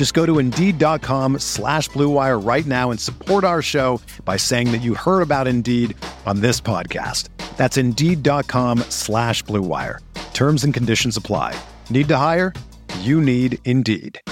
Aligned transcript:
Just 0.00 0.14
go 0.14 0.24
to 0.24 0.38
Indeed.com 0.38 1.40
slash 1.40 1.90
BlueWire 1.90 2.42
right 2.42 2.64
now 2.64 2.90
and 2.90 2.98
support 2.98 3.44
our 3.44 3.60
show 3.60 4.00
by 4.24 4.38
saying 4.38 4.72
that 4.72 4.78
you 4.78 4.94
heard 4.94 5.20
about 5.20 5.46
Indeed 5.46 5.94
on 6.24 6.40
this 6.40 6.58
podcast. 6.58 7.28
That's 7.58 7.76
Indeed.com 7.76 8.78
slash 8.88 9.44
BlueWire. 9.44 9.98
Terms 10.32 10.64
and 10.64 10.72
conditions 10.72 11.18
apply. 11.18 11.54
Need 11.90 12.08
to 12.08 12.16
hire? 12.16 12.54
You 13.00 13.20
need 13.20 13.58
Indeed. 13.66 14.22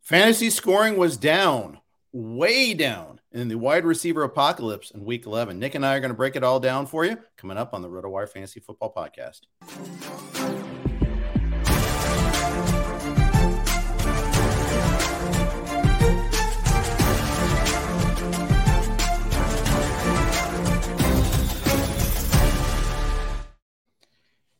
Fantasy 0.00 0.48
scoring 0.48 0.96
was 0.96 1.18
down, 1.18 1.78
way 2.10 2.72
down 2.72 3.20
in 3.32 3.48
the 3.48 3.56
wide 3.56 3.84
receiver 3.84 4.22
apocalypse 4.22 4.90
in 4.92 5.04
week 5.04 5.26
11. 5.26 5.58
Nick 5.58 5.74
and 5.74 5.84
I 5.84 5.94
are 5.96 6.00
going 6.00 6.08
to 6.08 6.16
break 6.16 6.36
it 6.36 6.42
all 6.42 6.58
down 6.58 6.86
for 6.86 7.04
you 7.04 7.18
coming 7.36 7.58
up 7.58 7.74
on 7.74 7.82
the 7.82 7.90
RotoWire 7.90 8.30
Fantasy 8.30 8.60
Football 8.60 8.94
Podcast. 8.96 9.40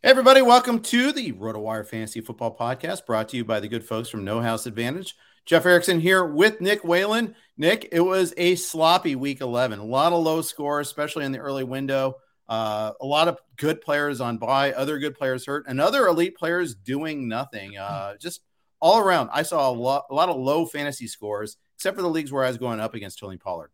Hey 0.01 0.11
everybody, 0.11 0.43
welcome 0.43 0.79
to 0.79 1.11
the 1.11 1.33
RotoWire 1.33 1.85
Fantasy 1.85 2.21
Football 2.21 2.57
Podcast 2.57 3.05
brought 3.05 3.31
to 3.31 3.37
you 3.37 3.45
by 3.45 3.59
the 3.59 3.67
good 3.67 3.85
folks 3.85 4.09
from 4.09 4.23
No 4.23 4.41
House 4.41 4.65
Advantage. 4.65 5.17
Jeff 5.45 5.67
Erickson 5.67 5.99
here 5.99 6.25
with 6.25 6.61
Nick 6.61 6.85
Whalen. 6.85 7.35
Nick, 7.57 7.89
it 7.91 7.99
was 7.99 8.33
a 8.37 8.55
sloppy 8.55 9.17
week 9.17 9.41
11. 9.41 9.81
A 9.81 9.85
lot 9.85 10.13
of 10.13 10.23
low 10.23 10.41
scores, 10.41 10.87
especially 10.87 11.25
in 11.25 11.33
the 11.33 11.41
early 11.41 11.65
window. 11.65 12.15
Uh, 12.49 12.93
a 13.01 13.05
lot 13.05 13.27
of 13.27 13.41
good 13.57 13.81
players 13.81 14.21
on 14.21 14.39
bye, 14.39 14.73
other 14.73 15.01
good 15.01 15.17
players 15.17 15.45
hurt, 15.45 15.65
and 15.67 15.81
other 15.81 16.07
elite 16.07 16.37
players 16.37 16.77
doing 16.77 17.27
nothing. 17.27 17.77
Uh, 17.77 18.17
just 18.19 18.43
all 18.81 19.01
around, 19.01 19.31
I 19.33 19.43
saw 19.43 19.69
a 19.69 19.73
lot, 19.73 20.05
a 20.11 20.15
lot 20.15 20.29
of 20.29 20.37
low 20.37 20.65
fantasy 20.65 21.09
scores, 21.09 21.57
except 21.75 21.97
for 21.97 22.03
the 22.03 22.09
leagues 22.09 22.31
where 22.31 22.45
I 22.45 22.49
was 22.49 22.57
going 22.57 22.79
up 22.79 22.95
against 22.95 23.19
Tony 23.19 23.37
Pollard. 23.37 23.73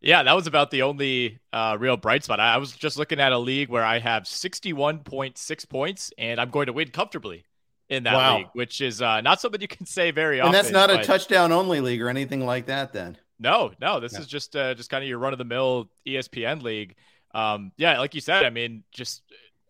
Yeah, 0.00 0.22
that 0.22 0.34
was 0.34 0.46
about 0.46 0.70
the 0.70 0.82
only 0.82 1.40
uh, 1.52 1.76
real 1.78 1.96
bright 1.96 2.24
spot. 2.24 2.40
I, 2.40 2.54
I 2.54 2.56
was 2.58 2.72
just 2.72 2.98
looking 2.98 3.20
at 3.20 3.32
a 3.32 3.38
league 3.38 3.68
where 3.68 3.84
I 3.84 3.98
have 3.98 4.24
61.6 4.24 5.68
points 5.68 6.12
and 6.16 6.40
I'm 6.40 6.50
going 6.50 6.66
to 6.66 6.72
win 6.72 6.90
comfortably 6.90 7.44
in 7.88 8.04
that 8.04 8.14
wow. 8.14 8.38
league, 8.38 8.46
which 8.52 8.80
is 8.80 9.02
uh, 9.02 9.20
not 9.20 9.40
something 9.40 9.60
you 9.60 9.68
can 9.68 9.86
say 9.86 10.10
very 10.10 10.38
and 10.38 10.48
often. 10.48 10.56
And 10.56 10.64
that's 10.64 10.72
not 10.72 10.90
a 10.90 11.02
touchdown 11.02 11.52
only 11.52 11.80
league 11.80 12.02
or 12.02 12.08
anything 12.08 12.44
like 12.44 12.66
that, 12.66 12.92
then. 12.92 13.18
No, 13.40 13.72
no, 13.80 14.00
this 14.00 14.18
is 14.18 14.26
just 14.26 14.56
uh, 14.56 14.74
just 14.74 14.90
kind 14.90 15.02
of 15.02 15.08
your 15.08 15.18
run 15.18 15.32
of 15.32 15.38
the 15.38 15.44
mill 15.44 15.88
ESPN 16.06 16.62
league. 16.62 16.96
Um, 17.34 17.70
yeah, 17.76 17.98
like 18.00 18.14
you 18.14 18.20
said, 18.20 18.44
I 18.44 18.50
mean, 18.50 18.82
just 18.90 19.22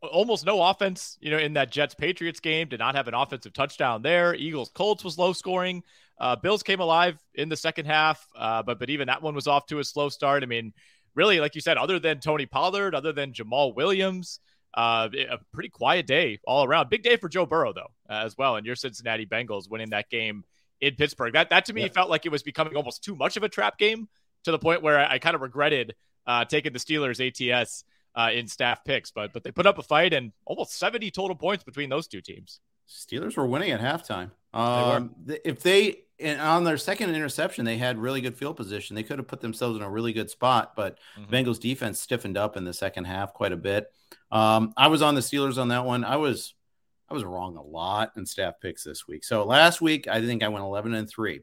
almost 0.03 0.47
no 0.47 0.63
offense, 0.63 1.19
you 1.21 1.31
know, 1.31 1.39
in 1.39 1.53
that 1.55 1.71
Jets 1.71 1.95
Patriots 1.95 2.41
game. 2.41 2.69
Did 2.69 2.81
not 2.81 2.95
have 2.95 3.09
an 3.09 3.15
offensive 3.15 3.53
touchdown 3.53 4.01
there. 4.01 4.35
Eagles 4.35 4.71
Colts 4.73 5.05
was 5.05 5.19
low 5.19 5.35
scoring. 5.35 5.83
Uh, 6.21 6.37
Bills 6.37 6.63
came 6.63 6.81
alive 6.81 7.19
in 7.35 7.49
the 7.49 7.57
second 7.57 7.87
half, 7.87 8.27
uh, 8.37 8.63
but 8.63 8.79
but 8.79 8.91
even 8.91 9.07
that 9.07 9.23
one 9.23 9.35
was 9.35 9.47
off 9.47 9.67
to 9.67 9.79
a 9.79 9.85
slow 9.85 10.09
start. 10.09 10.43
I 10.43 10.47
mean, 10.47 10.73
really, 11.15 11.41
like 11.41 11.55
you 11.55 11.61
said, 11.61 11.77
other 11.77 11.99
than 11.99 12.21
Tony 12.21 12.47
Pollard, 12.47 12.95
other 12.95 13.13
than 13.13 13.33
Jamaal 13.33 13.75
Williams, 13.75 14.41
uh, 14.75 15.09
a 15.31 15.39
pretty 15.53 15.69
quiet 15.69 16.07
day 16.07 16.39
all 16.45 16.65
around. 16.65 16.91
Big 16.91 17.03
day 17.03 17.17
for 17.17 17.29
Joe 17.29 17.47
Burrow 17.47 17.73
though, 17.73 17.91
as 18.09 18.37
well, 18.37 18.57
and 18.57 18.67
your 18.67 18.77
Cincinnati 18.77 19.27
Bengals 19.27 19.71
winning 19.71 19.91
that 19.91 20.11
game 20.11 20.45
in 20.81 20.95
Pittsburgh. 20.95 21.33
That 21.33 21.51
that 21.51 21.67
to 21.67 21.73
me 21.73 21.83
yeah. 21.83 21.89
felt 21.89 22.11
like 22.11 22.27
it 22.27 22.33
was 22.33 22.43
becoming 22.43 22.77
almost 22.77 23.05
too 23.05 23.15
much 23.15 23.37
of 23.37 23.43
a 23.43 23.49
trap 23.49 23.79
game 23.79 24.09
to 24.45 24.51
the 24.51 24.59
point 24.59 24.83
where 24.83 24.99
I, 24.99 25.15
I 25.15 25.19
kind 25.19 25.35
of 25.35 25.43
regretted 25.43 25.95
uh, 26.27 26.45
taking 26.45 26.73
the 26.73 26.79
Steelers 26.79 27.21
ATS 27.21 27.85
uh, 28.15 28.31
in 28.33 28.47
staff 28.49 28.85
picks, 28.85 29.11
but 29.11 29.33
but 29.33 29.45
they 29.45 29.51
put 29.51 29.67
up 29.67 29.79
a 29.79 29.83
fight 29.83 30.13
and 30.13 30.33
almost 30.45 30.79
70 30.79 31.11
total 31.11 31.37
points 31.37 31.65
between 31.65 31.89
those 31.89 32.09
two 32.09 32.21
teams. 32.21 32.61
Steelers 32.89 33.37
were 33.37 33.47
winning 33.47 33.71
at 33.71 33.81
halftime. 33.81 34.31
Um, 34.55 35.15
they 35.25 35.39
if 35.45 35.61
they 35.63 36.05
and 36.21 36.41
on 36.41 36.65
their 36.65 36.77
second 36.77 37.15
interception, 37.15 37.65
they 37.65 37.79
had 37.79 37.99
really 37.99 38.21
good 38.21 38.37
field 38.37 38.57
position. 38.57 38.97
They 38.97 39.03
could 39.03 39.19
have 39.19 39.29
put 39.29 39.41
themselves 39.41 39.77
in 39.77 39.83
a 39.83 39.91
really 39.91 40.13
good 40.13 40.31
spot, 40.31 40.73
but 40.75 40.99
mm-hmm. 41.19 41.33
Bengals 41.33 41.61
defense 41.61 42.01
stiffened 42.01 42.37
up 42.37 42.57
in 42.57 42.65
the 42.65 42.73
second 42.73 43.05
half 43.05 43.33
quite 43.33 43.53
a 43.53 43.57
bit. 43.57 43.87
Um, 44.31 44.73
I 44.77 44.89
was 44.89 45.03
on 45.03 45.15
the 45.15 45.21
Steelers 45.21 45.59
on 45.59 45.69
that 45.69 45.85
one. 45.85 46.05
I 46.05 46.17
was 46.17 46.55
I 47.09 47.15
was 47.15 47.25
wrong 47.25 47.57
a 47.57 47.63
lot 47.63 48.13
in 48.17 48.27
staff 48.27 48.55
picks 48.61 48.85
this 48.85 49.07
week. 49.07 49.25
So 49.25 49.45
last 49.45 49.81
week 49.81 50.09
I 50.09 50.21
think 50.21 50.43
I 50.43 50.49
went 50.49 50.65
11 50.65 50.95
and 50.95 51.09
3. 51.09 51.41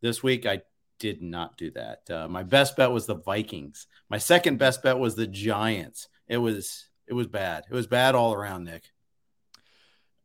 This 0.00 0.22
week 0.22 0.46
I 0.46 0.62
did 0.98 1.20
not 1.20 1.56
do 1.56 1.70
that. 1.72 2.10
Uh, 2.10 2.28
my 2.28 2.42
best 2.42 2.76
bet 2.76 2.90
was 2.90 3.06
the 3.06 3.16
Vikings. 3.16 3.86
My 4.08 4.18
second 4.18 4.58
best 4.58 4.82
bet 4.82 4.98
was 4.98 5.14
the 5.14 5.26
Giants. 5.26 6.08
It 6.28 6.38
was 6.38 6.88
it 7.06 7.12
was 7.12 7.26
bad. 7.26 7.64
It 7.70 7.74
was 7.74 7.86
bad 7.86 8.14
all 8.14 8.32
around, 8.32 8.64
Nick. 8.64 8.84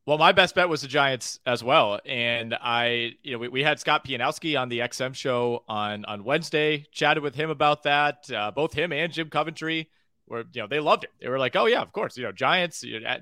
Well, 0.08 0.18
my 0.18 0.32
best 0.32 0.56
bet 0.56 0.68
was 0.68 0.82
the 0.82 0.88
Giants 0.88 1.40
as 1.46 1.64
well, 1.64 2.00
and 2.06 2.56
I, 2.56 3.14
you 3.22 3.34
know, 3.34 3.38
we, 3.38 3.50
we 3.50 3.64
had 3.64 3.80
Scott 3.80 4.04
Pianowski 4.04 4.60
on 4.60 4.68
the 4.68 4.80
XM 4.80 5.14
show 5.14 5.64
on 5.68 6.06
on 6.06 6.24
Wednesday. 6.24 6.88
Chatted 6.92 7.22
with 7.22 7.36
him 7.36 7.52
about 7.52 7.84
that. 7.84 8.30
Uh, 8.32 8.50
both 8.50 8.74
him 8.74 8.92
and 8.92 9.14
Jim 9.14 9.30
Coventry 9.30 9.90
were, 10.28 10.44
you 10.54 10.62
know, 10.62 10.68
they 10.68 10.80
loved 10.80 11.04
it. 11.04 11.12
They 11.22 11.30
were 11.30 11.38
like, 11.38 11.56
"Oh 11.56 11.68
yeah, 11.68 11.82
of 11.82 11.92
course, 11.92 12.18
you 12.18 12.24
know, 12.24 12.32
Giants 12.32 12.84
know, 12.84 13.18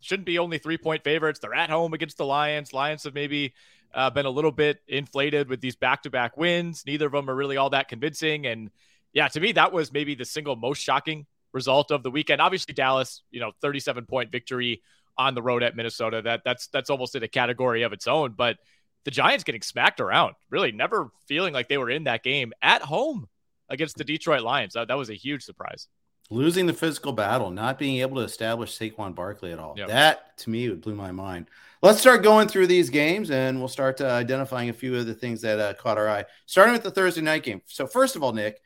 shouldn't 0.00 0.26
be 0.26 0.38
only 0.38 0.58
three 0.58 0.76
point 0.76 1.02
favorites. 1.04 1.38
They're 1.38 1.54
at 1.54 1.70
home 1.70 1.94
against 1.94 2.18
the 2.18 2.26
Lions. 2.26 2.72
Lions 2.72 3.04
have 3.04 3.14
maybe 3.14 3.54
uh, 3.94 4.10
been 4.10 4.26
a 4.26 4.30
little 4.30 4.52
bit 4.52 4.80
inflated 4.86 5.48
with 5.48 5.60
these 5.60 5.76
back 5.76 6.02
to 6.02 6.10
back 6.10 6.36
wins. 6.36 6.84
Neither 6.86 7.06
of 7.06 7.12
them 7.12 7.30
are 7.30 7.34
really 7.34 7.56
all 7.56 7.70
that 7.70 7.88
convincing. 7.88 8.46
And 8.46 8.70
yeah, 9.12 9.28
to 9.28 9.40
me, 9.40 9.52
that 9.52 9.72
was 9.72 9.92
maybe 9.92 10.14
the 10.14 10.24
single 10.24 10.56
most 10.56 10.82
shocking 10.82 11.26
result 11.52 11.90
of 11.90 12.02
the 12.02 12.10
weekend. 12.10 12.40
Obviously, 12.40 12.74
Dallas, 12.74 13.22
you 13.30 13.40
know, 13.40 13.52
37 13.62 14.04
point 14.06 14.30
victory 14.30 14.82
on 15.16 15.34
the 15.34 15.42
road 15.42 15.62
at 15.62 15.76
Minnesota. 15.76 16.22
That 16.22 16.42
that's 16.44 16.68
that's 16.68 16.90
almost 16.90 17.14
in 17.14 17.22
a 17.22 17.28
category 17.28 17.82
of 17.82 17.92
its 17.92 18.06
own. 18.06 18.32
But 18.32 18.58
the 19.04 19.10
Giants 19.10 19.44
getting 19.44 19.62
smacked 19.62 20.00
around, 20.00 20.34
really 20.50 20.72
never 20.72 21.10
feeling 21.26 21.52
like 21.52 21.68
they 21.68 21.78
were 21.78 21.90
in 21.90 22.04
that 22.04 22.22
game 22.22 22.52
at 22.62 22.82
home 22.82 23.28
against 23.68 23.96
the 23.96 24.04
Detroit 24.04 24.42
Lions. 24.42 24.74
That, 24.74 24.88
that 24.88 24.96
was 24.96 25.10
a 25.10 25.14
huge 25.14 25.42
surprise. 25.42 25.88
Losing 26.30 26.66
the 26.66 26.72
physical 26.72 27.12
battle, 27.12 27.50
not 27.50 27.78
being 27.78 28.00
able 28.00 28.16
to 28.16 28.22
establish 28.22 28.76
Saquon 28.76 29.14
Barkley 29.14 29.52
at 29.52 29.58
all. 29.58 29.74
Yep. 29.76 29.88
That 29.88 30.38
to 30.38 30.50
me 30.50 30.68
would 30.70 30.80
blew 30.80 30.94
my 30.94 31.12
mind. 31.12 31.48
Let's 31.82 32.00
start 32.00 32.22
going 32.22 32.48
through 32.48 32.66
these 32.66 32.88
games 32.88 33.30
and 33.30 33.58
we'll 33.58 33.68
start 33.68 34.00
uh, 34.00 34.06
identifying 34.06 34.70
a 34.70 34.72
few 34.72 34.96
of 34.96 35.04
the 35.04 35.12
things 35.12 35.42
that 35.42 35.60
uh, 35.60 35.74
caught 35.74 35.98
our 35.98 36.08
eye. 36.08 36.24
Starting 36.46 36.72
with 36.72 36.82
the 36.82 36.90
Thursday 36.90 37.20
night 37.20 37.42
game. 37.42 37.60
So, 37.66 37.86
first 37.86 38.16
of 38.16 38.22
all, 38.22 38.32
Nick, 38.32 38.62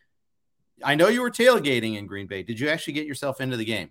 I 0.85 0.95
know 0.95 1.09
you 1.09 1.21
were 1.21 1.33
tailgating 1.33 1.97
in 1.97 2.07
Green 2.07 2.29
Bay. 2.29 2.45
Did 2.45 2.61
you 2.61 2.69
actually 2.69 2.93
get 2.93 3.07
yourself 3.09 3.41
into 3.41 3.57
the 3.57 3.65
game? 3.65 3.91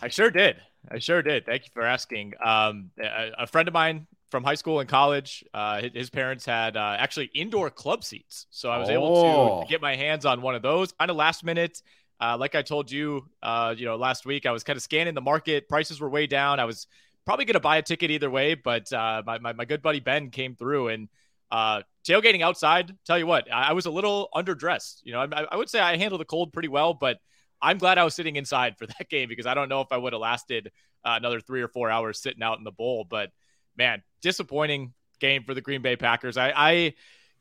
I 0.00 0.08
sure 0.08 0.30
did. 0.30 0.56
I 0.90 0.98
sure 0.98 1.22
did. 1.22 1.46
Thank 1.46 1.64
you 1.64 1.70
for 1.72 1.82
asking. 1.82 2.34
Um, 2.44 2.90
a, 3.00 3.32
a, 3.40 3.46
friend 3.46 3.68
of 3.68 3.74
mine 3.74 4.06
from 4.30 4.44
high 4.44 4.54
school 4.54 4.80
and 4.80 4.88
college, 4.88 5.44
uh, 5.54 5.82
his, 5.82 5.92
his, 5.94 6.10
parents 6.10 6.44
had 6.44 6.76
uh, 6.76 6.96
actually 6.98 7.30
indoor 7.34 7.70
club 7.70 8.04
seats, 8.04 8.46
so 8.50 8.70
I 8.70 8.78
was 8.78 8.88
oh. 8.88 8.92
able 8.92 9.14
to, 9.14 9.22
to, 9.22 9.26
oh. 9.26 9.64
get 9.68 9.80
my 9.80 9.96
hands 9.96 10.24
on 10.24 10.42
one 10.42 10.54
of 10.54 10.62
those. 10.62 10.92
Kind 10.92 11.10
of 11.10 11.16
last 11.16 11.44
minute. 11.44 11.82
Uh, 12.20 12.36
like 12.38 12.54
I 12.54 12.62
told 12.62 12.90
you, 12.90 13.26
uh, 13.42 13.74
you 13.76 13.84
know, 13.84 13.96
last 13.96 14.24
week, 14.24 14.46
I 14.46 14.50
was 14.50 14.64
kind 14.64 14.76
of 14.76 14.82
scanning 14.82 15.14
the 15.14 15.20
market. 15.20 15.68
Prices 15.68 16.00
were 16.00 16.08
way 16.08 16.26
down. 16.26 16.60
I 16.60 16.64
was 16.64 16.86
probably 17.26 17.44
going 17.44 17.54
to 17.54 17.60
buy 17.60 17.76
a 17.76 17.82
ticket 17.82 18.10
either 18.10 18.30
way, 18.30 18.54
but 18.54 18.90
uh, 18.92 19.22
my, 19.26 19.38
my, 19.38 19.52
my 19.52 19.64
good 19.64 19.82
buddy 19.82 20.00
Ben 20.00 20.30
came 20.30 20.54
through 20.54 20.88
and 20.88 21.08
uh, 21.50 21.82
tailgating 22.06 22.40
outside. 22.40 22.96
Tell 23.04 23.18
you 23.18 23.26
what, 23.26 23.52
I, 23.52 23.70
I 23.70 23.72
was 23.72 23.86
a 23.86 23.90
little 23.90 24.28
underdressed. 24.34 25.00
You 25.04 25.12
know, 25.12 25.20
I, 25.20 25.46
I 25.50 25.56
would 25.56 25.68
say 25.68 25.80
I 25.80 25.96
handled 25.96 26.20
the 26.20 26.26
cold 26.26 26.52
pretty 26.52 26.68
well, 26.68 26.94
but 26.94 27.18
I'm 27.60 27.78
glad 27.78 27.98
I 27.98 28.04
was 28.04 28.14
sitting 28.14 28.36
inside 28.36 28.76
for 28.78 28.86
that 28.98 29.08
game 29.08 29.28
because 29.28 29.46
I 29.46 29.54
don't 29.54 29.68
know 29.68 29.80
if 29.80 29.88
I 29.90 29.96
would 29.96 30.12
have 30.12 30.20
lasted 30.20 30.70
uh, 31.04 31.14
another 31.16 31.40
three 31.40 31.62
or 31.62 31.68
four 31.68 31.90
hours 31.90 32.20
sitting 32.20 32.42
out 32.42 32.58
in 32.58 32.64
the 32.64 32.72
bowl. 32.72 33.06
But 33.08 33.30
man, 33.76 34.02
disappointing 34.22 34.92
game 35.20 35.44
for 35.44 35.54
the 35.54 35.60
Green 35.60 35.82
Bay 35.82 35.96
Packers. 35.96 36.36
I, 36.36 36.52
I 36.54 36.94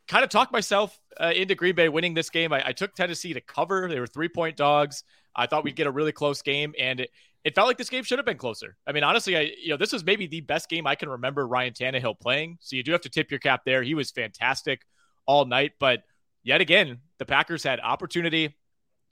kind 0.07 0.23
of 0.23 0.29
talked 0.29 0.51
myself 0.51 0.97
uh, 1.19 1.31
into 1.35 1.55
Green 1.55 1.75
Bay 1.75 1.89
winning 1.89 2.13
this 2.13 2.29
game. 2.29 2.53
I, 2.53 2.67
I, 2.67 2.71
took 2.71 2.93
Tennessee 2.93 3.33
to 3.33 3.41
cover. 3.41 3.87
They 3.89 3.99
were 3.99 4.07
three 4.07 4.29
point 4.29 4.55
dogs. 4.55 5.03
I 5.35 5.47
thought 5.47 5.63
we'd 5.63 5.75
get 5.75 5.87
a 5.87 5.91
really 5.91 6.11
close 6.11 6.41
game, 6.41 6.73
and 6.79 7.01
it, 7.01 7.09
it 7.43 7.55
felt 7.55 7.67
like 7.67 7.77
this 7.77 7.89
game 7.89 8.03
should 8.03 8.19
have 8.19 8.25
been 8.25 8.37
closer. 8.37 8.77
I 8.87 8.91
mean, 8.91 9.03
honestly, 9.03 9.35
I 9.35 9.51
you 9.61 9.69
know 9.69 9.77
this 9.77 9.91
was 9.91 10.03
maybe 10.03 10.27
the 10.27 10.41
best 10.41 10.69
game 10.69 10.87
I 10.87 10.95
can 10.95 11.09
remember 11.09 11.47
Ryan 11.47 11.73
Tannehill 11.73 12.19
playing. 12.19 12.57
So 12.61 12.75
you 12.75 12.83
do 12.83 12.91
have 12.91 13.01
to 13.01 13.09
tip 13.09 13.31
your 13.31 13.39
cap 13.39 13.61
there. 13.65 13.83
He 13.83 13.95
was 13.95 14.11
fantastic 14.11 14.81
all 15.25 15.45
night, 15.45 15.73
but 15.79 16.03
yet 16.43 16.61
again, 16.61 16.99
the 17.17 17.25
Packers 17.25 17.63
had 17.63 17.79
opportunity 17.79 18.55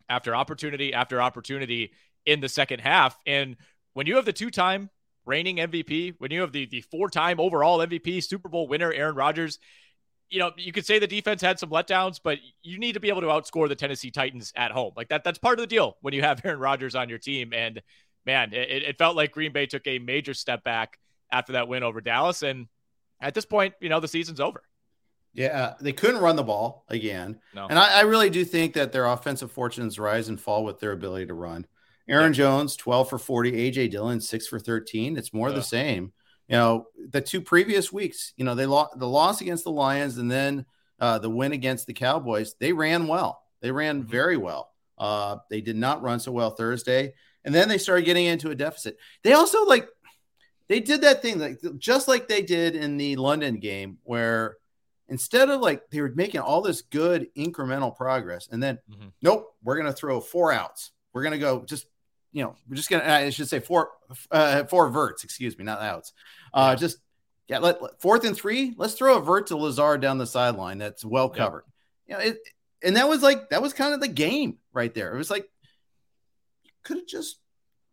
after 0.09 0.35
opportunity 0.35 0.93
after 0.93 1.21
opportunity 1.21 1.91
in 2.25 2.39
the 2.39 2.49
second 2.49 2.79
half, 2.79 3.17
and 3.25 3.55
when 3.93 4.07
you 4.07 4.15
have 4.15 4.25
the 4.25 4.33
two-time 4.33 4.89
reigning 5.25 5.57
MVP, 5.57 6.15
when 6.17 6.31
you 6.31 6.41
have 6.41 6.51
the 6.51 6.65
the 6.65 6.81
four-time 6.81 7.39
overall 7.39 7.79
MVP, 7.79 8.23
Super 8.23 8.49
Bowl 8.49 8.67
winner 8.67 8.91
Aaron 8.91 9.15
Rodgers, 9.15 9.59
you 10.29 10.39
know, 10.39 10.51
you 10.57 10.71
could 10.71 10.85
say 10.85 10.97
the 10.97 11.07
defense 11.07 11.41
had 11.41 11.59
some 11.59 11.69
letdowns, 11.69 12.19
but 12.23 12.39
you 12.63 12.79
need 12.79 12.93
to 12.93 12.99
be 12.99 13.09
able 13.09 13.21
to 13.21 13.27
outscore 13.27 13.67
the 13.69 13.75
Tennessee 13.75 14.09
Titans 14.09 14.51
at 14.55 14.71
home. 14.71 14.93
Like 14.97 15.09
that, 15.09 15.23
that's 15.23 15.37
part 15.37 15.59
of 15.59 15.63
the 15.63 15.67
deal 15.67 15.97
when 16.01 16.13
you 16.13 16.23
have 16.23 16.43
Aaron 16.43 16.59
Rodgers 16.59 16.95
on 16.95 17.07
your 17.07 17.19
team. 17.19 17.53
And 17.53 17.81
man, 18.25 18.51
it, 18.51 18.83
it 18.83 18.97
felt 18.97 19.15
like 19.15 19.31
Green 19.31 19.53
Bay 19.53 19.67
took 19.67 19.85
a 19.85 19.99
major 19.99 20.33
step 20.33 20.63
back 20.63 20.97
after 21.31 21.53
that 21.53 21.67
win 21.67 21.83
over 21.83 22.01
Dallas. 22.01 22.41
And 22.41 22.67
at 23.21 23.35
this 23.35 23.45
point, 23.45 23.75
you 23.79 23.89
know, 23.89 23.99
the 23.99 24.07
season's 24.07 24.39
over. 24.39 24.63
Yeah, 25.33 25.73
they 25.81 25.93
couldn't 25.93 26.21
run 26.21 26.35
the 26.35 26.43
ball 26.43 26.85
again. 26.89 27.39
No. 27.55 27.67
And 27.67 27.79
I, 27.79 27.99
I, 27.99 28.01
really 28.01 28.29
do 28.29 28.45
think 28.45 28.73
that 28.75 28.91
their 28.91 29.07
offensive 29.07 29.51
fortunes 29.51 29.97
rise 29.97 30.29
and 30.29 30.39
fall 30.39 30.63
with 30.63 30.79
their 30.79 30.91
ability 30.91 31.25
to 31.25 31.33
run. 31.33 31.65
Aaron 32.07 32.33
yeah. 32.33 32.37
Jones, 32.37 32.75
12 32.75 33.09
for 33.09 33.17
40, 33.17 33.51
AJ 33.51 33.89
Dillon, 33.89 34.21
6 34.21 34.47
for 34.47 34.59
13. 34.59 35.17
It's 35.17 35.33
more 35.33 35.49
yeah. 35.49 35.55
the 35.55 35.63
same 35.63 36.13
you 36.47 36.57
know, 36.57 36.87
the 37.09 37.21
two 37.21 37.41
previous 37.41 37.91
weeks, 37.91 38.33
you 38.37 38.45
know, 38.45 38.55
they 38.55 38.65
lost 38.65 38.99
the 38.99 39.07
loss 39.07 39.41
against 39.41 39.63
the 39.63 39.71
Lions 39.71 40.17
and 40.17 40.29
then 40.29 40.65
uh, 40.99 41.19
the 41.19 41.29
win 41.29 41.53
against 41.53 41.87
the 41.87 41.93
Cowboys. 41.93 42.55
They 42.59 42.73
ran 42.73 43.07
well. 43.07 43.41
They 43.61 43.71
ran 43.71 44.01
mm-hmm. 44.01 44.11
very 44.11 44.37
well. 44.37 44.71
Uh, 44.97 45.37
they 45.49 45.61
did 45.61 45.75
not 45.75 46.01
run 46.01 46.19
so 46.19 46.31
well 46.31 46.51
Thursday, 46.51 47.13
and 47.43 47.55
then 47.55 47.67
they 47.67 47.77
started 47.77 48.05
getting 48.05 48.25
into 48.25 48.51
a 48.51 48.55
deficit. 48.55 48.97
They 49.23 49.33
also 49.33 49.65
like 49.65 49.87
they 50.67 50.79
did 50.79 51.01
that 51.01 51.21
thing 51.21 51.39
like 51.39 51.59
just 51.77 52.07
like 52.07 52.27
they 52.27 52.41
did 52.41 52.75
in 52.75 52.97
the 52.97 53.15
London 53.15 53.59
game 53.59 53.97
where 54.03 54.57
instead 55.09 55.49
of 55.49 55.61
like 55.61 55.89
they 55.89 56.01
were 56.01 56.11
making 56.15 56.41
all 56.41 56.61
this 56.61 56.81
good 56.81 57.27
incremental 57.35 57.95
progress 57.95 58.47
and 58.51 58.61
then 58.61 58.79
mm-hmm. 58.89 59.07
nope 59.21 59.53
we're 59.63 59.75
going 59.75 59.87
to 59.87 59.93
throw 59.93 60.19
four 60.19 60.51
outs 60.51 60.91
we're 61.13 61.23
going 61.23 61.33
to 61.33 61.39
go 61.39 61.63
just 61.65 61.85
you 62.33 62.43
know, 62.43 62.55
we're 62.67 62.75
just 62.75 62.89
gonna 62.89 63.05
I 63.05 63.29
should 63.29 63.47
say 63.47 63.59
four 63.59 63.91
uh 64.31 64.65
four 64.65 64.89
verts, 64.89 65.23
excuse 65.23 65.57
me, 65.57 65.63
not 65.63 65.81
outs. 65.81 66.13
Uh 66.53 66.75
just 66.75 66.97
yeah, 67.47 67.59
let, 67.59 67.81
let, 67.81 68.01
fourth 68.01 68.25
and 68.25 68.35
three, 68.35 68.73
let's 68.77 68.95
throw 68.95 69.17
a 69.17 69.21
vert 69.21 69.47
to 69.47 69.57
Lazard 69.57 70.01
down 70.01 70.17
the 70.17 70.25
sideline 70.25 70.79
that's 70.79 71.05
well 71.05 71.29
covered. 71.29 71.65
Yeah. 72.07 72.19
You 72.19 72.25
know, 72.25 72.31
it 72.31 72.37
and 72.83 72.97
that 72.97 73.07
was 73.07 73.21
like 73.21 73.49
that 73.51 73.61
was 73.61 73.73
kind 73.73 73.93
of 73.93 74.01
the 74.01 74.07
game 74.07 74.57
right 74.73 74.93
there. 74.93 75.13
It 75.13 75.17
was 75.17 75.29
like 75.29 75.47
you 76.63 76.71
could 76.83 76.97
have 76.97 77.07
just 77.07 77.37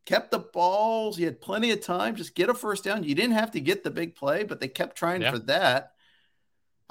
kept 0.07 0.31
the 0.31 0.39
balls. 0.39 1.19
You 1.19 1.27
had 1.27 1.41
plenty 1.41 1.71
of 1.71 1.83
time. 1.83 2.17
Just 2.17 2.35
get 2.35 2.49
a 2.49 2.55
first 2.55 2.83
down. 2.83 3.05
You 3.05 3.15
didn't 3.15 3.35
have 3.35 3.51
to 3.53 3.61
get 3.61 3.85
the 3.85 3.91
big 3.91 4.15
play, 4.15 4.43
but 4.43 4.59
they 4.59 4.69
kept 4.69 4.97
trying 4.97 5.21
yeah. 5.21 5.33
for 5.33 5.39
that. 5.41 5.93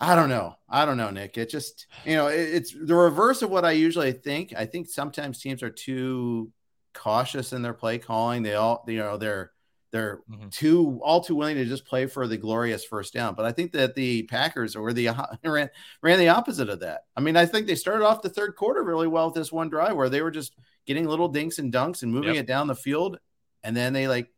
I 0.02 0.16
don't 0.16 0.30
know. 0.30 0.56
I 0.70 0.86
don't 0.86 0.96
know, 0.96 1.10
Nick. 1.10 1.38
It 1.38 1.50
just, 1.50 1.88
you 2.06 2.16
know, 2.16 2.28
it, 2.28 2.40
it's 2.40 2.74
the 2.74 2.96
reverse 2.96 3.42
of 3.42 3.50
what 3.50 3.66
I 3.66 3.72
usually 3.72 4.14
think. 4.14 4.54
I 4.56 4.66
think 4.66 4.88
sometimes 4.88 5.40
teams 5.40 5.62
are 5.62 5.70
too 5.70 6.52
cautious 6.94 7.52
in 7.52 7.62
their 7.62 7.74
play 7.74 7.98
calling. 7.98 8.42
They 8.42 8.56
all, 8.56 8.86
you 8.88 8.98
know, 8.98 9.18
they're 9.18 9.52
they're 9.92 10.22
mm-hmm. 10.30 10.50
too 10.50 11.02
all 11.04 11.20
too 11.20 11.36
willing 11.36 11.58
to 11.58 11.66
just 11.66 11.86
play 11.86 12.06
for 12.06 12.28
the 12.28 12.38
glorious 12.38 12.86
first 12.86 13.14
down. 13.14 13.36
But 13.36 13.46
I 13.46 13.52
think 13.52 13.74
that 13.74 13.94
the 13.94 14.24
Packers 14.24 14.78
were 14.78 14.94
the 14.94 15.10
ran, 15.44 15.70
ran 16.02 16.20
the 16.20 16.30
opposite 16.30 16.70
of 16.70 16.80
that. 16.80 17.02
I 17.18 17.22
mean, 17.22 17.36
I 17.36 17.46
think 17.46 17.68
they 17.68 17.76
started 17.76 18.06
off 18.06 18.22
the 18.22 18.30
third 18.30 18.56
quarter 18.56 18.84
really 18.84 19.08
well 19.08 19.26
with 19.26 19.36
this 19.36 19.52
one 19.52 19.68
drive 19.68 19.98
where 19.98 20.10
they 20.10 20.22
were 20.22 20.32
just 20.32 20.56
getting 20.86 21.08
little 21.08 21.28
dinks 21.28 21.60
and 21.60 21.74
dunks 21.74 22.04
and 22.04 22.14
moving 22.14 22.36
yep. 22.36 22.44
it 22.44 22.48
down 22.48 22.68
the 22.68 22.76
field, 22.76 23.20
and 23.64 23.76
then 23.76 23.92
they 23.92 24.08
like 24.08 24.32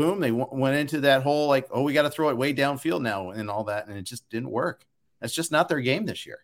boom, 0.00 0.20
they 0.20 0.30
w- 0.30 0.48
went 0.50 0.76
into 0.76 1.00
that 1.00 1.22
whole 1.22 1.48
like, 1.48 1.68
oh, 1.70 1.82
we 1.82 1.92
got 1.92 2.02
to 2.02 2.10
throw 2.10 2.28
it 2.30 2.36
way 2.36 2.54
downfield 2.54 3.02
now 3.02 3.30
and 3.30 3.50
all 3.50 3.64
that, 3.64 3.86
and 3.88 3.96
it 3.96 4.02
just 4.02 4.28
didn't 4.30 4.50
work. 4.50 4.84
That's 5.20 5.34
just 5.34 5.52
not 5.52 5.68
their 5.68 5.80
game 5.80 6.06
this 6.06 6.26
year 6.26 6.40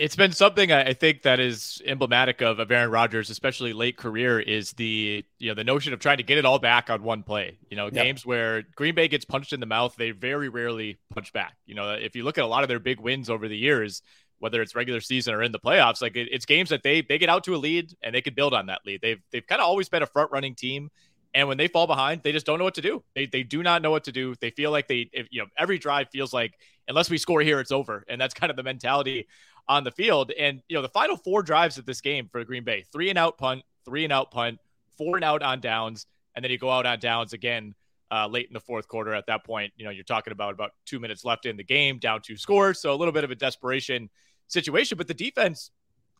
it's 0.00 0.16
been 0.16 0.32
something 0.32 0.72
I 0.72 0.94
think 0.94 1.22
that 1.22 1.40
is 1.40 1.82
emblematic 1.84 2.40
of, 2.40 2.58
of 2.58 2.70
Aaron 2.70 2.90
Rodgers, 2.90 3.28
especially 3.28 3.74
late 3.74 3.98
career, 3.98 4.40
is 4.40 4.72
the 4.72 5.24
you 5.38 5.48
know 5.48 5.54
the 5.54 5.64
notion 5.64 5.92
of 5.92 5.98
trying 5.98 6.16
to 6.16 6.22
get 6.22 6.38
it 6.38 6.46
all 6.46 6.58
back 6.58 6.88
on 6.88 7.02
one 7.02 7.22
play. 7.22 7.58
You 7.68 7.76
know, 7.76 7.84
yep. 7.84 7.94
games 7.94 8.24
where 8.24 8.62
Green 8.74 8.94
Bay 8.94 9.08
gets 9.08 9.26
punched 9.26 9.52
in 9.52 9.60
the 9.60 9.66
mouth, 9.66 9.94
they 9.96 10.12
very 10.12 10.48
rarely 10.48 10.98
punch 11.12 11.32
back. 11.32 11.56
You 11.66 11.74
know, 11.74 11.90
if 11.90 12.16
you 12.16 12.24
look 12.24 12.38
at 12.38 12.44
a 12.44 12.46
lot 12.46 12.62
of 12.62 12.68
their 12.68 12.78
big 12.78 12.98
wins 12.98 13.28
over 13.28 13.46
the 13.46 13.56
years, 13.56 14.00
whether 14.38 14.62
it's 14.62 14.74
regular 14.74 15.00
season 15.00 15.34
or 15.34 15.42
in 15.42 15.52
the 15.52 15.58
playoffs, 15.58 16.00
like 16.00 16.16
it, 16.16 16.28
it's 16.30 16.46
games 16.46 16.70
that 16.70 16.82
they 16.82 17.02
they 17.02 17.18
get 17.18 17.28
out 17.28 17.44
to 17.44 17.54
a 17.54 17.58
lead 17.58 17.92
and 18.02 18.14
they 18.14 18.22
can 18.22 18.32
build 18.32 18.54
on 18.54 18.66
that 18.66 18.80
lead. 18.86 19.00
They've 19.02 19.20
they've 19.32 19.46
kind 19.46 19.60
of 19.60 19.66
always 19.66 19.88
been 19.88 20.02
a 20.02 20.06
front 20.06 20.30
running 20.30 20.54
team. 20.54 20.90
And 21.32 21.46
when 21.46 21.58
they 21.58 21.68
fall 21.68 21.86
behind, 21.86 22.22
they 22.22 22.32
just 22.32 22.44
don't 22.44 22.58
know 22.58 22.64
what 22.64 22.74
to 22.74 22.82
do. 22.82 23.04
They, 23.14 23.26
they 23.26 23.42
do 23.42 23.62
not 23.62 23.82
know 23.82 23.90
what 23.90 24.04
to 24.04 24.12
do. 24.12 24.34
They 24.40 24.50
feel 24.50 24.70
like 24.70 24.88
they, 24.88 25.10
if, 25.12 25.28
you 25.30 25.40
know, 25.40 25.46
every 25.56 25.78
drive 25.78 26.08
feels 26.10 26.32
like 26.32 26.54
unless 26.88 27.08
we 27.08 27.18
score 27.18 27.40
here, 27.40 27.60
it's 27.60 27.70
over. 27.70 28.04
And 28.08 28.20
that's 28.20 28.34
kind 28.40 28.50
of 28.50 28.56
the 28.56 28.62
mentality 28.62 29.28
on 29.68 29.84
the 29.84 29.92
field. 29.92 30.32
And, 30.38 30.60
you 30.68 30.76
know, 30.76 30.82
the 30.82 30.88
final 30.88 31.16
four 31.16 31.42
drives 31.42 31.78
of 31.78 31.86
this 31.86 32.00
game 32.00 32.28
for 32.30 32.42
Green 32.44 32.64
Bay 32.64 32.84
three 32.92 33.10
and 33.10 33.18
out 33.18 33.38
punt, 33.38 33.62
three 33.84 34.04
and 34.04 34.12
out 34.12 34.30
punt, 34.30 34.58
four 34.98 35.16
and 35.16 35.24
out 35.24 35.42
on 35.42 35.60
downs. 35.60 36.06
And 36.34 36.44
then 36.44 36.50
you 36.50 36.58
go 36.58 36.70
out 36.70 36.86
on 36.86 36.98
downs 36.98 37.32
again 37.32 37.74
uh, 38.10 38.26
late 38.26 38.48
in 38.48 38.52
the 38.52 38.60
fourth 38.60 38.88
quarter. 38.88 39.14
At 39.14 39.26
that 39.26 39.44
point, 39.44 39.72
you 39.76 39.84
know, 39.84 39.90
you're 39.90 40.04
talking 40.04 40.32
about 40.32 40.54
about 40.54 40.72
two 40.84 40.98
minutes 40.98 41.24
left 41.24 41.46
in 41.46 41.56
the 41.56 41.64
game, 41.64 41.98
down 41.98 42.22
two 42.22 42.36
scores. 42.36 42.80
So 42.80 42.92
a 42.92 42.96
little 42.96 43.12
bit 43.12 43.24
of 43.24 43.30
a 43.30 43.36
desperation 43.36 44.10
situation. 44.48 44.98
But 44.98 45.06
the 45.08 45.14
defense 45.14 45.70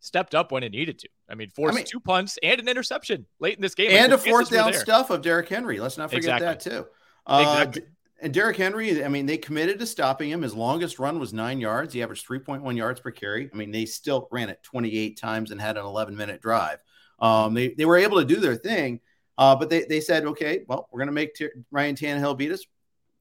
stepped 0.01 0.35
up 0.35 0.51
when 0.51 0.63
it 0.63 0.73
needed 0.73 0.99
to. 0.99 1.09
I 1.29 1.35
mean, 1.35 1.51
forced 1.51 1.75
I 1.75 1.77
mean, 1.77 1.87
two 1.87 2.01
punts 2.01 2.39
and 2.43 2.61
an 2.61 2.69
interception 2.69 3.27
late 3.39 3.57
in 3.57 3.63
this 3.63 3.75
game. 3.75 3.91
And 3.93 4.13
a 4.13 4.19
fourth 4.19 4.51
down 4.51 4.73
stuff 4.73 5.11
of 5.11 5.23
Derrick 5.23 5.49
Henry. 5.49 5.79
Let's 5.79 5.97
not 5.97 6.11
forget 6.11 6.43
exactly. 6.43 6.47
that 6.47 6.61
too. 6.61 6.87
Uh, 7.27 7.45
exactly. 7.47 7.83
And 8.23 8.35
Derrick 8.35 8.57
Henry, 8.57 9.03
I 9.03 9.09
mean, 9.09 9.25
they 9.25 9.39
committed 9.39 9.79
to 9.79 9.87
stopping 9.87 10.31
him. 10.31 10.43
His 10.43 10.55
longest 10.55 10.99
run 10.99 11.19
was 11.19 11.33
nine 11.33 11.59
yards. 11.59 11.95
He 11.95 12.03
averaged 12.03 12.29
3.1 12.29 12.77
yards 12.77 13.01
per 13.01 13.11
carry. 13.11 13.49
I 13.53 13.57
mean, 13.57 13.71
they 13.71 13.87
still 13.87 14.29
ran 14.31 14.51
it 14.51 14.63
28 14.63 15.19
times 15.19 15.51
and 15.51 15.61
had 15.61 15.79
an 15.79 15.87
11 15.87 16.17
minute 16.17 16.43
drive. 16.43 16.79
Um, 17.19 17.55
they, 17.55 17.69
they 17.69 17.87
were 17.87 17.97
able 17.97 18.19
to 18.19 18.27
do 18.27 18.37
their 18.37 18.57
thing, 18.57 19.01
uh, 19.39 19.57
but 19.57 19.71
they, 19.71 19.85
they 19.85 20.01
said, 20.01 20.27
okay, 20.27 20.65
well, 20.69 20.89
we're 20.91 20.99
going 20.99 21.09
to 21.09 21.13
make 21.13 21.35
T- 21.35 21.49
Ryan 21.71 21.97
Tannehill 21.97 22.37
beat 22.37 22.53
us. 22.53 22.65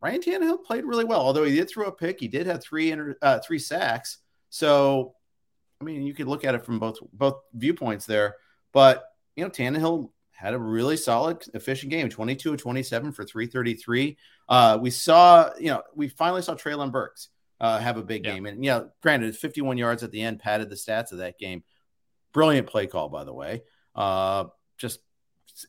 Ryan 0.01 0.21
Tannehill 0.21 0.63
played 0.63 0.85
really 0.85 1.05
well, 1.05 1.21
although 1.21 1.43
he 1.43 1.55
did 1.55 1.69
throw 1.69 1.87
a 1.87 1.91
pick. 1.91 2.19
He 2.19 2.27
did 2.27 2.47
have 2.47 2.61
three 2.61 2.91
inter, 2.91 3.15
uh, 3.21 3.39
three 3.39 3.59
sacks. 3.59 4.19
So, 4.49 5.15
I 5.81 5.83
mean, 5.83 6.03
you 6.03 6.13
could 6.13 6.27
look 6.27 6.43
at 6.43 6.55
it 6.55 6.65
from 6.65 6.79
both 6.79 6.97
both 7.13 7.41
viewpoints 7.53 8.05
there. 8.05 8.35
But 8.73 9.05
you 9.35 9.43
know, 9.43 9.49
Tannehill 9.49 10.09
had 10.39 10.53
a 10.53 10.59
really 10.59 10.95
solid, 10.95 11.43
efficient 11.53 11.89
game 11.89 12.07
22 12.07 12.53
of 12.53 12.61
27 12.61 13.11
for 13.11 13.25
333. 13.25 14.17
Uh, 14.47 14.77
we 14.81 14.89
saw, 14.89 15.49
you 15.59 15.67
know, 15.67 15.83
we 15.95 16.07
finally 16.07 16.41
saw 16.41 16.55
Treylon 16.55 16.93
Burks 16.93 17.27
uh, 17.59 17.77
have 17.79 17.97
a 17.97 18.03
big 18.03 18.25
yeah. 18.25 18.33
game. 18.33 18.45
And, 18.45 18.63
you 18.63 18.71
know, 18.71 18.89
granted, 19.01 19.35
51 19.35 19.77
yards 19.77 20.01
at 20.01 20.11
the 20.11 20.21
end 20.21 20.39
padded 20.39 20.69
the 20.69 20.75
stats 20.75 21.11
of 21.11 21.17
that 21.17 21.37
game. 21.37 21.63
Brilliant 22.31 22.67
play 22.67 22.87
call, 22.87 23.09
by 23.09 23.25
the 23.25 23.33
way. 23.33 23.63
Uh, 23.93 24.45
just 24.77 24.99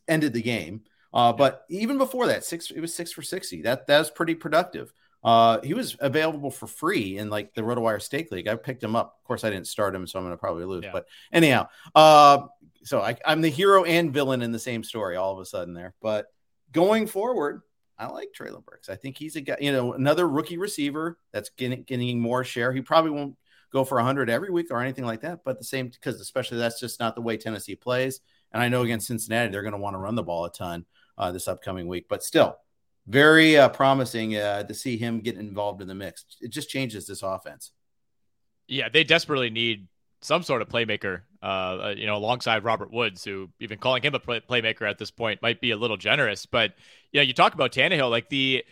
ended 0.07 0.35
the 0.35 0.43
game. 0.43 0.83
Uh, 1.13 1.33
but 1.33 1.65
even 1.69 1.99
before 1.99 2.29
that, 2.29 2.45
six 2.45 2.71
it 2.71 2.81
was 2.81 2.95
six 2.95 3.11
for 3.11 3.23
60. 3.23 3.63
That 3.63 3.89
that 3.89 3.99
was 3.99 4.11
pretty 4.11 4.37
productive. 4.37 4.93
Uh, 5.23 5.61
he 5.63 5.75
was 5.75 5.97
available 6.01 6.51
for 6.51 6.67
free 6.67 7.19
in 7.19 7.29
like 7.29 7.55
the 7.55 7.63
RotoWire 7.63 8.01
Stake 8.01 8.31
League. 8.33 8.49
I 8.49 8.57
picked 8.57 8.83
him 8.83 8.97
up. 8.97 9.19
Of 9.21 9.27
course, 9.27 9.45
I 9.45 9.51
didn't 9.51 9.67
start 9.67 9.95
him, 9.95 10.07
so 10.07 10.19
I'm 10.19 10.25
going 10.25 10.35
to 10.35 10.41
probably 10.41 10.65
lose. 10.65 10.85
Yeah. 10.85 10.93
But 10.93 11.07
anyhow, 11.33 11.69
uh, 11.95 12.47
so 12.85 13.01
I, 13.01 13.17
I'm 13.27 13.43
the 13.43 13.51
hero 13.51 13.85
and 13.85 14.13
villain 14.13 14.43
in 14.43 14.53
the 14.53 14.59
same 14.59 14.83
story 14.83 15.17
all 15.17 15.33
of 15.33 15.41
a 15.41 15.45
sudden 15.45 15.75
there. 15.75 15.95
But 16.01 16.27
going 16.73 17.07
forward, 17.07 17.63
I 17.99 18.07
like 18.07 18.31
Treylon 18.37 18.65
Burks. 18.65 18.89
I 18.89 18.97
think 18.97 19.19
he's 19.19 19.37
a 19.37 19.43
guy, 19.43 19.59
you 19.61 19.73
know, 19.73 19.93
another 19.93 20.27
rookie 20.27 20.57
receiver 20.57 21.19
that's 21.33 21.51
getting, 21.51 21.83
getting 21.83 22.19
more 22.19 22.45
share. 22.45 22.73
He 22.73 22.81
probably 22.81 23.11
won't 23.11 23.37
go 23.73 23.85
for 23.85 23.97
100 23.97 24.31
every 24.31 24.51
week 24.51 24.69
or 24.71 24.81
anything 24.81 25.05
like 25.05 25.21
that, 25.21 25.45
but 25.45 25.59
the 25.59 25.65
same 25.65 25.89
because 25.89 26.21
especially 26.21 26.59
that's 26.59 26.81
just 26.81 26.99
not 26.99 27.15
the 27.15 27.21
way 27.21 27.37
Tennessee 27.37 27.77
plays. 27.77 28.21
And 28.53 28.63
I 28.63 28.69
know 28.69 28.83
against 28.83 29.07
Cincinnati, 29.07 29.53
they're 29.53 29.63
going 29.63 29.73
to 29.73 29.79
want 29.79 29.95
to 29.95 29.99
run 29.99 30.15
the 30.15 30.23
ball 30.23 30.47
a 30.47 30.51
ton 30.51 30.87
uh, 31.19 31.31
this 31.31 31.47
upcoming 31.47 31.87
week, 31.87 32.07
but 32.09 32.25
still 32.25 32.57
very 33.07 33.57
uh, 33.57 33.69
promising 33.69 34.37
uh, 34.37 34.63
to 34.65 34.75
see 34.75 34.97
him 34.97 35.21
get 35.21 35.37
involved 35.37 35.83
in 35.83 35.89
the 35.89 35.95
mix. 35.95 36.25
It 36.41 36.51
just 36.51 36.69
changes 36.69 37.07
this 37.07 37.23
offense. 37.23 37.73
Yeah, 38.69 38.89
they 38.89 39.05
desperately 39.05 39.51
need 39.51 39.89
some 40.23 40.43
sort 40.43 40.63
of 40.63 40.69
playmaker. 40.69 41.23
Uh, 41.43 41.47
uh, 41.47 41.95
you 41.97 42.07
know, 42.07 42.17
alongside 42.17 42.65
Robert 42.65 42.93
Woods, 42.93 43.25
who 43.25 43.49
even 43.61 43.79
calling 43.79 44.03
him 44.03 44.15
a 44.15 44.21
play- 44.21 44.41
playmaker 44.41 44.89
at 44.89 44.99
this 44.99 45.11
point 45.11 45.41
might 45.43 45.61
be 45.61 45.71
a 45.71 45.77
little 45.77 45.97
generous. 45.97 46.47
But 46.47 46.75
you 47.13 47.21
know, 47.21 47.25
you 47.25 47.33
talk 47.33 47.55
about 47.55 47.73
Tannehill, 47.73 48.11
like 48.11 48.29
the 48.29 48.65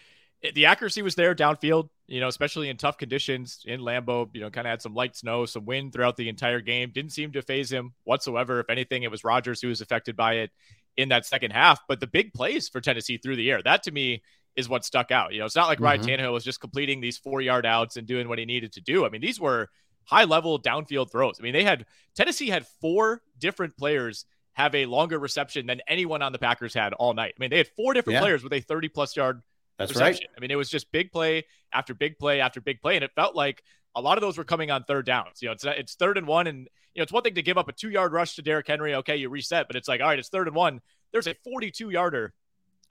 the 0.55 0.67
accuracy 0.67 1.03
was 1.03 1.15
there 1.15 1.35
downfield. 1.35 1.89
You 2.07 2.21
know, 2.21 2.29
especially 2.29 2.69
in 2.69 2.77
tough 2.77 2.97
conditions 2.97 3.63
in 3.67 3.81
Lambeau. 3.81 4.29
You 4.35 4.43
know, 4.43 4.51
kind 4.51 4.67
of 4.67 4.71
had 4.71 4.83
some 4.83 4.95
light 4.95 5.17
snow, 5.17 5.47
some 5.47 5.65
wind 5.65 5.93
throughout 5.93 6.17
the 6.17 6.29
entire 6.29 6.61
game. 6.61 6.91
Didn't 6.95 7.13
seem 7.13 7.33
to 7.33 7.43
faze 7.43 7.73
him 7.73 7.95
whatsoever. 8.05 8.61
If 8.61 8.71
anything, 8.71 9.03
it 9.03 9.11
was 9.11 9.25
Rodgers 9.25 9.61
who 9.63 9.69
was 9.69 9.81
affected 9.81 10.15
by 10.15 10.35
it 10.35 10.51
in 10.99 11.09
that 11.09 11.25
second 11.25 11.53
half. 11.53 11.81
But 11.89 12.01
the 12.01 12.07
big 12.07 12.35
plays 12.35 12.69
for 12.69 12.83
Tennessee 12.83 13.17
through 13.17 13.37
the 13.37 13.51
air, 13.51 13.63
that 13.63 13.85
to 13.85 13.91
me 13.91 14.23
is 14.57 14.69
what 14.69 14.85
stuck 14.85 15.11
out. 15.11 15.33
You 15.33 15.39
know, 15.39 15.47
it's 15.47 15.57
not 15.57 15.69
like 15.69 15.79
mm-hmm. 15.79 15.85
Ryan 15.85 16.01
Tannehill 16.03 16.33
was 16.33 16.45
just 16.45 16.61
completing 16.61 17.01
these 17.01 17.17
four 17.17 17.41
yard 17.41 17.65
outs 17.65 17.97
and 17.97 18.07
doing 18.07 18.29
what 18.29 18.39
he 18.39 18.45
needed 18.45 18.73
to 18.73 18.83
do. 18.83 19.07
I 19.07 19.09
mean, 19.09 19.23
these 19.23 19.41
were 19.41 19.71
high 20.05 20.25
level 20.25 20.61
downfield 20.61 21.11
throws. 21.11 21.37
I 21.41 21.43
mean, 21.45 21.53
they 21.55 21.63
had 21.63 21.87
Tennessee 22.15 22.49
had 22.49 22.67
four 22.81 23.23
different 23.39 23.77
players 23.79 24.27
have 24.55 24.75
a 24.75 24.87
longer 24.87 25.19
reception 25.19 25.67
than 25.67 25.81
anyone 25.87 26.21
on 26.21 26.33
the 26.33 26.39
Packers 26.39 26.75
had 26.75 26.93
all 26.95 27.15
night. 27.15 27.35
I 27.39 27.41
mean, 27.41 27.51
they 27.51 27.59
had 27.59 27.69
four 27.77 27.95
different 27.95 28.15
yeah. 28.15 28.21
players 28.21 28.43
with 28.43 28.53
a 28.53 28.61
30 28.61 28.89
plus 28.89 29.17
yard 29.17 29.41
That's 29.79 29.93
reception. 29.93 30.27
right. 30.29 30.37
I 30.37 30.41
mean, 30.41 30.51
it 30.51 30.57
was 30.57 30.69
just 30.69 30.91
big 30.91 31.13
play 31.13 31.45
after 31.73 31.95
big 31.95 32.19
play 32.19 32.41
after 32.41 32.61
big 32.61 32.83
play. 32.83 32.97
And 32.97 33.05
it 33.05 33.13
felt 33.15 33.37
like 33.37 33.63
a 33.95 34.01
lot 34.01 34.19
of 34.19 34.23
those 34.23 34.39
were 34.39 34.45
coming 34.45 34.71
on 34.71 34.85
third 34.85 35.07
downs. 35.07 35.43
You 35.43 35.49
know, 35.49 35.53
it's 35.53 35.65
it's 35.65 35.95
third 35.95 36.19
and 36.19 36.27
one, 36.27 36.47
and 36.47 36.69
you 36.95 37.01
know, 37.01 37.03
it's 37.03 37.13
one 37.13 37.23
thing 37.23 37.35
to 37.35 37.43
give 37.43 37.59
up 37.59 37.69
a 37.69 37.73
two 37.73 37.91
yard 37.91 38.13
rush 38.13 38.37
to 38.37 38.43
Derrick 38.43 38.67
Henry. 38.67 38.95
Okay, 38.97 39.17
you 39.17 39.29
reset, 39.29 39.67
but 39.67 39.77
it's 39.77 39.89
like, 39.89 40.01
all 40.01 40.09
right, 40.09 40.19
it's 40.19 40.29
third 40.29 40.47
and 40.47 40.57
one. 40.57 40.81
There's 41.13 41.27
a 41.27 41.35
42 41.45 41.91
yarder 41.91 42.33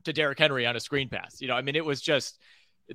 to 0.06 0.14
Derrick 0.14 0.40
Henry 0.40 0.66
on 0.66 0.76
a 0.76 0.80
screen 0.80 1.10
pass. 1.10 1.40
You 1.40 1.48
know, 1.48 1.56
I 1.56 1.62
mean, 1.62 1.76
it 1.76 1.86
was 1.86 2.02
just 2.02 2.40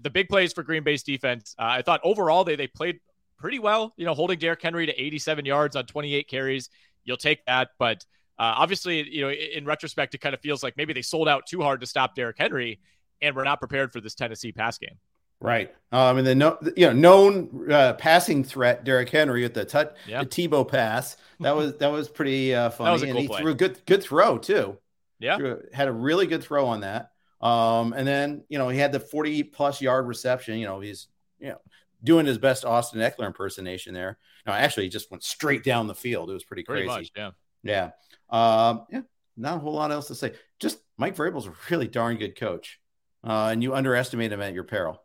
the 0.01 0.11
big 0.11 0.29
plays 0.29 0.53
for 0.53 0.63
Green 0.63 0.83
Bay's 0.83 1.03
defense. 1.03 1.55
Uh, 1.59 1.65
I 1.65 1.83
thought 1.83 2.01
overall 2.05 2.45
they 2.45 2.57
they 2.57 2.67
played 2.67 3.01
pretty 3.39 3.59
well. 3.59 3.93
You 3.97 4.07
know, 4.07 4.15
holding 4.15 4.39
Derrick 4.39 4.63
Henry 4.63 4.87
to 4.87 5.01
87 5.01 5.45
yards 5.45 5.77
on 5.77 5.87
28 5.87 6.29
carries, 6.29 6.71
you'll 7.05 7.17
take 7.17 7.45
that. 7.47 7.71
But 7.79 8.05
uh, 8.39 8.55
obviously, 8.57 9.09
you 9.09 9.23
know, 9.23 9.31
in 9.31 9.65
retrospect, 9.65 10.15
it 10.15 10.19
kind 10.19 10.35
of 10.35 10.41
feels 10.41 10.63
like 10.63 10.77
maybe 10.77 10.93
they 10.93 11.03
sold 11.03 11.29
out 11.29 11.47
too 11.47 11.61
hard 11.61 11.81
to 11.81 11.87
stop 11.87 12.15
Derrick 12.15 12.39
Henry, 12.39 12.81
and 13.21 13.37
we're 13.37 13.45
not 13.45 13.59
prepared 13.61 13.93
for 13.93 14.01
this 14.01 14.15
Tennessee 14.15 14.53
pass 14.53 14.79
game. 14.79 14.99
Right. 15.43 15.75
Um, 15.91 16.19
and 16.19 16.27
then 16.27 16.39
no, 16.39 16.59
you 16.77 16.87
know, 16.87 16.93
known 16.93 17.71
uh, 17.71 17.93
passing 17.95 18.45
threat, 18.45 18.85
Derrick 18.85 19.11
Henry 19.11 19.45
at 19.45 19.53
the 19.53 19.65
touch, 19.65 19.95
the 20.07 20.13
Tebow 20.25 20.67
pass. 20.67 21.19
That 21.41 21.55
was 21.55 21.77
that 21.77 21.93
was 21.93 22.09
pretty 22.09 22.55
uh, 22.55 22.71
funny. 22.71 22.87
That 22.89 22.93
was 22.93 23.03
a 23.03 23.07
cool 23.07 23.11
and 23.11 23.21
he 23.21 23.29
play. 23.29 23.41
threw 23.41 23.53
a 23.53 23.55
good 23.55 23.85
good 23.85 24.03
throw 24.03 24.39
too. 24.39 24.79
Yeah, 25.19 25.37
threw, 25.37 25.63
had 25.73 25.89
a 25.89 25.93
really 25.93 26.27
good 26.27 26.43
throw 26.43 26.67
on 26.67 26.81
that. 26.81 27.11
Um, 27.43 27.93
and 27.93 28.07
then 28.07 28.45
you 28.49 28.59
know 28.59 28.69
he 28.69 28.79
had 28.79 28.93
the 28.93 29.01
40 29.01 29.43
plus 29.45 29.83
yard 29.83 30.07
reception. 30.07 30.59
You 30.59 30.67
know 30.67 30.81
he's 30.81 31.09
you 31.39 31.49
know 31.49 31.59
doing 32.03 32.25
his 32.25 32.39
best 32.39 32.65
Austin 32.65 33.01
Ekeler 33.01 33.27
impersonation 33.27 33.93
there. 33.93 34.19
No, 34.47 34.53
actually, 34.53 34.85
he 34.85 34.91
just 34.91 35.11
went 35.11 35.25
straight 35.25 35.63
down 35.63 35.89
the 35.89 35.95
field. 35.95 36.31
It 36.31 36.35
was 36.35 36.45
pretty 36.45 36.63
crazy. 36.63 36.87
Much, 36.87 37.13
yeah. 37.15 37.31
Yeah. 37.63 37.91
Um, 38.31 38.87
yeah. 38.91 39.03
Not 39.37 39.57
a 39.57 39.61
whole 39.61 39.75
lot 39.75 39.93
else 39.93 40.09
to 40.09 40.15
say. 40.15 40.33
Just 40.59 40.79
Mike 40.97 41.17
Vrabel's 41.17 41.47
a 41.47 41.53
really 41.71 41.89
darn 41.89 42.17
good 42.17 42.37
coach, 42.37 42.81
uh, 43.25 43.49
and 43.53 43.63
you 43.63 43.75
underestimate 43.75 44.33
him 44.33 44.41
at 44.41 44.55
your 44.55 44.65
peril. 44.65 45.03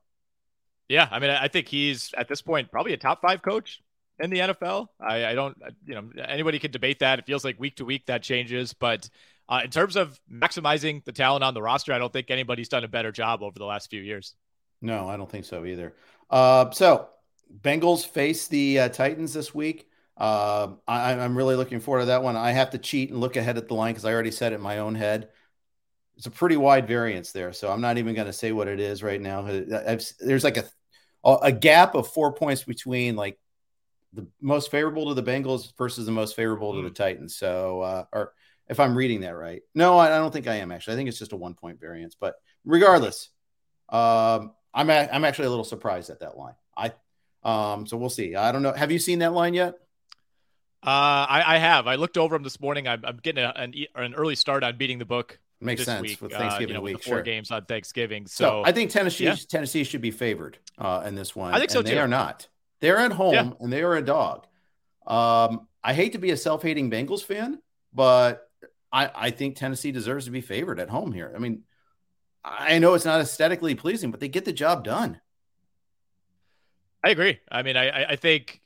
Yeah, 0.89 1.07
I 1.11 1.19
mean, 1.19 1.29
I 1.29 1.47
think 1.47 1.67
he's 1.67 2.13
at 2.17 2.27
this 2.27 2.41
point 2.41 2.71
probably 2.71 2.93
a 2.93 2.97
top 2.97 3.21
five 3.21 3.41
coach 3.41 3.81
in 4.19 4.29
the 4.29 4.39
NFL. 4.39 4.87
I, 4.99 5.27
I 5.27 5.35
don't, 5.35 5.57
you 5.85 5.95
know, 5.95 6.09
anybody 6.25 6.59
can 6.59 6.71
debate 6.71 6.99
that. 6.99 7.19
It 7.19 7.25
feels 7.25 7.43
like 7.43 7.59
week 7.59 7.75
to 7.77 7.85
week 7.85 8.05
that 8.05 8.23
changes, 8.23 8.73
but 8.73 9.09
uh, 9.49 9.61
in 9.63 9.69
terms 9.69 9.95
of 9.95 10.19
maximizing 10.31 11.03
the 11.05 11.11
talent 11.11 11.43
on 11.43 11.53
the 11.53 11.61
roster, 11.61 11.93
I 11.93 11.99
don't 11.99 12.11
think 12.11 12.31
anybody's 12.31 12.69
done 12.69 12.83
a 12.83 12.87
better 12.87 13.11
job 13.11 13.43
over 13.43 13.57
the 13.57 13.65
last 13.65 13.89
few 13.89 14.01
years. 14.01 14.35
No, 14.81 15.07
I 15.07 15.17
don't 15.17 15.29
think 15.29 15.45
so 15.45 15.65
either. 15.65 15.93
Uh, 16.29 16.71
so 16.71 17.07
Bengals 17.61 18.05
face 18.05 18.47
the 18.47 18.79
uh, 18.79 18.89
Titans 18.89 19.33
this 19.33 19.53
week. 19.55 19.89
Uh, 20.17 20.69
I, 20.87 21.13
am 21.13 21.37
really 21.37 21.55
looking 21.55 21.79
forward 21.79 22.01
to 22.01 22.05
that 22.07 22.23
one. 22.23 22.35
I 22.35 22.51
have 22.51 22.71
to 22.71 22.77
cheat 22.77 23.11
and 23.11 23.19
look 23.19 23.35
ahead 23.35 23.57
at 23.57 23.67
the 23.67 23.75
line 23.75 23.93
because 23.93 24.05
I 24.05 24.13
already 24.13 24.31
said 24.31 24.51
it 24.51 24.55
in 24.55 24.61
my 24.61 24.79
own 24.79 24.95
head. 24.95 25.29
It's 26.17 26.25
a 26.25 26.31
pretty 26.31 26.57
wide 26.57 26.87
variance 26.87 27.31
there, 27.31 27.53
so 27.53 27.71
I'm 27.71 27.81
not 27.81 27.99
even 27.99 28.15
going 28.15 28.25
to 28.25 28.33
say 28.33 28.51
what 28.51 28.67
it 28.67 28.79
is 28.79 29.03
right 29.03 29.21
now. 29.21 29.45
I've, 29.45 30.03
there's 30.19 30.43
like 30.43 30.57
a 30.57 30.65
a 31.35 31.51
gap 31.51 31.95
of 31.95 32.07
four 32.07 32.33
points 32.33 32.63
between 32.63 33.15
like 33.15 33.37
the 34.13 34.27
most 34.41 34.71
favorable 34.71 35.07
to 35.09 35.21
the 35.21 35.29
Bengals 35.29 35.75
versus 35.77 36.05
the 36.05 36.11
most 36.11 36.35
favorable 36.35 36.73
to 36.73 36.81
the 36.81 36.87
hmm. 36.89 36.93
Titans. 36.93 37.35
So, 37.35 37.81
uh, 37.81 38.05
or 38.13 38.33
if 38.67 38.79
I'm 38.79 38.97
reading 38.97 39.21
that 39.21 39.35
right, 39.35 39.61
no, 39.75 39.97
I, 39.97 40.07
I, 40.07 40.17
don't 40.19 40.31
think 40.31 40.47
I 40.47 40.55
am 40.55 40.71
actually. 40.71 40.93
I 40.93 40.97
think 40.97 41.09
it's 41.09 41.19
just 41.19 41.33
a 41.33 41.37
one 41.37 41.53
point 41.53 41.79
variance. 41.79 42.15
But 42.19 42.35
regardless, 42.65 43.29
um, 43.89 44.53
I'm 44.73 44.89
a, 44.89 45.09
I'm 45.11 45.25
actually 45.25 45.47
a 45.47 45.49
little 45.49 45.65
surprised 45.65 46.09
at 46.09 46.21
that 46.21 46.37
line. 46.37 46.55
I 46.75 46.93
um, 47.43 47.87
so 47.87 47.97
we'll 47.97 48.09
see. 48.09 48.35
I 48.35 48.51
don't 48.51 48.63
know. 48.63 48.73
Have 48.73 48.91
you 48.91 48.99
seen 48.99 49.19
that 49.19 49.33
line 49.33 49.53
yet? 49.53 49.75
Uh, 50.85 51.25
I, 51.29 51.43
I 51.55 51.57
have. 51.57 51.87
I 51.87 51.95
looked 51.95 52.17
over 52.17 52.35
them 52.35 52.43
this 52.43 52.59
morning. 52.59 52.87
I'm, 52.87 53.03
I'm 53.03 53.17
getting 53.17 53.43
a, 53.43 53.53
an, 53.55 53.73
an 53.95 54.13
early 54.13 54.35
start 54.35 54.63
on 54.63 54.77
beating 54.77 54.99
the 54.99 55.05
book. 55.05 55.39
Makes 55.59 55.85
sense 55.85 56.01
week, 56.03 56.21
with 56.21 56.31
Thanksgiving 56.31 56.75
uh, 56.75 56.79
you 56.79 56.91
know, 56.91 56.93
week. 56.93 57.03
four 57.03 57.15
sure. 57.15 57.21
games 57.23 57.49
on 57.49 57.65
Thanksgiving. 57.65 58.27
So, 58.27 58.43
so 58.43 58.63
I 58.63 58.71
think 58.71 58.91
Tennessee 58.91 59.25
yeah. 59.25 59.35
Tennessee 59.49 59.83
should 59.83 60.01
be 60.01 60.11
favored 60.11 60.59
uh, 60.77 61.03
in 61.05 61.15
this 61.15 61.35
one. 61.35 61.53
I 61.53 61.57
think 61.57 61.71
so 61.71 61.79
and 61.79 61.87
too. 61.87 61.95
They 61.95 61.99
are 61.99 62.07
not. 62.07 62.47
They're 62.79 62.99
at 62.99 63.11
home 63.11 63.33
yeah. 63.33 63.49
and 63.59 63.73
they 63.73 63.81
are 63.81 63.95
a 63.95 64.03
dog. 64.03 64.45
Um, 65.07 65.67
I 65.83 65.93
hate 65.93 66.11
to 66.11 66.19
be 66.19 66.31
a 66.31 66.37
self-hating 66.37 66.91
Bengals 66.91 67.23
fan, 67.23 67.59
but 67.93 68.47
I, 68.91 69.09
I 69.15 69.31
think 69.31 69.55
Tennessee 69.55 69.91
deserves 69.91 70.25
to 70.25 70.31
be 70.31 70.41
favored 70.41 70.79
at 70.79 70.89
home 70.89 71.11
here. 71.11 71.33
I 71.35 71.39
mean, 71.39 71.63
I 72.43 72.77
know 72.79 72.93
it's 72.93 73.05
not 73.05 73.19
aesthetically 73.19 73.73
pleasing, 73.73 74.11
but 74.11 74.19
they 74.19 74.27
get 74.27 74.45
the 74.45 74.53
job 74.53 74.83
done. 74.83 75.19
I 77.03 77.09
agree. 77.09 77.39
I 77.49 77.63
mean, 77.63 77.77
I, 77.77 78.11
I 78.11 78.15
think 78.15 78.61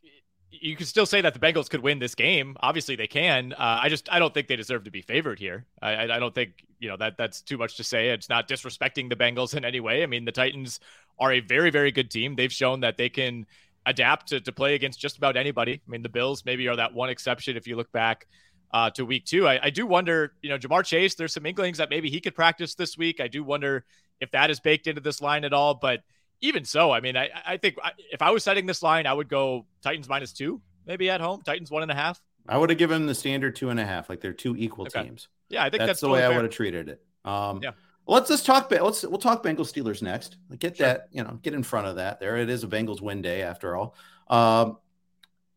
you 0.51 0.75
can 0.75 0.86
still 0.86 1.05
say 1.05 1.22
that 1.22 1.34
the 1.34 1.39
Bengals 1.39 1.70
could 1.70 1.81
win 1.81 2.00
this 2.00 2.13
game. 2.13 2.58
Obviously, 2.60 2.96
they 2.96 3.08
can. 3.08 3.53
Uh, 3.53 3.79
I 3.81 3.89
just 3.89 4.12
I 4.12 4.20
don't 4.20 4.34
think 4.34 4.48
they 4.48 4.55
deserve 4.55 4.84
to 4.84 4.91
be 4.91 5.01
favored 5.01 5.39
here. 5.39 5.65
I, 5.81 6.03
I 6.03 6.20
don't 6.20 6.36
think 6.36 6.65
you 6.79 6.89
know 6.89 6.98
that 6.98 7.17
that's 7.17 7.41
too 7.41 7.58
much 7.58 7.77
to 7.77 7.84
say. 7.84 8.10
It's 8.10 8.29
not 8.29 8.48
disrespecting 8.48 9.10
the 9.10 9.15
Bengals 9.15 9.55
in 9.55 9.63
any 9.63 9.79
way. 9.79 10.03
I 10.03 10.05
mean, 10.05 10.25
the 10.25 10.31
Titans 10.31 10.79
are 11.20 11.31
a 11.31 11.39
very 11.39 11.70
very 11.70 11.91
good 11.91 12.12
team. 12.12 12.36
They've 12.36 12.51
shown 12.51 12.81
that 12.81 12.98
they 12.98 13.10
can 13.10 13.46
adapt 13.86 14.27
to, 14.27 14.41
to 14.41 14.51
play 14.51 14.75
against 14.75 15.00
just 15.00 15.17
about 15.17 15.38
anybody. 15.38 15.74
I 15.74 15.89
mean, 15.89 16.03
the 16.03 16.10
Bills 16.10 16.43
maybe 16.46 16.67
are 16.67 16.75
that 16.75 16.93
one 16.93 17.10
exception 17.10 17.58
if 17.58 17.67
you 17.67 17.75
look 17.75 17.91
back 17.91 18.27
uh, 18.74 18.89
to 18.91 19.05
week 19.05 19.25
two. 19.25 19.48
I, 19.48 19.60
I 19.63 19.70
do 19.70 19.86
wonder, 19.86 20.34
you 20.41 20.50
know, 20.50 20.58
Ja'Marr 20.58 20.86
Chase. 20.86 21.15
There's 21.15 21.34
some 21.34 21.46
inklings 21.46 21.77
that 21.77 21.89
maybe 21.89 22.10
he 22.10 22.22
could 22.22 22.36
practice 22.36 22.75
this 22.75 22.98
week. 22.98 23.20
I 23.20 23.27
do 23.27 23.43
wonder 23.43 23.86
if 24.20 24.31
that 24.31 24.51
is 24.51 24.60
baked 24.60 24.88
into 24.88 25.01
this 25.01 25.22
line 25.22 25.43
at 25.43 25.53
all, 25.53 25.74
but 25.74 26.01
even 26.41 26.65
so, 26.65 26.91
I 26.91 27.00
mean, 27.00 27.15
I, 27.15 27.29
I 27.45 27.57
think 27.57 27.77
if 28.12 28.21
I 28.21 28.31
was 28.31 28.43
setting 28.43 28.65
this 28.65 28.83
line, 28.83 29.05
I 29.05 29.13
would 29.13 29.29
go 29.29 29.65
Titans 29.81 30.10
minus 30.10 30.33
two, 30.33 30.62
maybe 30.86 31.10
at 31.10 31.21
home. 31.21 31.41
Titans 31.43 31.71
one 31.71 31.83
and 31.83 31.91
a 31.91 31.95
half. 31.95 32.21
I 32.50 32.57
would 32.57 32.69
have 32.69 32.79
given 32.79 33.05
the 33.05 33.15
standard 33.15 33.55
two 33.55 33.69
and 33.69 33.79
a 33.79 33.86
half, 33.86 34.10
like 34.10 34.19
they're 34.19 34.33
two 34.33 34.55
equal 34.57 34.88
okay. 34.88 35.03
teams. 35.03 35.27
Yeah, 35.50 35.62
I 35.62 35.69
think 35.69 35.79
that's, 35.79 35.89
that's 35.89 36.01
the 36.01 36.07
totally 36.07 36.21
way 36.21 36.27
fair. 36.27 36.33
I 36.33 36.36
would 36.38 36.45
have 36.45 36.53
treated 36.53 36.89
it. 36.89 37.01
Um, 37.24 37.62
yeah. 37.62 37.71
Let's 38.07 38.29
just 38.29 38.45
talk. 38.45 38.71
Let's 38.71 39.03
we'll 39.03 39.19
talk 39.19 39.43
Bengals 39.43 39.71
Steelers 39.71 40.01
next. 40.01 40.38
Get 40.57 40.77
sure. 40.77 40.88
that 40.88 41.07
you 41.12 41.24
know, 41.24 41.39
get 41.43 41.53
in 41.53 41.62
front 41.62 41.88
of 41.88 41.98
that. 41.98 42.19
There 42.19 42.38
it 42.38 42.50
is, 42.50 42.63
a 42.63 42.67
Bengals 42.67 43.00
win 43.00 43.21
day 43.21 43.43
after 43.43 43.75
all. 43.75 43.95
Um, 44.27 44.77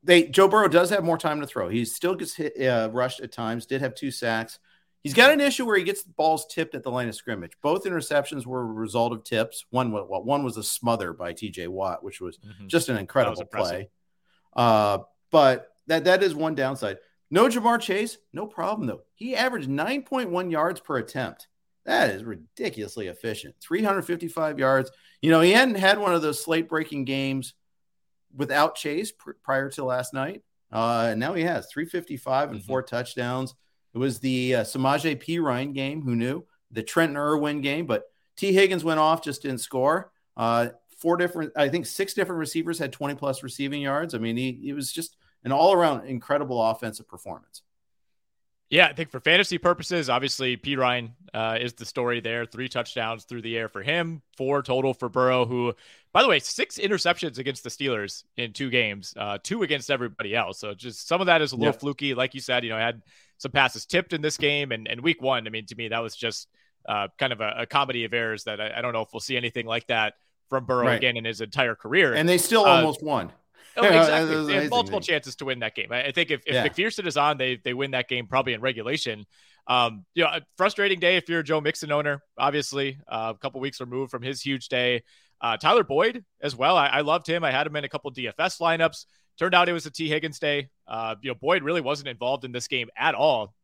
they 0.03 0.25
Joe 0.25 0.47
Burrow 0.47 0.69
does 0.69 0.91
have 0.91 1.03
more 1.03 1.17
time 1.17 1.41
to 1.41 1.47
throw. 1.47 1.71
He 1.71 1.87
still 1.87 2.15
gets 2.15 2.35
hit, 2.35 2.61
uh, 2.61 2.91
rushed 2.93 3.21
at 3.21 3.33
times. 3.33 3.65
Did 3.65 3.81
have 3.81 3.95
two 3.95 4.11
sacks. 4.11 4.59
He's 5.05 5.15
got 5.15 5.31
an 5.31 5.41
issue 5.41 5.67
where 5.67 5.77
he 5.77 5.85
gets 5.85 6.03
the 6.03 6.15
balls 6.15 6.47
tipped 6.47 6.75
at 6.75 6.83
the 6.83 6.91
line 6.91 7.09
of 7.09 7.15
scrimmage. 7.15 7.53
Both 7.63 7.85
interceptions 7.85 8.47
were 8.47 8.63
a 8.63 8.65
result 8.65 9.13
of 9.13 9.23
tips. 9.23 9.67
One, 9.69 9.93
well, 9.93 10.07
one 10.25 10.43
was 10.45 10.57
a 10.57 10.63
smother 10.63 11.13
by 11.13 11.35
T.J. 11.35 11.69
Watt, 11.69 12.03
which 12.03 12.23
was 12.23 12.39
mm-hmm. 12.39 12.69
just 12.69 12.89
an 12.89 12.97
incredible 12.97 13.45
play. 13.45 13.91
Uh, 14.57 14.99
but 15.31 15.69
that 15.89 16.05
that 16.05 16.23
is 16.23 16.35
one 16.35 16.55
downside. 16.55 16.97
No 17.31 17.49
Ja'Marr 17.49 17.81
Chase, 17.81 18.17
no 18.33 18.47
problem 18.47 18.87
though. 18.87 19.03
He 19.15 19.37
averaged 19.37 19.69
9.1 19.69 20.51
yards 20.51 20.81
per 20.81 20.97
attempt. 20.97 21.49
That 21.85 22.11
is 22.11 22.25
ridiculously 22.25 23.09
efficient. 23.09 23.57
355 23.61 24.59
yards. 24.59 24.91
You 25.21 25.31
know, 25.31 25.43
he 25.43 25.53
hadn't 25.53 25.75
had 25.75 25.99
one 25.99 26.15
of 26.15 26.23
those 26.23 26.43
slate 26.43 26.69
breaking 26.69 27.05
games 27.05 27.53
without 28.35 28.75
Chase 28.75 29.13
pr- 29.13 29.33
prior 29.43 29.69
to 29.71 29.85
last 29.85 30.15
night. 30.15 30.43
Uh, 30.73 31.09
and 31.11 31.21
now 31.21 31.35
he 31.35 31.43
has 31.43 31.67
355 31.71 32.51
and 32.51 32.59
mm-hmm. 32.59 32.67
four 32.67 32.83
touchdowns. 32.83 33.55
It 33.95 33.99
was 33.99 34.19
the 34.19 34.57
uh, 34.57 34.65
Samaje 34.65 35.17
Perine 35.23 35.73
game. 35.73 36.03
Who 36.03 36.17
knew? 36.17 36.45
The 36.71 36.83
Trenton 36.83 37.17
Irwin 37.17 37.61
game, 37.61 37.87
but 37.87 38.05
Tee 38.37 38.53
Higgins 38.53 38.83
went 38.83 38.99
off, 38.99 39.23
just 39.23 39.43
didn't 39.43 39.59
score. 39.59 40.11
Uh, 40.37 40.69
four 40.99 41.17
different, 41.17 41.53
I 41.57 41.69
think 41.69 41.87
six 41.87 42.15
different 42.15 42.41
receivers 42.41 42.79
had 42.79 42.93
20 42.93 43.15
plus 43.15 43.43
receiving 43.43 43.83
yards. 43.83 44.15
I 44.15 44.19
mean, 44.19 44.37
he, 44.37 44.59
he 44.61 44.73
was 44.73 44.93
just 44.93 45.17
an 45.45 45.53
all 45.53 45.73
around 45.73 46.07
incredible 46.07 46.63
offensive 46.63 47.07
performance. 47.07 47.63
Yeah, 48.71 48.87
I 48.87 48.93
think 48.95 49.11
for 49.11 49.21
fantasy 49.21 49.59
purposes, 49.59 50.09
obviously 50.09 50.57
Perine 50.57 51.13
uh, 51.33 51.59
is 51.61 51.75
the 51.75 51.85
story 51.85 52.21
there. 52.21 52.47
Three 52.47 52.69
touchdowns 52.69 53.25
through 53.25 53.43
the 53.43 53.57
air 53.57 53.69
for 53.69 53.83
him, 53.83 54.23
four 54.37 54.63
total 54.63 54.95
for 54.95 55.09
Burrow, 55.09 55.45
who, 55.45 55.75
by 56.13 56.23
the 56.23 56.29
way, 56.29 56.39
six 56.39 56.79
interceptions 56.79 57.39
against 57.39 57.63
the 57.63 57.71
Steelers 57.71 58.25
in 58.37 58.53
two 58.53 58.71
games, 58.71 59.15
uh, 59.17 59.39
two 59.43 59.63
against 59.63 59.91
everybody 59.91 60.35
else. 60.35 60.59
So 60.59 60.75
just 60.75 61.07
some 61.07 61.21
of 61.21 61.27
that 61.27 61.43
is 61.43 61.53
a 61.53 61.57
little 61.57 61.75
yep. 61.75 61.81
fluky. 61.81 62.15
Like 62.15 62.35
you 62.35 62.41
said, 62.41 62.65
you 62.65 62.71
know, 62.71 62.77
I 62.77 62.81
had 62.81 63.03
some 63.45 63.53
passes 63.53 63.85
tipped 63.85 64.15
in 64.15 64.23
this 64.23 64.39
game. 64.39 64.73
And, 64.73 64.89
and 64.89 65.03
week 65.03 65.21
one, 65.21 65.47
I 65.47 65.51
mean, 65.51 65.67
to 65.67 65.77
me, 65.77 65.89
that 65.89 66.03
was 66.03 66.17
just 66.17 66.49
uh, 66.89 67.09
kind 67.19 67.33
of 67.33 67.41
a, 67.41 67.55
a, 67.59 67.67
comedy 67.67 68.05
of 68.05 68.15
errors 68.15 68.45
that 68.45 68.59
I, 68.59 68.73
I, 68.77 68.81
don't 68.83 68.93
know 68.95 69.03
if 69.03 69.09
we'll 69.13 69.21
see 69.21 69.37
anything 69.37 69.67
like 69.67 69.87
that 69.89 70.15
from 70.49 70.65
Burrow 70.65 70.87
right. 70.87 70.97
again 70.97 71.17
in 71.17 71.25
his 71.25 71.41
entire 71.41 71.75
career. 71.75 72.15
And 72.15 72.27
they 72.29 72.39
still 72.39 72.65
uh, 72.65 72.77
almost 72.77 73.03
won. 73.03 73.33
Oh, 73.77 73.85
exactly. 73.85 74.47
They 74.47 74.55
had 74.55 74.71
multiple 74.71 75.01
chances 75.01 75.37
to 75.37 75.45
win 75.45 75.61
that 75.61 75.75
game. 75.75 75.93
I, 75.93 76.11
think 76.13 76.31
if, 76.31 76.43
if 76.47 76.55
yeah. 76.55 76.67
McPherson 76.67 77.07
is 77.07 77.17
on, 77.17 77.39
they 77.39 77.59
they 77.63 77.75
win 77.75 77.91
that 77.91 78.09
game 78.09 78.27
probably 78.27 78.55
in 78.55 78.61
regulation. 78.61 79.27
Um, 79.67 80.05
you 80.15 80.25
know, 80.25 80.31
a 80.31 80.43
frustrating 80.57 81.01
day 81.01 81.17
if 81.17 81.29
you're 81.29 81.41
a 81.41 81.45
Joe 81.45 81.61
Mixon 81.61 81.91
owner, 81.91 82.23
obviously, 82.39 82.99
uh, 83.09 83.33
a 83.35 83.39
couple 83.39 83.61
weeks 83.61 83.81
removed 83.81 84.11
from 84.11 84.23
his 84.23 84.41
huge 84.41 84.69
day. 84.69 85.03
Uh, 85.41 85.57
Tyler 85.57 85.85
Boyd 85.85 86.25
as 86.41 86.55
well. 86.55 86.77
I, 86.77 86.87
I, 86.87 87.01
loved 87.01 87.27
him. 87.27 87.45
I 87.45 87.51
had 87.51 87.67
him 87.67 87.77
in 87.77 87.85
a 87.85 87.89
couple 87.89 88.11
DFS 88.13 88.61
lineups. 88.61 89.07
Turned 89.39 89.55
out 89.55 89.69
it 89.69 89.73
was 89.73 89.87
a 89.87 89.91
Tee 89.91 90.09
Higgins 90.09 90.39
day. 90.39 90.69
Uh, 90.87 91.17
you 91.23 91.31
know, 91.31 91.35
Boyd 91.41 91.63
really 91.63 91.81
wasn't 91.81 92.09
involved 92.09 92.45
in 92.45 92.53
this 92.53 92.69
game 92.69 92.89
at 92.97 93.15
all 93.15 93.55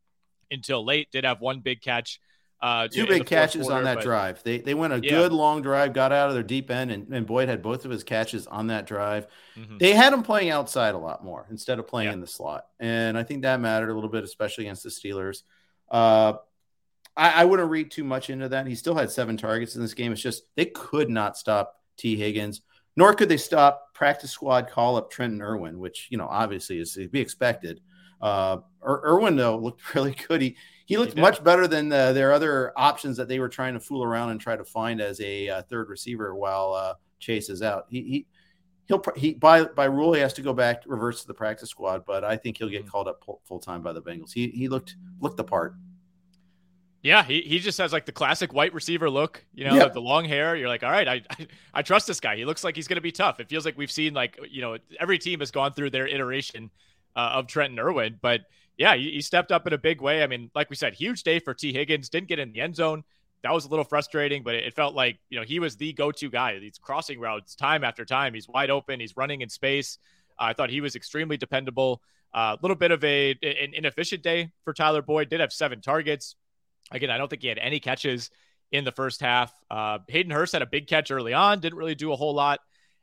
until 0.49 0.83
late. 0.85 1.09
Did 1.11 1.23
have 1.23 1.41
one 1.41 1.61
big 1.61 1.81
catch 1.81 2.19
Uh, 2.61 2.87
Two 2.87 3.07
big 3.07 3.25
catches 3.25 3.63
quarter, 3.63 3.77
on 3.77 3.83
that 3.85 3.95
but, 3.95 4.03
drive. 4.03 4.43
They 4.43 4.59
they 4.59 4.75
went 4.75 4.93
a 4.93 4.99
yeah. 5.01 5.09
good 5.09 5.31
long 5.31 5.63
drive, 5.63 5.93
got 5.93 6.11
out 6.11 6.27
of 6.27 6.35
their 6.35 6.43
deep 6.43 6.69
end, 6.69 6.91
and, 6.91 7.11
and 7.11 7.25
Boyd 7.25 7.49
had 7.49 7.63
both 7.63 7.85
of 7.85 7.91
his 7.91 8.03
catches 8.03 8.45
on 8.45 8.67
that 8.67 8.85
drive. 8.85 9.25
Mm-hmm. 9.57 9.79
They 9.79 9.93
had 9.93 10.13
him 10.13 10.21
playing 10.21 10.51
outside 10.51 10.93
a 10.93 10.99
lot 10.99 11.23
more 11.23 11.47
instead 11.49 11.79
of 11.79 11.87
playing 11.87 12.09
yeah. 12.09 12.13
in 12.13 12.21
the 12.21 12.27
slot, 12.27 12.67
and 12.79 13.17
I 13.17 13.23
think 13.23 13.41
that 13.41 13.59
mattered 13.59 13.89
a 13.89 13.95
little 13.95 14.11
bit, 14.11 14.23
especially 14.23 14.65
against 14.65 14.83
the 14.83 14.89
Steelers. 14.89 15.41
Uh, 15.89 16.33
I, 17.17 17.41
I 17.41 17.45
wouldn't 17.45 17.71
read 17.71 17.89
too 17.89 18.03
much 18.03 18.29
into 18.29 18.49
that. 18.49 18.67
He 18.67 18.75
still 18.75 18.95
had 18.95 19.09
seven 19.09 19.37
targets 19.37 19.75
in 19.75 19.81
this 19.81 19.95
game. 19.95 20.11
It's 20.11 20.21
just 20.21 20.43
they 20.55 20.65
could 20.65 21.09
not 21.09 21.37
stop 21.37 21.81
Tee 21.97 22.15
Higgins, 22.15 22.61
nor 22.95 23.15
could 23.15 23.29
they 23.29 23.37
stop 23.37 23.90
practice 24.01 24.31
squad 24.31 24.67
call 24.67 24.95
up 24.95 25.11
Trenton 25.11 25.43
Irwin, 25.43 25.77
which 25.77 26.07
you 26.09 26.17
know 26.17 26.25
obviously 26.27 26.79
is 26.79 26.91
to 26.95 27.07
be 27.07 27.19
expected. 27.19 27.81
Uh, 28.19 28.57
Irwin 28.83 29.35
though 29.35 29.59
looked 29.59 29.93
really 29.95 30.15
good. 30.27 30.41
He 30.41 30.57
he 30.87 30.97
looked 30.97 31.13
he 31.13 31.21
much 31.21 31.43
better 31.43 31.67
than 31.67 31.91
uh, 31.91 32.11
their 32.11 32.33
other 32.33 32.73
options 32.75 33.15
that 33.17 33.27
they 33.27 33.37
were 33.37 33.47
trying 33.47 33.75
to 33.75 33.79
fool 33.79 34.03
around 34.03 34.31
and 34.31 34.41
try 34.41 34.55
to 34.55 34.65
find 34.65 35.01
as 35.01 35.21
a 35.21 35.49
uh, 35.49 35.61
third 35.69 35.87
receiver 35.87 36.33
while 36.33 36.73
uh, 36.73 36.95
Chase 37.19 37.47
is 37.47 37.61
out. 37.61 37.85
He 37.91 38.01
he 38.01 38.25
he'll 38.87 39.03
he 39.15 39.35
by 39.35 39.65
by 39.65 39.85
rule 39.85 40.13
he 40.13 40.21
has 40.21 40.33
to 40.33 40.41
go 40.41 40.51
back 40.51 40.81
reverse 40.87 41.21
to 41.21 41.27
the 41.27 41.35
practice 41.35 41.69
squad, 41.69 42.03
but 42.03 42.23
I 42.23 42.37
think 42.37 42.57
he'll 42.57 42.69
get 42.69 42.81
mm-hmm. 42.81 42.89
called 42.89 43.07
up 43.07 43.23
full 43.45 43.59
time 43.59 43.83
by 43.83 43.93
the 43.93 44.01
Bengals. 44.01 44.33
He 44.33 44.47
he 44.47 44.67
looked 44.67 44.95
looked 45.19 45.37
the 45.37 45.43
part. 45.43 45.75
Yeah, 47.03 47.23
he, 47.23 47.41
he 47.41 47.59
just 47.59 47.79
has 47.79 47.91
like 47.91 48.05
the 48.05 48.11
classic 48.11 48.53
white 48.53 48.73
receiver 48.73 49.09
look, 49.09 49.43
you 49.55 49.65
know, 49.65 49.89
the 49.89 49.99
long 49.99 50.25
hair. 50.25 50.55
You're 50.55 50.67
like, 50.67 50.83
all 50.83 50.91
right, 50.91 51.07
I, 51.07 51.21
I, 51.31 51.47
I 51.73 51.81
trust 51.81 52.05
this 52.05 52.19
guy. 52.19 52.35
He 52.35 52.45
looks 52.45 52.63
like 52.63 52.75
he's 52.75 52.87
going 52.87 52.97
to 52.97 53.01
be 53.01 53.11
tough. 53.11 53.39
It 53.39 53.49
feels 53.49 53.65
like 53.65 53.77
we've 53.77 53.91
seen 53.91 54.13
like 54.13 54.39
you 54.49 54.61
know 54.61 54.77
every 54.99 55.17
team 55.17 55.39
has 55.39 55.49
gone 55.49 55.73
through 55.73 55.89
their 55.89 56.07
iteration 56.07 56.69
uh, 57.15 57.31
of 57.33 57.47
Trenton 57.47 57.79
Irwin. 57.79 58.19
But 58.21 58.41
yeah, 58.77 58.95
he, 58.95 59.11
he, 59.11 59.21
stepped 59.21 59.51
up 59.51 59.65
in 59.67 59.73
a 59.73 59.77
big 59.77 60.01
way. 60.01 60.23
I 60.23 60.27
mean, 60.27 60.51
like 60.53 60.69
we 60.69 60.75
said, 60.75 60.93
huge 60.93 61.23
day 61.23 61.39
for 61.39 61.53
Tee 61.53 61.73
Higgins. 61.73 62.09
Didn't 62.09 62.27
get 62.27 62.39
in 62.39 62.51
the 62.51 62.61
end 62.61 62.75
zone. 62.75 63.03
That 63.43 63.51
was 63.51 63.65
a 63.65 63.69
little 63.69 63.85
frustrating, 63.85 64.43
but 64.43 64.53
it 64.53 64.75
felt 64.75 64.93
like 64.93 65.17
you 65.29 65.39
know 65.39 65.45
he 65.45 65.59
was 65.59 65.75
the 65.77 65.93
go-to 65.93 66.29
guy. 66.29 66.59
These 66.59 66.77
crossing 66.77 67.19
routes, 67.19 67.55
time 67.55 67.83
after 67.83 68.05
time, 68.05 68.35
he's 68.35 68.47
wide 68.47 68.69
open. 68.69 68.99
He's 68.99 69.17
running 69.17 69.41
in 69.41 69.49
space. 69.49 69.97
Uh, 70.39 70.43
I 70.45 70.53
thought 70.53 70.69
he 70.69 70.81
was 70.81 70.95
extremely 70.95 71.37
dependable. 71.37 72.01
A 72.33 72.37
uh, 72.37 72.57
little 72.61 72.77
bit 72.77 72.91
of 72.91 73.03
a 73.03 73.31
an 73.31 73.73
inefficient 73.73 74.21
day 74.21 74.51
for 74.63 74.73
Tyler 74.73 75.01
Boyd. 75.01 75.29
Did 75.29 75.39
have 75.39 75.51
seven 75.51 75.81
targets. 75.81 76.35
Again, 76.91 77.09
I 77.09 77.17
don't 77.17 77.29
think 77.29 77.41
he 77.41 77.47
had 77.47 77.57
any 77.57 77.79
catches 77.79 78.29
in 78.71 78.83
the 78.83 78.91
first 78.91 79.21
half. 79.21 79.53
Uh, 79.69 79.99
Hayden 80.07 80.31
Hurst 80.31 80.53
had 80.53 80.61
a 80.61 80.67
big 80.67 80.87
catch 80.87 81.11
early 81.11 81.33
on. 81.33 81.59
Didn't 81.59 81.77
really 81.77 81.95
do 81.95 82.11
a 82.11 82.15
whole 82.15 82.33
lot 82.33 82.59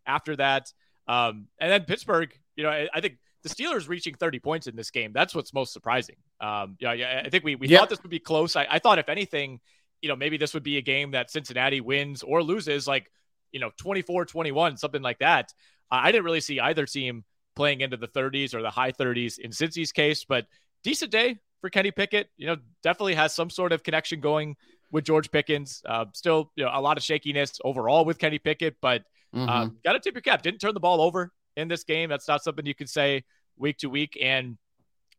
after 0.06 0.36
that. 0.36 0.72
Um, 1.06 1.48
and 1.60 1.70
then 1.70 1.84
Pittsburgh, 1.84 2.32
you 2.56 2.64
know, 2.64 2.70
I, 2.70 2.88
I 2.92 3.00
think 3.00 3.18
the 3.42 3.48
Steelers 3.48 3.88
reaching 3.88 4.14
30 4.14 4.40
points 4.40 4.66
in 4.66 4.76
this 4.76 4.90
game, 4.90 5.12
that's 5.12 5.34
what's 5.34 5.54
most 5.54 5.72
surprising. 5.72 6.16
Um, 6.40 6.76
yeah, 6.80 7.22
I 7.24 7.28
think 7.30 7.44
we, 7.44 7.54
we 7.54 7.68
yep. 7.68 7.80
thought 7.80 7.90
this 7.90 8.02
would 8.02 8.10
be 8.10 8.18
close. 8.18 8.56
I, 8.56 8.66
I, 8.70 8.78
thought, 8.78 8.98
if 8.98 9.08
anything, 9.08 9.60
you 10.02 10.08
know, 10.08 10.16
maybe 10.16 10.36
this 10.36 10.54
would 10.54 10.62
be 10.62 10.76
a 10.78 10.82
game 10.82 11.12
that 11.12 11.30
Cincinnati 11.30 11.80
wins 11.80 12.22
or 12.22 12.42
loses, 12.42 12.86
like, 12.86 13.10
you 13.52 13.60
know, 13.60 13.70
24 13.78 14.26
21, 14.26 14.76
something 14.76 15.02
like 15.02 15.18
that. 15.20 15.52
I 15.90 16.12
didn't 16.12 16.24
really 16.24 16.40
see 16.40 16.60
either 16.60 16.84
team 16.84 17.24
playing 17.56 17.80
into 17.80 17.96
the 17.96 18.08
30s 18.08 18.54
or 18.54 18.60
the 18.60 18.70
high 18.70 18.92
30s 18.92 19.38
in 19.38 19.52
Cincy's 19.52 19.90
case, 19.90 20.24
but 20.24 20.46
decent 20.84 21.10
day 21.10 21.38
for 21.60 21.70
Kenny 21.70 21.90
Pickett. 21.90 22.28
You 22.36 22.48
know, 22.48 22.56
definitely 22.82 23.14
has 23.14 23.34
some 23.34 23.50
sort 23.50 23.72
of 23.72 23.82
connection 23.82 24.20
going 24.20 24.56
with 24.90 25.04
George 25.04 25.30
Pickens. 25.30 25.82
Uh, 25.86 26.06
still, 26.14 26.52
you 26.56 26.64
know, 26.64 26.70
a 26.72 26.80
lot 26.80 26.96
of 26.96 27.02
shakiness 27.02 27.58
overall 27.64 28.04
with 28.04 28.18
Kenny 28.18 28.38
Pickett, 28.38 28.76
but 28.80 29.02
mm-hmm. 29.34 29.48
uh, 29.48 29.68
got 29.84 29.92
to 29.92 30.00
tip 30.00 30.14
your 30.14 30.22
cap. 30.22 30.42
Didn't 30.42 30.60
turn 30.60 30.74
the 30.74 30.80
ball 30.80 31.00
over 31.00 31.32
in 31.56 31.68
this 31.68 31.84
game. 31.84 32.08
That's 32.08 32.28
not 32.28 32.42
something 32.42 32.64
you 32.64 32.74
can 32.74 32.86
say 32.86 33.24
week 33.56 33.78
to 33.78 33.88
week. 33.88 34.18
And 34.20 34.56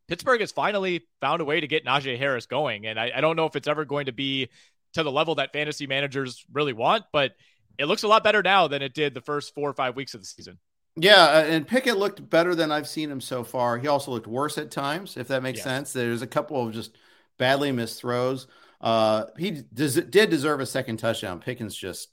Pittsburgh 0.08 0.40
has 0.40 0.52
finally 0.52 1.06
found 1.22 1.42
a 1.42 1.46
way 1.46 1.60
to 1.60 1.68
get 1.68 1.86
Najee 1.86 2.18
Harris 2.18 2.46
going. 2.46 2.88
And 2.88 3.00
I, 3.00 3.12
I 3.16 3.22
don't 3.22 3.36
know 3.36 3.46
if 3.46 3.56
it's 3.56 3.68
ever 3.68 3.86
going 3.86 4.08
to 4.08 4.12
be 4.12 4.50
to 4.94 5.04
the 5.04 5.12
level 5.12 5.36
that 5.36 5.54
fantasy 5.54 5.86
managers 5.86 6.44
really 6.52 6.74
want, 6.74 7.06
but 7.14 7.34
it 7.78 7.86
looks 7.86 8.04
a 8.04 8.08
lot 8.08 8.24
better 8.24 8.42
now 8.42 8.68
than 8.68 8.82
it 8.82 8.94
did 8.94 9.14
the 9.14 9.22
first 9.22 9.54
four 9.54 9.70
or 9.70 9.74
five 9.74 9.96
weeks 9.96 10.14
of 10.16 10.22
the 10.22 10.26
season. 10.26 10.58
Yeah, 10.96 11.24
uh, 11.24 11.46
and 11.48 11.68
Pickett 11.68 11.98
looked 11.98 12.30
better 12.30 12.56
than 12.56 12.72
I've 12.72 12.88
seen 12.88 13.10
him 13.10 13.22
so 13.22 13.44
far. 13.44 13.78
He 13.78 13.88
also 13.88 14.12
looked 14.12 14.28
worse 14.28 14.58
at 14.58 14.72
times, 14.72 15.18
if 15.18 15.28
that 15.30 15.44
makes 15.44 15.58
yes. 15.58 15.64
sense. 15.64 15.94
There's 15.94 16.22
a 16.22 16.28
couple 16.28 16.66
of 16.66 16.74
just 16.74 16.98
badly 17.38 17.72
missed 17.72 18.02
throws. 18.02 18.48
Uh, 18.82 19.26
he 19.38 19.64
des- 19.74 20.02
did 20.02 20.30
deserve 20.30 20.60
a 20.60 20.66
second 20.66 20.98
touchdown. 20.98 21.40
Pickens 21.40 21.76
just 21.76 22.10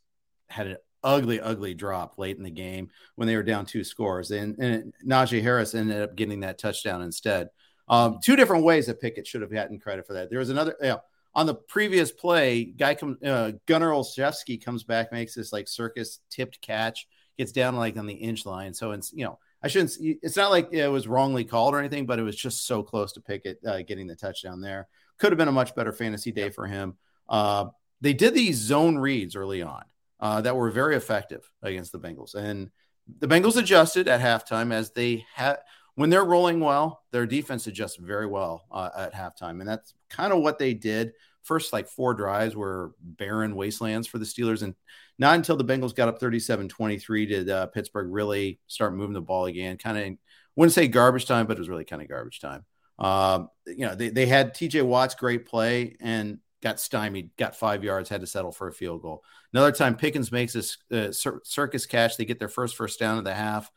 had 0.49 0.67
an 0.67 0.77
ugly, 1.03 1.41
ugly 1.41 1.75
drop 1.75 2.19
late 2.19 2.37
in 2.37 2.43
the 2.43 2.51
game 2.51 2.91
when 3.15 3.27
they 3.27 3.37
were 3.37 3.43
down 3.43 3.67
two 3.67 3.85
scores. 3.85 4.31
And, 4.31 4.59
and 4.59 4.93
Najee 5.05 5.43
Harris 5.43 5.75
ended 5.75 6.03
up 6.03 6.17
getting 6.17 6.41
that 6.41 6.59
touchdown 6.59 7.03
instead. 7.03 7.49
Um, 7.89 8.19
two 8.23 8.37
different 8.37 8.65
ways 8.65 8.87
that 8.87 9.01
Pickett 9.01 9.27
should 9.27 9.43
have 9.43 9.53
gotten 9.53 9.79
credit 9.79 10.07
for 10.07 10.15
that. 10.15 10.29
There 10.31 10.41
was 10.41 10.51
another, 10.51 10.77
on 11.35 11.47
the 11.47 11.55
previous 11.55 12.11
play, 12.11 12.65
guy 12.65 12.95
come 12.95 13.19
uh, 13.25 13.53
Gunner 13.67 13.91
Olszewski 13.91 14.63
comes 14.65 14.83
back, 14.85 15.13
makes 15.13 15.35
this 15.35 15.53
like 15.53 15.69
circus 15.69 16.19
tipped 16.31 16.61
catch, 16.61 17.07
gets 17.39 17.53
down 17.53 17.77
like 17.77 17.97
on 17.97 18.07
the 18.07 18.15
inch 18.15 18.47
line. 18.47 18.75
So 18.75 18.93
it's 18.93 19.13
you 19.13 19.25
know 19.25 19.39
I 19.63 19.69
shouldn't. 19.69 19.97
It's 20.01 20.37
not 20.37 20.51
like 20.51 20.73
it 20.73 20.89
was 20.89 21.09
wrongly 21.09 21.45
called 21.45 21.75
or 21.75 21.79
anything, 21.79 22.07
but 22.07 22.19
it 22.19 22.23
was 22.23 22.37
just 22.37 22.67
so 22.67 22.83
close 22.83 23.13
to 23.15 23.21
Pickett 23.21 23.59
uh, 23.67 23.83
getting 23.83 24.07
the 24.07 24.17
touchdown 24.17 24.61
there. 24.61 24.89
Could 25.19 25.33
have 25.33 25.39
been 25.39 25.49
a 25.49 25.53
much 25.53 25.75
better 25.75 25.93
fantasy 25.93 26.31
day 26.33 26.51
for 26.51 26.67
him. 26.67 26.97
Uh, 27.29 27.67
they 28.01 28.13
did 28.13 28.35
these 28.35 28.57
zone 28.57 28.99
reads 28.99 29.35
early 29.35 29.63
on 29.63 29.85
uh, 30.21 30.41
that 30.43 30.57
were 30.57 30.71
very 30.71 30.97
effective 30.97 31.51
against 31.63 31.93
the 31.93 31.99
Bengals. 31.99 32.35
And 32.35 32.71
the 33.19 33.29
Bengals 33.29 33.57
adjusted 33.57 34.09
at 34.09 34.21
halftime 34.21 34.73
as 34.73 34.91
they 34.91 35.25
had 35.35 35.59
when 35.95 36.11
they're 36.11 36.25
rolling 36.25 36.61
well, 36.61 37.03
their 37.11 37.27
defense 37.27 37.67
adjusts 37.67 37.97
very 37.97 38.27
well 38.27 38.67
uh, 38.71 38.91
at 38.97 39.15
halftime. 39.15 39.61
And 39.61 39.69
that's 39.69 39.95
kind 40.11 40.33
of 40.33 40.41
what 40.41 40.59
they 40.59 40.75
did. 40.75 41.13
First, 41.47 41.73
like 41.73 41.89
four 41.89 42.15
drives 42.15 42.57
were 42.57 42.93
barren 43.01 43.55
wastelands 43.55 44.07
for 44.07 44.19
the 44.19 44.25
Steelers. 44.25 44.63
And 44.63 44.75
not 45.19 45.37
until 45.37 45.57
the 45.57 45.65
Bengals 45.65 45.95
got 45.95 46.09
up 46.09 46.19
37 46.19 46.69
23 46.69 47.27
did 47.27 47.49
uh, 47.49 47.67
Pittsburgh 47.67 48.09
really 48.11 48.61
start 48.67 48.95
moving 48.95 49.15
the 49.15 49.21
ball 49.21 49.47
again. 49.47 49.79
Kind 49.79 49.99
of, 49.99 50.19
wouldn't 50.57 50.75
say 50.75 50.89
garbage 50.89 51.27
time, 51.27 51.47
but 51.47 51.57
it 51.57 51.61
was 51.61 51.69
really 51.69 51.85
kind 51.85 52.03
of 52.03 52.09
garbage 52.09 52.41
time. 52.41 52.65
Um, 52.99 53.51
you 53.67 53.87
know, 53.87 53.95
they, 53.95 54.09
they 54.09 54.27
had 54.27 54.55
TJ 54.55 54.83
Watt's 54.83 55.15
great 55.15 55.47
play, 55.47 55.97
and 56.01 56.39
got 56.63 56.81
stymied, 56.81 57.31
got 57.37 57.55
five 57.55 57.85
yards, 57.85 58.09
had 58.09 58.23
to 58.23 58.27
settle 58.27 58.53
for 58.53 58.69
a 58.69 58.73
field 58.73 59.03
goal. 59.03 59.23
Another 59.53 59.73
time, 59.73 59.97
Pickens 59.97 60.33
makes 60.33 60.53
this 60.53 60.79
uh, 60.91 61.13
circus 61.13 61.87
catch. 61.87 62.17
They 62.17 62.25
get 62.25 62.39
their 62.39 62.49
first 62.49 62.77
first 62.77 62.99
down 62.99 63.19
of 63.19 63.25
the 63.25 63.35
half, 63.35 63.71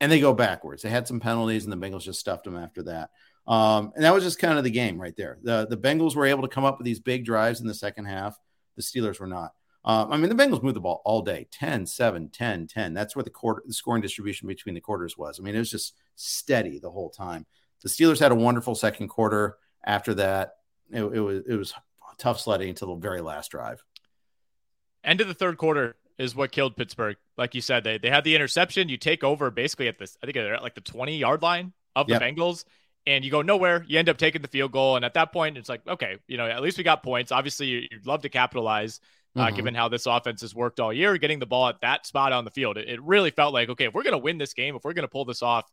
and 0.00 0.10
they 0.10 0.20
go 0.20 0.32
backwards. 0.32 0.82
They 0.82 0.90
had 0.90 1.06
some 1.06 1.20
penalties, 1.20 1.64
and 1.64 1.72
the 1.72 1.76
Bengals 1.76 2.02
just 2.02 2.20
stuffed 2.20 2.44
them 2.44 2.56
after 2.56 2.84
that. 2.84 3.10
Um, 3.46 3.92
and 3.94 4.04
that 4.04 4.14
was 4.14 4.24
just 4.24 4.38
kind 4.38 4.58
of 4.58 4.64
the 4.64 4.70
game 4.70 5.00
right 5.00 5.16
there. 5.16 5.38
The, 5.42 5.66
the 5.68 5.76
Bengals 5.76 6.14
were 6.14 6.26
able 6.26 6.42
to 6.42 6.48
come 6.48 6.64
up 6.64 6.78
with 6.78 6.84
these 6.84 7.00
big 7.00 7.24
drives 7.24 7.60
in 7.60 7.66
the 7.66 7.74
second 7.74 8.04
half. 8.04 8.38
The 8.76 8.82
Steelers 8.82 9.18
were 9.18 9.26
not. 9.26 9.52
Um, 9.84 10.12
I 10.12 10.16
mean, 10.16 10.28
the 10.28 10.40
Bengals 10.40 10.62
moved 10.62 10.76
the 10.76 10.80
ball 10.80 11.02
all 11.04 11.22
day 11.22 11.48
10, 11.50 11.86
7, 11.86 12.28
10, 12.28 12.68
10. 12.68 12.94
That's 12.94 13.16
where 13.16 13.24
the, 13.24 13.30
quarter, 13.30 13.62
the 13.66 13.74
scoring 13.74 14.00
distribution 14.00 14.46
between 14.46 14.76
the 14.76 14.80
quarters 14.80 15.18
was. 15.18 15.40
I 15.40 15.42
mean, 15.42 15.56
it 15.56 15.58
was 15.58 15.70
just 15.70 15.94
steady 16.14 16.78
the 16.78 16.90
whole 16.90 17.10
time. 17.10 17.46
The 17.82 17.88
Steelers 17.88 18.20
had 18.20 18.30
a 18.30 18.36
wonderful 18.36 18.76
second 18.76 19.08
quarter. 19.08 19.56
After 19.84 20.14
that, 20.14 20.54
it, 20.92 21.02
it 21.02 21.20
was 21.20 21.42
it 21.48 21.56
was 21.56 21.74
tough 22.18 22.38
sledding 22.38 22.68
until 22.68 22.94
the 22.94 23.00
very 23.00 23.20
last 23.20 23.50
drive. 23.50 23.82
End 25.02 25.20
of 25.20 25.26
the 25.26 25.34
third 25.34 25.58
quarter 25.58 25.96
is 26.18 26.36
what 26.36 26.52
killed 26.52 26.76
Pittsburgh. 26.76 27.16
Like 27.36 27.56
you 27.56 27.60
said, 27.60 27.82
they 27.82 27.98
they 27.98 28.10
had 28.10 28.22
the 28.22 28.36
interception. 28.36 28.88
You 28.88 28.96
take 28.96 29.24
over 29.24 29.50
basically 29.50 29.88
at 29.88 29.98
this, 29.98 30.16
I 30.22 30.26
think 30.26 30.34
they're 30.34 30.54
at 30.54 30.62
like 30.62 30.76
the 30.76 30.80
20 30.80 31.16
yard 31.16 31.42
line 31.42 31.72
of 31.96 32.06
the 32.06 32.12
yep. 32.12 32.22
Bengals, 32.22 32.64
and 33.06 33.24
you 33.24 33.30
go 33.30 33.42
nowhere. 33.42 33.84
You 33.86 33.98
end 33.98 34.08
up 34.08 34.18
taking 34.18 34.42
the 34.42 34.48
field 34.48 34.72
goal, 34.72 34.96
and 34.96 35.04
at 35.04 35.14
that 35.14 35.32
point, 35.32 35.58
it's 35.58 35.68
like, 35.68 35.86
okay, 35.86 36.18
you 36.28 36.36
know, 36.36 36.46
at 36.46 36.62
least 36.62 36.78
we 36.78 36.84
got 36.84 37.02
points. 37.02 37.32
Obviously, 37.32 37.66
you'd 37.66 38.06
love 38.06 38.22
to 38.22 38.28
capitalize. 38.28 39.00
Uh, 39.34 39.46
mm-hmm. 39.46 39.56
given 39.56 39.74
how 39.74 39.88
this 39.88 40.04
offense 40.04 40.42
has 40.42 40.54
worked 40.54 40.78
all 40.78 40.92
year, 40.92 41.16
getting 41.16 41.38
the 41.38 41.46
ball 41.46 41.66
at 41.66 41.80
that 41.80 42.04
spot 42.04 42.34
on 42.34 42.44
the 42.44 42.50
field, 42.50 42.76
it, 42.76 42.86
it 42.86 43.02
really 43.02 43.30
felt 43.30 43.54
like, 43.54 43.70
okay, 43.70 43.86
if 43.86 43.94
we're 43.94 44.02
going 44.02 44.12
to 44.12 44.18
win 44.18 44.36
this 44.36 44.52
game, 44.52 44.76
if 44.76 44.84
we're 44.84 44.92
going 44.92 45.04
to 45.04 45.08
pull 45.08 45.24
this 45.24 45.42
off, 45.42 45.64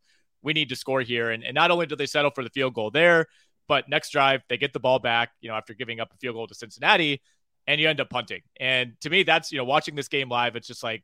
we 0.42 0.54
need 0.54 0.70
to 0.70 0.78
score 0.78 1.02
here. 1.02 1.32
And, 1.32 1.44
and 1.44 1.54
not 1.56 1.70
only 1.70 1.86
do 1.86 1.98
they 1.98 2.06
settle 2.06 2.32
for 2.32 2.42
the 2.42 2.50
field 2.52 2.74
goal 2.74 2.90
there, 2.90 3.26
but 3.68 3.90
next 3.90 4.12
drive, 4.12 4.44
they 4.48 4.56
get 4.56 4.72
the 4.72 4.80
ball 4.80 4.98
back, 4.98 5.32
you 5.42 5.50
know, 5.50 5.56
after 5.56 5.74
giving 5.74 6.00
up 6.00 6.14
a 6.14 6.18
field 6.20 6.36
goal 6.36 6.48
to 6.48 6.56
Cincinnati, 6.56 7.22
and 7.68 7.82
you 7.82 7.90
end 7.90 8.00
up 8.00 8.10
punting. 8.10 8.44
And 8.62 8.94
to 9.02 9.10
me, 9.10 9.24
that's, 9.24 9.52
you 9.52 9.58
know, 9.58 9.66
watching 9.66 9.94
this 9.94 10.08
game 10.08 10.30
live, 10.30 10.56
it's 10.56 10.68
just 10.68 10.82
like, 10.82 11.04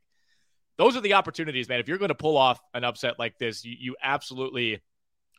those 0.78 0.96
are 0.96 1.02
the 1.02 1.12
opportunities, 1.12 1.68
man. 1.68 1.78
If 1.78 1.88
you're 1.88 1.98
going 1.98 2.08
to 2.08 2.14
pull 2.14 2.38
off 2.38 2.58
an 2.72 2.84
upset 2.84 3.18
like 3.18 3.38
this, 3.38 3.66
you, 3.66 3.76
you 3.78 3.96
absolutely 4.02 4.80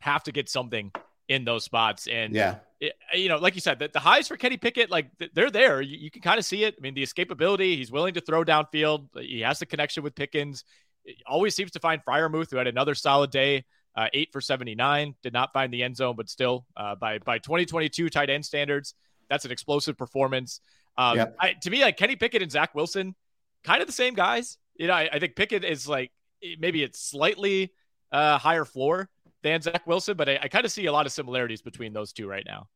have 0.01 0.23
to 0.23 0.31
get 0.31 0.49
something 0.49 0.91
in 1.27 1.45
those 1.45 1.63
spots. 1.63 2.07
And 2.07 2.33
yeah, 2.33 2.55
it, 2.79 2.93
you 3.13 3.29
know, 3.29 3.37
like 3.37 3.55
you 3.55 3.61
said, 3.61 3.79
the, 3.79 3.89
the 3.91 3.99
highs 3.99 4.27
for 4.27 4.37
Kenny 4.37 4.57
Pickett, 4.57 4.89
like 4.89 5.07
they're 5.33 5.51
there. 5.51 5.81
You, 5.81 5.97
you 5.97 6.11
can 6.11 6.21
kind 6.21 6.39
of 6.39 6.45
see 6.45 6.63
it. 6.63 6.75
I 6.77 6.81
mean, 6.81 6.93
the 6.93 7.03
escapability, 7.03 7.75
he's 7.77 7.91
willing 7.91 8.13
to 8.13 8.21
throw 8.21 8.43
downfield. 8.43 9.07
He 9.19 9.41
has 9.41 9.59
the 9.59 9.65
connection 9.65 10.03
with 10.03 10.15
Pickens. 10.15 10.63
It 11.05 11.17
always 11.25 11.55
seems 11.55 11.71
to 11.71 11.79
find 11.79 12.01
Freiermuth, 12.03 12.51
who 12.51 12.57
had 12.57 12.67
another 12.67 12.95
solid 12.95 13.31
day 13.31 13.65
uh, 13.95 14.07
eight 14.13 14.31
for 14.31 14.41
79. 14.41 15.15
Did 15.23 15.33
not 15.33 15.53
find 15.53 15.73
the 15.73 15.83
end 15.83 15.97
zone, 15.97 16.15
but 16.15 16.29
still, 16.29 16.65
uh, 16.75 16.95
by 16.95 17.19
by 17.19 17.39
2022 17.39 18.09
tight 18.09 18.29
end 18.29 18.45
standards, 18.45 18.93
that's 19.29 19.45
an 19.45 19.51
explosive 19.51 19.97
performance. 19.97 20.61
Um, 20.97 21.17
yep. 21.17 21.35
I, 21.39 21.53
to 21.53 21.69
me, 21.69 21.81
like 21.81 21.97
Kenny 21.97 22.15
Pickett 22.15 22.41
and 22.41 22.51
Zach 22.51 22.73
Wilson, 22.75 23.15
kind 23.63 23.81
of 23.81 23.87
the 23.87 23.93
same 23.93 24.13
guys. 24.13 24.57
You 24.75 24.87
know, 24.87 24.93
I, 24.93 25.09
I 25.11 25.19
think 25.19 25.35
Pickett 25.35 25.63
is 25.63 25.87
like 25.87 26.11
maybe 26.59 26.83
it's 26.83 26.99
slightly 26.99 27.73
uh, 28.11 28.37
higher 28.37 28.65
floor 28.65 29.09
than 29.43 29.61
Zach 29.61 29.85
Wilson, 29.85 30.17
but 30.17 30.29
I, 30.29 30.39
I 30.43 30.47
kind 30.47 30.65
of 30.65 30.71
see 30.71 30.85
a 30.85 30.91
lot 30.91 31.05
of 31.05 31.11
similarities 31.11 31.61
between 31.61 31.93
those 31.93 32.13
two 32.13 32.27
right 32.27 32.43
now. 32.45 32.67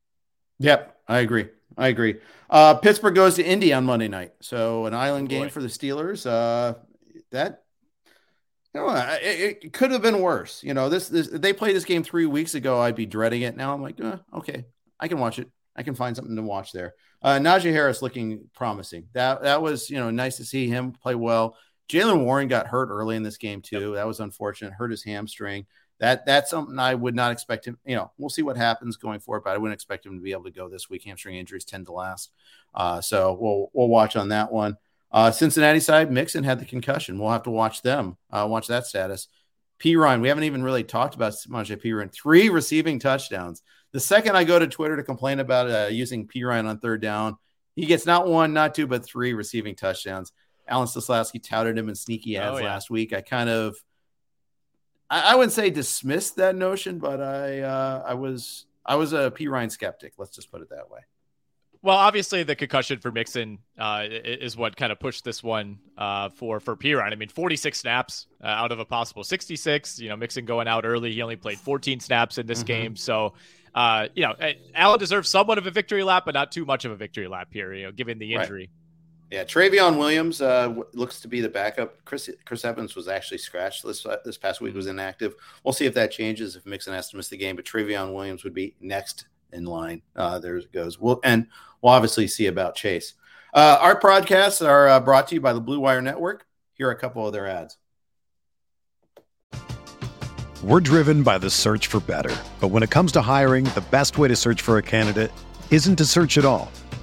Yep, 0.59 0.95
I 1.07 1.19
agree. 1.19 1.47
I 1.77 1.87
agree. 1.87 2.17
Uh, 2.49 2.75
Pittsburgh 2.75 3.15
goes 3.15 3.35
to 3.35 3.43
Indy 3.43 3.73
on 3.73 3.85
Monday 3.85 4.07
night, 4.07 4.33
so 4.41 4.85
an 4.85 4.93
island 4.93 5.29
game 5.29 5.49
for 5.49 5.61
the 5.61 5.67
Steelers. 5.67 6.25
Uh, 6.25 6.75
that 7.31 7.63
you 8.73 8.81
know, 8.81 8.89
it, 9.21 9.59
it, 9.63 9.73
could 9.73 9.91
have 9.91 10.01
been 10.01 10.21
worse. 10.21 10.63
You 10.63 10.73
know, 10.73 10.87
this, 10.87 11.09
this 11.09 11.27
they 11.27 11.51
played 11.51 11.75
this 11.75 11.85
game 11.85 12.03
three 12.03 12.25
weeks 12.25 12.53
ago. 12.53 12.79
I'd 12.79 12.95
be 12.95 13.05
dreading 13.05 13.41
it. 13.41 13.57
Now 13.57 13.73
I'm 13.73 13.81
like, 13.81 13.99
uh, 13.99 14.17
okay, 14.35 14.65
I 14.99 15.07
can 15.07 15.19
watch 15.19 15.39
it. 15.39 15.49
I 15.75 15.83
can 15.83 15.95
find 15.95 16.15
something 16.15 16.35
to 16.35 16.41
watch 16.41 16.71
there. 16.71 16.93
Uh, 17.21 17.39
Najee 17.39 17.71
Harris 17.71 18.01
looking 18.01 18.49
promising. 18.53 19.07
That 19.13 19.43
that 19.43 19.61
was 19.61 19.89
you 19.89 19.97
know 19.97 20.11
nice 20.11 20.37
to 20.37 20.45
see 20.45 20.67
him 20.67 20.91
play 20.91 21.15
well. 21.15 21.57
Jaylen 21.89 22.23
Warren 22.23 22.47
got 22.47 22.67
hurt 22.67 22.89
early 22.89 23.15
in 23.15 23.23
this 23.23 23.37
game 23.37 23.61
too. 23.61 23.87
Yep. 23.87 23.95
That 23.95 24.07
was 24.07 24.19
unfortunate. 24.19 24.73
Hurt 24.73 24.91
his 24.91 25.03
hamstring. 25.03 25.65
That 26.01 26.25
that's 26.25 26.49
something 26.49 26.79
I 26.79 26.95
would 26.95 27.15
not 27.15 27.31
expect 27.31 27.65
him. 27.65 27.77
You 27.85 27.95
know, 27.95 28.11
we'll 28.17 28.29
see 28.29 28.41
what 28.41 28.57
happens 28.57 28.97
going 28.97 29.19
forward, 29.19 29.43
but 29.45 29.53
I 29.53 29.57
wouldn't 29.57 29.75
expect 29.75 30.05
him 30.05 30.15
to 30.15 30.21
be 30.21 30.31
able 30.31 30.45
to 30.45 30.51
go 30.51 30.67
this 30.67 30.89
week. 30.89 31.05
Hamstring 31.05 31.35
injuries 31.35 31.63
tend 31.63 31.85
to 31.85 31.93
last, 31.93 32.31
uh, 32.73 32.99
so 32.99 33.37
we'll 33.39 33.69
we'll 33.73 33.87
watch 33.87 34.15
on 34.15 34.29
that 34.29 34.51
one. 34.51 34.77
Uh, 35.11 35.29
Cincinnati 35.29 35.79
side, 35.79 36.11
Mixon 36.11 36.43
had 36.43 36.59
the 36.59 36.65
concussion. 36.65 37.19
We'll 37.19 37.29
have 37.29 37.43
to 37.43 37.51
watch 37.51 37.83
them. 37.83 38.17
Uh, 38.31 38.47
watch 38.49 38.67
that 38.67 38.87
status. 38.87 39.27
Perine, 39.79 40.21
we 40.21 40.27
haven't 40.27 40.45
even 40.45 40.63
really 40.63 40.83
talked 40.83 41.15
about 41.15 41.33
Samaje 41.33 41.79
Perine. 41.79 42.11
Three 42.11 42.49
receiving 42.49 42.97
touchdowns. 42.97 43.61
The 43.91 43.99
second 43.99 44.35
I 44.35 44.43
go 44.43 44.57
to 44.57 44.67
Twitter 44.67 44.97
to 44.97 45.03
complain 45.03 45.39
about 45.39 45.69
uh, 45.69 45.89
using 45.91 46.27
Perine 46.27 46.65
on 46.65 46.79
third 46.79 47.01
down, 47.01 47.37
he 47.75 47.85
gets 47.85 48.07
not 48.07 48.27
one, 48.27 48.53
not 48.53 48.73
two, 48.73 48.87
but 48.87 49.05
three 49.05 49.33
receiving 49.33 49.75
touchdowns. 49.75 50.31
Alan 50.67 50.87
Seslowsky 50.87 51.43
touted 51.43 51.77
him 51.77 51.89
in 51.89 51.95
sneaky 51.95 52.37
adds 52.37 52.57
oh, 52.57 52.59
yeah. 52.59 52.65
last 52.65 52.89
week. 52.89 53.13
I 53.13 53.21
kind 53.21 53.49
of, 53.49 53.75
I, 55.11 55.33
I, 55.33 55.35
wouldn't 55.35 55.51
say 55.51 55.69
dismissed 55.69 56.37
that 56.37 56.55
notion, 56.55 56.97
but 56.97 57.21
I, 57.21 57.59
uh, 57.59 58.03
I 58.07 58.13
was, 58.15 58.65
I 58.85 58.95
was 58.95 59.13
a 59.13 59.29
Perine 59.29 59.69
skeptic. 59.69 60.13
Let's 60.17 60.35
just 60.35 60.49
put 60.49 60.61
it 60.61 60.69
that 60.69 60.89
way. 60.89 61.01
Well, 61.83 61.97
obviously 61.97 62.43
the 62.43 62.55
concussion 62.55 62.99
for 62.99 63.11
Mixon 63.11 63.57
uh, 63.77 64.05
is 64.07 64.55
what 64.55 64.75
kind 64.75 64.91
of 64.91 64.99
pushed 64.99 65.23
this 65.23 65.43
one 65.43 65.79
uh, 65.97 66.29
for 66.29 66.59
for 66.59 66.75
Perine. 66.77 67.11
I 67.11 67.15
mean, 67.15 67.29
46 67.29 67.79
snaps 67.79 68.27
uh, 68.43 68.47
out 68.47 68.71
of 68.71 68.79
a 68.79 68.85
possible 68.85 69.23
66. 69.23 69.99
You 69.99 70.09
know, 70.09 70.15
Mixon 70.15 70.45
going 70.45 70.67
out 70.67 70.85
early. 70.85 71.11
He 71.11 71.23
only 71.23 71.37
played 71.37 71.57
14 71.57 71.99
snaps 71.99 72.37
in 72.37 72.45
this 72.45 72.59
mm-hmm. 72.59 72.67
game, 72.67 72.95
so 72.95 73.33
uh, 73.73 74.07
you 74.13 74.23
know, 74.23 74.35
Allen 74.75 74.99
deserves 74.99 75.29
somewhat 75.29 75.57
of 75.57 75.65
a 75.65 75.71
victory 75.71 76.03
lap, 76.03 76.23
but 76.25 76.35
not 76.35 76.51
too 76.51 76.65
much 76.65 76.85
of 76.85 76.91
a 76.91 76.95
victory 76.95 77.27
lap 77.27 77.47
here. 77.51 77.73
You 77.73 77.85
know, 77.85 77.91
given 77.91 78.19
the 78.19 78.35
injury. 78.35 78.69
Right. 78.71 78.80
Yeah, 79.31 79.45
Trayveon 79.45 79.97
Williams 79.97 80.41
uh, 80.41 80.75
looks 80.91 81.21
to 81.21 81.29
be 81.29 81.39
the 81.39 81.47
backup. 81.47 82.03
Chris 82.03 82.29
Chris 82.43 82.65
Evans 82.65 82.97
was 82.97 83.07
actually 83.07 83.37
scratched 83.37 83.81
this 83.81 84.05
uh, 84.05 84.17
this 84.25 84.37
past 84.37 84.59
week. 84.59 84.75
Was 84.75 84.87
inactive. 84.87 85.35
We'll 85.63 85.71
see 85.71 85.85
if 85.85 85.93
that 85.93 86.11
changes 86.11 86.57
if 86.57 86.65
Mixon 86.65 86.93
has 86.93 87.09
to 87.11 87.17
miss 87.17 87.29
the 87.29 87.37
game. 87.37 87.55
But 87.55 87.63
Trayveon 87.63 88.13
Williams 88.13 88.43
would 88.43 88.53
be 88.53 88.75
next 88.81 89.27
in 89.53 89.63
line. 89.63 90.01
Uh, 90.17 90.37
there 90.39 90.57
it 90.57 90.69
goes. 90.73 90.99
We'll 90.99 91.21
and 91.23 91.47
we'll 91.81 91.93
obviously 91.93 92.27
see 92.27 92.47
about 92.47 92.75
Chase. 92.75 93.13
Uh, 93.53 93.77
our 93.79 93.97
podcasts 93.97 94.67
are 94.67 94.89
uh, 94.89 94.99
brought 94.99 95.29
to 95.29 95.35
you 95.35 95.41
by 95.41 95.53
the 95.53 95.61
Blue 95.61 95.79
Wire 95.79 96.01
Network. 96.01 96.45
Here 96.73 96.89
are 96.89 96.91
a 96.91 96.99
couple 96.99 97.25
of 97.25 97.31
their 97.31 97.47
ads. 97.47 97.77
We're 100.61 100.81
driven 100.81 101.23
by 101.23 101.37
the 101.37 101.49
search 101.49 101.87
for 101.87 102.01
better, 102.01 102.35
but 102.59 102.67
when 102.67 102.83
it 102.83 102.89
comes 102.89 103.13
to 103.13 103.21
hiring, 103.21 103.63
the 103.63 103.83
best 103.91 104.17
way 104.17 104.27
to 104.27 104.35
search 104.35 104.61
for 104.61 104.77
a 104.77 104.83
candidate 104.83 105.31
isn't 105.69 105.95
to 105.95 106.05
search 106.05 106.37
at 106.37 106.43
all. 106.43 106.69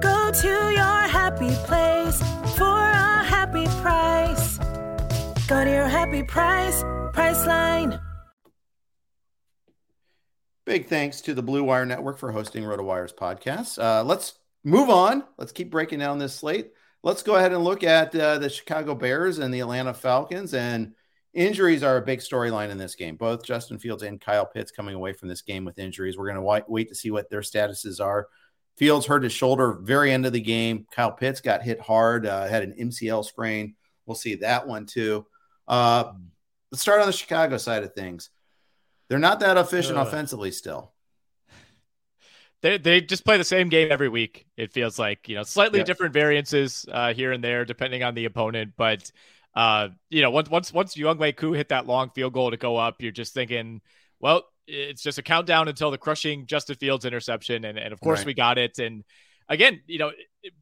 Go 0.00 0.30
to 0.32 0.48
your 0.48 1.00
happy 1.08 1.50
place 1.66 2.18
for 2.56 2.64
a 2.64 3.24
happy 3.24 3.66
price. 3.82 4.58
Go 5.46 5.64
to 5.64 5.70
your 5.70 5.88
happy 5.88 6.22
price, 6.22 6.82
Priceline. 7.12 8.00
Big 10.64 10.86
thanks 10.86 11.20
to 11.22 11.34
the 11.34 11.42
Blue 11.42 11.64
Wire 11.64 11.84
Network 11.84 12.18
for 12.18 12.30
hosting 12.30 12.64
RotoWire's 12.64 13.12
podcast. 13.12 13.82
Uh, 13.82 14.04
let's 14.04 14.38
move 14.64 14.88
on. 14.88 15.24
Let's 15.36 15.52
keep 15.52 15.70
breaking 15.70 15.98
down 15.98 16.18
this 16.18 16.34
slate. 16.34 16.70
Let's 17.02 17.22
go 17.22 17.34
ahead 17.34 17.52
and 17.52 17.64
look 17.64 17.82
at 17.82 18.14
uh, 18.14 18.38
the 18.38 18.48
Chicago 18.48 18.94
Bears 18.94 19.38
and 19.38 19.52
the 19.52 19.60
Atlanta 19.60 19.92
Falcons. 19.92 20.54
And 20.54 20.94
injuries 21.34 21.82
are 21.82 21.96
a 21.96 22.02
big 22.02 22.20
storyline 22.20 22.70
in 22.70 22.78
this 22.78 22.94
game. 22.94 23.16
Both 23.16 23.44
Justin 23.44 23.78
Fields 23.78 24.02
and 24.02 24.20
Kyle 24.20 24.46
Pitts 24.46 24.70
coming 24.70 24.94
away 24.94 25.12
from 25.12 25.28
this 25.28 25.42
game 25.42 25.64
with 25.64 25.78
injuries. 25.78 26.16
We're 26.16 26.32
going 26.32 26.36
to 26.36 26.64
wait 26.68 26.88
to 26.88 26.94
see 26.94 27.10
what 27.10 27.30
their 27.30 27.40
statuses 27.40 28.00
are. 28.04 28.28
Fields 28.80 29.04
hurt 29.04 29.22
his 29.22 29.34
shoulder 29.34 29.74
very 29.74 30.10
end 30.10 30.24
of 30.24 30.32
the 30.32 30.40
game. 30.40 30.86
Kyle 30.90 31.12
Pitts 31.12 31.42
got 31.42 31.62
hit 31.62 31.78
hard, 31.82 32.24
uh, 32.24 32.48
had 32.48 32.62
an 32.62 32.74
MCL 32.80 33.26
sprain. 33.26 33.74
We'll 34.06 34.14
see 34.14 34.36
that 34.36 34.66
one 34.66 34.86
too. 34.86 35.26
Uh, 35.68 36.12
let's 36.72 36.80
start 36.80 37.02
on 37.02 37.06
the 37.06 37.12
Chicago 37.12 37.58
side 37.58 37.82
of 37.82 37.92
things. 37.92 38.30
They're 39.10 39.18
not 39.18 39.40
that 39.40 39.58
efficient 39.58 39.98
uh, 39.98 40.00
offensively 40.00 40.50
still. 40.50 40.94
They, 42.62 42.78
they 42.78 43.02
just 43.02 43.22
play 43.22 43.36
the 43.36 43.44
same 43.44 43.68
game 43.68 43.92
every 43.92 44.08
week. 44.08 44.46
It 44.56 44.72
feels 44.72 44.98
like 44.98 45.28
you 45.28 45.34
know 45.34 45.42
slightly 45.42 45.80
yep. 45.80 45.86
different 45.86 46.14
variances 46.14 46.86
uh, 46.90 47.12
here 47.12 47.32
and 47.32 47.44
there 47.44 47.66
depending 47.66 48.02
on 48.02 48.14
the 48.14 48.24
opponent, 48.24 48.72
but 48.78 49.12
uh, 49.54 49.88
you 50.08 50.22
know 50.22 50.30
once 50.30 50.48
once 50.48 50.72
once 50.72 50.94
Younghoe 50.96 51.36
Koo 51.36 51.52
hit 51.52 51.68
that 51.68 51.86
long 51.86 52.08
field 52.14 52.32
goal 52.32 52.50
to 52.50 52.56
go 52.56 52.78
up, 52.78 53.02
you're 53.02 53.12
just 53.12 53.34
thinking, 53.34 53.82
well, 54.20 54.44
it's 54.70 55.02
just 55.02 55.18
a 55.18 55.22
countdown 55.22 55.68
until 55.68 55.90
the 55.90 55.98
crushing 55.98 56.46
Justin 56.46 56.76
Fields 56.76 57.04
interception, 57.04 57.64
and 57.64 57.78
and 57.78 57.92
of 57.92 58.00
course 58.00 58.20
right. 58.20 58.26
we 58.26 58.34
got 58.34 58.58
it. 58.58 58.78
And 58.78 59.04
again, 59.48 59.80
you 59.86 59.98
know, 59.98 60.12
it, 60.42 60.52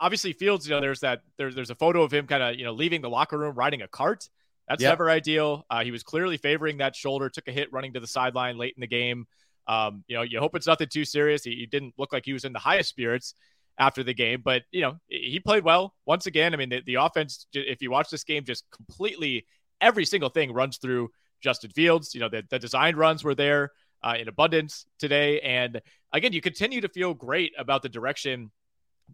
obviously 0.00 0.32
Fields, 0.32 0.66
you 0.66 0.74
know, 0.74 0.80
there's 0.80 1.00
that 1.00 1.22
there's 1.38 1.54
there's 1.54 1.70
a 1.70 1.74
photo 1.74 2.02
of 2.02 2.12
him 2.12 2.26
kind 2.26 2.42
of 2.42 2.56
you 2.56 2.64
know 2.64 2.72
leaving 2.72 3.00
the 3.00 3.10
locker 3.10 3.38
room 3.38 3.54
riding 3.54 3.82
a 3.82 3.88
cart. 3.88 4.28
That's 4.68 4.82
yep. 4.82 4.92
never 4.92 5.10
ideal. 5.10 5.66
Uh, 5.70 5.84
he 5.84 5.90
was 5.90 6.02
clearly 6.02 6.36
favoring 6.36 6.78
that 6.78 6.94
shoulder, 6.94 7.28
took 7.28 7.48
a 7.48 7.52
hit 7.52 7.72
running 7.72 7.94
to 7.94 8.00
the 8.00 8.06
sideline 8.06 8.58
late 8.58 8.74
in 8.76 8.80
the 8.80 8.86
game. 8.86 9.26
Um, 9.66 10.04
you 10.06 10.16
know, 10.16 10.22
you 10.22 10.40
hope 10.40 10.54
it's 10.54 10.66
nothing 10.66 10.88
too 10.88 11.04
serious. 11.04 11.44
He, 11.44 11.54
he, 11.54 11.66
didn't 11.66 11.94
look 11.98 12.12
like 12.12 12.24
he 12.24 12.32
was 12.32 12.44
in 12.44 12.52
the 12.52 12.58
highest 12.58 12.88
spirits 12.88 13.34
after 13.78 14.02
the 14.02 14.14
game, 14.14 14.40
but 14.44 14.62
you 14.70 14.80
know, 14.80 14.98
he 15.08 15.40
played 15.40 15.64
well 15.64 15.94
once 16.06 16.26
again. 16.26 16.52
I 16.52 16.56
mean, 16.56 16.68
the, 16.68 16.82
the 16.84 16.94
offense, 16.96 17.46
if 17.52 17.82
you 17.82 17.90
watch 17.90 18.10
this 18.10 18.24
game, 18.24 18.44
just 18.44 18.64
completely 18.70 19.46
every 19.80 20.04
single 20.04 20.30
thing 20.30 20.52
runs 20.52 20.78
through 20.78 21.10
Justin 21.42 21.70
Fields. 21.70 22.14
You 22.14 22.20
know, 22.20 22.28
the, 22.28 22.44
the 22.48 22.58
design 22.58 22.96
runs 22.96 23.24
were 23.24 23.34
there 23.34 23.72
uh, 24.02 24.14
in 24.18 24.28
abundance 24.28 24.86
today. 24.98 25.40
And 25.40 25.80
again, 26.12 26.32
you 26.32 26.40
continue 26.40 26.80
to 26.80 26.88
feel 26.88 27.14
great 27.14 27.52
about 27.58 27.82
the 27.82 27.88
direction 27.88 28.50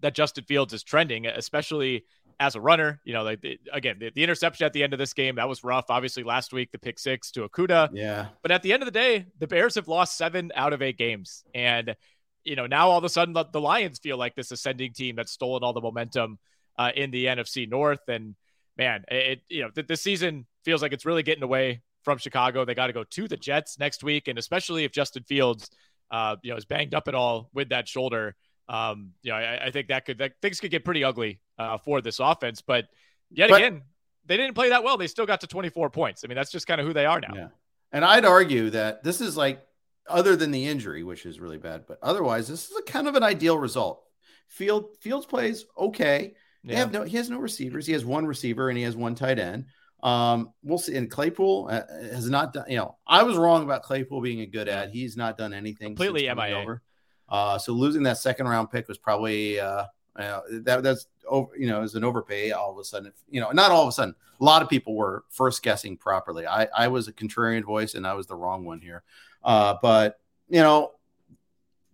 that 0.01 0.15
Justin 0.15 0.45
Fields 0.45 0.73
is 0.73 0.83
trending, 0.83 1.27
especially 1.27 2.05
as 2.41 2.55
a 2.55 2.61
runner. 2.61 3.01
You 3.05 3.15
know, 3.15 3.23
like 3.23 3.41
the, 3.41 3.59
again, 3.73 3.97
the, 3.99 4.11
the, 4.15 4.23
interception 4.23 4.65
at 4.65 4.73
the 4.73 4.83
end 4.83 4.93
of 4.93 4.99
this 4.99 5.13
game 5.13 5.37
that 5.37 5.49
was 5.49 5.65
rough. 5.65 5.87
Obviously, 5.89 6.23
last 6.23 6.53
week 6.53 6.71
the 6.73 6.79
pick 6.79 6.99
six 6.99 7.31
to 7.33 7.49
Okudah. 7.49 7.91
Yeah. 7.93 8.29
But 8.43 8.51
at 8.51 8.63
the 8.63 8.73
end 8.73 8.83
of 8.83 8.87
the 8.87 8.93
day, 8.93 9.27
the 9.39 9.47
Bears 9.47 9.75
have 9.75 9.89
lost 9.89 10.17
seven 10.17 10.53
out 10.55 10.73
of 10.73 10.83
eight 10.83 10.99
games, 10.99 11.45
and 11.55 11.97
you 12.45 12.57
know 12.57 12.67
now 12.67 12.91
all 12.91 12.99
of 12.99 13.05
a 13.05 13.09
sudden 13.09 13.35
the, 13.35 13.45
the 13.53 13.61
Lions 13.61 13.99
feel 13.99 14.17
like 14.17 14.35
this 14.35 14.53
ascending 14.53 14.93
team 14.93 15.17
that's 15.17 15.33
stolen 15.33 15.63
all 15.63 15.73
the 15.73 15.81
momentum 15.81 16.39
uh, 16.79 16.93
in 16.95 17.11
the 17.11 17.27
NFC 17.27 17.69
North, 17.69 18.09
and 18.09 18.37
man, 18.77 19.05
it 19.09 19.43
you 19.49 19.63
know 19.63 19.71
th- 19.71 19.87
this 19.87 20.01
season 20.01 20.47
feels 20.65 20.81
like 20.83 20.93
it's 20.93 21.07
really 21.07 21.23
getting 21.23 21.43
away 21.43 21.83
from 22.09 22.19
Chicago. 22.19 22.65
They 22.65 22.75
got 22.75 22.87
to 22.87 22.93
go 22.93 23.05
to 23.05 23.29
the 23.29 23.37
Jets 23.37 23.79
next 23.79 24.03
week, 24.03 24.29
and 24.29 24.39
especially 24.39 24.85
if 24.85 24.93
Justin 24.93 25.25
Fields, 25.25 25.71
uh, 26.11 26.37
you 26.43 26.51
know, 26.51 26.57
is 26.57 26.65
banged 26.65 26.95
up 26.95 27.09
at 27.09 27.15
all 27.15 27.51
with 27.53 27.69
that 27.69 27.87
shoulder, 27.87 28.35
um, 28.69 29.13
you 29.23 29.31
know, 29.31 29.37
I, 29.37 29.67
I 29.67 29.71
think 29.71 29.89
that 29.89 30.05
could 30.05 30.19
that 30.19 30.33
things 30.43 30.61
could 30.61 30.71
get 30.71 30.85
pretty 30.85 31.05
ugly 31.05 31.41
uh, 31.59 31.79
for 31.79 32.01
this 32.01 32.21
offense. 32.21 32.63
But 32.63 32.87
yet 33.31 33.51
but, 33.51 33.57
again, 33.57 33.83
they 34.27 34.37
didn't 34.37 34.55
play 34.55 34.71
that 34.71 34.85
well. 34.85 34.97
They 34.97 35.07
still 35.07 35.27
got 35.27 35.41
to 35.41 35.47
24 35.47 35.91
points. 35.91 36.23
I 36.25 36.29
mean, 36.29 36.37
that's 36.37 36.51
just 36.51 36.67
kind 36.67 36.81
of 36.81 36.87
who 36.87 36.93
they 36.93 37.07
are 37.07 37.21
now. 37.21 37.35
Yeah. 37.35 37.49
And 37.93 38.05
I'd 38.05 38.25
argue 38.25 38.71
that 38.71 39.03
this 39.03 39.21
is 39.21 39.37
like, 39.37 39.63
other 40.09 40.37
than 40.37 40.51
the 40.51 40.67
injury, 40.67 41.03
which 41.03 41.27
is 41.27 41.39
really 41.39 41.59
bad, 41.59 41.85
but 41.87 41.99
otherwise, 42.03 42.49
this 42.49 42.71
is 42.71 42.77
a 42.79 42.83
kind 42.83 43.09
of 43.09 43.15
an 43.15 43.23
ideal 43.23 43.59
result. 43.59 44.03
Field 44.49 44.97
Fields 45.01 45.27
plays 45.27 45.67
okay. 45.77 46.35
They 46.65 46.73
yeah. 46.73 46.79
have 46.81 46.93
no. 46.93 47.03
He 47.05 47.17
has 47.19 47.29
no 47.31 47.39
receivers. 47.39 47.87
He 47.87 47.93
has 47.93 48.05
one 48.05 48.27
receiver 48.27 48.69
and 48.69 48.79
he 48.79 48.85
has 48.85 48.97
one 48.97 49.15
tight 49.15 49.39
end. 49.39 49.67
Um, 50.03 50.53
we'll 50.63 50.79
see. 50.79 50.97
And 50.97 51.11
Claypool 51.11 51.69
uh, 51.71 51.83
has 52.03 52.29
not 52.29 52.53
done. 52.53 52.67
You 52.69 52.77
know, 52.77 52.97
I 53.07 53.23
was 53.23 53.37
wrong 53.37 53.65
about 53.65 53.83
Claypool 53.83 54.21
being 54.21 54.41
a 54.41 54.47
good 54.47 54.69
add. 54.69 54.91
He's 54.91 55.17
not 55.17 55.37
done 55.37 55.53
anything 55.53 55.89
completely 55.89 56.23
MIA. 56.33 56.59
Over. 56.59 56.83
Uh, 57.29 57.59
so 57.59 57.73
losing 57.73 58.05
that 58.05 58.19
second 58.19 58.49
round 58.49 58.71
pick 58.71 58.89
was 58.89 58.97
probably 58.97 59.61
uh, 59.61 59.85
uh, 60.17 60.41
that 60.51 60.83
that's 60.83 61.07
over. 61.27 61.51
You 61.57 61.69
know, 61.69 61.83
is 61.83 61.95
an 61.95 62.05
overpay. 62.05 62.53
All 62.53 62.73
of 62.73 62.79
a 62.79 62.85
sudden, 62.85 63.13
you 63.29 63.41
know, 63.41 63.51
not 63.51 63.71
all 63.71 63.83
of 63.83 63.89
a 63.89 63.93
sudden. 63.93 64.15
A 64.41 64.45
lot 64.45 64.63
of 64.63 64.69
people 64.69 64.95
were 64.95 65.25
first 65.31 65.63
guessing 65.63 65.97
properly. 65.97 66.47
I 66.47 66.69
I 66.77 66.89
was 66.89 67.09
a 67.09 67.13
contrarian 67.13 67.65
voice 67.65 67.95
and 67.95 68.07
I 68.07 68.15
was 68.15 68.27
the 68.27 68.37
wrong 68.37 68.65
one 68.65 68.81
here. 68.81 69.03
Uh, 69.43 69.75
but 69.83 70.21
you 70.49 70.61
know, 70.61 70.93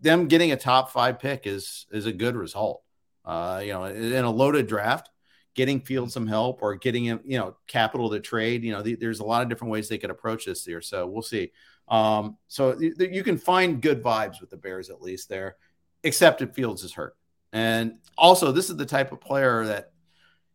them 0.01 0.29
getting 0.29 0.53
a 0.53 0.57
top 0.57 0.91
five 0.91 1.19
pick 1.19 1.47
is 1.47 1.87
is 1.91 2.07
a 2.07 2.13
good 2.13 2.37
result. 2.37 2.83
Uh, 3.25 3.63
you 3.65 3.73
know, 3.73 3.85
in 3.85 4.25
a 4.25 4.31
loaded 4.31 4.67
draft, 4.67 5.09
getting 5.55 5.81
Field 5.81 6.13
some 6.13 6.27
help 6.27 6.63
or 6.63 6.75
getting 6.75 7.05
him, 7.05 7.21
you 7.25 7.39
know, 7.39 7.57
capital 7.67 8.11
to 8.11 8.21
trade. 8.21 8.65
You 8.65 8.73
know, 8.73 8.83
the, 8.83 8.95
there's 8.97 9.21
a 9.21 9.25
lot 9.25 9.43
of 9.43 9.49
different 9.49 9.71
ways 9.71 9.89
they 9.89 9.99
could 9.99 10.11
approach 10.11 10.45
this 10.47 10.67
year. 10.67 10.81
So 10.81 11.07
we'll 11.07 11.23
see. 11.23 11.53
Um, 11.89 12.37
so 12.49 12.75
th- 12.75 12.95
you 12.99 13.23
can 13.23 13.39
find 13.39 13.81
good 13.81 14.03
vibes 14.03 14.41
with 14.41 14.51
the 14.51 14.57
Bears 14.57 14.91
at 14.91 15.03
least 15.03 15.29
there, 15.29 15.57
except 16.03 16.43
if 16.43 16.53
Fields 16.53 16.83
is 16.83 16.93
hurt. 16.93 17.17
And 17.53 17.99
also, 18.19 18.51
this 18.53 18.69
is 18.69 18.77
the 18.77 18.87
type 18.87 19.13
of 19.13 19.21
player 19.21 19.65
that 19.67 19.93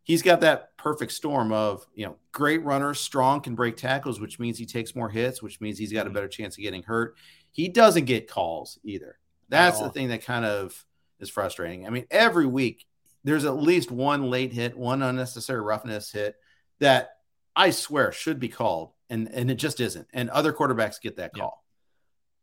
he's 0.02 0.22
got 0.22 0.40
that 0.40 0.76
perfect 0.76 1.12
storm 1.12 1.52
of 1.52 1.86
you 1.94 2.04
know 2.04 2.16
great 2.32 2.62
runner, 2.62 2.92
strong, 2.94 3.40
can 3.40 3.54
break 3.54 3.76
tackles, 3.76 4.20
which 4.20 4.38
means 4.38 4.58
he 4.58 4.66
takes 4.66 4.94
more 4.94 5.08
hits, 5.08 5.42
which 5.42 5.60
means 5.60 5.78
he's 5.78 5.92
got 5.92 6.00
a 6.00 6.04
mm-hmm. 6.04 6.14
better 6.14 6.28
chance 6.28 6.58
of 6.58 6.62
getting 6.62 6.82
hurt. 6.82 7.16
He 7.52 7.68
doesn't 7.68 8.04
get 8.04 8.28
calls 8.28 8.78
either. 8.84 9.18
That's 9.48 9.80
the 9.80 9.90
thing 9.90 10.08
that 10.08 10.24
kind 10.24 10.44
of 10.44 10.84
is 11.18 11.28
frustrating. 11.28 11.86
I 11.86 11.90
mean, 11.90 12.06
every 12.10 12.46
week 12.46 12.86
there's 13.24 13.44
at 13.44 13.56
least 13.56 13.90
one 13.90 14.30
late 14.30 14.52
hit, 14.52 14.76
one 14.76 15.02
unnecessary 15.02 15.60
roughness 15.60 16.10
hit 16.10 16.36
that 16.80 17.10
I 17.54 17.70
swear 17.70 18.12
should 18.12 18.40
be 18.40 18.48
called, 18.48 18.92
and 19.08 19.28
and 19.28 19.50
it 19.50 19.56
just 19.56 19.80
isn't. 19.80 20.06
And 20.12 20.30
other 20.30 20.52
quarterbacks 20.52 21.00
get 21.00 21.16
that 21.16 21.34
call. 21.34 21.64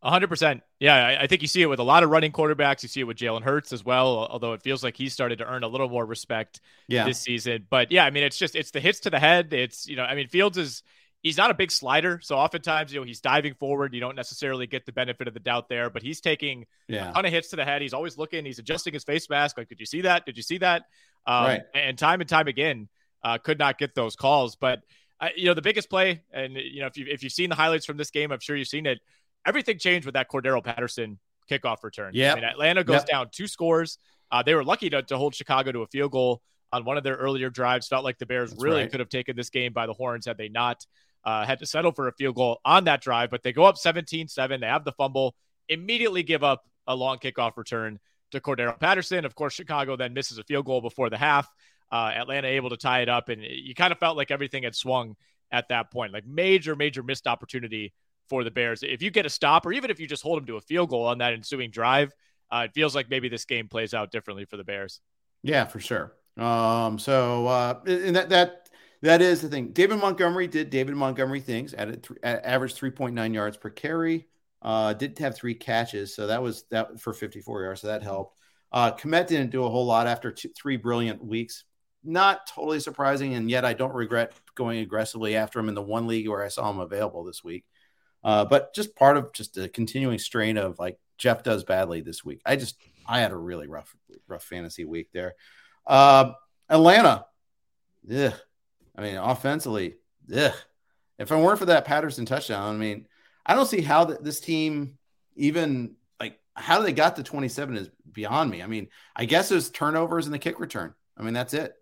hundred 0.04 0.28
percent. 0.28 0.62
Yeah, 0.80 0.96
I, 0.96 1.24
I, 1.24 1.28
think 1.28 1.42
you 1.42 1.48
see 1.48 1.62
it 1.62 1.66
with 1.66 1.80
a 1.80 1.84
lot 1.84 2.04
of 2.04 2.12
running 2.12 2.32
quarterbacks. 2.32 2.84
You 2.84 2.90
see 2.90 3.00
it 3.00 3.06
with 3.06 3.18
Jalen 3.18 3.42
Hurts 3.42 3.74
as 3.74 3.84
well. 3.84 4.28
Although 4.30 4.54
it 4.54 4.62
feels 4.62 4.84
like 4.84 4.96
he's 4.96 5.14
started 5.14 5.40
to 5.40 5.46
earn 5.46 5.64
a 5.64 5.68
little 5.68 5.90
more 5.90 6.06
respect 6.06 6.62
yeah. 6.88 7.06
this 7.06 7.20
season. 7.20 7.66
But 7.70 7.92
yeah, 7.92 8.06
I 8.06 8.12
mean, 8.12 8.24
it's 8.24 8.38
just 8.38 8.56
it's 8.56 8.72
the 8.72 8.80
hits 8.80 9.02
to 9.02 9.10
the 9.10 9.20
head. 9.20 9.54
It's 9.54 9.88
you 9.88 9.96
know, 9.96 10.04
I 10.04 10.14
mean, 10.14 10.28
Fields 10.28 10.58
is 10.58 10.84
he's 11.28 11.38
not 11.38 11.52
a 11.52 11.54
big 11.54 11.72
slider, 11.72 12.20
so 12.24 12.38
oftentimes 12.38 12.94
you 12.94 13.00
know 13.00 13.06
he's 13.06 13.20
diving 13.20 13.54
forward. 13.54 13.94
You 13.94 14.00
don't 14.00 14.16
necessarily 14.16 14.66
get 14.66 14.86
the 14.86 14.94
benefit 14.94 15.28
of 15.28 15.34
the 15.34 15.42
doubt 15.42 15.68
there, 15.68 15.90
but 15.90 16.02
he's 16.02 16.22
taking 16.22 16.66
yeah. 16.88 17.10
a 17.10 17.14
ton 17.14 17.26
of 17.26 17.32
hits 17.32 17.50
to 17.50 17.58
the 17.58 17.66
head. 17.66 17.82
He's 17.82 17.94
always 17.94 18.18
looking. 18.18 18.46
He's 18.46 18.60
adjusting 18.60 18.94
his 18.94 19.04
face 19.04 19.30
mask. 19.30 19.58
Like, 19.58 19.68
did 19.68 19.80
you 19.82 19.86
see 19.86 20.02
that? 20.02 20.26
Did 20.26 20.38
you 20.38 20.44
see 20.44 20.58
that? 20.60 20.84
Um, 21.26 21.44
right. 21.44 21.62
And 21.74 21.98
time 21.98 22.22
and 22.22 22.30
time 22.30 22.48
again, 22.48 22.88
uh, 23.24 23.38
could 23.40 23.60
not 23.60 23.78
get 23.78 23.94
those 23.94 24.16
calls. 24.16 24.56
But 24.56 24.84
uh, 25.20 25.30
you 25.36 25.46
know, 25.46 25.54
the 25.54 25.62
biggest 25.62 25.90
play, 25.90 26.22
and 26.32 26.56
you 26.56 26.80
know, 26.80 26.88
if 26.88 26.98
you 26.98 27.06
if 27.10 27.24
you've 27.24 27.34
seen 27.34 27.50
the 27.50 27.56
highlights 27.56 27.86
from 27.86 27.98
this 27.98 28.10
game, 28.10 28.32
I'm 28.32 28.40
sure 28.40 28.56
you've 28.56 28.70
seen 28.70 28.86
it. 28.86 29.00
Everything 29.46 29.78
changed 29.78 30.06
with 30.06 30.14
that 30.14 30.30
Cordarrelle 30.32 30.64
Patterson 30.64 31.20
kickoff 31.52 31.84
return. 31.84 32.12
Yeah, 32.14 32.32
I 32.32 32.36
mean, 32.36 32.44
Atlanta 32.46 32.84
goes 32.86 33.02
yep. 33.02 33.08
down 33.08 33.30
two 33.32 33.48
scores. 33.48 33.98
Uh, 34.32 34.44
they 34.44 34.56
were 34.56 34.64
lucky 34.64 34.90
to, 34.90 35.02
to 35.04 35.18
hold 35.18 35.36
Chicago 35.36 35.72
to 35.72 35.82
a 35.82 35.88
field 35.88 36.12
goal 36.12 36.42
on 36.72 36.86
one 36.86 36.98
of 36.98 37.04
their 37.04 37.16
earlier 37.16 37.50
drives. 37.50 37.88
Felt 37.88 38.04
like 38.04 38.18
the 38.18 38.26
Bears 38.26 38.52
That's 38.52 38.64
really 38.64 38.82
right. 38.82 38.92
could 38.92 39.00
have 39.00 39.10
taken 39.10 39.36
this 39.36 39.50
game 39.50 39.74
by 39.74 39.88
the 39.88 39.94
horns 39.94 40.26
had 40.26 40.38
they 40.38 40.50
not 40.50 40.86
uh, 41.28 41.46
had 41.46 41.60
to 41.60 41.66
settle 41.66 41.92
for 41.92 42.08
a 42.08 42.14
field 42.14 42.36
goal 42.36 42.62
on 42.64 42.86
that 42.86 43.02
drive, 43.02 43.30
but 43.30 43.44
they 43.44 43.52
go 43.52 43.66
up 43.66 43.78
17 43.78 44.30
7. 44.30 44.62
They 44.62 44.68
have 44.68 44.86
the 44.86 44.94
fumble, 44.94 45.36
immediately 45.68 46.24
give 46.24 46.42
up 46.42 46.64
a 46.88 46.96
long 46.96 47.18
kickoff 47.18 47.58
return 47.58 48.00
to 48.32 48.40
Cordarrelle 48.40 48.80
Patterson. 48.80 49.26
Of 49.26 49.36
course, 49.36 49.54
Chicago 49.54 49.98
then 49.98 50.14
misses 50.14 50.38
a 50.38 50.44
field 50.46 50.66
goal 50.66 50.80
before 50.80 51.10
the 51.10 51.18
half. 51.18 51.52
Uh, 51.92 52.14
Atlanta 52.16 52.48
able 52.48 52.70
to 52.70 52.78
tie 52.78 53.02
it 53.02 53.10
up, 53.10 53.28
and 53.28 53.44
you 53.44 53.76
kind 53.76 53.92
of 53.92 54.00
felt 54.00 54.16
like 54.16 54.32
everything 54.32 54.64
had 54.64 54.74
swung 54.74 55.18
at 55.52 55.68
that 55.68 55.92
point. 55.92 56.14
Like 56.14 56.26
major, 56.26 56.78
major 56.78 57.04
missed 57.04 57.28
opportunity 57.28 57.92
for 58.30 58.46
the 58.46 58.52
Bears. 58.52 58.82
If 58.82 59.02
you 59.02 59.12
get 59.12 59.26
a 59.26 59.30
stop, 59.30 59.66
or 59.66 59.74
even 59.74 59.92
if 59.92 60.00
you 60.00 60.08
just 60.08 60.24
hold 60.24 60.38
them 60.38 60.46
to 60.46 60.56
a 60.56 60.62
field 60.62 60.90
goal 60.90 61.08
on 61.08 61.18
that 61.18 61.34
ensuing 61.34 61.72
drive, 61.72 62.14
uh, 62.50 62.68
it 62.70 62.74
feels 62.74 62.96
like 62.96 63.10
maybe 63.10 63.28
this 63.28 63.44
game 63.44 63.68
plays 63.68 63.94
out 63.94 64.14
differently 64.14 64.46
for 64.46 64.56
the 64.56 64.64
Bears. 64.64 65.02
Yeah, 65.44 65.66
for 65.66 65.82
sure. 65.82 66.14
Um, 66.38 67.00
so 67.00 67.48
uh, 67.48 67.80
and 67.86 68.16
that 68.16 68.30
that 68.30 68.67
that 69.02 69.22
is 69.22 69.42
the 69.42 69.50
thing. 69.50 69.72
David 69.72 70.00
Montgomery 70.00 70.48
did 70.48 70.70
David 70.70 70.96
Montgomery 70.96 71.42
things. 71.42 71.74
Added 71.74 72.04
th- 72.04 72.20
average 72.24 72.74
three 72.74 72.92
point 72.92 73.16
nine 73.16 73.34
yards 73.34 73.58
per 73.58 73.70
carry. 73.70 74.28
Uh, 74.62 74.94
did 74.94 75.18
have 75.20 75.36
three 75.36 75.54
catches, 75.54 76.16
so 76.16 76.28
that 76.28 76.42
was 76.42 76.66
that 76.72 77.00
for 77.00 77.14
fifty 77.14 77.42
four 77.42 77.64
yards. 77.64 77.82
So 77.82 77.88
that 77.88 78.04
helped. 78.04 78.36
Uh, 78.72 78.92
Kmet 78.92 79.28
didn't 79.28 79.52
do 79.52 79.64
a 79.64 79.70
whole 79.70 79.86
lot 79.86 80.08
after 80.08 80.32
two, 80.32 80.50
three 80.50 80.78
brilliant 80.78 81.24
weeks. 81.24 81.64
Not 82.04 82.48
totally 82.48 82.80
surprising, 82.80 83.34
and 83.34 83.50
yet 83.50 83.66
I 83.66 83.74
don't 83.74 83.94
regret 83.94 84.34
going 84.56 84.80
aggressively 84.80 85.36
after 85.36 85.60
him 85.60 85.70
in 85.70 85.76
the 85.76 85.82
one 85.82 86.08
league 86.08 86.28
where 86.28 86.44
I 86.44 86.48
saw 86.48 86.70
him 86.70 86.80
available 86.80 87.24
this 87.24 87.44
week. 87.44 87.66
Uh, 88.24 88.46
but 88.46 88.74
just 88.74 88.96
part 88.96 89.18
of 89.18 89.32
just 89.34 89.58
a 89.58 89.70
continuing 89.70 90.18
strain 90.18 90.58
of 90.58 90.80
like 90.80 90.98
Jeff 91.18 91.44
does 91.44 91.64
badly 91.64 92.02
this 92.02 92.26
week. 92.26 92.42
I 92.46 92.56
just 92.56 92.78
I 93.08 93.20
had 93.20 93.32
a 93.32 93.38
really 93.38 93.68
rough 93.68 93.96
rough 94.28 94.44
fantasy 94.44 94.86
week 94.86 95.10
there. 95.14 95.36
Uh, 95.86 96.34
Atlanta, 96.70 97.26
yeah, 98.06 98.34
I 98.98 99.02
mean, 99.02 99.16
offensively, 99.16 99.96
ugh. 100.36 100.54
if 101.20 101.32
it 101.32 101.36
weren't 101.36 101.60
for 101.60 101.66
that 101.66 101.86
Patterson 101.86 102.26
touchdown, 102.26 102.76
I 102.76 102.78
mean, 102.78 103.08
I 103.46 103.54
don't 103.54 103.68
see 103.68 103.82
how 103.82 104.06
the, 104.06 104.16
this 104.16 104.40
team 104.40 104.98
even 105.36 105.96
like 106.20 106.40
how 106.56 106.82
they 106.82 106.92
got 106.92 107.16
to 107.18 107.24
27 107.24 107.78
is 107.78 107.90
beyond 108.12 108.50
me. 108.50 108.62
I 108.62 108.68
mean, 108.68 108.90
I 109.16 109.26
guess 109.26 109.52
it 109.52 109.56
was 109.56 109.70
turnovers 109.70 110.26
and 110.26 110.34
the 110.34 110.40
kick 110.40 110.60
return. 110.60 110.94
I 111.18 111.24
mean, 111.24 111.34
that's 111.34 111.54
it. 111.54 111.76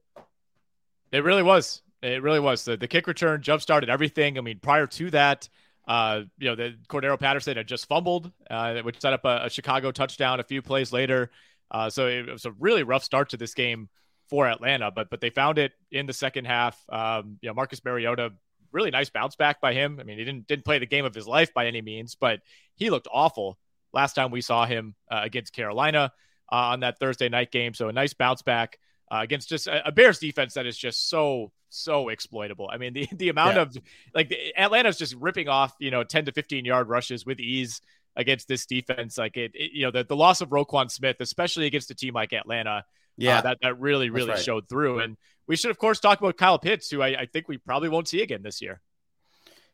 It 1.12 1.23
really 1.23 1.43
was. 1.43 1.82
It 2.01 2.21
really 2.21 2.39
was. 2.39 2.65
The, 2.65 2.78
the 2.78 2.88
kick 2.88 3.08
return 3.08 3.41
jump 3.41 3.62
started 3.62 3.89
everything. 3.89 4.38
I 4.38 4.41
mean, 4.41 4.60
prior 4.60 4.86
to 4.86 5.12
that, 5.12 5.47
uh, 5.88 6.21
you 6.38 6.49
know, 6.49 6.56
the 6.56 6.75
Cordarrelle 6.89 7.19
Patterson 7.19 7.58
had 7.58 7.67
just 7.67 7.88
fumbled, 7.88 8.32
uh, 8.49 8.82
which 8.82 8.99
set 8.99 9.13
up 9.13 9.23
a, 9.25 9.45
a 9.45 9.49
Chicago 9.49 9.91
touchdown 9.91 10.39
a 10.39 10.43
few 10.43 10.62
plays 10.62 10.91
later. 10.91 11.32
Uh, 11.71 11.89
so 11.89 12.08
it 12.08 12.30
was 12.30 12.45
a 12.45 12.51
really 12.51 12.84
rough 12.84 13.04
start 13.04 13.30
to 13.30 13.38
this 13.38 13.54
game 13.54 13.89
for 14.29 14.47
Atlanta, 14.47 14.91
but 14.91 15.09
but 15.09 15.21
they 15.21 15.29
found 15.29 15.57
it 15.57 15.73
in 15.91 16.05
the 16.05 16.13
second 16.13 16.45
half. 16.45 16.81
Um, 16.89 17.38
you 17.41 17.49
know, 17.49 17.53
Marcus 17.53 17.83
Mariota, 17.83 18.33
really 18.71 18.91
nice 18.91 19.09
bounce 19.09 19.35
back 19.35 19.61
by 19.61 19.73
him. 19.73 19.97
I 19.99 20.03
mean, 20.03 20.17
he 20.17 20.25
didn't 20.25 20.47
didn't 20.47 20.65
play 20.65 20.79
the 20.79 20.85
game 20.85 21.05
of 21.05 21.13
his 21.13 21.27
life 21.27 21.53
by 21.53 21.67
any 21.67 21.81
means, 21.81 22.15
but 22.15 22.41
he 22.75 22.89
looked 22.89 23.07
awful 23.11 23.57
last 23.93 24.13
time 24.13 24.31
we 24.31 24.41
saw 24.41 24.65
him 24.65 24.95
uh, 25.09 25.21
against 25.23 25.53
Carolina 25.53 26.11
uh, 26.51 26.55
on 26.55 26.81
that 26.81 26.99
Thursday 26.99 27.29
night 27.29 27.51
game. 27.51 27.73
So 27.73 27.88
a 27.88 27.93
nice 27.93 28.13
bounce 28.13 28.41
back 28.41 28.77
uh, 29.11 29.19
against 29.21 29.49
just 29.49 29.67
a, 29.67 29.88
a, 29.88 29.91
Bears 29.91 30.19
defense 30.19 30.55
that 30.55 30.65
is 30.65 30.77
just 30.77 31.09
so 31.09 31.51
so 31.69 32.09
exploitable. 32.09 32.69
I 32.71 32.77
mean, 32.77 32.93
the 32.93 33.07
the 33.13 33.29
amount 33.29 33.55
yeah. 33.55 33.61
of 33.61 33.77
like 34.13 34.35
Atlanta's 34.57 34.97
just 34.97 35.15
ripping 35.15 35.47
off 35.47 35.73
you 35.79 35.91
know 35.91 36.03
ten 36.03 36.25
to 36.25 36.31
fifteen 36.31 36.65
yard 36.65 36.89
rushes 36.89 37.25
with 37.25 37.39
ease 37.39 37.81
against 38.15 38.47
this 38.47 38.65
defense. 38.65 39.17
Like 39.17 39.38
it, 39.38 39.51
it 39.55 39.71
you 39.73 39.85
know 39.85 39.91
the 39.91 40.03
the 40.03 40.15
loss 40.15 40.41
of 40.41 40.49
Roquan 40.49 40.91
Smith, 40.91 41.17
especially 41.19 41.65
against 41.65 41.91
a 41.91 41.95
team 41.95 42.13
like 42.13 42.33
Atlanta 42.33 42.85
yeah, 43.17 43.39
uh, 43.39 43.41
that 43.41 43.58
that 43.62 43.80
really 43.80 44.10
really 44.10 44.30
right. 44.30 44.39
showed 44.39 44.67
through. 44.69 44.99
And 44.99 45.17
we 45.47 45.56
should 45.56 45.71
of 45.71 45.78
course 45.78 45.99
talk 45.99 46.19
about 46.19 46.38
Kyle 46.38 46.60
Pitts, 46.60 46.89
who 46.89 47.01
I, 47.01 47.21
I 47.21 47.25
think 47.25 47.47
we 47.47 47.58
probably 47.58 47.89
won't 47.89 48.08
see 48.08 48.21
again 48.21 48.41
this 48.43 48.62
year. 48.62 48.82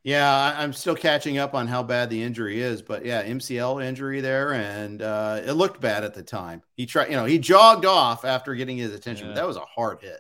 Yeah, 0.04 0.56
I'm 0.58 0.73
still 0.73 0.95
catching 0.95 1.38
up 1.38 1.54
on 1.54 1.67
how 1.67 1.84
bad 1.84 2.10
the 2.10 2.23
injury 2.23 2.60
is, 2.60 2.82
but 2.82 3.06
yeah, 3.06 3.23
MCL 3.23 3.86
injury 3.86 4.19
there, 4.19 4.54
and 4.54 4.99
uh, 4.99 5.41
it 5.45 5.51
looked 5.51 5.80
bad 5.80 6.04
at 6.04 6.15
the 6.15 6.23
time. 6.23 6.63
He 6.75 6.88
tried, 6.88 7.12
you 7.12 7.15
know, 7.15 7.25
he 7.25 7.38
jogged 7.38 7.86
off 7.86 8.25
after 8.25 8.56
getting 8.56 8.77
his 8.77 8.95
attention, 8.95 9.27
yeah. 9.27 9.34
but 9.34 9.41
that 9.41 9.47
was 9.47 9.58
a 9.58 9.65
hard 9.65 9.99
hit. 10.01 10.19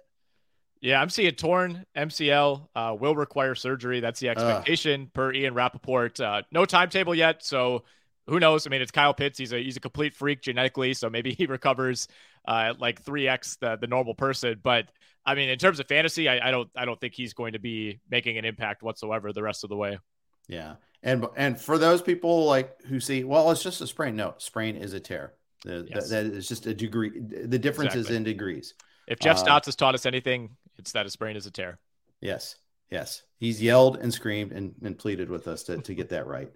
Yeah, 0.81 1.01
I'm 1.01 1.09
seeing 1.09 1.33
torn 1.33 1.85
MCL 1.95 2.67
uh, 2.75 2.95
will 2.99 3.15
require 3.15 3.55
surgery. 3.55 4.01
That's 4.01 4.19
the 4.19 4.29
expectation 4.29 5.03
uh, 5.03 5.13
per 5.13 5.33
Ian 5.33 5.55
Rapoport. 5.55 6.19
Uh, 6.19 6.43
no 6.51 6.65
timetable 6.65 7.15
yet, 7.15 7.43
so 7.43 7.83
who 8.31 8.39
knows? 8.39 8.65
I 8.65 8.69
mean, 8.69 8.81
it's 8.81 8.91
Kyle 8.91 9.13
Pitts. 9.13 9.37
He's 9.37 9.51
a 9.51 9.61
he's 9.61 9.75
a 9.75 9.81
complete 9.81 10.15
freak 10.15 10.41
genetically, 10.41 10.93
so 10.93 11.09
maybe 11.09 11.33
he 11.33 11.45
recovers 11.47 12.07
uh, 12.47 12.73
like 12.79 13.01
three 13.01 13.27
x 13.27 13.57
the 13.57 13.75
the 13.75 13.87
normal 13.87 14.15
person. 14.15 14.59
But 14.63 14.89
I 15.25 15.35
mean, 15.35 15.49
in 15.49 15.59
terms 15.59 15.79
of 15.79 15.87
fantasy, 15.87 16.29
I, 16.29 16.47
I 16.47 16.51
don't 16.51 16.69
I 16.75 16.85
don't 16.85 16.99
think 16.99 17.13
he's 17.13 17.33
going 17.33 17.53
to 17.53 17.59
be 17.59 17.99
making 18.09 18.37
an 18.37 18.45
impact 18.45 18.83
whatsoever 18.83 19.33
the 19.33 19.43
rest 19.43 19.65
of 19.65 19.69
the 19.69 19.75
way. 19.75 19.99
Yeah, 20.47 20.75
and 21.03 21.25
and 21.35 21.59
for 21.59 21.77
those 21.77 22.01
people 22.01 22.45
like 22.45 22.81
who 22.83 23.01
see, 23.01 23.25
well, 23.25 23.51
it's 23.51 23.61
just 23.61 23.81
a 23.81 23.87
sprain. 23.87 24.15
No, 24.15 24.33
sprain 24.37 24.77
is 24.77 24.93
a 24.93 24.99
tear. 24.99 25.33
The, 25.65 25.85
yes. 25.87 26.09
that, 26.09 26.23
that 26.23 26.33
is 26.33 26.47
just 26.47 26.65
a 26.65 26.73
degree. 26.73 27.11
The 27.19 27.59
difference 27.59 27.93
exactly. 27.93 28.15
is 28.15 28.17
in 28.17 28.23
degrees. 28.23 28.73
If 29.07 29.19
Jeff 29.19 29.35
uh, 29.35 29.39
Stotts 29.39 29.67
has 29.67 29.75
taught 29.75 29.93
us 29.93 30.05
anything, 30.05 30.55
it's 30.77 30.93
that 30.93 31.05
a 31.05 31.09
sprain 31.09 31.35
is 31.35 31.45
a 31.45 31.51
tear. 31.51 31.79
Yes, 32.21 32.55
yes. 32.89 33.23
He's 33.37 33.61
yelled 33.61 33.97
and 33.97 34.13
screamed 34.13 34.53
and, 34.53 34.73
and 34.83 34.97
pleaded 34.97 35.29
with 35.29 35.47
us 35.47 35.63
to, 35.63 35.77
to 35.79 35.93
get 35.93 36.09
that 36.09 36.27
right. 36.27 36.51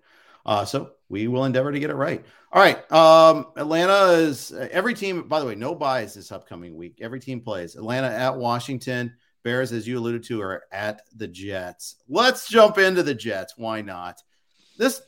Uh, 0.45 0.63
so 0.65 0.91
we 1.09 1.27
will 1.27 1.45
endeavor 1.45 1.71
to 1.71 1.79
get 1.79 1.89
it 1.89 1.95
right. 1.95 2.23
All 2.51 2.61
right. 2.61 2.91
Um, 2.91 3.47
Atlanta 3.55 4.13
is 4.13 4.51
every 4.51 4.93
team, 4.93 5.27
by 5.27 5.39
the 5.39 5.45
way, 5.45 5.55
no 5.55 5.75
buys 5.75 6.13
this 6.13 6.31
upcoming 6.31 6.75
week. 6.75 6.99
Every 7.01 7.19
team 7.19 7.41
plays 7.41 7.75
Atlanta 7.75 8.07
at 8.07 8.37
Washington. 8.37 9.13
Bears, 9.43 9.71
as 9.71 9.87
you 9.87 9.99
alluded 9.99 10.23
to, 10.23 10.41
are 10.41 10.63
at 10.71 11.03
the 11.15 11.27
Jets. 11.27 11.97
Let's 12.07 12.47
jump 12.47 12.77
into 12.77 13.03
the 13.03 13.13
Jets. 13.13 13.53
Why 13.57 13.81
not? 13.81 14.21
This 14.77 15.01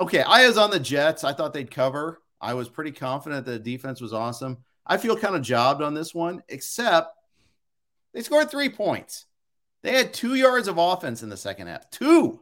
okay. 0.00 0.22
I 0.22 0.46
was 0.46 0.58
on 0.58 0.70
the 0.70 0.80
Jets. 0.80 1.22
I 1.22 1.32
thought 1.32 1.54
they'd 1.54 1.70
cover. 1.70 2.20
I 2.40 2.54
was 2.54 2.68
pretty 2.68 2.92
confident 2.92 3.46
the 3.46 3.58
defense 3.58 4.00
was 4.00 4.12
awesome. 4.12 4.58
I 4.84 4.96
feel 4.96 5.16
kind 5.16 5.36
of 5.36 5.42
jobbed 5.42 5.82
on 5.82 5.94
this 5.94 6.14
one, 6.14 6.42
except 6.48 7.14
they 8.12 8.22
scored 8.22 8.50
three 8.50 8.68
points. 8.68 9.26
They 9.82 9.92
had 9.92 10.12
two 10.12 10.34
yards 10.34 10.66
of 10.66 10.78
offense 10.78 11.22
in 11.22 11.28
the 11.28 11.36
second 11.36 11.68
half. 11.68 11.88
Two. 11.90 12.40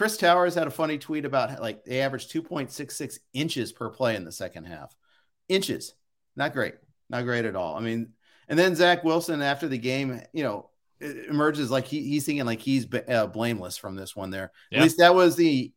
Chris 0.00 0.16
Towers 0.16 0.54
had 0.54 0.66
a 0.66 0.70
funny 0.70 0.96
tweet 0.96 1.26
about 1.26 1.60
like 1.60 1.84
they 1.84 2.00
averaged 2.00 2.32
2.66 2.32 3.18
inches 3.34 3.70
per 3.70 3.90
play 3.90 4.16
in 4.16 4.24
the 4.24 4.32
second 4.32 4.64
half. 4.64 4.96
Inches. 5.50 5.92
Not 6.34 6.54
great. 6.54 6.72
Not 7.10 7.24
great 7.24 7.44
at 7.44 7.54
all. 7.54 7.76
I 7.76 7.80
mean, 7.80 8.14
and 8.48 8.58
then 8.58 8.74
Zach 8.74 9.04
Wilson 9.04 9.42
after 9.42 9.68
the 9.68 9.76
game, 9.76 10.22
you 10.32 10.42
know, 10.42 10.70
emerges 11.02 11.70
like 11.70 11.84
he, 11.84 12.02
he's 12.02 12.24
thinking 12.24 12.46
like 12.46 12.60
he's 12.60 12.86
uh, 13.10 13.26
blameless 13.26 13.76
from 13.76 13.94
this 13.94 14.16
one 14.16 14.30
there. 14.30 14.52
Yeah. 14.70 14.78
At 14.78 14.84
least 14.84 14.98
that 15.00 15.14
was 15.14 15.36
the 15.36 15.70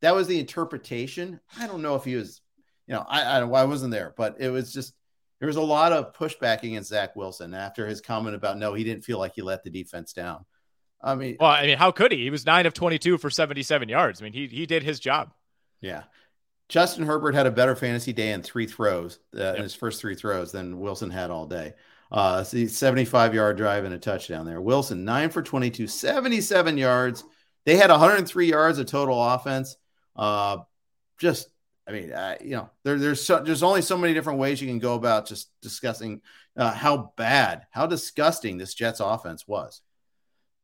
that 0.00 0.14
was 0.14 0.28
the 0.28 0.38
interpretation. 0.38 1.40
I 1.58 1.66
don't 1.66 1.82
know 1.82 1.96
if 1.96 2.04
he 2.04 2.14
was, 2.14 2.42
you 2.86 2.94
know, 2.94 3.04
I 3.08 3.22
I, 3.22 3.40
I 3.40 3.64
wasn't 3.64 3.90
there, 3.90 4.14
but 4.16 4.36
it 4.38 4.50
was 4.50 4.72
just 4.72 4.94
there 5.40 5.48
was 5.48 5.56
a 5.56 5.60
lot 5.60 5.90
of 5.90 6.14
pushback 6.14 6.62
against 6.62 6.90
Zach 6.90 7.16
Wilson 7.16 7.52
after 7.52 7.84
his 7.84 8.00
comment 8.00 8.36
about 8.36 8.58
no, 8.58 8.74
he 8.74 8.84
didn't 8.84 9.02
feel 9.02 9.18
like 9.18 9.32
he 9.34 9.42
let 9.42 9.64
the 9.64 9.70
defense 9.70 10.12
down. 10.12 10.44
I 11.00 11.14
mean, 11.14 11.36
well, 11.38 11.50
I 11.50 11.66
mean, 11.66 11.78
how 11.78 11.90
could 11.90 12.12
he? 12.12 12.18
He 12.18 12.30
was 12.30 12.46
nine 12.46 12.66
of 12.66 12.74
twenty-two 12.74 13.18
for 13.18 13.30
seventy-seven 13.30 13.88
yards. 13.88 14.20
I 14.20 14.24
mean, 14.24 14.32
he 14.32 14.46
he 14.46 14.66
did 14.66 14.82
his 14.82 14.98
job. 14.98 15.32
Yeah, 15.80 16.04
Justin 16.68 17.06
Herbert 17.06 17.34
had 17.34 17.46
a 17.46 17.50
better 17.50 17.76
fantasy 17.76 18.12
day 18.12 18.32
in 18.32 18.42
three 18.42 18.66
throws, 18.66 19.20
uh, 19.36 19.40
yep. 19.40 19.56
in 19.56 19.62
his 19.62 19.74
first 19.74 20.00
three 20.00 20.14
throws, 20.14 20.52
than 20.52 20.80
Wilson 20.80 21.10
had 21.10 21.30
all 21.30 21.46
day. 21.46 21.74
Uh, 22.10 22.42
see, 22.44 22.66
75 22.66 23.34
yard 23.34 23.56
drive 23.56 23.84
and 23.84 23.94
a 23.94 23.98
touchdown 23.98 24.46
there. 24.46 24.60
Wilson, 24.60 25.04
nine 25.04 25.30
for 25.30 25.42
22, 25.42 25.86
77 25.86 26.78
yards. 26.78 27.24
They 27.64 27.76
had 27.76 27.90
103 27.90 28.48
yards 28.48 28.78
of 28.78 28.86
total 28.86 29.22
offense. 29.22 29.76
Uh, 30.14 30.58
just, 31.18 31.48
I 31.86 31.92
mean, 31.92 32.12
uh, 32.12 32.36
you 32.40 32.52
know, 32.52 32.70
there, 32.84 32.98
there's 32.98 33.24
so, 33.24 33.40
there's 33.40 33.62
only 33.62 33.82
so 33.82 33.98
many 33.98 34.14
different 34.14 34.38
ways 34.38 34.60
you 34.60 34.68
can 34.68 34.78
go 34.78 34.94
about 34.94 35.26
just 35.26 35.50
discussing 35.62 36.20
uh, 36.56 36.72
how 36.72 37.12
bad, 37.16 37.66
how 37.70 37.86
disgusting 37.86 38.56
this 38.56 38.74
Jets 38.74 39.00
offense 39.00 39.46
was. 39.46 39.82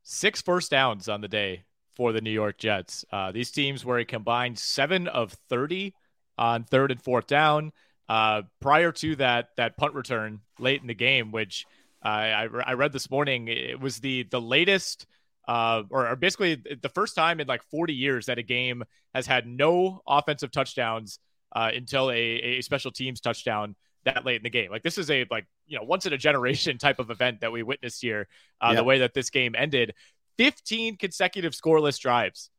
Six 0.03 0.43
first 0.43 0.71
downs 0.71 1.09
on 1.09 1.21
the 1.21 1.29
day 1.29 1.65
for 1.95 2.13
the 2.13 2.21
New 2.21 2.31
York 2.31 2.59
Jets. 2.59 3.05
Uh, 3.13 3.33
these 3.33 3.51
teams 3.51 3.85
were 3.85 3.99
a 3.99 4.05
combined 4.05 4.59
seven 4.59 5.09
of 5.09 5.33
30 5.49 5.95
on 6.39 6.65
third 6.65 6.91
and 6.91 7.03
fourth 7.03 7.27
down. 7.27 7.73
Uh, 8.09 8.43
prior 8.61 8.93
to 8.93 9.17
that 9.17 9.49
that 9.57 9.77
punt 9.77 9.95
return 9.95 10.41
late 10.59 10.81
in 10.81 10.87
the 10.87 10.95
game, 10.95 11.31
which 11.31 11.65
I, 12.03 12.49
I 12.67 12.73
read 12.73 12.93
this 12.93 13.11
morning, 13.11 13.49
it 13.49 13.81
was 13.81 13.99
the 13.99 14.25
the 14.25 14.41
latest 14.41 15.07
uh, 15.49 15.83
or, 15.91 16.09
or, 16.09 16.17
basically 16.17 16.55
the 16.55 16.89
first 16.89 17.17
time 17.17 17.41
in 17.41 17.49
like 17.49 17.63
40 17.65 17.95
years 17.95 18.27
that 18.27 18.39
a 18.39 18.43
game 18.43 18.85
has 19.13 19.27
had 19.27 19.47
no 19.47 20.01
offensive 20.07 20.53
touchdowns 20.53 21.19
uh, 21.55 21.71
until 21.75 22.11
a, 22.11 22.15
a 22.15 22.61
special 22.61 22.93
teams 22.93 23.21
touchdown 23.21 23.75
that 24.05 24.25
late 24.25 24.37
in 24.37 24.43
the 24.43 24.51
game. 24.51 24.71
Like 24.71 24.83
this 24.83 24.99
is 24.99 25.11
a 25.11 25.27
like 25.31 25.47
you 25.67 25.79
know 25.79 25.85
once 25.85 26.07
in 26.07 26.13
a 26.13 26.19
generation 26.19 26.79
type 26.79 26.99
of 26.99 27.11
event 27.11 27.41
that 27.41 27.53
we 27.53 27.63
witnessed 27.63 28.03
here. 28.03 28.29
Uh, 28.61 28.69
yeah. 28.71 28.77
The 28.77 28.85
way 28.85 28.99
that 28.99 29.15
this 29.15 29.31
game 29.31 29.55
ended, 29.57 29.95
15 30.39 30.97
consecutive 30.97 31.53
scoreless 31.53 31.99
drives 31.99 32.51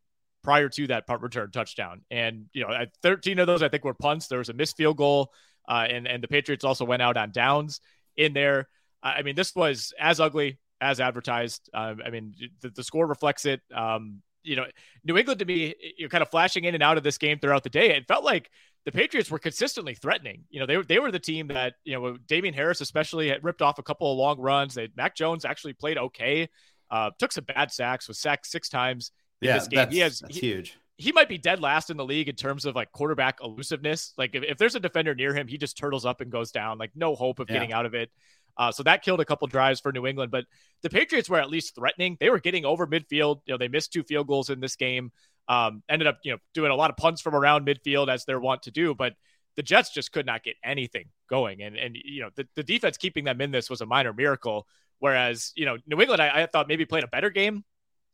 prior 0.44 0.70
to 0.70 0.88
that 0.88 1.08
punt 1.08 1.22
return 1.22 1.52
touchdown. 1.52 2.02
And, 2.12 2.46
you 2.54 2.64
know, 2.64 2.86
13 3.02 3.40
of 3.40 3.48
those, 3.48 3.64
I 3.64 3.70
think, 3.70 3.84
were 3.84 3.94
punts. 3.94 4.28
There 4.28 4.40
was 4.40 4.50
a 4.50 4.54
missed 4.54 4.78
field 4.78 4.98
goal, 4.98 5.32
uh, 5.68 5.88
and, 5.90 6.08
and 6.08 6.22
the 6.22 6.28
Patriots 6.28 6.66
also 6.66 6.86
went 6.86 7.02
out 7.02 7.18
on 7.18 7.32
downs 7.32 7.80
in 8.18 8.34
there. 8.34 8.68
I 9.02 9.22
mean, 9.22 9.36
this 9.36 9.54
was 9.56 9.94
as 10.00 10.20
ugly 10.20 10.60
as 10.80 11.00
advertised. 11.00 11.70
Um, 11.74 12.02
I 12.06 12.10
mean, 12.10 12.36
the, 12.62 12.70
the, 12.70 12.84
score 12.84 13.06
reflects 13.06 13.46
it. 13.46 13.62
Um, 13.74 14.22
you 14.44 14.56
know, 14.56 14.66
New 15.04 15.18
England 15.18 15.40
to 15.40 15.46
me, 15.46 15.76
you're 15.98 16.10
kind 16.10 16.22
of 16.22 16.30
flashing 16.30 16.64
in 16.64 16.74
and 16.74 16.84
out 16.84 16.98
of 16.98 17.04
this 17.04 17.18
game 17.18 17.40
throughout 17.40 17.64
the 17.64 17.70
day. 17.70 17.96
It 17.96 18.08
felt 18.08 18.24
like 18.24 18.50
the 18.86 18.92
Patriots 18.92 19.32
were 19.32 19.40
consistently 19.40 19.96
threatening. 19.96 20.44
You 20.50 20.60
know, 20.60 20.66
they, 20.66 20.78
were 20.78 20.84
they 20.84 21.00
were 21.00 21.12
the 21.12 21.20
team 21.20 21.48
that, 21.48 21.76
you 21.84 22.00
know, 22.00 22.18
Damien 22.28 22.54
Harris 22.54 22.82
especially 22.82 23.30
had 23.30 23.44
ripped 23.44 23.62
off 23.62 23.80
a 23.80 23.84
couple 23.84 24.12
of 24.12 24.18
long 24.18 24.40
runs. 24.40 24.74
They, 24.74 24.90
Mac 24.96 25.16
Jones 25.16 25.46
actually 25.46 25.74
played 25.74 25.98
okay, 25.98 26.50
uh, 26.92 27.12
took 27.18 27.32
some 27.32 27.46
bad 27.46 27.72
sacks, 27.72 28.08
was 28.08 28.20
sacked 28.20 28.46
six 28.46 28.70
times 28.70 29.12
in 29.42 29.48
yeah, 29.48 29.54
this 29.56 29.68
game. 29.68 29.78
That's, 29.78 29.94
he 29.94 30.00
has 30.00 30.20
that's 30.20 30.36
he, 30.36 30.42
huge. 30.42 30.78
He 30.98 31.12
might 31.12 31.30
be 31.30 31.38
dead 31.38 31.60
last 31.60 31.90
in 31.90 31.98
the 31.98 32.06
league 32.06 32.30
in 32.30 32.36
terms 32.36 32.66
of 32.66 32.76
like 32.76 32.92
quarterback 32.92 33.40
elusiveness. 33.42 34.14
Like 34.18 34.36
if, 34.36 34.44
if 34.44 34.58
there's 34.58 34.76
a 34.76 34.80
defender 34.80 35.16
near 35.16 35.34
him, 35.34 35.48
he 35.48 35.58
just 35.58 35.78
turtles 35.78 36.06
up 36.06 36.22
and 36.22 36.32
goes 36.32 36.52
down. 36.52 36.78
Like 36.78 36.92
no 36.96 37.16
hope 37.16 37.40
of 37.40 37.50
yeah. 37.50 37.56
getting 37.56 37.74
out 37.74 37.86
of 37.86 37.94
it. 37.94 38.12
Uh, 38.56 38.72
so 38.72 38.84
that 38.84 39.02
killed 39.02 39.20
a 39.20 39.26
couple 39.26 39.48
drives 39.48 39.80
for 39.80 39.92
New 39.92 40.06
England, 40.06 40.32
but 40.32 40.46
the 40.84 40.90
Patriots 40.90 41.28
were 41.30 41.40
at 41.40 41.50
least 41.50 41.74
threatening. 41.74 42.18
They 42.20 42.30
were 42.30 42.40
getting 42.40 42.66
over 42.66 42.86
midfield. 42.86 43.42
You 43.46 43.54
know, 43.54 43.58
they 43.58 43.68
missed 43.68 43.92
two 43.92 44.04
field 44.04 44.28
goals 44.28 44.50
in 44.50 44.60
this 44.60 44.76
game. 44.76 45.12
Um, 45.48 45.84
ended 45.90 46.08
up, 46.08 46.20
you 46.24 46.32
know, 46.32 46.38
doing 46.54 46.72
a 46.72 46.76
lot 46.76 46.90
of 46.90 46.98
punts 46.98 47.22
from 47.22 47.36
around 47.36 47.68
midfield 47.68 48.08
as 48.08 48.24
they're 48.26 48.40
wont 48.40 48.64
to 48.64 48.72
do, 48.72 48.96
but 48.96 49.14
the 49.56 49.64
Jets 49.64 49.94
just 49.94 50.12
could 50.12 50.26
not 50.26 50.44
get 50.44 50.56
anything 50.64 51.06
going. 51.30 51.62
And 51.62 51.76
and 51.76 51.98
you 52.04 52.22
know, 52.22 52.30
the, 52.36 52.48
the 52.56 52.64
defense 52.64 52.98
keeping 52.98 53.26
them 53.26 53.42
in 53.42 53.52
this 53.52 53.70
was 53.70 53.82
a 53.82 53.86
minor 53.86 54.14
miracle. 54.14 54.68
Whereas, 55.00 55.52
you 55.56 55.66
know, 55.66 55.78
New 55.86 56.00
England, 56.00 56.22
I, 56.22 56.44
I 56.44 56.46
thought 56.46 56.68
maybe 56.68 56.86
played 56.86 57.04
a 57.04 57.08
better 57.08 57.30
game 57.30 57.64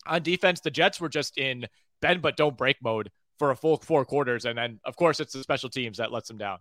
on 0.07 0.23
defense. 0.23 0.59
The 0.61 0.71
Jets 0.71 0.99
were 0.99 1.09
just 1.09 1.37
in 1.37 1.67
bend 2.01 2.21
but 2.21 2.35
don't 2.35 2.57
break 2.57 2.77
mode 2.81 3.11
for 3.37 3.51
a 3.51 3.55
full 3.55 3.77
four 3.77 4.05
quarters, 4.05 4.45
and 4.45 4.57
then 4.57 4.79
of 4.83 4.95
course 4.95 5.19
it's 5.19 5.33
the 5.33 5.43
special 5.43 5.69
teams 5.69 5.97
that 5.97 6.11
lets 6.11 6.27
them 6.27 6.37
down. 6.37 6.57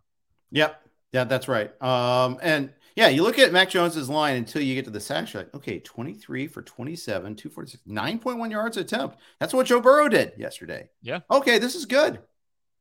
Yep, 0.51 0.81
yeah, 1.13 1.25
that's 1.25 1.49
right. 1.49 1.71
Um, 1.83 2.39
and 2.43 2.71
yeah, 2.99 3.07
you 3.07 3.23
look 3.23 3.39
at 3.39 3.53
Mac 3.53 3.71
Jones's 3.71 4.09
line 4.09 4.35
until 4.35 4.61
you 4.61 4.75
get 4.75 4.85
to 4.87 4.91
the 4.91 4.99
sacks. 4.99 5.33
You're 5.33 5.45
like, 5.45 5.55
okay, 5.55 5.79
23 5.79 6.49
for 6.49 6.63
27, 6.63 7.37
246, 7.37 7.85
9.1 7.87 8.51
yards 8.51 8.77
attempt. 8.77 9.19
That's 9.39 9.55
what 9.55 9.67
Joe 9.67 9.81
Burrow 9.81 10.09
did 10.09 10.33
yesterday. 10.37 10.91
Yeah. 11.01 11.21
Okay, 11.31 11.61
this 11.61 11.77
is 11.77 11.85
good. 11.85 12.19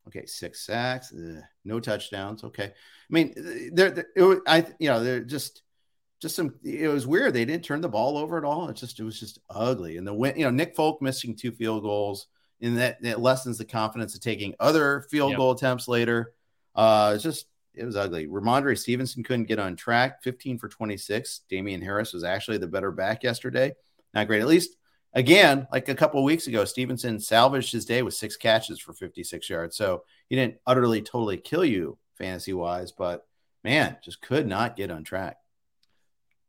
Okay, 0.07 0.25
six 0.25 0.65
sacks, 0.65 1.13
ugh, 1.13 1.43
no 1.65 1.79
touchdowns. 1.79 2.43
Okay, 2.43 2.63
I 2.63 3.11
mean, 3.11 3.31
they're, 3.73 3.91
they're 3.91 4.41
I 4.47 4.65
you 4.79 4.89
know 4.89 5.03
they're 5.03 5.19
just 5.23 5.61
just 6.19 6.35
some 6.35 6.55
it 6.63 6.87
was 6.87 7.05
weird 7.05 7.35
they 7.35 7.45
didn't 7.45 7.63
turn 7.63 7.81
the 7.81 7.87
ball 7.87 8.17
over 8.17 8.39
at 8.39 8.43
all 8.43 8.69
it 8.69 8.75
just 8.75 8.99
it 8.99 9.03
was 9.03 9.19
just 9.19 9.37
ugly 9.51 9.97
and 9.97 10.07
the 10.07 10.13
win 10.13 10.35
you 10.35 10.45
know 10.45 10.49
nick 10.49 10.75
folk 10.75 10.99
missing 10.99 11.35
two 11.35 11.51
field 11.51 11.83
goals 11.83 12.25
and 12.59 12.79
that, 12.79 12.99
that 13.03 13.21
lessens 13.21 13.59
the 13.59 13.65
confidence 13.65 14.15
of 14.15 14.21
taking 14.21 14.55
other 14.59 15.05
field 15.11 15.29
yep. 15.29 15.37
goal 15.37 15.51
attempts 15.51 15.87
later 15.87 16.33
uh 16.73 17.11
it's 17.13 17.23
just 17.23 17.45
it 17.77 17.85
was 17.85 17.95
ugly 17.95 18.27
Rhamondre 18.27 18.77
Stevenson 18.77 19.23
couldn't 19.23 19.47
get 19.47 19.59
on 19.59 19.75
track 19.75 20.23
15 20.23 20.57
for 20.57 20.67
26 20.67 21.41
Damien 21.49 21.81
Harris 21.81 22.13
was 22.13 22.23
actually 22.23 22.57
the 22.57 22.67
better 22.67 22.91
back 22.91 23.23
yesterday 23.23 23.73
not 24.13 24.27
great 24.27 24.41
at 24.41 24.47
least 24.47 24.75
again 25.13 25.67
like 25.71 25.89
a 25.89 25.95
couple 25.95 26.19
of 26.19 26.25
weeks 26.25 26.47
ago 26.47 26.65
Stevenson 26.65 27.19
salvaged 27.19 27.71
his 27.71 27.85
day 27.85 28.01
with 28.01 28.13
six 28.13 28.35
catches 28.35 28.79
for 28.79 28.93
56 28.93 29.49
yards 29.49 29.75
so 29.75 30.03
he 30.29 30.35
didn't 30.35 30.57
utterly 30.65 31.01
totally 31.01 31.37
kill 31.37 31.65
you 31.65 31.97
fantasy 32.17 32.53
wise 32.53 32.91
but 32.91 33.25
man 33.63 33.97
just 34.03 34.21
could 34.21 34.47
not 34.47 34.75
get 34.75 34.91
on 34.91 35.03
track 35.03 35.37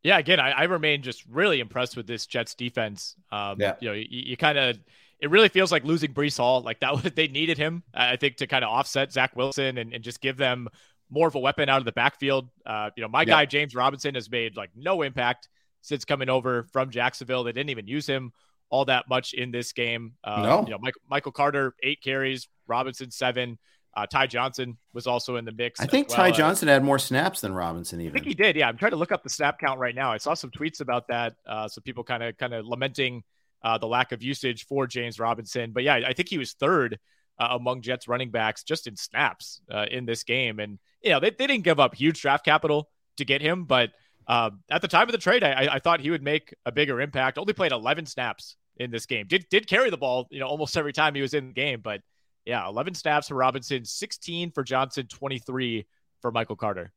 yeah, 0.03 0.19
again, 0.19 0.39
I, 0.39 0.53
I, 0.53 0.63
remain 0.65 1.03
just 1.03 1.25
really 1.27 1.61
impressed 1.61 1.97
with 1.97 2.07
this 2.07 2.27
Jets 2.27 2.55
defense. 2.55 3.17
Um, 3.33 3.57
yeah. 3.59 3.75
You 3.81 3.89
know, 3.89 3.95
you, 3.95 4.07
you 4.09 4.37
kind 4.37 4.57
of, 4.57 4.79
it 5.21 5.31
really 5.31 5.49
feels 5.49 5.73
like 5.73 5.85
losing 5.85 6.15
Breece 6.15 6.39
Hall. 6.39 6.61
Like 6.61 6.81
that 6.81 6.93
was, 6.93 7.13
they 7.15 7.29
needed 7.29 7.59
him, 7.59 7.83
I 7.93 8.17
think, 8.17 8.37
to 8.37 8.47
kind 8.47 8.65
of 8.65 8.71
offset 8.71 9.13
Zach 9.13 9.35
Wilson 9.35 9.79
and, 9.79 9.93
and 9.93 10.05
just 10.05 10.21
give 10.21 10.37
them 10.37 10.69
more 11.11 11.29
of 11.29 11.35
a 11.35 11.39
weapon 11.39 11.69
out 11.69 11.79
of 11.79 11.85
the 11.85 11.93
backfield. 11.93 12.49
Uh, 12.67 12.91
you 12.97 13.03
know, 13.03 13.09
my 13.09 13.23
yeah. 13.23 13.27
guy, 13.27 13.47
James 13.47 13.75
Robinson, 13.75 14.15
has 14.15 14.31
made 14.31 14.57
like 14.57 14.71
no 14.77 15.03
impact 15.03 15.49
since 15.83 16.05
coming 16.05 16.29
over 16.29 16.65
from 16.73 16.91
Jacksonville. 16.91 17.45
They 17.45 17.53
didn't 17.53 17.71
even 17.71 17.87
use 17.87 18.07
him 18.07 18.33
all 18.71 18.85
that 18.87 19.09
much 19.09 19.33
in 19.33 19.51
this 19.51 19.73
game. 19.73 20.13
Uh, 20.23 20.43
no. 20.43 20.65
You 20.65 20.71
know, 20.73 20.79
Michael, 20.79 21.03
Michael 21.09 21.33
Carter, 21.33 21.75
eight 21.83 22.03
carries, 22.03 22.49
Robinson, 22.67 23.11
seven. 23.11 23.59
Uh, 23.97 24.07
Ty 24.07 24.27
Johnson 24.29 24.77
was 24.93 25.07
also 25.07 25.37
in 25.37 25.45
the 25.45 25.53
mix. 25.53 25.81
I 25.81 25.87
think 25.87 26.09
well. 26.09 26.19
Ty 26.19 26.31
Johnson 26.33 26.69
had 26.69 26.85
more 26.85 26.99
snaps 26.99 27.41
than 27.41 27.53
Robinson. 27.53 28.01
Even 28.01 28.13
I 28.13 28.15
think 28.15 28.27
he 28.27 28.35
did. 28.35 28.55
Yeah, 28.55 28.69
I'm 28.69 28.77
trying 28.77 28.93
to 28.93 28.97
look 28.97 29.11
up 29.11 29.23
the 29.23 29.31
snap 29.31 29.59
count 29.59 29.81
right 29.81 29.95
now. 29.95 30.13
I 30.13 30.19
saw 30.19 30.35
some 30.35 30.51
tweets 30.51 30.81
about 30.81 31.09
that. 31.09 31.35
Uh, 31.47 31.67
some 31.67 31.83
people 31.83 32.05
kind 32.05 32.23
of 32.23 32.37
kind 32.37 32.55
of 32.55 32.67
lamenting 32.67 33.25
uh, 33.63 33.79
the 33.79 33.89
lack 33.89 34.13
of 34.13 34.23
usage 34.23 34.67
for 34.67 34.87
James 34.87 35.19
Robinson. 35.19 35.73
But 35.73 35.83
yeah, 35.83 36.01
I 36.07 36.13
think 36.13 36.29
he 36.29 36.39
was 36.39 36.53
third 36.53 36.99
uh, 37.39 37.49
among 37.53 37.83
Jets 37.83 38.09
running 38.09 38.31
backs 38.31 38.63
just 38.63 38.87
in 38.87 38.97
snaps 38.97 39.61
uh, 39.71 39.87
in 39.91 40.07
this 40.07 40.23
game. 40.25 40.59
And 40.59 40.79
you 41.03 41.11
know 41.11 41.21
they, 41.21 41.31
they 41.31 41.47
didn't 41.47 41.65
give 41.65 41.81
up 41.81 41.95
huge 41.95 42.21
draft 42.21 42.45
capital 42.45 42.89
to 43.17 43.25
get 43.25 43.41
him, 43.43 43.65
but 43.65 43.91
uh, 44.27 44.51
at 44.71 44.83
the 44.83 44.89
time 44.89 45.09
of 45.09 45.13
the 45.13 45.19
trade, 45.19 45.43
I, 45.43 45.69
I 45.73 45.79
thought 45.79 46.01
he 46.01 46.11
would 46.11 46.23
make 46.23 46.55
a 46.67 46.73
bigger 46.73 47.01
impact. 47.01 47.39
Only 47.39 47.55
played 47.55 47.73
11 47.73 48.07
snaps 48.07 48.57
in 48.77 48.91
this 48.91 49.07
game. 49.07 49.27
Did 49.27 49.47
did 49.51 49.67
carry 49.67 49.91
the 49.91 49.97
ball, 49.97 50.29
you 50.31 50.41
know, 50.41 50.47
almost 50.47 50.77
every 50.77 50.93
time 50.93 51.15
he 51.15 51.23
was 51.23 51.35
in 51.35 51.49
the 51.49 51.53
game, 51.55 51.81
but 51.83 52.03
yeah, 52.45 52.67
11 52.67 52.95
snaps 52.95 53.29
for 53.29 53.35
Robinson, 53.35 53.85
16 53.85 54.53
for 54.53 54.63
Johnson, 54.63 55.07
23 55.07 55.87
for 56.23 56.33
Michael 56.33 56.57
Carter. 56.57 56.93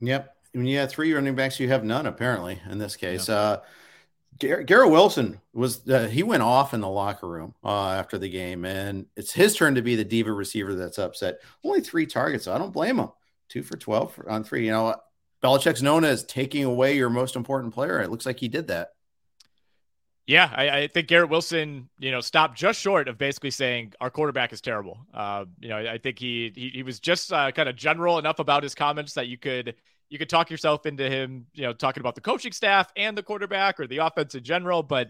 Yep. 0.00 0.36
When 0.52 0.66
you 0.66 0.78
have 0.78 0.90
three 0.90 1.12
running 1.12 1.34
backs, 1.34 1.58
you 1.58 1.68
have 1.68 1.84
none, 1.84 2.06
apparently, 2.06 2.60
in 2.70 2.78
this 2.78 2.94
case. 2.94 3.28
Yeah. 3.28 3.34
Uh, 3.34 3.60
Garrett, 4.38 4.66
Garrett 4.66 4.90
Wilson 4.90 5.40
was 5.52 5.88
uh, 5.88 6.08
he 6.08 6.22
went 6.22 6.42
off 6.42 6.74
in 6.74 6.80
the 6.80 6.88
locker 6.88 7.28
room 7.28 7.54
uh, 7.62 7.90
after 7.90 8.18
the 8.18 8.28
game, 8.28 8.64
and 8.64 9.06
it's 9.16 9.32
his 9.32 9.54
turn 9.54 9.76
to 9.76 9.82
be 9.82 9.94
the 9.94 10.04
diva 10.04 10.32
receiver 10.32 10.74
that's 10.74 10.98
upset. 10.98 11.40
Only 11.62 11.80
three 11.80 12.06
targets, 12.06 12.44
so 12.44 12.54
I 12.54 12.58
don't 12.58 12.72
blame 12.72 12.98
him. 12.98 13.10
Two 13.48 13.62
for 13.62 13.76
twelve 13.76 14.18
on 14.28 14.42
three. 14.42 14.66
You 14.66 14.72
know, 14.72 14.96
Belichick's 15.42 15.82
known 15.82 16.04
as 16.04 16.24
taking 16.24 16.64
away 16.64 16.96
your 16.96 17.10
most 17.10 17.36
important 17.36 17.74
player. 17.74 18.00
It 18.00 18.10
looks 18.10 18.26
like 18.26 18.40
he 18.40 18.48
did 18.48 18.68
that. 18.68 18.90
Yeah, 20.26 20.50
I, 20.54 20.70
I, 20.70 20.86
think 20.86 21.08
Garrett 21.08 21.28
Wilson, 21.28 21.90
you 21.98 22.10
know, 22.10 22.22
stopped 22.22 22.56
just 22.56 22.80
short 22.80 23.08
of 23.08 23.18
basically 23.18 23.50
saying 23.50 23.92
our 24.00 24.08
quarterback 24.08 24.54
is 24.54 24.62
terrible. 24.62 24.98
Uh, 25.12 25.44
you 25.60 25.68
know, 25.68 25.76
I 25.76 25.98
think 25.98 26.18
he 26.18 26.50
he, 26.54 26.70
he 26.70 26.82
was 26.82 26.98
just 26.98 27.30
uh, 27.30 27.52
kind 27.52 27.68
of 27.68 27.76
general 27.76 28.18
enough 28.18 28.38
about 28.38 28.62
his 28.62 28.74
comments 28.74 29.12
that 29.14 29.28
you 29.28 29.36
could 29.36 29.74
you 30.08 30.18
could 30.18 30.28
talk 30.28 30.50
yourself 30.50 30.86
into 30.86 31.08
him, 31.08 31.46
you 31.54 31.62
know, 31.62 31.72
talking 31.72 32.00
about 32.00 32.14
the 32.14 32.20
coaching 32.20 32.52
staff 32.52 32.92
and 32.96 33.16
the 33.16 33.22
quarterback 33.22 33.80
or 33.80 33.86
the 33.86 33.98
offense 33.98 34.34
in 34.34 34.44
general. 34.44 34.82
But 34.82 35.08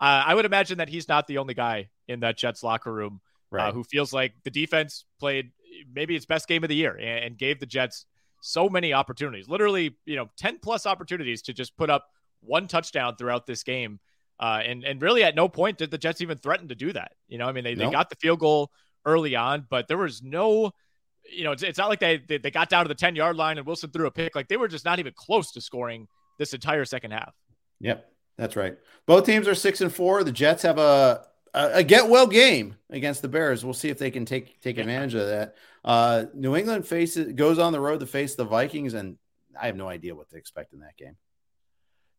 uh, 0.00 0.24
I 0.26 0.34
would 0.34 0.44
imagine 0.44 0.78
that 0.78 0.88
he's 0.88 1.08
not 1.08 1.26
the 1.26 1.38
only 1.38 1.54
guy 1.54 1.88
in 2.08 2.20
that 2.20 2.36
Jets 2.36 2.62
locker 2.62 2.92
room 2.92 3.20
uh, 3.52 3.56
right. 3.56 3.68
uh, 3.68 3.72
who 3.72 3.84
feels 3.84 4.12
like 4.12 4.32
the 4.44 4.50
defense 4.50 5.04
played 5.18 5.50
maybe 5.94 6.16
its 6.16 6.26
best 6.26 6.48
game 6.48 6.62
of 6.62 6.68
the 6.68 6.74
year 6.74 6.96
and, 6.96 7.24
and, 7.24 7.38
gave 7.38 7.60
the 7.60 7.66
Jets 7.66 8.06
so 8.40 8.68
many 8.68 8.92
opportunities, 8.92 9.48
literally, 9.48 9.96
you 10.04 10.16
know, 10.16 10.30
10 10.38 10.58
plus 10.60 10.86
opportunities 10.86 11.42
to 11.42 11.52
just 11.52 11.76
put 11.76 11.90
up 11.90 12.06
one 12.40 12.66
touchdown 12.66 13.16
throughout 13.16 13.46
this 13.46 13.62
game. 13.62 13.98
Uh, 14.38 14.62
and, 14.64 14.84
and 14.84 15.02
really 15.02 15.24
at 15.24 15.34
no 15.34 15.48
point 15.48 15.78
did 15.78 15.90
the 15.90 15.98
Jets 15.98 16.20
even 16.20 16.38
threaten 16.38 16.68
to 16.68 16.74
do 16.74 16.92
that. 16.92 17.12
You 17.28 17.38
know, 17.38 17.46
I 17.46 17.52
mean, 17.52 17.64
they, 17.64 17.74
nope. 17.74 17.90
they 17.90 17.96
got 17.96 18.10
the 18.10 18.16
field 18.16 18.38
goal 18.38 18.70
early 19.04 19.34
on, 19.36 19.66
but 19.68 19.88
there 19.88 19.98
was 19.98 20.22
no 20.22 20.72
you 21.30 21.44
know, 21.44 21.52
it's, 21.52 21.62
it's 21.62 21.78
not 21.78 21.88
like 21.88 22.00
they, 22.00 22.18
they, 22.18 22.38
they 22.38 22.50
got 22.50 22.68
down 22.68 22.84
to 22.84 22.88
the 22.88 22.94
10 22.94 23.16
yard 23.16 23.36
line 23.36 23.58
and 23.58 23.66
Wilson 23.66 23.90
threw 23.90 24.06
a 24.06 24.10
pick. 24.10 24.34
Like 24.34 24.48
they 24.48 24.56
were 24.56 24.68
just 24.68 24.84
not 24.84 24.98
even 24.98 25.12
close 25.16 25.52
to 25.52 25.60
scoring 25.60 26.08
this 26.38 26.54
entire 26.54 26.84
second 26.84 27.12
half. 27.12 27.34
Yep, 27.80 28.08
that's 28.36 28.56
right. 28.56 28.76
Both 29.06 29.26
teams 29.26 29.48
are 29.48 29.54
six 29.54 29.80
and 29.80 29.92
four. 29.92 30.24
The 30.24 30.32
Jets 30.32 30.62
have 30.62 30.78
a 30.78 31.26
a, 31.56 31.78
a 31.78 31.82
get 31.82 32.08
well 32.08 32.26
game 32.26 32.76
against 32.90 33.22
the 33.22 33.28
Bears. 33.28 33.64
We'll 33.64 33.74
see 33.74 33.88
if 33.88 33.98
they 33.98 34.10
can 34.10 34.24
take 34.24 34.60
take 34.60 34.78
advantage 34.78 35.14
of 35.14 35.26
that. 35.26 35.56
Uh, 35.84 36.26
New 36.34 36.56
England 36.56 36.86
faces 36.86 37.32
goes 37.32 37.58
on 37.58 37.72
the 37.72 37.80
road 37.80 38.00
to 38.00 38.06
face 38.06 38.34
the 38.34 38.44
Vikings, 38.44 38.94
and 38.94 39.16
I 39.60 39.66
have 39.66 39.76
no 39.76 39.88
idea 39.88 40.14
what 40.14 40.28
to 40.30 40.36
expect 40.36 40.72
in 40.72 40.80
that 40.80 40.96
game. 40.96 41.16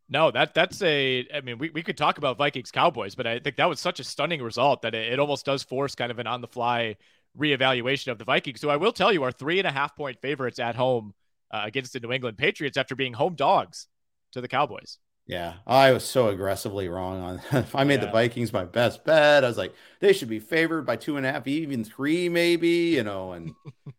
No, 0.09 0.31
that 0.31 0.53
that's 0.53 0.81
a. 0.81 1.27
I 1.33 1.41
mean, 1.41 1.57
we, 1.57 1.69
we 1.69 1.83
could 1.83 1.97
talk 1.97 2.17
about 2.17 2.37
Vikings 2.37 2.71
Cowboys, 2.71 3.13
but 3.15 3.27
I 3.27 3.39
think 3.39 3.57
that 3.57 3.67
was 3.69 3.79
such 3.79 3.99
a 3.99 4.03
stunning 4.03 4.41
result 4.41 4.81
that 4.81 4.95
it, 4.95 5.13
it 5.13 5.19
almost 5.19 5.45
does 5.45 5.63
force 5.63 5.95
kind 5.95 6.11
of 6.11 6.19
an 6.19 6.27
on 6.27 6.41
the 6.41 6.47
fly 6.47 6.95
reevaluation 7.37 8.11
of 8.11 8.17
the 8.17 8.25
Vikings. 8.25 8.61
So 8.61 8.69
I 8.69 8.77
will 8.77 8.91
tell 8.91 9.11
you, 9.11 9.23
our 9.23 9.31
three 9.31 9.59
and 9.59 9.67
a 9.67 9.71
half 9.71 9.95
point 9.95 10.19
favorites 10.21 10.59
at 10.59 10.75
home 10.75 11.13
uh, 11.51 11.61
against 11.63 11.93
the 11.93 11.99
New 11.99 12.11
England 12.11 12.37
Patriots 12.37 12.77
after 12.77 12.95
being 12.95 13.13
home 13.13 13.35
dogs 13.35 13.87
to 14.33 14.41
the 14.41 14.47
Cowboys. 14.47 14.97
Yeah, 15.27 15.55
I 15.67 15.91
was 15.91 16.05
so 16.05 16.29
aggressively 16.29 16.87
wrong 16.87 17.21
on. 17.21 17.41
If 17.59 17.75
I 17.75 17.83
made 17.83 17.99
yeah. 17.99 18.05
the 18.05 18.11
Vikings 18.11 18.53
my 18.53 18.63
best 18.63 19.03
bet. 19.03 19.43
I 19.43 19.47
was 19.47 19.57
like, 19.57 19.73
they 19.99 20.13
should 20.13 20.29
be 20.29 20.39
favored 20.39 20.85
by 20.85 20.95
two 20.95 21.17
and 21.17 21.25
a 21.25 21.31
half, 21.31 21.47
even 21.47 21.83
three, 21.83 22.29
maybe. 22.29 22.95
You 22.95 23.03
know, 23.03 23.33
and 23.33 23.53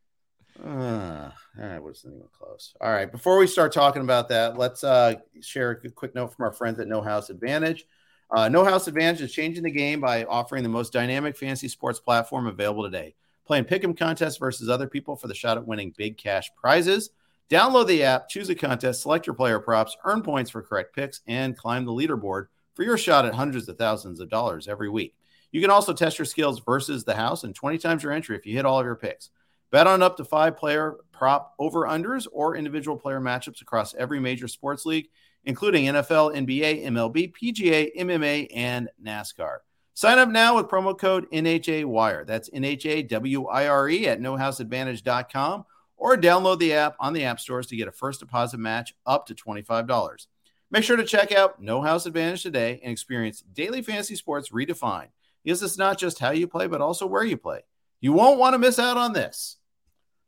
uh, 0.64 1.30
that 1.58 1.82
wasn't 1.82 2.14
even 2.14 2.28
close. 2.32 2.74
All 2.80 2.90
right, 2.90 3.10
before 3.10 3.36
we 3.38 3.46
start 3.46 3.72
talking 3.72 4.02
about 4.02 4.30
that, 4.30 4.56
let's 4.56 4.82
uh, 4.82 5.16
share 5.42 5.72
a 5.72 5.90
quick 5.90 6.14
note 6.14 6.34
from 6.34 6.46
our 6.46 6.52
friends 6.52 6.80
at 6.80 6.88
No 6.88 7.02
House 7.02 7.28
Advantage. 7.28 7.84
Uh, 8.30 8.48
no 8.48 8.64
House 8.64 8.88
Advantage 8.88 9.22
is 9.22 9.32
changing 9.32 9.62
the 9.62 9.70
game 9.70 10.00
by 10.00 10.24
offering 10.24 10.62
the 10.62 10.68
most 10.68 10.92
dynamic 10.92 11.36
fantasy 11.36 11.68
sports 11.68 12.00
platform 12.00 12.46
available 12.46 12.84
today. 12.84 13.14
Playing 13.48 13.64
pick'em 13.64 13.96
contests 13.96 14.36
versus 14.36 14.68
other 14.68 14.86
people 14.86 15.16
for 15.16 15.26
the 15.26 15.34
shot 15.34 15.56
at 15.56 15.66
winning 15.66 15.94
big 15.96 16.18
cash 16.18 16.50
prizes. 16.54 17.08
Download 17.48 17.86
the 17.86 18.02
app, 18.02 18.28
choose 18.28 18.50
a 18.50 18.54
contest, 18.54 19.00
select 19.00 19.26
your 19.26 19.32
player 19.32 19.58
props, 19.58 19.96
earn 20.04 20.20
points 20.20 20.50
for 20.50 20.60
correct 20.60 20.94
picks, 20.94 21.22
and 21.26 21.56
climb 21.56 21.86
the 21.86 21.92
leaderboard 21.92 22.48
for 22.74 22.82
your 22.82 22.98
shot 22.98 23.24
at 23.24 23.32
hundreds 23.32 23.66
of 23.66 23.78
thousands 23.78 24.20
of 24.20 24.28
dollars 24.28 24.68
every 24.68 24.90
week. 24.90 25.14
You 25.50 25.62
can 25.62 25.70
also 25.70 25.94
test 25.94 26.18
your 26.18 26.26
skills 26.26 26.60
versus 26.60 27.04
the 27.04 27.14
house 27.14 27.42
and 27.42 27.54
20 27.54 27.78
times 27.78 28.02
your 28.02 28.12
entry 28.12 28.36
if 28.36 28.44
you 28.44 28.54
hit 28.54 28.66
all 28.66 28.80
of 28.80 28.84
your 28.84 28.96
picks. 28.96 29.30
Bet 29.70 29.86
on 29.86 30.02
up 30.02 30.18
to 30.18 30.26
five 30.26 30.58
player 30.58 30.96
prop 31.10 31.54
over 31.58 31.86
unders 31.86 32.26
or 32.30 32.54
individual 32.54 32.98
player 32.98 33.18
matchups 33.18 33.62
across 33.62 33.94
every 33.94 34.20
major 34.20 34.46
sports 34.46 34.84
league, 34.84 35.08
including 35.46 35.86
NFL, 35.86 36.36
NBA, 36.36 36.84
MLB, 36.84 37.32
PGA, 37.32 37.96
MMA, 37.96 38.48
and 38.54 38.90
NASCAR. 39.02 39.60
Sign 39.98 40.20
up 40.20 40.28
now 40.28 40.54
with 40.54 40.68
promo 40.68 40.96
code 40.96 41.28
NHA 41.32 41.84
Wire. 41.84 42.24
That's 42.24 42.48
NHAWIRE 42.50 44.06
at 44.06 44.20
nohouseadvantage.com 44.20 45.64
or 45.96 46.16
download 46.16 46.60
the 46.60 46.74
app 46.74 46.94
on 47.00 47.14
the 47.14 47.24
app 47.24 47.40
stores 47.40 47.66
to 47.66 47.74
get 47.74 47.88
a 47.88 47.90
first 47.90 48.20
deposit 48.20 48.58
match 48.58 48.94
up 49.06 49.26
to 49.26 49.34
$25. 49.34 50.26
Make 50.70 50.84
sure 50.84 50.96
to 50.96 51.02
check 51.02 51.32
out 51.32 51.60
No 51.60 51.82
House 51.82 52.06
Advantage 52.06 52.44
today 52.44 52.78
and 52.80 52.92
experience 52.92 53.40
daily 53.40 53.82
fantasy 53.82 54.14
sports 54.14 54.50
redefined 54.50 55.08
because 55.42 55.64
it's 55.64 55.78
not 55.78 55.98
just 55.98 56.20
how 56.20 56.30
you 56.30 56.46
play, 56.46 56.68
but 56.68 56.80
also 56.80 57.04
where 57.04 57.24
you 57.24 57.36
play. 57.36 57.62
You 58.00 58.12
won't 58.12 58.38
want 58.38 58.54
to 58.54 58.58
miss 58.58 58.78
out 58.78 58.98
on 58.98 59.14
this. 59.14 59.56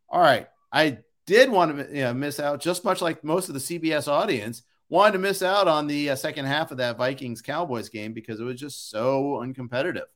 All 0.09 0.21
right. 0.21 0.49
I 0.73 0.99
did 1.27 1.49
want 1.49 1.77
to 1.77 1.97
you 1.97 2.03
know, 2.03 2.15
miss 2.15 2.41
out, 2.41 2.61
just 2.61 2.85
much 2.85 3.01
like 3.01 3.23
most 3.23 3.47
of 3.47 3.55
the 3.55 3.61
CBS 3.61 4.09
audience 4.09 4.65
wanted 4.91 5.13
to 5.13 5.19
miss 5.19 5.43
out 5.43 5.69
on 5.69 5.87
the 5.87 6.11
uh, 6.11 6.17
second 6.17 6.45
half 6.45 6.71
of 6.71 6.77
that 6.79 6.99
Vikings 6.99 7.41
Cowboys 7.41 7.89
game 7.89 8.13
because 8.13 8.41
it 8.41 8.45
was 8.45 8.61
just 8.61 8.91
so 8.91 9.41
uncompetitive. 9.43 10.07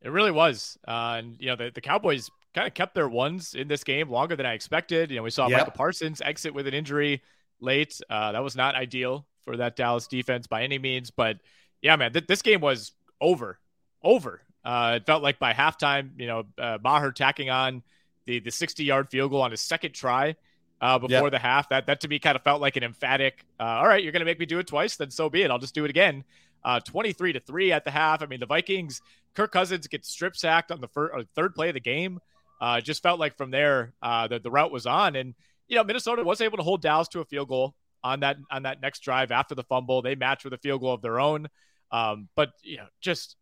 It 0.00 0.10
really 0.10 0.30
was. 0.30 0.78
Uh, 0.86 1.16
and, 1.18 1.36
you 1.38 1.48
know, 1.48 1.56
the, 1.56 1.70
the 1.74 1.80
Cowboys 1.80 2.30
kind 2.54 2.68
of 2.68 2.74
kept 2.74 2.94
their 2.94 3.08
ones 3.08 3.54
in 3.54 3.68
this 3.68 3.82
game 3.82 4.08
longer 4.08 4.36
than 4.36 4.46
I 4.46 4.54
expected. 4.54 5.10
You 5.10 5.16
know, 5.16 5.24
we 5.24 5.30
saw 5.30 5.48
yep. 5.48 5.60
Micah 5.60 5.72
Parsons 5.72 6.20
exit 6.20 6.54
with 6.54 6.66
an 6.66 6.74
injury 6.74 7.22
late. 7.60 8.00
Uh, 8.08 8.32
that 8.32 8.42
was 8.42 8.54
not 8.54 8.76
ideal 8.76 9.26
for 9.42 9.56
that 9.56 9.76
Dallas 9.76 10.06
defense 10.06 10.46
by 10.46 10.62
any 10.62 10.78
means. 10.78 11.10
But 11.10 11.38
yeah, 11.82 11.96
man, 11.96 12.12
th- 12.12 12.26
this 12.26 12.42
game 12.42 12.60
was 12.60 12.92
over. 13.20 13.58
Over. 14.02 14.42
Uh, 14.64 14.94
it 14.96 15.06
felt 15.06 15.22
like 15.22 15.38
by 15.38 15.52
halftime, 15.52 16.10
you 16.18 16.26
know, 16.26 16.44
uh, 16.56 16.78
Maher 16.82 17.10
tacking 17.10 17.50
on 17.50 17.82
the, 18.26 18.38
the 18.40 18.50
60 18.50 18.84
yard 18.84 19.08
field 19.10 19.32
goal 19.32 19.42
on 19.42 19.50
his 19.50 19.60
second 19.60 19.92
try 19.92 20.36
uh, 20.84 20.98
before 20.98 21.22
yep. 21.22 21.32
the 21.32 21.38
half. 21.38 21.68
That 21.70 21.86
that 21.86 22.02
to 22.02 22.08
me 22.08 22.18
kind 22.18 22.36
of 22.36 22.42
felt 22.42 22.60
like 22.60 22.76
an 22.76 22.84
emphatic. 22.84 23.44
Uh, 23.58 23.62
all 23.62 23.88
right, 23.88 24.02
you're 24.02 24.12
going 24.12 24.20
to 24.20 24.26
make 24.26 24.38
me 24.38 24.46
do 24.46 24.58
it 24.58 24.66
twice, 24.66 24.96
then 24.96 25.10
so 25.10 25.30
be 25.30 25.42
it. 25.42 25.50
I'll 25.50 25.58
just 25.58 25.74
do 25.74 25.84
it 25.84 25.90
again. 25.90 26.24
Uh, 26.62 26.80
23 26.80 27.32
to 27.32 27.40
three 27.40 27.72
at 27.72 27.84
the 27.84 27.90
half. 27.90 28.22
I 28.22 28.26
mean, 28.26 28.40
the 28.40 28.46
Vikings. 28.46 29.00
Kirk 29.34 29.50
Cousins 29.50 29.86
gets 29.88 30.08
strip 30.08 30.36
sacked 30.36 30.70
on 30.70 30.80
the 30.80 30.88
first, 30.88 31.26
third 31.34 31.54
play 31.54 31.68
of 31.68 31.74
the 31.74 31.80
game. 31.80 32.20
Uh, 32.60 32.80
just 32.80 33.02
felt 33.02 33.18
like 33.18 33.36
from 33.36 33.50
there 33.50 33.94
uh, 34.02 34.28
the 34.28 34.38
the 34.38 34.50
route 34.50 34.70
was 34.70 34.86
on, 34.86 35.16
and 35.16 35.34
you 35.68 35.76
know 35.76 35.84
Minnesota 35.84 36.22
was 36.22 36.40
able 36.40 36.58
to 36.58 36.62
hold 36.62 36.82
Dallas 36.82 37.08
to 37.08 37.20
a 37.20 37.24
field 37.24 37.48
goal 37.48 37.74
on 38.02 38.20
that 38.20 38.36
on 38.50 38.62
that 38.62 38.80
next 38.82 39.00
drive 39.00 39.32
after 39.32 39.54
the 39.54 39.64
fumble. 39.64 40.02
They 40.02 40.14
matched 40.14 40.44
with 40.44 40.52
a 40.52 40.58
field 40.58 40.82
goal 40.82 40.92
of 40.92 41.02
their 41.02 41.18
own. 41.18 41.48
Um, 41.90 42.28
but 42.36 42.52
you 42.62 42.76
know, 42.76 42.86
just 43.00 43.36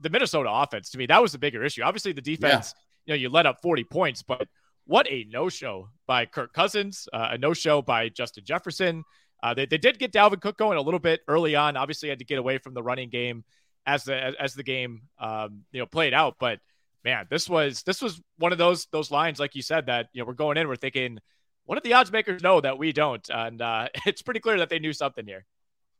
the 0.00 0.10
Minnesota 0.10 0.50
offense 0.50 0.90
to 0.90 0.98
me 0.98 1.06
that 1.06 1.22
was 1.22 1.32
the 1.32 1.38
bigger 1.38 1.64
issue. 1.64 1.82
Obviously, 1.82 2.12
the 2.12 2.20
defense. 2.20 2.74
Yeah. 2.76 2.82
You 3.06 3.14
know, 3.14 3.22
you 3.22 3.28
let 3.30 3.46
up 3.46 3.62
40 3.62 3.84
points, 3.84 4.22
but 4.22 4.48
what 4.88 5.06
a 5.10 5.26
no 5.30 5.50
show 5.50 5.90
by 6.06 6.24
Kirk 6.24 6.54
Cousins, 6.54 7.08
uh, 7.12 7.28
a 7.32 7.38
no 7.38 7.52
show 7.52 7.82
by 7.82 8.08
Justin 8.08 8.44
Jefferson. 8.44 9.04
Uh, 9.42 9.52
they, 9.52 9.66
they 9.66 9.76
did 9.76 9.98
get 9.98 10.12
Dalvin 10.12 10.40
Cook 10.40 10.56
going 10.56 10.78
a 10.78 10.80
little 10.80 10.98
bit 10.98 11.20
early 11.28 11.54
on. 11.54 11.76
Obviously, 11.76 12.08
had 12.08 12.18
to 12.18 12.24
get 12.24 12.38
away 12.38 12.56
from 12.56 12.72
the 12.72 12.82
running 12.82 13.10
game 13.10 13.44
as 13.86 14.04
the 14.04 14.34
as, 14.40 14.54
the 14.54 14.62
game 14.62 15.02
um, 15.20 15.60
you 15.72 15.78
know 15.78 15.86
played 15.86 16.14
out. 16.14 16.36
But 16.40 16.60
man, 17.04 17.26
this 17.30 17.50
was 17.50 17.82
this 17.82 18.00
was 18.00 18.20
one 18.38 18.50
of 18.50 18.58
those 18.58 18.86
those 18.90 19.10
lines, 19.10 19.38
like 19.38 19.54
you 19.54 19.62
said, 19.62 19.86
that 19.86 20.08
you 20.14 20.22
know 20.22 20.26
we're 20.26 20.32
going 20.32 20.56
in, 20.56 20.66
we're 20.66 20.76
thinking, 20.76 21.18
what 21.66 21.74
did 21.74 21.84
the 21.84 21.92
odds 21.92 22.10
makers 22.10 22.42
know 22.42 22.60
that 22.62 22.78
we 22.78 22.92
don't? 22.92 23.28
And 23.28 23.60
uh, 23.60 23.88
it's 24.06 24.22
pretty 24.22 24.40
clear 24.40 24.58
that 24.58 24.70
they 24.70 24.78
knew 24.78 24.94
something 24.94 25.26
here. 25.26 25.44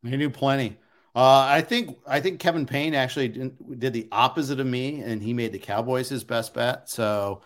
They 0.02 0.16
knew 0.16 0.30
plenty. 0.30 0.78
Uh, 1.14 1.46
I 1.46 1.60
think 1.60 1.98
I 2.06 2.20
think 2.20 2.40
Kevin 2.40 2.64
Payne 2.64 2.94
actually 2.94 3.28
did, 3.28 3.78
did 3.78 3.92
the 3.92 4.08
opposite 4.10 4.60
of 4.60 4.66
me, 4.66 5.02
and 5.02 5.22
he 5.22 5.34
made 5.34 5.52
the 5.52 5.58
Cowboys 5.58 6.08
his 6.08 6.24
best 6.24 6.54
bet. 6.54 6.88
So 6.88 7.42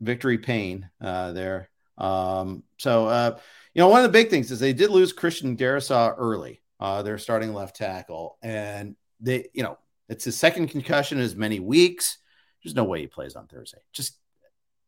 Victory 0.00 0.38
Payne 0.38 0.88
uh, 1.00 1.32
there. 1.32 1.70
Um, 1.98 2.64
so, 2.78 3.06
uh, 3.06 3.38
you 3.74 3.80
know, 3.80 3.88
one 3.88 4.04
of 4.04 4.12
the 4.12 4.18
big 4.18 4.30
things 4.30 4.50
is 4.50 4.60
they 4.60 4.72
did 4.72 4.90
lose 4.90 5.12
Christian 5.12 5.56
Darrisaw 5.56 6.14
early. 6.16 6.60
Uh, 6.80 7.02
their 7.02 7.18
starting 7.18 7.54
left 7.54 7.76
tackle, 7.76 8.36
and 8.42 8.96
they, 9.20 9.46
you 9.54 9.62
know, 9.62 9.78
it's 10.08 10.24
his 10.24 10.36
second 10.36 10.68
concussion 10.68 11.18
in 11.18 11.24
as 11.24 11.36
many 11.36 11.60
weeks. 11.60 12.18
There's 12.62 12.74
no 12.74 12.84
way 12.84 13.00
he 13.00 13.06
plays 13.06 13.36
on 13.36 13.46
Thursday. 13.46 13.78
Just 13.92 14.18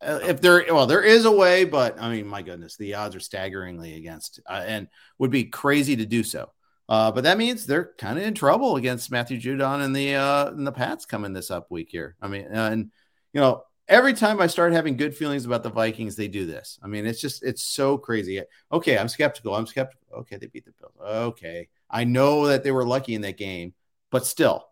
uh, 0.03 0.19
if 0.23 0.41
there, 0.41 0.65
well, 0.69 0.87
there 0.87 1.03
is 1.03 1.25
a 1.25 1.31
way, 1.31 1.65
but 1.65 2.01
I 2.01 2.11
mean, 2.11 2.27
my 2.27 2.43
goodness, 2.43 2.77
the 2.77 2.95
odds 2.95 3.17
are 3.17 3.21
staggeringly 3.21 3.95
against, 3.95 4.41
uh, 4.47 4.65
and 4.67 4.89
would 5.19 5.31
be 5.31 5.45
crazy 5.45 5.97
to 5.97 6.07
do 6.07 6.23
so. 6.23 6.51
Uh, 6.89 7.11
but 7.11 7.25
that 7.25 7.39
means 7.39 7.67
they're 7.67 7.93
kind 7.99 8.19
of 8.19 8.25
in 8.25 8.35
trouble 8.35 8.77
against 8.77 9.11
Matthew 9.11 9.41
Judon 9.41 9.83
and 9.83 9.95
the 9.95 10.15
uh, 10.15 10.49
and 10.49 10.67
the 10.67 10.73
Pats 10.73 11.07
coming 11.07 11.33
this 11.33 11.51
up 11.51 11.71
week 11.71 11.89
here. 11.91 12.17
I 12.21 12.29
mean, 12.29 12.47
and 12.51 12.91
you 13.33 13.41
know, 13.41 13.63
every 13.89 14.15
time 14.15 14.41
I 14.41 14.47
start 14.47 14.73
having 14.73 14.97
good 14.97 15.17
feelings 15.17 15.45
about 15.45 15.63
the 15.63 15.71
Vikings, 15.71 16.17
they 16.17 16.29
do 16.29 16.47
this. 16.47 16.79
I 16.83 16.87
mean, 16.87 17.07
it's 17.07 17.21
just 17.21 17.43
it's 17.45 17.63
so 17.63 17.99
crazy. 17.99 18.43
Okay, 18.73 18.99
I'm 18.99 19.09
skeptical. 19.09 19.55
I'm 19.55 19.67
skeptical. 19.67 20.07
Okay, 20.19 20.37
they 20.37 20.47
beat 20.47 20.65
the 20.65 20.73
Bills. 20.81 20.95
Okay, 21.01 21.69
I 21.91 22.05
know 22.05 22.47
that 22.47 22.65
they 22.65 22.73
were 22.73 22.85
lucky 22.85 23.15
in 23.15 23.23
that 23.23 23.37
game, 23.37 23.75
but 24.11 24.27
still, 24.27 24.67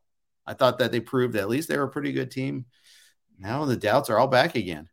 I 0.46 0.54
thought 0.54 0.78
that 0.78 0.92
they 0.92 1.00
proved 1.00 1.34
that 1.34 1.40
at 1.40 1.48
least 1.48 1.68
they 1.68 1.78
were 1.78 1.84
a 1.84 1.90
pretty 1.90 2.12
good 2.12 2.30
team. 2.30 2.66
Now 3.38 3.64
the 3.64 3.76
doubts 3.76 4.10
are 4.10 4.18
all 4.18 4.28
back 4.28 4.54
again. 4.54 4.88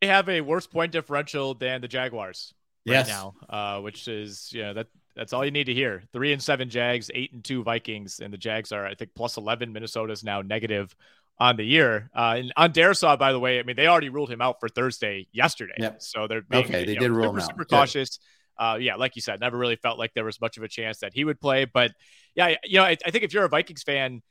They 0.00 0.08
have 0.08 0.28
a 0.28 0.40
worse 0.40 0.66
point 0.66 0.92
differential 0.92 1.54
than 1.54 1.80
the 1.80 1.88
Jaguars 1.88 2.52
right 2.86 2.94
yes. 2.94 3.08
now, 3.08 3.34
uh, 3.48 3.80
which 3.80 4.08
is 4.08 4.50
you 4.52 4.62
know 4.62 4.74
that 4.74 4.88
That's 5.16 5.32
all 5.32 5.44
you 5.44 5.50
need 5.50 5.64
to 5.64 5.74
hear. 5.74 6.02
Three 6.12 6.32
and 6.32 6.42
seven 6.42 6.68
Jags, 6.68 7.10
eight 7.14 7.32
and 7.32 7.42
two 7.42 7.62
Vikings, 7.62 8.20
and 8.20 8.32
the 8.32 8.38
Jags 8.38 8.72
are, 8.72 8.84
I 8.84 8.94
think, 8.94 9.12
plus 9.14 9.36
11. 9.36 9.72
Minnesota's 9.72 10.24
now 10.24 10.42
negative 10.42 10.94
on 11.38 11.56
the 11.56 11.64
year. 11.64 12.10
Uh, 12.14 12.36
and 12.38 12.52
on 12.56 12.72
Darrisaw, 12.72 13.18
by 13.18 13.32
the 13.32 13.40
way, 13.40 13.58
I 13.58 13.62
mean, 13.62 13.76
they 13.76 13.86
already 13.86 14.08
ruled 14.08 14.30
him 14.30 14.40
out 14.40 14.60
for 14.60 14.68
Thursday 14.68 15.26
yesterday. 15.32 15.74
Yep. 15.78 16.02
So 16.02 16.26
they're 16.28 16.42
being, 16.42 16.64
okay. 16.64 16.84
They 16.84 16.94
know, 16.94 17.00
did 17.00 17.10
rule 17.10 17.24
super, 17.24 17.30
him 17.30 17.42
out. 17.42 17.50
super 17.50 17.64
cautious. 17.64 18.18
Uh, 18.56 18.78
yeah, 18.80 18.94
like 18.94 19.16
you 19.16 19.22
said, 19.22 19.40
never 19.40 19.58
really 19.58 19.76
felt 19.76 19.98
like 19.98 20.14
there 20.14 20.24
was 20.24 20.40
much 20.40 20.56
of 20.56 20.62
a 20.62 20.68
chance 20.68 21.00
that 21.00 21.12
he 21.12 21.24
would 21.24 21.40
play. 21.40 21.64
But 21.64 21.92
yeah, 22.34 22.54
you 22.62 22.78
know, 22.78 22.84
I, 22.84 22.96
I 23.04 23.10
think 23.10 23.24
if 23.24 23.32
you're 23.32 23.44
a 23.44 23.48
Vikings 23.48 23.82
fan, 23.82 24.22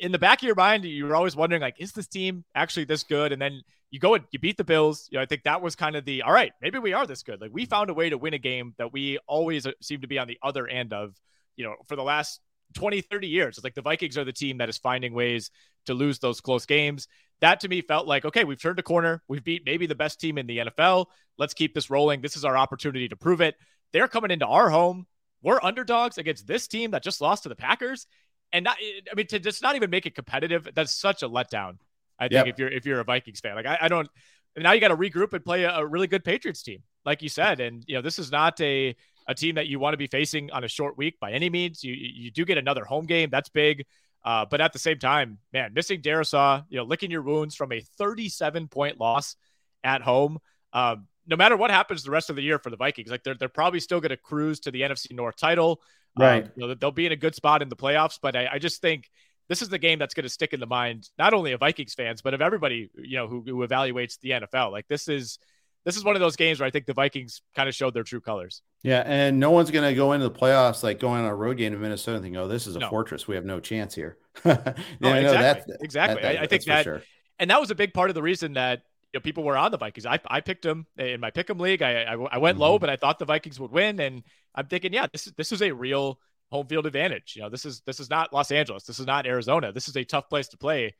in 0.00 0.12
the 0.12 0.18
back 0.18 0.42
of 0.42 0.46
your 0.46 0.54
mind, 0.54 0.84
you're 0.84 1.16
always 1.16 1.34
wondering, 1.34 1.62
like, 1.62 1.76
is 1.78 1.92
this 1.92 2.06
team 2.06 2.44
actually 2.54 2.84
this 2.84 3.02
good? 3.02 3.32
And 3.32 3.40
then 3.40 3.62
you 3.90 3.98
go 3.98 4.14
and 4.14 4.24
you 4.30 4.38
beat 4.38 4.58
the 4.58 4.64
Bills. 4.64 5.08
You 5.10 5.18
know, 5.18 5.22
I 5.22 5.26
think 5.26 5.42
that 5.44 5.62
was 5.62 5.74
kind 5.74 5.96
of 5.96 6.04
the 6.04 6.22
all 6.22 6.32
right, 6.32 6.52
maybe 6.60 6.78
we 6.78 6.92
are 6.92 7.06
this 7.06 7.22
good. 7.22 7.40
Like, 7.40 7.50
we 7.52 7.64
found 7.64 7.90
a 7.90 7.94
way 7.94 8.10
to 8.10 8.18
win 8.18 8.34
a 8.34 8.38
game 8.38 8.74
that 8.78 8.92
we 8.92 9.18
always 9.26 9.66
uh, 9.66 9.72
seem 9.80 10.02
to 10.02 10.06
be 10.06 10.18
on 10.18 10.28
the 10.28 10.38
other 10.42 10.68
end 10.68 10.92
of, 10.92 11.16
you 11.56 11.64
know, 11.64 11.74
for 11.88 11.96
the 11.96 12.02
last 12.02 12.38
20, 12.72 13.00
30 13.00 13.28
years. 13.28 13.58
It's 13.58 13.64
like 13.64 13.74
the 13.74 13.82
Vikings 13.82 14.18
are 14.18 14.24
the 14.24 14.32
team 14.32 14.58
that 14.58 14.68
is 14.68 14.78
finding 14.78 15.14
ways 15.14 15.50
to 15.86 15.94
lose 15.94 16.18
those 16.18 16.40
close 16.40 16.66
games. 16.66 17.08
That 17.40 17.60
to 17.60 17.68
me 17.68 17.80
felt 17.80 18.06
like, 18.06 18.24
okay, 18.24 18.44
we've 18.44 18.60
turned 18.60 18.78
a 18.78 18.82
corner. 18.82 19.22
We've 19.28 19.42
beat 19.42 19.62
maybe 19.66 19.86
the 19.86 19.94
best 19.94 20.20
team 20.20 20.38
in 20.38 20.46
the 20.46 20.58
NFL. 20.58 21.06
Let's 21.38 21.54
keep 21.54 21.74
this 21.74 21.90
rolling. 21.90 22.20
This 22.20 22.36
is 22.36 22.44
our 22.44 22.56
opportunity 22.56 23.08
to 23.08 23.16
prove 23.16 23.40
it. 23.40 23.56
They're 23.92 24.08
coming 24.08 24.30
into 24.30 24.46
our 24.46 24.70
home. 24.70 25.06
We're 25.42 25.60
underdogs 25.62 26.18
against 26.18 26.46
this 26.46 26.68
team 26.68 26.92
that 26.92 27.02
just 27.02 27.20
lost 27.20 27.42
to 27.42 27.48
the 27.48 27.56
Packers 27.56 28.06
and 28.52 28.64
not, 28.64 28.76
I 28.80 29.14
mean, 29.14 29.26
to 29.28 29.38
just 29.38 29.62
not 29.62 29.76
even 29.76 29.90
make 29.90 30.06
it 30.06 30.14
competitive, 30.14 30.68
that's 30.74 30.94
such 30.94 31.22
a 31.22 31.28
letdown. 31.28 31.78
I 32.18 32.28
think 32.28 32.32
yep. 32.32 32.48
if 32.48 32.58
you're 32.58 32.68
if 32.68 32.86
you're 32.86 33.00
a 33.00 33.04
Vikings 33.04 33.40
fan, 33.40 33.56
like 33.56 33.66
I, 33.66 33.78
I 33.82 33.88
don't. 33.88 34.08
Now 34.56 34.72
you 34.72 34.80
got 34.80 34.88
to 34.88 34.96
regroup 34.96 35.32
and 35.32 35.42
play 35.42 35.64
a, 35.64 35.78
a, 35.78 35.86
really 35.86 36.06
good 36.06 36.24
Patriots 36.24 36.62
team, 36.62 36.82
like 37.06 37.22
you 37.22 37.30
said, 37.30 37.58
and 37.58 37.82
you 37.86 37.94
know 37.94 38.02
this 38.02 38.18
is 38.18 38.30
not 38.30 38.60
a 38.60 38.94
a 39.32 39.34
team 39.34 39.56
that 39.56 39.66
you 39.66 39.80
want 39.80 39.94
to 39.94 39.98
be 39.98 40.06
facing 40.06 40.50
on 40.52 40.62
a 40.62 40.68
short 40.68 40.96
week 40.96 41.18
by 41.18 41.32
any 41.32 41.50
means. 41.50 41.82
You 41.82 41.94
you 41.94 42.30
do 42.30 42.44
get 42.44 42.58
another 42.58 42.84
home 42.84 43.06
game, 43.06 43.30
that's 43.30 43.48
big, 43.48 43.84
uh, 44.24 44.46
but 44.48 44.60
at 44.60 44.72
the 44.72 44.78
same 44.78 44.98
time, 44.98 45.38
man, 45.52 45.74
missing 45.74 46.00
Darrisaw, 46.00 46.64
you 46.68 46.76
know, 46.76 46.84
licking 46.84 47.10
your 47.10 47.22
wounds 47.22 47.56
from 47.56 47.72
a 47.72 47.80
37 47.80 48.68
point 48.68 49.00
loss 49.00 49.36
at 49.82 50.02
home. 50.02 50.38
Um, 50.72 51.08
no 51.26 51.36
matter 51.36 51.56
what 51.56 51.70
happens 51.70 52.02
the 52.02 52.10
rest 52.10 52.30
of 52.30 52.36
the 52.36 52.42
year 52.42 52.58
for 52.58 52.70
the 52.70 52.76
Vikings, 52.76 53.10
like 53.10 53.24
they're 53.24 53.34
they're 53.34 53.48
probably 53.48 53.80
still 53.80 54.00
going 54.00 54.10
to 54.10 54.16
cruise 54.16 54.60
to 54.60 54.70
the 54.70 54.82
NFC 54.82 55.12
North 55.12 55.36
title. 55.36 55.80
Right. 56.18 56.44
Um, 56.44 56.50
you 56.56 56.66
know, 56.66 56.74
they'll 56.74 56.90
be 56.90 57.06
in 57.06 57.12
a 57.12 57.16
good 57.16 57.34
spot 57.34 57.62
in 57.62 57.68
the 57.68 57.76
playoffs, 57.76 58.18
but 58.20 58.36
I, 58.36 58.48
I 58.52 58.58
just 58.58 58.80
think 58.80 59.10
this 59.48 59.62
is 59.62 59.68
the 59.68 59.78
game 59.78 59.98
that's 59.98 60.14
going 60.14 60.24
to 60.24 60.30
stick 60.30 60.52
in 60.52 60.60
the 60.60 60.66
mind 60.66 61.08
not 61.18 61.34
only 61.34 61.52
of 61.52 61.60
Vikings 61.60 61.94
fans, 61.94 62.22
but 62.22 62.34
of 62.34 62.42
everybody 62.42 62.90
you 62.96 63.16
know 63.16 63.26
who, 63.28 63.42
who 63.42 63.66
evaluates 63.66 64.18
the 64.20 64.30
NFL. 64.30 64.72
Like 64.72 64.86
this 64.88 65.08
is 65.08 65.38
this 65.84 65.96
is 65.96 66.04
one 66.04 66.14
of 66.14 66.20
those 66.20 66.36
games 66.36 66.60
where 66.60 66.66
I 66.66 66.70
think 66.70 66.86
the 66.86 66.94
Vikings 66.94 67.42
kind 67.56 67.68
of 67.68 67.74
showed 67.74 67.94
their 67.94 68.04
true 68.04 68.20
colors. 68.20 68.62
Yeah, 68.82 69.02
and 69.04 69.40
no 69.40 69.50
one's 69.50 69.70
going 69.70 69.88
to 69.88 69.94
go 69.94 70.12
into 70.12 70.28
the 70.28 70.34
playoffs 70.34 70.82
like 70.82 71.00
going 71.00 71.22
on 71.22 71.26
a 71.26 71.34
road 71.34 71.56
game 71.56 71.72
in 71.72 71.80
Minnesota 71.80 72.16
and 72.16 72.24
think, 72.24 72.36
"Oh, 72.36 72.48
this 72.48 72.66
is 72.66 72.76
a 72.76 72.80
no. 72.80 72.90
fortress. 72.90 73.26
We 73.26 73.34
have 73.34 73.44
no 73.44 73.60
chance 73.60 73.94
here." 73.94 74.18
no, 74.44 74.54
exactly. 75.02 75.74
exactly. 75.80 76.22
That, 76.22 76.34
that, 76.34 76.40
I, 76.40 76.42
I 76.44 76.46
think 76.46 76.64
that, 76.64 76.84
sure. 76.84 77.02
and 77.38 77.50
that 77.50 77.60
was 77.60 77.70
a 77.70 77.74
big 77.74 77.94
part 77.94 78.10
of 78.10 78.14
the 78.14 78.22
reason 78.22 78.54
that 78.54 78.82
you 79.12 79.18
know, 79.18 79.22
people 79.22 79.44
were 79.44 79.56
on 79.56 79.70
the 79.70 79.78
Vikings. 79.78 80.06
I, 80.06 80.18
I 80.26 80.40
picked 80.40 80.62
them 80.62 80.86
in 80.96 81.20
my 81.20 81.30
pick'em 81.30 81.60
league. 81.60 81.82
I, 81.82 82.02
I, 82.02 82.12
I 82.14 82.38
went 82.38 82.54
mm-hmm. 82.54 82.62
low, 82.62 82.78
but 82.78 82.88
I 82.88 82.96
thought 82.96 83.18
the 83.18 83.24
Vikings 83.24 83.60
would 83.60 83.70
win, 83.70 84.00
and 84.00 84.22
I'm 84.54 84.66
thinking, 84.66 84.92
yeah, 84.92 85.06
this 85.12 85.26
is 85.26 85.32
this 85.34 85.52
is 85.52 85.62
a 85.62 85.72
real 85.72 86.18
home 86.50 86.66
field 86.66 86.86
advantage. 86.86 87.34
You 87.36 87.42
know, 87.42 87.48
this 87.48 87.64
is 87.64 87.82
this 87.86 88.00
is 88.00 88.08
not 88.08 88.32
Los 88.32 88.50
Angeles. 88.50 88.84
This 88.84 88.98
is 88.98 89.06
not 89.06 89.26
Arizona. 89.26 89.72
This 89.72 89.88
is 89.88 89.96
a 89.96 90.04
tough 90.04 90.28
place 90.28 90.48
to 90.48 90.56
play. 90.56 90.94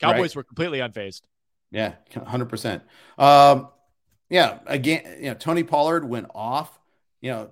Cowboys 0.00 0.30
right. 0.30 0.36
were 0.36 0.42
completely 0.44 0.78
unfazed. 0.78 1.22
Yeah, 1.70 1.94
hundred 2.26 2.48
percent. 2.48 2.82
Yeah, 4.30 4.58
again, 4.66 5.02
you 5.18 5.28
know, 5.30 5.34
Tony 5.34 5.62
Pollard 5.62 6.04
went 6.04 6.26
off. 6.34 6.78
You 7.20 7.30
know, 7.32 7.50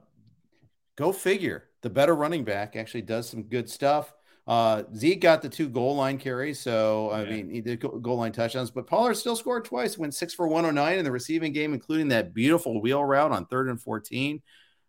go 0.97 1.13
figure. 1.13 1.65
The 1.83 1.91
better 1.91 2.15
running 2.15 2.45
back 2.45 2.77
actually 2.77 3.03
does 3.03 3.29
some 3.29 3.45
good 3.45 3.71
stuff. 3.71 4.13
Uh, 4.47 4.85
Zeke 4.95 5.21
got 5.21 5.43
the 5.43 5.49
two 5.49 5.69
goal 5.69 5.97
line 5.97 6.19
carries, 6.19 6.61
so 6.61 7.11
I 7.11 7.25
yeah. 7.25 7.31
mean 7.31 7.51
he 7.51 7.61
did 7.61 7.81
goal 7.81 8.17
line 8.17 8.31
touchdowns, 8.31 8.71
but 8.71 8.87
Pollard 8.87 9.15
still 9.15 9.35
scored 9.35 9.65
twice, 9.65 9.99
went 9.99 10.15
six 10.15 10.35
for 10.35 10.47
109 10.47 10.99
in 10.99 11.05
the 11.05 11.11
receiving 11.11 11.53
game, 11.53 11.75
including 11.75 12.09
that 12.09 12.33
beautiful 12.33 12.81
wheel 12.81 13.05
route 13.05 13.33
on 13.33 13.47
third 13.47 13.69
and 13.69 13.81
14. 13.81 14.41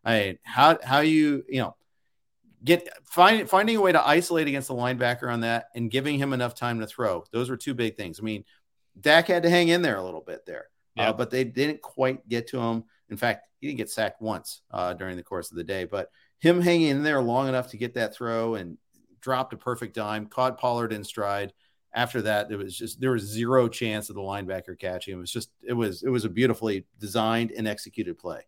I 0.05 0.37
how 0.43 0.77
how 0.83 0.99
you 0.99 1.43
you 1.49 1.61
know 1.61 1.75
get 2.63 2.87
find, 3.05 3.49
finding 3.49 3.77
a 3.77 3.81
way 3.81 3.91
to 3.91 4.07
isolate 4.07 4.47
against 4.47 4.67
the 4.67 4.75
linebacker 4.75 5.31
on 5.31 5.41
that 5.41 5.69
and 5.73 5.89
giving 5.89 6.19
him 6.19 6.33
enough 6.33 6.53
time 6.53 6.79
to 6.79 6.87
throw. 6.87 7.23
Those 7.31 7.49
were 7.49 7.57
two 7.57 7.73
big 7.73 7.97
things. 7.97 8.19
I 8.19 8.23
mean, 8.23 8.45
Dak 8.99 9.27
had 9.27 9.43
to 9.43 9.49
hang 9.49 9.69
in 9.69 9.81
there 9.81 9.97
a 9.97 10.03
little 10.03 10.21
bit 10.21 10.45
there, 10.45 10.67
yeah. 10.97 11.09
uh, 11.09 11.13
but 11.13 11.29
they 11.29 11.43
didn't 11.43 11.81
quite 11.81 12.27
get 12.27 12.47
to 12.47 12.59
him. 12.59 12.83
In 13.09 13.17
fact, 13.17 13.47
he 13.59 13.67
didn't 13.67 13.77
get 13.77 13.89
sacked 13.89 14.21
once 14.21 14.61
uh, 14.71 14.93
during 14.93 15.15
the 15.15 15.23
course 15.23 15.51
of 15.51 15.57
the 15.57 15.63
day, 15.63 15.85
but 15.85 16.09
him 16.39 16.61
hanging 16.61 16.89
in 16.89 17.03
there 17.03 17.21
long 17.21 17.47
enough 17.47 17.69
to 17.69 17.77
get 17.77 17.93
that 17.95 18.13
throw 18.13 18.55
and 18.55 18.77
dropped 19.21 19.53
a 19.53 19.57
perfect 19.57 19.95
dime, 19.95 20.27
caught 20.27 20.59
Pollard 20.59 20.93
in 20.93 21.03
stride. 21.03 21.53
After 21.93 22.21
that, 22.23 22.51
it 22.51 22.57
was 22.57 22.77
just 22.77 22.99
there 22.99 23.11
was 23.11 23.23
zero 23.23 23.67
chance 23.67 24.09
of 24.09 24.15
the 24.15 24.21
linebacker 24.21 24.77
catching. 24.77 25.15
It 25.15 25.17
was 25.17 25.31
just 25.31 25.49
it 25.63 25.73
was 25.73 26.03
it 26.03 26.09
was 26.09 26.25
a 26.25 26.29
beautifully 26.29 26.85
designed 26.99 27.51
and 27.51 27.67
executed 27.67 28.19
play 28.19 28.41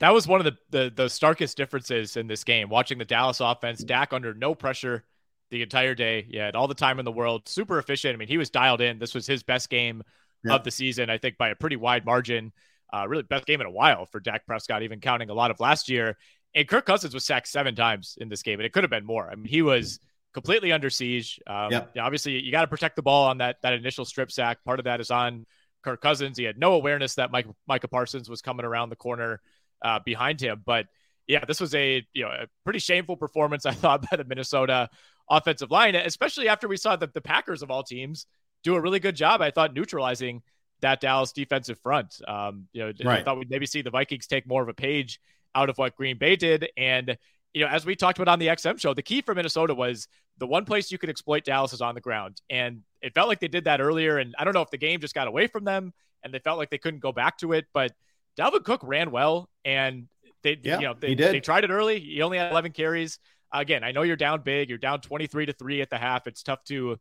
that 0.00 0.14
was 0.14 0.26
one 0.26 0.40
of 0.40 0.44
the, 0.44 0.56
the, 0.70 0.92
the 0.94 1.08
starkest 1.08 1.56
differences 1.56 2.16
in 2.16 2.26
this 2.26 2.42
game. 2.42 2.68
Watching 2.68 2.98
the 2.98 3.04
Dallas 3.04 3.40
offense, 3.40 3.84
Dak 3.84 4.12
under 4.12 4.34
no 4.34 4.54
pressure 4.54 5.04
the 5.50 5.62
entire 5.62 5.94
day. 5.94 6.26
Yeah, 6.28 6.46
had 6.46 6.56
all 6.56 6.68
the 6.68 6.74
time 6.74 6.98
in 6.98 7.04
the 7.04 7.12
world, 7.12 7.48
super 7.48 7.78
efficient. 7.78 8.14
I 8.14 8.16
mean, 8.16 8.28
he 8.28 8.38
was 8.38 8.50
dialed 8.50 8.80
in. 8.80 8.98
This 8.98 9.14
was 9.14 9.26
his 9.26 9.42
best 9.42 9.68
game 9.68 10.02
yeah. 10.44 10.54
of 10.54 10.64
the 10.64 10.70
season, 10.70 11.10
I 11.10 11.18
think, 11.18 11.38
by 11.38 11.48
a 11.48 11.54
pretty 11.54 11.76
wide 11.76 12.04
margin. 12.04 12.52
Uh, 12.92 13.06
really 13.06 13.22
best 13.22 13.46
game 13.46 13.60
in 13.60 13.66
a 13.66 13.70
while 13.70 14.06
for 14.06 14.18
Dak 14.18 14.46
Prescott, 14.46 14.82
even 14.82 15.00
counting 15.00 15.30
a 15.30 15.34
lot 15.34 15.50
of 15.50 15.60
last 15.60 15.88
year. 15.88 16.16
And 16.54 16.66
Kirk 16.66 16.84
Cousins 16.86 17.14
was 17.14 17.24
sacked 17.24 17.46
seven 17.46 17.76
times 17.76 18.18
in 18.20 18.28
this 18.28 18.42
game, 18.42 18.58
and 18.58 18.66
it 18.66 18.72
could 18.72 18.82
have 18.82 18.90
been 18.90 19.06
more. 19.06 19.30
I 19.30 19.36
mean, 19.36 19.46
he 19.46 19.62
was 19.62 20.00
completely 20.34 20.72
under 20.72 20.90
siege. 20.90 21.38
Um. 21.46 21.70
Obviously, 21.98 22.40
you 22.42 22.50
got 22.50 22.62
to 22.62 22.66
protect 22.66 22.96
the 22.96 23.02
ball 23.02 23.28
on 23.28 23.38
that 23.38 23.56
that 23.62 23.74
initial 23.74 24.04
strip 24.04 24.32
sack. 24.32 24.64
Part 24.64 24.80
of 24.80 24.84
that 24.84 25.00
is 25.00 25.10
on 25.10 25.46
Kirk 25.82 26.00
Cousins. 26.00 26.36
He 26.36 26.44
had 26.44 26.58
no 26.58 26.74
awareness 26.74 27.14
that 27.14 27.30
Mike, 27.30 27.46
Micah 27.68 27.88
Parsons 27.88 28.28
was 28.28 28.42
coming 28.42 28.66
around 28.66 28.90
the 28.90 28.96
corner 28.96 29.40
uh, 29.82 30.00
behind 30.04 30.40
him. 30.40 30.62
But 30.64 30.86
yeah, 31.26 31.44
this 31.44 31.60
was 31.60 31.74
a 31.74 32.04
you 32.12 32.24
know 32.24 32.30
a 32.30 32.46
pretty 32.64 32.80
shameful 32.80 33.16
performance 33.16 33.66
I 33.66 33.72
thought 33.72 34.04
by 34.10 34.16
the 34.16 34.24
Minnesota 34.24 34.88
offensive 35.28 35.70
line, 35.70 35.94
especially 35.94 36.48
after 36.48 36.66
we 36.66 36.76
saw 36.76 36.96
that 36.96 37.14
the 37.14 37.20
Packers 37.20 37.62
of 37.62 37.70
all 37.70 37.84
teams 37.84 38.26
do 38.62 38.74
a 38.74 38.80
really 38.80 39.00
good 39.00 39.16
job. 39.16 39.40
I 39.40 39.50
thought 39.50 39.74
neutralizing 39.74 40.42
that 40.80 41.00
Dallas 41.00 41.32
defensive 41.32 41.78
front. 41.80 42.20
Um, 42.26 42.68
you 42.72 42.82
know, 42.82 42.92
right. 43.04 43.20
I 43.20 43.22
thought 43.22 43.38
we'd 43.38 43.50
maybe 43.50 43.66
see 43.66 43.82
the 43.82 43.90
Vikings 43.90 44.26
take 44.26 44.46
more 44.46 44.62
of 44.62 44.68
a 44.68 44.74
page 44.74 45.20
out 45.54 45.68
of 45.68 45.78
what 45.78 45.96
Green 45.96 46.18
Bay 46.18 46.36
did. 46.36 46.68
And 46.76 47.16
you 47.52 47.64
know, 47.64 47.68
as 47.68 47.84
we 47.84 47.96
talked 47.96 48.18
about 48.18 48.30
on 48.30 48.38
the 48.38 48.46
XM 48.46 48.78
show, 48.78 48.94
the 48.94 49.02
key 49.02 49.22
for 49.22 49.34
Minnesota 49.34 49.74
was 49.74 50.06
the 50.38 50.46
one 50.46 50.64
place 50.64 50.90
you 50.92 50.98
could 50.98 51.10
exploit 51.10 51.44
Dallas 51.44 51.72
is 51.72 51.80
on 51.80 51.94
the 51.94 52.00
ground. 52.00 52.40
And 52.48 52.82
it 53.02 53.12
felt 53.14 53.28
like 53.28 53.40
they 53.40 53.48
did 53.48 53.64
that 53.64 53.80
earlier. 53.80 54.18
And 54.18 54.34
I 54.38 54.44
don't 54.44 54.54
know 54.54 54.62
if 54.62 54.70
the 54.70 54.78
game 54.78 55.00
just 55.00 55.14
got 55.14 55.26
away 55.26 55.48
from 55.48 55.64
them 55.64 55.92
and 56.22 56.32
they 56.32 56.38
felt 56.38 56.58
like 56.58 56.70
they 56.70 56.78
couldn't 56.78 57.00
go 57.00 57.12
back 57.12 57.38
to 57.38 57.52
it, 57.52 57.66
but 57.72 57.92
Dalvin 58.38 58.64
Cook 58.64 58.80
ran 58.84 59.10
well, 59.10 59.48
and 59.64 60.08
they 60.42 60.58
yeah, 60.62 60.78
you 60.78 60.86
know 60.86 60.94
they, 60.98 61.14
they 61.14 61.40
tried 61.40 61.64
it 61.64 61.70
early. 61.70 62.00
He 62.00 62.22
only 62.22 62.38
had 62.38 62.50
11 62.50 62.72
carries. 62.72 63.18
Again, 63.52 63.82
I 63.82 63.92
know 63.92 64.02
you're 64.02 64.16
down 64.16 64.42
big. 64.42 64.68
You're 64.68 64.78
down 64.78 65.00
23 65.00 65.46
to 65.46 65.52
three 65.52 65.82
at 65.82 65.90
the 65.90 65.98
half. 65.98 66.26
It's 66.26 66.42
tough 66.42 66.62
to 66.64 66.98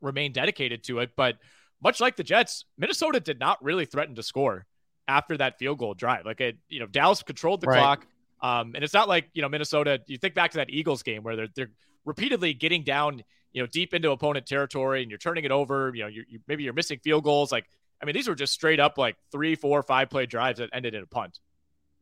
remain 0.00 0.32
dedicated 0.32 0.84
to 0.84 1.00
it, 1.00 1.10
but 1.16 1.36
much 1.82 2.00
like 2.00 2.16
the 2.16 2.24
Jets, 2.24 2.64
Minnesota 2.78 3.20
did 3.20 3.38
not 3.38 3.62
really 3.62 3.84
threaten 3.84 4.14
to 4.16 4.22
score 4.22 4.66
after 5.08 5.36
that 5.38 5.58
field 5.58 5.78
goal 5.78 5.94
drive. 5.94 6.26
Like 6.26 6.40
it, 6.40 6.58
you 6.68 6.80
know, 6.80 6.86
Dallas 6.86 7.22
controlled 7.22 7.60
the 7.60 7.68
right. 7.68 7.78
clock. 7.78 8.06
Um, 8.42 8.72
and 8.74 8.84
it's 8.84 8.94
not 8.94 9.08
like, 9.08 9.28
you 9.32 9.42
know, 9.42 9.48
Minnesota, 9.48 10.00
you 10.06 10.18
think 10.18 10.34
back 10.34 10.52
to 10.52 10.58
that 10.58 10.70
Eagles 10.70 11.02
game 11.02 11.22
where 11.22 11.36
they're, 11.36 11.48
they're 11.54 11.70
repeatedly 12.04 12.54
getting 12.54 12.84
down, 12.84 13.22
you 13.52 13.62
know, 13.62 13.66
deep 13.66 13.92
into 13.94 14.10
opponent 14.10 14.46
territory 14.46 15.02
and 15.02 15.10
you're 15.10 15.18
turning 15.18 15.44
it 15.44 15.50
over, 15.50 15.92
you 15.94 16.02
know, 16.02 16.08
you, 16.08 16.24
maybe 16.46 16.62
you're 16.62 16.72
missing 16.72 16.98
field 17.02 17.24
goals. 17.24 17.52
Like 17.52 17.66
I 18.02 18.06
mean, 18.06 18.14
these 18.14 18.28
were 18.28 18.34
just 18.34 18.52
straight 18.52 18.80
up 18.80 18.96
like 18.98 19.16
three, 19.30 19.54
four, 19.54 19.82
five 19.82 20.10
play 20.10 20.26
drives 20.26 20.58
that 20.58 20.70
ended 20.72 20.94
in 20.94 21.02
a 21.02 21.06
punt. 21.06 21.38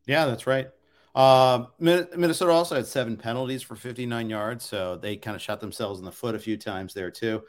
Yeah, 0.07 0.27
that's 0.27 0.47
right. 0.47 0.69
Uh, 1.15 1.67
Minnesota 1.81 2.53
also 2.53 2.77
had 2.77 2.87
seven 2.87 3.17
penalties 3.17 3.63
for 3.63 3.75
59 3.75 4.31
yards, 4.31 4.65
so 4.65 4.97
they 4.97 5.17
kind 5.17 5.35
of 5.35 5.43
shot 5.43 5.61
themselves 5.61 5.99
in 5.99 6.05
the 6.05 6.13
foot 6.13 6.35
a 6.35 6.39
few 6.39 6.57
times 6.57 6.95
there 6.95 7.11
too. 7.11 7.43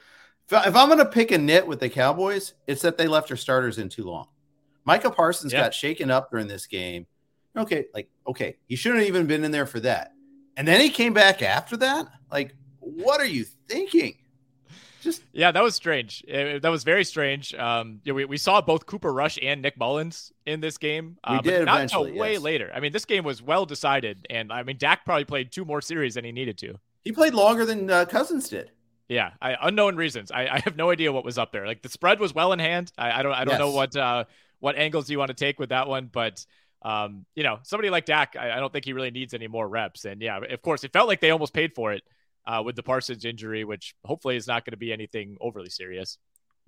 If, 0.51 0.75
I'm 0.75 0.87
going 0.87 0.99
to 0.99 1.05
pick 1.05 1.31
a 1.31 1.37
nit 1.37 1.67
with 1.67 1.79
the 1.79 1.89
Cowboys, 1.89 2.53
it's 2.67 2.81
that 2.81 2.97
they 2.97 3.07
left 3.07 3.27
their 3.27 3.37
starters 3.37 3.77
in 3.77 3.89
too 3.89 4.03
long. 4.05 4.27
Micah 4.85 5.11
Parsons 5.11 5.53
yeah. 5.53 5.61
got 5.61 5.73
shaken 5.73 6.09
up 6.09 6.31
during 6.31 6.47
this 6.47 6.65
game. 6.65 7.05
Okay, 7.55 7.85
like 7.93 8.09
okay, 8.27 8.57
he 8.67 8.75
shouldn't 8.75 9.01
have 9.01 9.07
even 9.07 9.27
been 9.27 9.43
in 9.43 9.51
there 9.51 9.65
for 9.65 9.79
that, 9.81 10.13
and 10.55 10.67
then 10.67 10.79
he 10.79 10.89
came 10.89 11.13
back 11.13 11.41
after 11.41 11.77
that. 11.77 12.07
Like, 12.31 12.55
what 12.79 13.19
are 13.19 13.25
you 13.25 13.43
thinking? 13.67 14.15
Just 15.01 15.23
yeah, 15.31 15.51
that 15.51 15.63
was 15.63 15.75
strange. 15.75 16.23
It, 16.27 16.61
that 16.61 16.69
was 16.69 16.83
very 16.83 17.03
strange. 17.03 17.53
Um, 17.55 18.01
we, 18.05 18.25
we 18.25 18.37
saw 18.37 18.61
both 18.61 18.85
Cooper 18.85 19.13
Rush 19.13 19.39
and 19.41 19.61
Nick 19.61 19.77
Mullens 19.77 20.31
in 20.45 20.59
this 20.59 20.77
game. 20.77 21.17
Uh, 21.23 21.39
we 21.41 21.49
did 21.49 21.65
not 21.65 21.81
until 21.81 22.03
way 22.13 22.33
yes. 22.33 22.41
later. 22.41 22.71
I 22.73 22.79
mean, 22.79 22.91
this 22.91 23.05
game 23.05 23.23
was 23.23 23.41
well 23.41 23.65
decided, 23.65 24.27
and 24.29 24.51
I 24.51 24.63
mean, 24.63 24.77
Dak 24.77 25.05
probably 25.05 25.25
played 25.25 25.51
two 25.51 25.65
more 25.65 25.81
series 25.81 26.15
than 26.15 26.25
he 26.25 26.31
needed 26.31 26.57
to. 26.59 26.79
He 27.03 27.11
played 27.11 27.33
longer 27.33 27.65
than 27.65 27.89
uh, 27.89 28.05
Cousins 28.05 28.49
did. 28.49 28.71
Yeah, 29.09 29.31
I, 29.41 29.57
unknown 29.59 29.95
reasons. 29.95 30.31
I, 30.31 30.47
I, 30.47 30.59
have 30.59 30.77
no 30.77 30.91
idea 30.91 31.11
what 31.11 31.25
was 31.25 31.39
up 31.39 31.51
there. 31.51 31.65
Like 31.65 31.81
the 31.81 31.89
spread 31.89 32.19
was 32.19 32.33
well 32.33 32.53
in 32.53 32.59
hand. 32.59 32.91
I, 32.95 33.19
I 33.19 33.23
don't 33.23 33.33
I 33.33 33.43
don't 33.43 33.53
yes. 33.53 33.59
know 33.59 33.71
what 33.71 33.95
uh, 33.95 34.25
what 34.59 34.75
angles 34.75 35.09
you 35.09 35.17
want 35.17 35.29
to 35.29 35.33
take 35.33 35.59
with 35.59 35.69
that 35.69 35.87
one, 35.87 36.09
but 36.11 36.45
um, 36.83 37.25
you 37.35 37.43
know, 37.43 37.59
somebody 37.63 37.89
like 37.89 38.05
Dak, 38.05 38.35
I, 38.39 38.51
I, 38.51 38.59
don't 38.59 38.71
think 38.71 38.85
he 38.85 38.93
really 38.93 39.11
needs 39.11 39.33
any 39.33 39.47
more 39.47 39.67
reps. 39.67 40.05
And 40.05 40.21
yeah, 40.21 40.39
of 40.39 40.61
course, 40.61 40.85
it 40.85 40.93
felt 40.93 41.09
like 41.09 41.19
they 41.19 41.31
almost 41.31 41.53
paid 41.53 41.73
for 41.75 41.91
it 41.91 42.03
uh, 42.47 42.61
with 42.63 42.77
the 42.77 42.83
Parsons 42.83 43.25
injury, 43.25 43.65
which 43.65 43.95
hopefully 44.05 44.37
is 44.37 44.47
not 44.47 44.63
going 44.63 44.71
to 44.71 44.77
be 44.77 44.93
anything 44.93 45.35
overly 45.41 45.69
serious. 45.69 46.17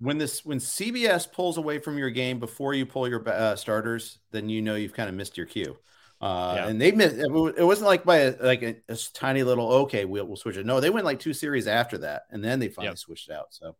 When 0.00 0.18
this 0.18 0.44
when 0.44 0.58
CBS 0.58 1.30
pulls 1.30 1.56
away 1.56 1.78
from 1.78 1.96
your 1.96 2.10
game 2.10 2.40
before 2.40 2.74
you 2.74 2.84
pull 2.84 3.08
your 3.08 3.26
uh, 3.26 3.56
starters, 3.56 4.18
then 4.32 4.48
you 4.48 4.60
know 4.60 4.74
you've 4.74 4.94
kind 4.94 5.08
of 5.08 5.14
missed 5.14 5.36
your 5.36 5.46
cue. 5.46 5.78
Uh, 6.22 6.54
yeah. 6.56 6.68
And 6.68 6.80
they 6.80 6.92
missed. 6.92 7.16
It 7.16 7.64
wasn't 7.64 7.88
like 7.88 8.04
by 8.04 8.18
a, 8.18 8.34
like 8.40 8.62
a, 8.62 8.76
a, 8.88 8.96
tiny 9.12 9.42
little 9.42 9.72
okay, 9.72 10.04
we'll, 10.04 10.24
we'll 10.24 10.36
switch 10.36 10.56
it. 10.56 10.64
No, 10.64 10.78
they 10.78 10.88
went 10.88 11.04
like 11.04 11.18
two 11.18 11.34
series 11.34 11.66
after 11.66 11.98
that, 11.98 12.22
and 12.30 12.44
then 12.44 12.60
they 12.60 12.68
finally 12.68 12.92
yep. 12.92 12.98
switched 12.98 13.28
it 13.28 13.34
out. 13.34 13.48
So, 13.50 13.74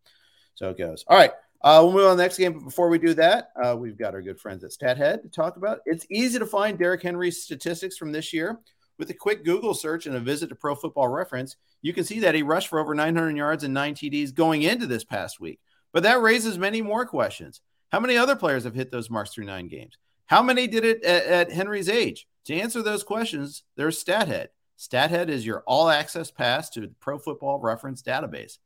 so 0.56 0.70
it 0.70 0.76
goes. 0.76 1.04
All 1.06 1.16
right, 1.16 1.30
uh, 1.62 1.80
we'll 1.84 1.92
move 1.92 2.04
on 2.06 2.10
to 2.10 2.16
the 2.16 2.22
next 2.24 2.38
game. 2.38 2.54
But 2.54 2.64
before 2.64 2.88
we 2.88 2.98
do 2.98 3.14
that, 3.14 3.52
uh, 3.62 3.76
we've 3.78 3.96
got 3.96 4.14
our 4.14 4.22
good 4.22 4.40
friends 4.40 4.64
at 4.64 4.72
StatHead 4.72 5.22
to 5.22 5.28
talk 5.28 5.56
about. 5.56 5.78
It's 5.86 6.04
easy 6.10 6.40
to 6.40 6.46
find 6.46 6.76
Derrick 6.76 7.02
Henry's 7.02 7.40
statistics 7.40 7.96
from 7.96 8.10
this 8.10 8.32
year. 8.32 8.58
With 8.98 9.08
a 9.10 9.14
quick 9.14 9.44
Google 9.44 9.72
search 9.72 10.06
and 10.06 10.16
a 10.16 10.20
visit 10.20 10.48
to 10.48 10.54
Pro 10.54 10.74
Football 10.74 11.08
Reference, 11.08 11.56
you 11.80 11.92
can 11.92 12.04
see 12.04 12.20
that 12.20 12.34
he 12.34 12.42
rushed 12.42 12.68
for 12.68 12.78
over 12.78 12.94
900 12.94 13.36
yards 13.36 13.64
and 13.64 13.72
nine 13.72 13.94
TDs 13.94 14.34
going 14.34 14.62
into 14.62 14.86
this 14.86 15.04
past 15.04 15.40
week. 15.40 15.60
But 15.92 16.02
that 16.02 16.20
raises 16.20 16.58
many 16.58 16.82
more 16.82 17.06
questions. 17.06 17.60
How 17.90 18.00
many 18.00 18.16
other 18.16 18.36
players 18.36 18.64
have 18.64 18.74
hit 18.74 18.90
those 18.90 19.10
marks 19.10 19.30
through 19.30 19.44
nine 19.44 19.68
games? 19.68 19.96
How 20.26 20.42
many 20.42 20.66
did 20.66 20.84
it 20.84 21.04
at, 21.04 21.26
at 21.26 21.52
Henry's 21.52 21.88
age? 21.88 22.26
To 22.46 22.54
answer 22.54 22.82
those 22.82 23.04
questions, 23.04 23.62
there's 23.76 24.02
StatHead. 24.02 24.48
StatHead 24.78 25.28
is 25.28 25.46
your 25.46 25.62
all 25.66 25.88
access 25.88 26.30
pass 26.30 26.68
to 26.70 26.80
the 26.80 26.88
Pro 27.00 27.18
Football 27.18 27.60
Reference 27.60 28.02
database. 28.02 28.58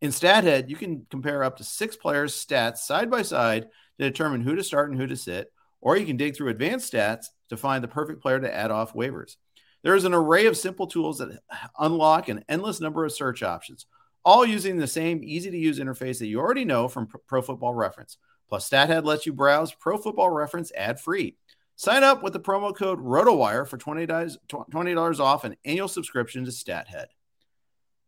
In 0.00 0.10
StatHead, 0.10 0.68
you 0.68 0.76
can 0.76 1.06
compare 1.10 1.42
up 1.42 1.56
to 1.56 1.64
six 1.64 1.96
players' 1.96 2.34
stats 2.34 2.78
side 2.78 3.10
by 3.10 3.22
side 3.22 3.68
to 3.98 4.04
determine 4.04 4.42
who 4.42 4.54
to 4.54 4.62
start 4.62 4.90
and 4.90 5.00
who 5.00 5.06
to 5.06 5.16
sit, 5.16 5.52
or 5.80 5.96
you 5.96 6.06
can 6.06 6.16
dig 6.16 6.36
through 6.36 6.50
advanced 6.50 6.92
stats 6.92 7.26
to 7.48 7.56
find 7.56 7.82
the 7.82 7.88
perfect 7.88 8.22
player 8.22 8.38
to 8.38 8.54
add 8.54 8.70
off 8.70 8.94
waivers. 8.94 9.36
There 9.82 9.96
is 9.96 10.04
an 10.04 10.14
array 10.14 10.46
of 10.46 10.56
simple 10.56 10.86
tools 10.86 11.18
that 11.18 11.40
unlock 11.78 12.28
an 12.28 12.44
endless 12.48 12.80
number 12.80 13.04
of 13.04 13.12
search 13.12 13.42
options, 13.42 13.86
all 14.24 14.46
using 14.46 14.78
the 14.78 14.86
same 14.86 15.22
easy 15.24 15.50
to 15.50 15.58
use 15.58 15.78
interface 15.78 16.20
that 16.20 16.26
you 16.26 16.38
already 16.38 16.64
know 16.64 16.86
from 16.86 17.08
Pro 17.26 17.42
Football 17.42 17.74
Reference. 17.74 18.16
Plus, 18.48 18.68
StatHead 18.68 19.04
lets 19.04 19.26
you 19.26 19.32
browse 19.32 19.74
Pro 19.74 19.98
Football 19.98 20.30
Reference 20.30 20.70
ad 20.76 21.00
free. 21.00 21.36
Sign 21.76 22.04
up 22.04 22.22
with 22.22 22.32
the 22.32 22.40
promo 22.40 22.74
code 22.74 23.00
ROTOWIRE 23.00 23.66
for 23.66 23.78
$20, 23.78 24.36
$20 24.48 25.20
off 25.20 25.44
an 25.44 25.56
annual 25.64 25.88
subscription 25.88 26.44
to 26.44 26.50
StatHead. 26.50 27.06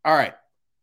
All 0.05 0.15
right. 0.15 0.35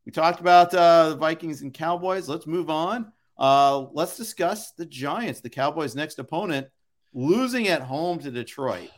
We 0.05 0.11
talked 0.11 0.41
about 0.41 0.73
uh, 0.73 1.11
the 1.11 1.15
Vikings 1.15 1.61
and 1.61 1.73
Cowboys. 1.73 2.27
Let's 2.27 2.45
move 2.45 2.69
on. 2.69 3.13
Uh, 3.37 3.85
let's 3.93 4.17
discuss 4.17 4.71
the 4.71 4.85
Giants, 4.85 5.39
the 5.39 5.49
Cowboys' 5.49 5.95
next 5.95 6.19
opponent, 6.19 6.67
losing 7.13 7.69
at 7.69 7.81
home 7.81 8.19
to 8.19 8.29
Detroit. 8.29 8.89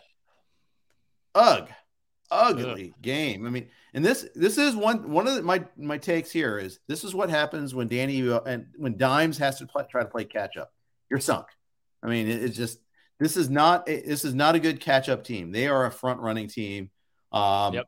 Ugh, 1.36 1.70
ugly 2.32 2.94
Ugh. 2.96 3.02
game. 3.02 3.46
I 3.46 3.50
mean, 3.50 3.68
and 3.94 4.04
this 4.04 4.28
this 4.36 4.58
is 4.58 4.76
one 4.76 5.12
one 5.12 5.28
of 5.28 5.36
the, 5.36 5.44
my 5.44 5.64
my 5.78 5.98
takes 5.98 6.32
here 6.32 6.58
is 6.58 6.80
this 6.88 7.04
is 7.04 7.14
what 7.14 7.30
happens 7.30 7.76
when 7.76 7.88
Danny 7.88 8.28
uh, 8.30 8.40
and 8.42 8.68
when 8.78 8.98
Dimes 8.98 9.38
has 9.38 9.60
to 9.60 9.68
play, 9.68 9.86
try 9.90 10.04
to 10.04 10.10
play 10.10 10.26
catch 10.26 10.58
up. 10.58 10.74
You're 11.10 11.20
sunk. 11.20 11.48
I 12.02 12.08
mean, 12.08 12.28
it, 12.28 12.44
it's 12.44 12.58
just 12.58 12.80
this 13.20 13.38
is 13.38 13.50
not 13.50 13.88
a, 13.88 14.02
this 14.02 14.26
is 14.26 14.34
not 14.34 14.56
a 14.56 14.60
good 14.60 14.80
catch 14.80 15.10
up 15.10 15.24
team. 15.24 15.52
They 15.52 15.68
are 15.68 15.86
a 15.86 15.92
front 15.92 16.20
running 16.20 16.48
team. 16.48 16.90
Um, 17.32 17.74
yep. 17.74 17.88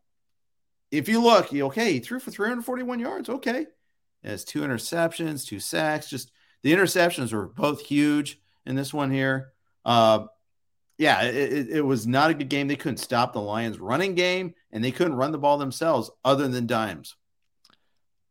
If 0.92 1.10
you 1.10 1.22
look, 1.22 1.52
you 1.52 1.66
okay, 1.68 1.94
he 1.94 2.00
threw 2.00 2.20
for 2.20 2.32
341 2.32 3.00
yards. 3.00 3.30
Okay, 3.30 3.66
has 4.24 4.46
two 4.46 4.62
interceptions, 4.62 5.46
two 5.46 5.60
sacks. 5.60 6.10
Just 6.10 6.32
the 6.64 6.74
interceptions 6.74 7.34
were 7.34 7.48
both 7.48 7.82
huge 7.82 8.40
in 8.66 8.76
this 8.76 8.94
one 8.94 9.12
here. 9.12 9.52
Uh, 9.86 10.26
yeah, 10.98 11.24
it, 11.24 11.70
it, 11.70 11.86
was 11.86 12.08
not 12.08 12.32
a 12.32 12.34
good 12.34 12.50
game. 12.50 12.68
They 12.68 12.76
couldn't 12.76 12.98
stop 12.98 13.32
the 13.32 13.40
Lions' 13.40 13.80
running 13.80 14.16
game, 14.16 14.56
and 14.72 14.84
they 14.84 14.92
couldn't 14.92 15.16
run 15.16 15.32
the 15.32 15.38
ball 15.38 15.58
themselves, 15.58 16.10
other 16.26 16.48
than 16.48 16.66
dimes. 16.66 17.16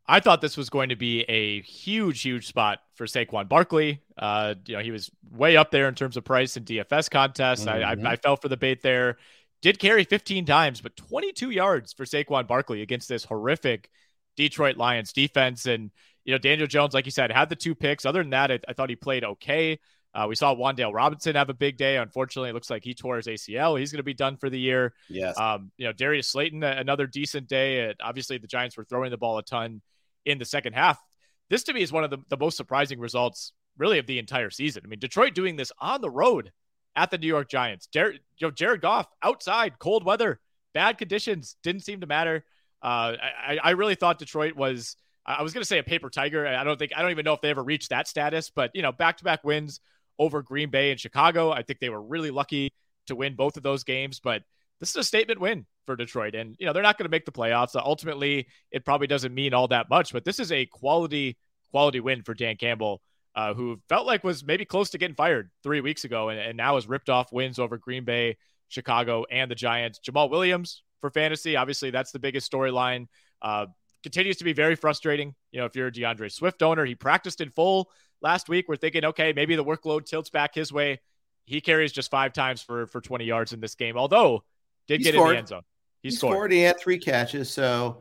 I 0.09 0.21
thought 0.21 0.41
this 0.41 0.57
was 0.57 0.71
going 0.71 0.91
to 0.91 0.97
be 0.97 1.23
a 1.23 1.63
huge, 1.63 2.23
huge 2.23 2.47
spot 2.47 2.79
for 2.95 3.07
Saquon 3.07 3.49
Barkley. 3.49 4.03
Uh, 4.17 4.55
you 4.67 4.77
know, 4.77 4.83
he 4.83 4.93
was 4.93 5.11
way 5.33 5.57
up 5.57 5.71
there 5.71 5.89
in 5.89 5.95
terms 5.95 6.17
of 6.17 6.25
price 6.25 6.57
in 6.57 6.65
DFS 6.65 7.11
contests. 7.11 7.65
Mm-hmm. 7.65 7.69
I, 7.69 7.91
I, 7.91 7.95
mm-hmm. 7.97 8.07
I, 8.07 8.17
fell 8.17 8.37
for 8.37 8.49
the 8.49 8.57
bait 8.57 8.83
there. 8.83 9.19
Did 9.63 9.79
carry 9.79 10.05
15 10.05 10.45
times, 10.47 10.81
but 10.81 10.97
22 10.97 11.51
yards 11.51 11.93
for 11.93 12.05
Saquon 12.05 12.47
Barkley 12.47 12.83
against 12.83 13.09
this 13.09 13.25
horrific 13.25 13.91
Detroit 14.37 14.77
Lions 14.77 15.13
defense. 15.13 15.67
And, 15.67 15.91
you 16.25 16.33
know, 16.33 16.39
Daniel 16.39 16.69
Jones, 16.69 16.95
like 16.95 17.07
you 17.07 17.11
said, 17.11 17.33
had 17.33 17.49
the 17.49 17.57
two 17.57 17.75
picks. 17.75 18.07
Other 18.07 18.23
than 18.23 18.31
that, 18.31 18.53
I, 18.53 18.61
I 18.69 18.73
thought 18.75 18.91
he 18.91 18.97
played 18.97 19.25
okay. 19.25 19.81
Uh, 20.15 20.27
we 20.29 20.37
saw 20.37 20.55
Wan'Dale 20.55 20.95
Robinson 20.95 21.35
have 21.35 21.51
a 21.51 21.55
big 21.55 21.77
day. 21.77 21.97
Unfortunately, 21.97 22.49
it 22.51 22.55
looks 22.55 22.71
like 22.71 22.85
he 22.85 22.95
tore 22.95 23.17
his 23.17 23.27
ACL. 23.27 23.79
He's 23.79 23.91
going 23.91 23.99
to 23.99 24.05
be 24.05 24.15
done 24.15 24.37
for 24.37 24.49
the 24.49 24.59
year. 24.59 24.95
Yes. 25.11 25.39
Um, 25.39 25.73
you 25.77 25.87
know, 25.87 25.93
Darius 25.93 26.29
Slayton, 26.29 26.63
another 26.63 27.07
decent 27.07 27.49
day. 27.49 27.93
Obviously, 28.01 28.39
the 28.39 28.47
Giants 28.47 28.77
were 28.77 28.85
throwing 28.85 29.11
the 29.11 29.19
ball 29.19 29.37
a 29.37 29.43
ton 29.43 29.83
in 30.27 30.39
the 30.39 30.45
second 30.45 30.75
half. 30.75 31.01
This 31.49 31.63
to 31.65 31.73
me 31.73 31.81
is 31.81 31.93
one 31.93 32.05
of 32.05 32.11
the, 32.11 32.19
the 32.29 32.37
most 32.37 32.57
surprising 32.57 32.99
results, 32.99 33.53
really, 33.79 33.99
of 33.99 34.07
the 34.07 34.19
entire 34.19 34.51
season. 34.51 34.83
I 34.85 34.89
mean, 34.89 34.99
Detroit 34.99 35.35
doing 35.35 35.57
this 35.57 35.73
on 35.79 36.01
the 36.01 36.11
road 36.11 36.53
at 36.97 37.11
the 37.11 37.19
New 37.19 37.29
York 37.29 37.49
Giants. 37.49 37.87
Jared, 37.87 38.21
you 38.39 38.47
know, 38.47 38.51
Jared 38.51 38.81
Goff 38.81 39.07
outside, 39.23 39.79
cold 39.79 40.05
weather, 40.05 40.41
bad 40.75 40.99
conditions, 40.99 41.57
didn't 41.63 41.85
seem 41.85 42.01
to 42.01 42.07
matter. 42.07 42.45
Uh, 42.83 43.17
I, 43.21 43.59
I 43.63 43.71
really 43.71 43.95
thought 43.95 44.19
Detroit 44.19 44.57
was. 44.57 44.97
I 45.29 45.43
was 45.43 45.53
going 45.53 45.63
to 45.63 45.67
say 45.67 45.79
a 45.79 45.83
paper 45.83 46.09
tiger. 46.09 46.47
I 46.47 46.63
don't 46.63 46.79
think 46.79 46.93
I 46.95 47.03
don't 47.03 47.11
even 47.11 47.25
know 47.25 47.33
if 47.33 47.41
they 47.41 47.51
ever 47.51 47.65
reached 47.65 47.91
that 47.91 48.07
status, 48.07 48.49
but 48.49 48.71
you 48.75 48.83
know, 48.83 48.93
back 48.93 49.17
to 49.17 49.25
back 49.25 49.43
wins 49.43 49.81
over 50.21 50.41
Green 50.41 50.71
Bay 50.71 50.93
and 50.93 51.01
Chicago. 51.01 51.51
I 51.51 51.63
think 51.63 51.81
they 51.81 51.89
were 51.89 52.01
really 52.01 52.31
lucky 52.31 52.73
to 53.09 53.17
win 53.17 53.35
both 53.35 53.57
of 53.57 53.65
those 53.65 53.83
games, 53.83 54.21
but 54.21 54.43
this 54.81 54.91
is 54.91 54.97
a 54.97 55.05
statement 55.05 55.41
win 55.41 55.67
for 55.87 55.97
Detroit. 55.97 56.35
And, 56.35 56.57
you 56.59 56.67
know, 56.67 56.73
they're 56.73 56.83
not 56.83 56.99
going 56.99 57.05
to 57.07 57.11
make 57.11 57.25
the 57.25 57.33
playoffs. 57.33 57.75
ultimately, 57.77 58.47
it 58.71 58.85
probably 58.85 59.07
doesn't 59.07 59.35
mean 59.35 59.55
all 59.55 59.69
that 59.69 59.89
much, 59.89 60.13
but 60.13 60.25
this 60.25 60.39
is 60.39 60.53
a 60.53 60.67
quality, 60.67 61.37
quality 61.71 62.01
win 62.01 62.23
for 62.23 62.35
Dan 62.35 62.57
Campbell, 62.57 63.01
uh, 63.35 63.55
who 63.55 63.81
felt 63.89 64.07
like 64.07 64.25
was 64.25 64.45
maybe 64.45 64.65
close 64.65 64.91
to 64.91 64.99
getting 64.99 65.17
fired 65.17 65.51
three 65.63 65.81
weeks 65.81 66.05
ago 66.05 66.29
and, 66.29 66.39
and 66.39 66.57
now 66.57 66.75
has 66.75 66.87
ripped 66.87 67.09
off 67.09 67.33
wins 67.33 67.59
over 67.59 67.79
Green 67.79 68.05
Bay, 68.05 68.37
Chicago, 68.69 69.25
and 69.31 69.51
the 69.51 69.55
Giants. 69.55 70.01
Jamaal 70.07 70.31
Williams 70.31 70.83
for 71.01 71.11
fantasy. 71.11 71.57
Obviously, 71.57 71.91
that's 71.91 72.13
the 72.13 72.19
biggest 72.19 72.51
storyline. 72.51 73.07
Uh, 73.41 73.67
continues 74.03 74.37
to 74.37 74.45
be 74.45 74.53
very 74.53 74.77
frustrating. 74.77 75.35
You 75.53 75.61
know, 75.61 75.67
if 75.67 75.75
you're 75.75 75.89
a 75.89 75.93
DeAndre 75.93 76.31
Swift 76.31 76.63
owner, 76.63 76.85
he 76.85 76.95
practiced 76.95 77.41
in 77.41 77.51
full 77.51 77.91
last 78.23 78.49
week. 78.49 78.67
We're 78.69 78.77
thinking, 78.77 79.05
okay, 79.05 79.33
maybe 79.33 79.57
the 79.57 79.65
workload 79.65 80.07
tilts 80.07 80.31
back 80.31 80.55
his 80.55 80.73
way. 80.73 81.01
He 81.45 81.61
carries 81.61 81.93
just 81.93 82.11
five 82.11 82.33
times 82.33 82.63
for 82.63 82.87
for 82.87 83.01
20 83.01 83.25
yards 83.25 83.53
in 83.53 83.61
this 83.61 83.75
game, 83.75 83.97
although 83.97 84.45
did 84.89 85.01
he 85.01 85.05
get 85.05 85.15
scored. 85.15 85.31
in 85.31 85.35
the 85.35 85.39
end 85.39 85.49
zone. 85.49 85.63
He, 86.03 86.09
he 86.09 86.15
scored. 86.15 86.33
scored. 86.33 86.53
He 86.53 86.61
had 86.61 86.79
three 86.79 86.99
catches. 86.99 87.51
So, 87.51 87.99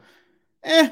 eh, 0.63 0.89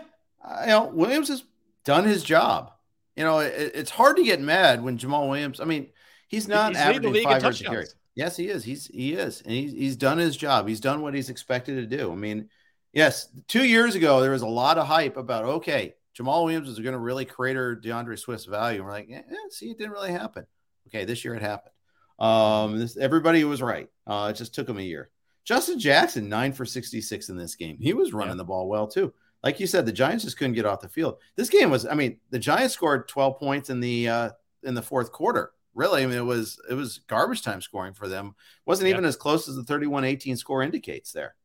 you 0.61 0.67
know, 0.67 0.85
Williams 0.93 1.29
has 1.29 1.43
done 1.85 2.05
his 2.05 2.23
job. 2.23 2.71
You 3.15 3.23
know, 3.23 3.39
it, 3.39 3.71
it's 3.75 3.91
hard 3.91 4.17
to 4.17 4.23
get 4.23 4.41
mad 4.41 4.83
when 4.83 4.97
Jamaal 4.97 5.29
Williams. 5.29 5.59
I 5.59 5.65
mean, 5.65 5.89
he's 6.27 6.47
not 6.47 6.69
he's 6.69 6.77
averaging 6.77 7.23
five 7.23 7.41
yards 7.41 7.61
a 7.61 7.63
carry. 7.65 7.85
Yes, 8.15 8.37
he 8.37 8.47
is. 8.47 8.63
He's 8.63 8.87
he 8.87 9.13
is, 9.13 9.41
and 9.41 9.51
he's 9.51 9.71
he's 9.71 9.95
done 9.95 10.17
his 10.17 10.37
job. 10.37 10.67
He's 10.67 10.79
done 10.79 11.01
what 11.01 11.13
he's 11.13 11.29
expected 11.29 11.75
to 11.75 11.97
do. 11.97 12.11
I 12.11 12.15
mean, 12.15 12.49
yes, 12.91 13.27
two 13.47 13.65
years 13.65 13.95
ago 13.95 14.21
there 14.21 14.31
was 14.31 14.43
a 14.43 14.47
lot 14.47 14.77
of 14.77 14.87
hype 14.87 15.17
about 15.17 15.45
okay, 15.45 15.95
Jamaal 16.17 16.43
Williams 16.43 16.69
is 16.69 16.79
going 16.79 16.93
to 16.93 16.99
really 16.99 17.25
crater 17.25 17.75
DeAndre 17.75 18.19
Swift's 18.19 18.45
value. 18.45 18.77
And 18.77 18.85
we're 18.85 18.91
like, 18.91 19.09
yeah, 19.09 19.21
see, 19.49 19.71
it 19.71 19.77
didn't 19.77 19.93
really 19.93 20.11
happen. 20.11 20.45
Okay, 20.87 21.05
this 21.05 21.25
year 21.25 21.35
it 21.35 21.41
happened. 21.41 21.73
Um, 22.19 22.79
this, 22.79 22.97
everybody 22.97 23.43
was 23.43 23.61
right. 23.61 23.89
Uh, 24.05 24.29
it 24.31 24.37
just 24.37 24.53
took 24.53 24.69
him 24.69 24.77
a 24.77 24.83
year. 24.83 25.09
Justin 25.45 25.79
Jackson, 25.79 26.29
nine 26.29 26.53
for 26.53 26.65
66 26.65 27.29
in 27.29 27.37
this 27.37 27.55
game. 27.55 27.77
He 27.79 27.93
was 27.93 28.13
running 28.13 28.33
yeah. 28.33 28.37
the 28.37 28.45
ball 28.45 28.67
well 28.67 28.87
too. 28.87 29.13
Like 29.43 29.59
you 29.59 29.67
said, 29.67 29.85
the 29.85 29.91
Giants 29.91 30.23
just 30.23 30.37
couldn't 30.37 30.53
get 30.53 30.65
off 30.65 30.79
the 30.79 30.87
field. 30.87 31.17
This 31.35 31.49
game 31.49 31.69
was, 31.69 31.85
I 31.85 31.95
mean, 31.95 32.17
the 32.29 32.39
Giants 32.39 32.73
scored 32.73 33.09
12 33.09 33.39
points 33.39 33.69
in 33.69 33.81
the 33.81 34.07
uh, 34.07 34.29
in 34.63 34.73
the 34.73 34.81
fourth 34.81 35.11
quarter. 35.11 35.51
Really, 35.75 36.03
I 36.03 36.05
mean, 36.05 36.17
it 36.17 36.21
was 36.21 36.59
it 36.69 36.75
was 36.75 36.99
garbage 37.07 37.41
time 37.41 37.59
scoring 37.59 37.93
for 37.93 38.07
them. 38.07 38.35
wasn't 38.65 38.87
yeah. 38.87 38.93
even 38.93 39.05
as 39.05 39.15
close 39.15 39.49
as 39.49 39.55
the 39.55 39.63
31-18 39.63 40.37
score 40.37 40.61
indicates 40.61 41.11
there, 41.11 41.35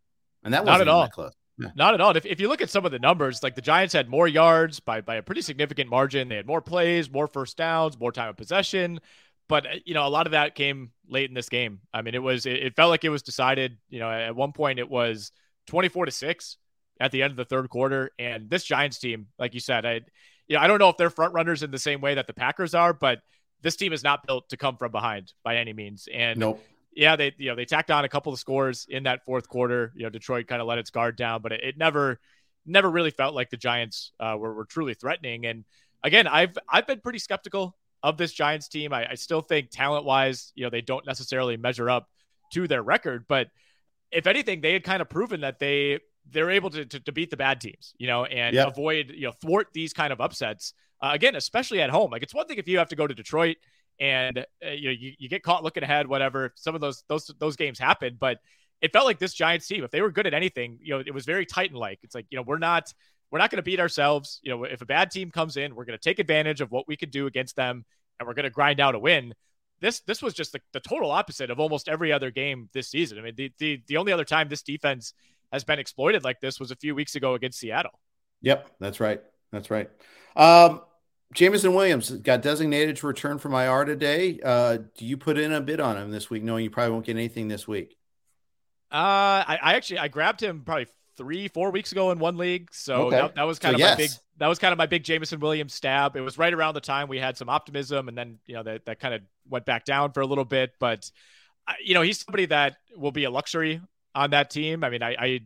and 0.45 0.55
that 0.55 0.65
wasn't 0.65 0.87
not 0.87 0.89
at 0.89 0.89
all 0.89 1.09
close. 1.09 1.33
Yeah. 1.59 1.71
Not 1.75 1.95
at 1.95 2.01
all. 2.01 2.17
If, 2.17 2.25
if 2.25 2.39
you 2.39 2.49
look 2.49 2.61
at 2.61 2.71
some 2.71 2.85
of 2.87 2.93
the 2.93 3.01
numbers, 3.01 3.43
like 3.43 3.57
the 3.57 3.63
Giants 3.63 3.93
had 3.93 4.09
more 4.09 4.29
yards 4.29 4.79
by 4.79 5.01
by 5.01 5.17
a 5.17 5.23
pretty 5.23 5.41
significant 5.41 5.91
margin. 5.91 6.29
They 6.29 6.37
had 6.37 6.47
more 6.47 6.61
plays, 6.61 7.11
more 7.11 7.27
first 7.27 7.57
downs, 7.57 7.99
more 7.99 8.13
time 8.13 8.29
of 8.29 8.37
possession. 8.37 9.01
But 9.49 9.67
uh, 9.67 9.71
you 9.85 9.95
know, 9.95 10.07
a 10.07 10.09
lot 10.09 10.27
of 10.27 10.33
that 10.33 10.55
came 10.55 10.93
late 11.09 11.29
in 11.29 11.35
this 11.35 11.49
game. 11.49 11.81
I 11.93 12.03
mean, 12.03 12.15
it 12.15 12.23
was 12.23 12.47
it, 12.47 12.57
it 12.57 12.77
felt 12.77 12.91
like 12.91 13.05
it 13.05 13.09
was 13.09 13.23
decided. 13.23 13.79
You 13.89 14.01
know, 14.01 14.11
at 14.11 14.37
one 14.37 14.53
point 14.53 14.79
it 14.79 14.89
was 14.89 15.33
twenty 15.67 15.89
four 15.89 16.05
to 16.05 16.13
six 16.13 16.57
at 17.01 17.13
the 17.13 17.23
end 17.23 17.31
of 17.31 17.37
the 17.37 17.45
third 17.45 17.71
quarter, 17.71 18.11
and 18.19 18.51
this 18.51 18.65
Giants 18.65 18.99
team, 18.99 19.29
like 19.39 19.55
you 19.55 19.61
said, 19.61 19.87
I 19.87 20.01
you 20.47 20.57
know 20.57 20.61
I 20.61 20.67
don't 20.67 20.79
know 20.79 20.89
if 20.89 20.97
they're 20.97 21.11
front 21.11 21.35
runners 21.35 21.63
in 21.63 21.71
the 21.71 21.79
same 21.79 22.01
way 22.01 22.15
that 22.15 22.27
the 22.27 22.35
Packers 22.35 22.75
are, 22.75 22.93
but 22.93 23.21
this 23.63 23.77
team 23.77 23.93
is 23.93 24.05
not 24.05 24.27
built 24.27 24.49
to 24.51 24.57
come 24.57 24.77
from 24.77 24.93
behind 24.93 25.33
by 25.43 25.57
any 25.57 25.73
means. 25.73 26.09
And 26.13 26.39
nope. 26.39 26.63
yeah, 26.95 27.17
they 27.17 27.35
you 27.39 27.51
know 27.51 27.57
they 27.57 27.65
tacked 27.65 27.91
on 27.91 28.05
a 28.05 28.09
couple 28.09 28.33
of 28.33 28.39
scores 28.39 28.87
in 28.89 29.05
that 29.05 29.25
fourth 29.25 29.49
quarter. 29.49 29.93
You 29.97 30.05
know, 30.05 30.11
Detroit 30.11 30.47
kind 30.47 30.61
of 30.61 30.69
let 30.69 30.79
its 30.79 30.91
guard 30.91 31.17
down, 31.17 31.43
but 31.43 31.53
it, 31.53 31.61
it 31.63 31.79
never 31.79 32.21
never 32.67 32.91
really 32.91 33.11
felt 33.11 33.35
like 33.35 33.51
the 33.51 33.57
Giants 33.57 34.13
uh, 34.21 34.37
were, 34.39 34.53
were 34.53 34.67
truly 34.67 34.95
threatening. 34.95 35.47
And 35.47 35.65
again, 36.05 36.27
I've 36.27 36.57
I've 36.69 36.87
been 36.87 37.01
pretty 37.01 37.19
skeptical 37.19 37.77
of 38.03 38.17
this 38.17 38.33
Giants 38.33 38.69
team. 38.69 38.93
I, 38.93 39.11
I 39.11 39.15
still 39.15 39.41
think 39.41 39.71
talent 39.71 40.05
wise, 40.05 40.53
you 40.55 40.65
know, 40.65 40.71
they 40.71 40.81
don't 40.81 41.07
necessarily 41.07 41.57
measure 41.57 41.91
up 41.91 42.09
to 42.53 42.69
their 42.69 42.83
record. 42.83 43.27
But 43.29 43.49
if 44.11 44.27
anything, 44.27 44.61
they 44.61 44.73
had 44.73 44.85
kind 44.85 45.03
of 45.03 45.09
proven 45.09 45.41
that 45.43 45.59
they 45.59 46.01
they're 46.31 46.51
able 46.51 46.71
to, 46.71 46.85
to, 46.85 47.01
to 47.01 47.13
beat 47.13 47.31
the 47.31 47.37
bad 47.37 47.61
teams, 47.61 47.95
you 47.99 48.07
know, 48.07 48.25
and 48.27 48.55
yep. 48.55 48.69
avoid, 48.69 49.11
you 49.15 49.27
know, 49.27 49.33
thwart 49.33 49.69
these 49.73 49.93
kind 49.93 50.13
of 50.13 50.21
upsets. 50.21 50.75
Uh, 51.01 51.11
again, 51.13 51.37
especially 51.37 51.81
at 51.81 51.91
home. 51.91 52.11
Like 52.11 52.23
it's 52.23 52.35
one 52.35 52.47
thing 52.47 52.59
if 52.59 52.69
you 52.69 52.79
have 52.79 52.89
to 52.89 52.97
go 52.97 53.07
to 53.07 53.15
Detroit 53.15 53.57
and 54.01 54.39
uh, 54.39 54.71
you 54.71 54.89
know 54.89 54.97
you, 54.99 55.13
you 55.19 55.29
get 55.29 55.43
caught 55.43 55.63
looking 55.63 55.83
ahead, 55.83 56.07
whatever. 56.07 56.53
Some 56.57 56.75
of 56.75 56.81
those 56.81 57.05
those 57.09 57.31
those 57.39 57.57
games 57.57 57.79
happen, 57.79 58.17
but 58.19 58.39
it 58.81 58.93
felt 58.93 59.07
like 59.07 59.19
this 59.19 59.35
Giants 59.35 59.67
team, 59.67 59.85
if 59.85 59.91
they 59.91 60.03
were 60.03 60.11
good 60.11 60.27
at 60.27 60.35
anything, 60.35 60.79
you 60.83 60.95
know, 60.95 61.03
it 61.05 61.13
was 61.13 61.25
very 61.25 61.47
Titan 61.47 61.77
like. 61.77 61.99
It's 62.03 62.15
like 62.15 62.27
you 62.31 62.37
know 62.37 62.43
we're 62.43 62.59
not 62.59 62.93
we're 63.31 63.39
not 63.39 63.51
going 63.51 63.59
to 63.59 63.63
beat 63.63 63.81
ourselves. 63.81 64.41
You 64.43 64.51
know, 64.51 64.65
if 64.65 64.81
a 64.81 64.87
bad 64.87 65.11
team 65.11 65.31
comes 65.31 65.57
in, 65.57 65.75
we're 65.75 65.85
going 65.85 65.99
to 65.99 66.03
take 66.03 66.19
advantage 66.19 66.61
of 66.61 66.71
what 66.71 66.89
we 66.89 66.97
can 66.97 67.11
do 67.11 67.27
against 67.27 67.57
them, 67.57 67.85
and 68.19 68.27
we're 68.27 68.35
going 68.35 68.45
to 68.45 68.51
grind 68.51 68.81
out 68.81 68.95
a 68.95 68.99
win. 68.99 69.35
This 69.81 70.01
this 70.01 70.23
was 70.23 70.35
just 70.35 70.53
the, 70.53 70.61
the 70.73 70.81
total 70.81 71.11
opposite 71.11 71.51
of 71.51 71.61
almost 71.61 71.89
every 71.89 72.13
other 72.13 72.31
game 72.31 72.69
this 72.73 72.89
season. 72.89 73.19
I 73.19 73.23
mean, 73.23 73.35
the, 73.37 73.53
the 73.59 73.83
the 73.87 73.97
only 73.97 74.13
other 74.13 74.25
time 74.25 74.49
this 74.49 74.63
defense 74.63 75.13
has 75.53 75.65
been 75.65 75.79
exploited 75.79 76.25
like 76.25 76.41
this 76.41 76.59
was 76.59 76.71
a 76.71 76.77
few 76.77 76.95
weeks 76.95 77.15
ago 77.15 77.35
against 77.35 77.59
Seattle. 77.59 77.99
Yep, 78.43 78.71
that's 78.81 79.01
right. 79.01 79.21
That's 79.53 79.71
right. 79.71 79.89
Um, 80.37 80.83
Jameson 81.35 81.75
Williams 81.75 82.11
got 82.11 82.43
designated 82.43 82.97
to 82.97 83.07
return 83.07 83.39
from 83.39 83.55
IR 83.55 83.85
today. 83.85 84.41
Uh, 84.43 84.79
do 84.97 85.05
you 85.05 85.17
put 85.17 85.39
in 85.39 85.53
a 85.53 85.61
bid 85.61 85.81
on 85.81 85.97
him 85.97 86.11
this 86.11 86.31
week, 86.31 86.43
knowing 86.43 86.65
you 86.65 86.71
probably 86.71 86.93
won't 86.93 87.07
get 87.07 87.17
anything 87.17 87.49
this 87.49 87.69
week? 87.69 87.97
Uh, 88.91 89.45
I, 89.47 89.59
I 89.63 89.75
actually 89.75 89.99
I 89.99 90.09
grabbed 90.09 90.43
him 90.43 90.63
probably 90.65 90.87
three, 91.19 91.49
four 91.49 91.71
weeks 91.71 91.93
ago 91.93 92.11
in 92.11 92.19
one 92.19 92.39
league. 92.39 92.71
So 92.73 93.09
okay. 93.09 93.17
that, 93.17 93.35
that, 93.35 93.43
was 93.43 93.59
kind 93.59 93.73
so 93.73 93.75
of 93.75 93.81
yes. 93.81 93.91
my 93.91 93.97
big 93.97 94.11
that 94.39 94.47
was 94.47 94.59
kind 94.59 94.73
of 94.73 94.79
my 94.79 94.87
big 94.87 95.03
Jameson 95.03 95.41
Williams 95.41 95.75
stab. 95.75 96.17
It 96.17 96.23
was 96.23 96.39
right 96.39 96.55
around 96.55 96.75
the 96.75 96.81
time 96.81 97.09
we 97.09 97.19
had 97.19 97.37
some 97.37 97.51
optimism, 97.51 98.09
and 98.09 98.17
then 98.17 98.39
you 98.47 98.55
know 98.55 98.63
that 98.63 98.87
that 98.87 99.01
kind 99.01 99.13
of 99.13 99.21
went 99.47 99.67
back 99.67 99.85
down 99.85 100.13
for 100.13 100.21
a 100.21 100.27
little 100.27 100.47
bit. 100.47 100.73
But 100.79 101.11
you 101.85 101.93
know 101.93 102.03
he's 102.03 102.25
somebody 102.25 102.47
that 102.47 102.77
will 102.97 103.13
be 103.13 103.25
a 103.25 103.31
luxury 103.31 103.83
on 104.15 104.31
that 104.31 104.51
team. 104.51 104.85
I 104.85 104.91
mean, 104.91 105.03
I, 105.03 105.17
I 105.19 105.41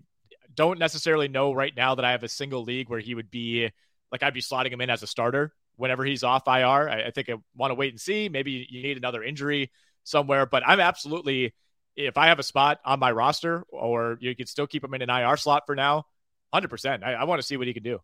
don't 0.54 0.78
necessarily 0.78 1.28
know 1.28 1.52
right 1.52 1.74
now 1.74 1.94
that 1.94 2.04
I 2.04 2.12
have 2.12 2.22
a 2.22 2.28
single 2.28 2.62
league 2.62 2.88
where 2.88 3.00
he 3.00 3.14
would 3.14 3.30
be 3.30 3.70
like 4.12 4.22
I'd 4.22 4.34
be 4.34 4.42
slotting 4.42 4.72
him 4.72 4.80
in 4.82 4.90
as 4.90 5.02
a 5.02 5.06
starter 5.06 5.52
whenever 5.76 6.04
he's 6.04 6.22
off 6.22 6.46
IR. 6.46 6.88
I, 6.88 7.04
I 7.06 7.10
think 7.10 7.30
I 7.30 7.34
want 7.56 7.70
to 7.70 7.74
wait 7.74 7.92
and 7.92 8.00
see. 8.00 8.28
Maybe 8.28 8.66
you 8.70 8.82
need 8.82 8.98
another 8.98 9.22
injury 9.22 9.70
somewhere, 10.04 10.46
but 10.46 10.62
I'm 10.66 10.80
absolutely 10.80 11.54
if 11.96 12.16
I 12.16 12.28
have 12.28 12.38
a 12.38 12.42
spot 12.42 12.80
on 12.84 12.98
my 12.98 13.12
roster 13.12 13.64
or 13.70 14.18
you 14.20 14.34
can 14.34 14.46
still 14.46 14.66
keep 14.66 14.84
him 14.84 14.94
in 14.94 15.02
an 15.02 15.10
IR 15.10 15.36
slot 15.36 15.64
for 15.66 15.74
now, 15.74 16.06
100%. 16.54 17.02
I, 17.02 17.14
I 17.14 17.24
want 17.24 17.40
to 17.40 17.46
see 17.46 17.56
what 17.56 17.66
he 17.66 17.74
can 17.74 17.82
do. 17.82 18.00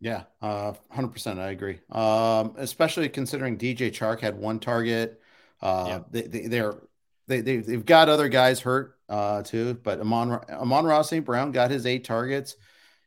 Yeah, 0.00 0.24
uh, 0.40 0.72
100%. 0.94 1.38
I 1.38 1.50
agree. 1.50 1.78
Um, 1.90 2.54
especially 2.58 3.08
considering 3.08 3.56
DJ 3.56 3.90
Chark 3.90 4.20
had 4.20 4.36
one 4.36 4.58
target. 4.58 5.20
Uh, 5.60 5.84
yeah. 5.88 6.00
they, 6.10 6.22
they, 6.22 6.46
they're, 6.48 6.74
they, 7.28 7.40
they, 7.40 7.58
they've 7.58 7.86
got 7.86 8.08
other 8.08 8.28
guys 8.28 8.60
hurt 8.60 8.98
uh, 9.08 9.42
too, 9.42 9.74
but 9.74 10.00
Amon, 10.00 10.40
Amon-Ra 10.50 11.02
St. 11.02 11.24
Brown 11.24 11.52
got 11.52 11.70
his 11.70 11.86
eight 11.86 12.04
targets. 12.04 12.56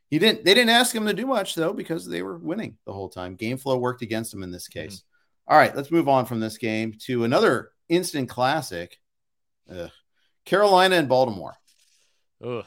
He 0.10 0.20
didn't, 0.20 0.46
they 0.46 0.54
didn't 0.54 0.70
ask 0.70 0.96
him 0.96 1.06
to 1.06 1.14
do 1.14 1.26
much 1.26 1.56
though, 1.56 1.74
because 1.74 2.08
they 2.08 2.22
were 2.22 2.38
winning 2.38 2.78
the 2.86 2.94
whole 2.94 3.10
time. 3.10 3.36
Game 3.36 3.58
flow 3.58 3.78
worked 3.78 4.02
against 4.02 4.34
him 4.34 4.44
in 4.44 4.52
this 4.52 4.68
case. 4.68 4.98
Mm-hmm. 4.98 5.54
All 5.54 5.60
right, 5.60 5.76
let's 5.76 5.92
move 5.92 6.08
on 6.08 6.26
from 6.26 6.40
this 6.40 6.58
game 6.58 6.94
to 7.02 7.24
another 7.24 7.72
instant 7.90 8.30
classic. 8.30 8.98
Ugh. 9.70 9.92
Carolina 10.46 10.96
and 10.96 11.10
Baltimore. 11.10 11.56
Ugh. 12.44 12.66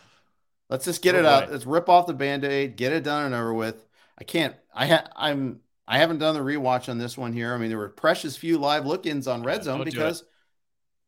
Let's 0.69 0.85
just 0.85 1.03
get 1.03 1.15
oh, 1.15 1.21
it 1.21 1.23
boy. 1.23 1.29
out. 1.29 1.51
Let's 1.51 1.67
rip 1.67 1.89
off 1.89 2.07
the 2.07 2.15
band-aid, 2.15 2.77
get 2.77 2.93
it 2.93 3.05
done 3.05 3.27
and 3.27 3.35
over 3.35 3.55
with. 3.55 3.85
I 4.19 4.25
can't 4.25 4.55
I 4.75 4.87
ha- 4.87 5.09
I'm 5.17 5.61
I 5.87 5.99
haven't 5.99 6.19
done 6.19 6.35
the 6.35 6.41
rewatch 6.41 6.89
on 6.89 6.99
this 6.99 7.17
one 7.17 7.33
here. 7.33 7.55
I 7.55 7.57
mean, 7.57 7.71
there 7.71 7.79
were 7.79 7.89
precious 7.89 8.37
few 8.37 8.59
live 8.59 8.85
look-ins 8.85 9.27
on 9.27 9.43
Red 9.43 9.65
Zone 9.65 9.85
because 9.85 10.21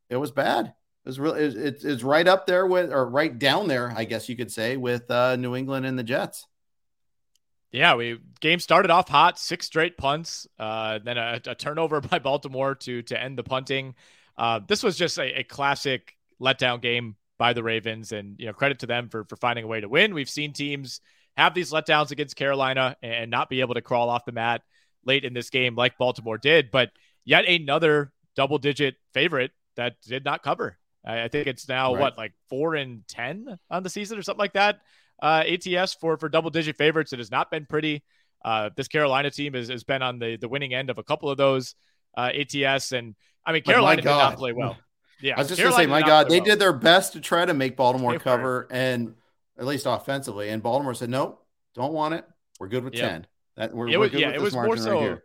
it. 0.08 0.14
it. 0.14 0.16
was 0.16 0.30
bad. 0.30 0.66
It 0.66 1.08
was 1.08 1.20
really 1.20 1.42
it, 1.42 1.56
it, 1.56 1.84
it's 1.84 2.02
right 2.02 2.26
up 2.26 2.46
there 2.46 2.66
with 2.66 2.92
or 2.92 3.08
right 3.08 3.36
down 3.36 3.68
there, 3.68 3.92
I 3.94 4.04
guess 4.04 4.28
you 4.28 4.36
could 4.36 4.50
say, 4.50 4.76
with 4.76 5.10
uh, 5.10 5.36
New 5.36 5.54
England 5.54 5.86
and 5.86 5.98
the 5.98 6.02
Jets. 6.02 6.46
Yeah, 7.72 7.94
we 7.94 8.18
game 8.40 8.58
started 8.58 8.90
off 8.90 9.08
hot, 9.08 9.38
six 9.38 9.66
straight 9.66 9.96
punts, 9.96 10.48
uh, 10.58 10.98
then 11.04 11.18
a, 11.18 11.40
a, 11.46 11.54
turnover 11.54 12.00
by 12.10 12.18
Baltimore 12.18 12.74
to 12.76 13.02
to 13.02 13.20
end 13.20 13.38
the 13.38 13.44
punting. 13.44 13.94
Uh, 14.36 14.60
this 14.66 14.82
was 14.82 14.96
just 14.96 15.18
a, 15.18 15.40
a 15.40 15.44
classic 15.44 16.16
letdown 16.40 16.80
game 16.80 17.16
by 17.38 17.52
the 17.52 17.62
Ravens, 17.62 18.12
and 18.12 18.36
you 18.38 18.46
know 18.46 18.52
credit 18.52 18.80
to 18.80 18.86
them 18.86 19.08
for 19.08 19.24
for 19.24 19.36
finding 19.36 19.64
a 19.64 19.68
way 19.68 19.80
to 19.80 19.88
win. 19.88 20.14
We've 20.14 20.30
seen 20.30 20.52
teams 20.52 21.00
have 21.36 21.54
these 21.54 21.72
letdowns 21.72 22.10
against 22.10 22.36
Carolina 22.36 22.96
and 23.02 23.30
not 23.30 23.48
be 23.48 23.60
able 23.60 23.74
to 23.74 23.82
crawl 23.82 24.10
off 24.10 24.24
the 24.24 24.32
mat 24.32 24.62
late 25.04 25.24
in 25.24 25.32
this 25.32 25.50
game 25.50 25.74
like 25.74 25.96
Baltimore 25.96 26.38
did, 26.38 26.70
but 26.70 26.90
yet 27.24 27.46
another 27.46 28.12
double 28.36 28.58
digit 28.58 28.96
favorite 29.14 29.52
that 29.76 29.94
did 30.02 30.24
not 30.24 30.42
cover. 30.42 30.76
I 31.04 31.28
think 31.28 31.46
it's 31.46 31.68
now 31.68 31.94
right. 31.94 32.00
what 32.00 32.18
like 32.18 32.32
four 32.48 32.74
and 32.74 33.06
ten 33.08 33.58
on 33.70 33.82
the 33.82 33.90
season 33.90 34.18
or 34.18 34.22
something 34.22 34.40
like 34.40 34.52
that. 34.52 34.80
Uh, 35.22 35.44
ATS 35.46 35.94
for 35.94 36.16
for 36.16 36.28
double 36.28 36.50
digit 36.50 36.76
favorites. 36.76 37.12
It 37.12 37.18
has 37.18 37.30
not 37.30 37.50
been 37.50 37.66
pretty. 37.66 38.02
Uh, 38.44 38.70
this 38.76 38.88
Carolina 38.88 39.30
team 39.30 39.54
has, 39.54 39.68
has 39.68 39.84
been 39.84 40.02
on 40.02 40.18
the 40.18 40.36
the 40.36 40.48
winning 40.48 40.74
end 40.74 40.90
of 40.90 40.98
a 40.98 41.02
couple 41.02 41.30
of 41.30 41.38
those 41.38 41.74
uh, 42.16 42.30
ATS, 42.34 42.92
and 42.92 43.14
I 43.44 43.52
mean 43.52 43.62
Carolina 43.62 44.02
did 44.02 44.08
not 44.08 44.36
play 44.36 44.52
well. 44.52 44.76
Yeah, 45.20 45.34
I 45.36 45.40
was 45.40 45.48
just 45.48 45.60
Carolina 45.60 45.86
gonna 45.86 45.98
say, 45.98 46.02
my 46.02 46.06
God, 46.06 46.28
they 46.28 46.38
well. 46.38 46.46
did 46.46 46.58
their 46.58 46.72
best 46.72 47.12
to 47.14 47.20
try 47.20 47.44
to 47.44 47.54
make 47.54 47.76
Baltimore 47.76 48.18
cover, 48.18 48.66
and 48.70 49.14
at 49.58 49.66
least 49.66 49.86
offensively, 49.86 50.48
and 50.48 50.62
Baltimore 50.62 50.94
said, 50.94 51.10
"Nope, 51.10 51.44
don't 51.74 51.92
want 51.92 52.14
it. 52.14 52.24
We're 52.58 52.68
good 52.68 52.84
with 52.84 52.94
ten. 52.94 53.26
That 53.56 53.74
we're, 53.74 53.88
it 53.88 53.98
was, 53.98 54.12
yeah, 54.12 54.30
it 54.30 54.40
was 54.40 54.54
more 54.54 54.76
so. 54.76 55.08
Right 55.08 55.18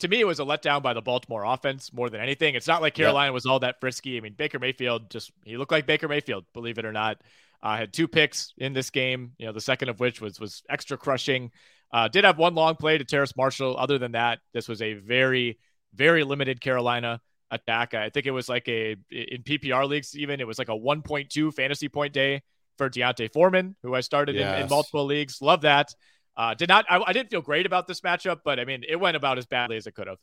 to 0.00 0.08
me, 0.08 0.20
it 0.20 0.26
was 0.26 0.40
a 0.40 0.44
letdown 0.44 0.82
by 0.82 0.92
the 0.92 1.00
Baltimore 1.00 1.44
offense 1.44 1.92
more 1.92 2.10
than 2.10 2.20
anything. 2.20 2.54
It's 2.54 2.66
not 2.66 2.82
like 2.82 2.94
Carolina 2.94 3.28
yep. 3.28 3.34
was 3.34 3.46
all 3.46 3.60
that 3.60 3.80
frisky. 3.80 4.16
I 4.16 4.20
mean, 4.20 4.34
Baker 4.34 4.58
Mayfield 4.58 5.10
just 5.10 5.32
he 5.44 5.56
looked 5.56 5.72
like 5.72 5.86
Baker 5.86 6.08
Mayfield, 6.08 6.44
believe 6.52 6.78
it 6.78 6.84
or 6.84 6.92
not. 6.92 7.18
Uh, 7.62 7.76
had 7.76 7.92
two 7.92 8.06
picks 8.06 8.52
in 8.58 8.74
this 8.74 8.90
game. 8.90 9.32
You 9.38 9.46
know, 9.46 9.52
the 9.52 9.60
second 9.60 9.88
of 9.88 9.98
which 9.98 10.20
was 10.20 10.38
was 10.38 10.62
extra 10.68 10.98
crushing. 10.98 11.50
Uh, 11.92 12.08
did 12.08 12.24
have 12.24 12.36
one 12.36 12.54
long 12.54 12.76
play 12.76 12.98
to 12.98 13.04
Terrace 13.04 13.36
Marshall. 13.36 13.76
Other 13.78 13.98
than 13.98 14.12
that, 14.12 14.40
this 14.52 14.68
was 14.68 14.82
a 14.82 14.94
very 14.94 15.58
very 15.94 16.24
limited 16.24 16.60
Carolina 16.60 17.20
attack. 17.50 17.94
I 17.94 18.10
think 18.10 18.26
it 18.26 18.30
was 18.30 18.48
like 18.48 18.68
a 18.68 18.96
in 19.10 19.42
PPR 19.42 19.88
leagues 19.88 20.16
even 20.16 20.40
it 20.40 20.46
was 20.46 20.58
like 20.58 20.68
a 20.68 20.72
1.2 20.72 21.54
fantasy 21.54 21.88
point 21.88 22.12
day 22.12 22.42
for 22.78 22.88
D'Onta 22.88 23.32
Foreman, 23.32 23.76
who 23.82 23.94
I 23.94 24.00
started 24.00 24.36
yes. 24.36 24.56
in, 24.56 24.64
in, 24.64 24.68
multiple 24.68 25.04
leagues. 25.04 25.40
Love 25.40 25.62
that. 25.62 25.94
Uh, 26.36 26.54
did 26.54 26.68
not 26.68 26.84
I, 26.90 27.02
I, 27.06 27.12
didn't 27.12 27.30
feel 27.30 27.40
great 27.40 27.64
about 27.64 27.86
this 27.86 28.02
matchup, 28.02 28.40
but 28.44 28.60
I 28.60 28.64
mean 28.64 28.84
it 28.86 28.96
went 28.96 29.16
about 29.16 29.38
as 29.38 29.46
badly 29.46 29.76
as 29.76 29.86
it 29.86 29.94
could 29.94 30.08
have. 30.08 30.18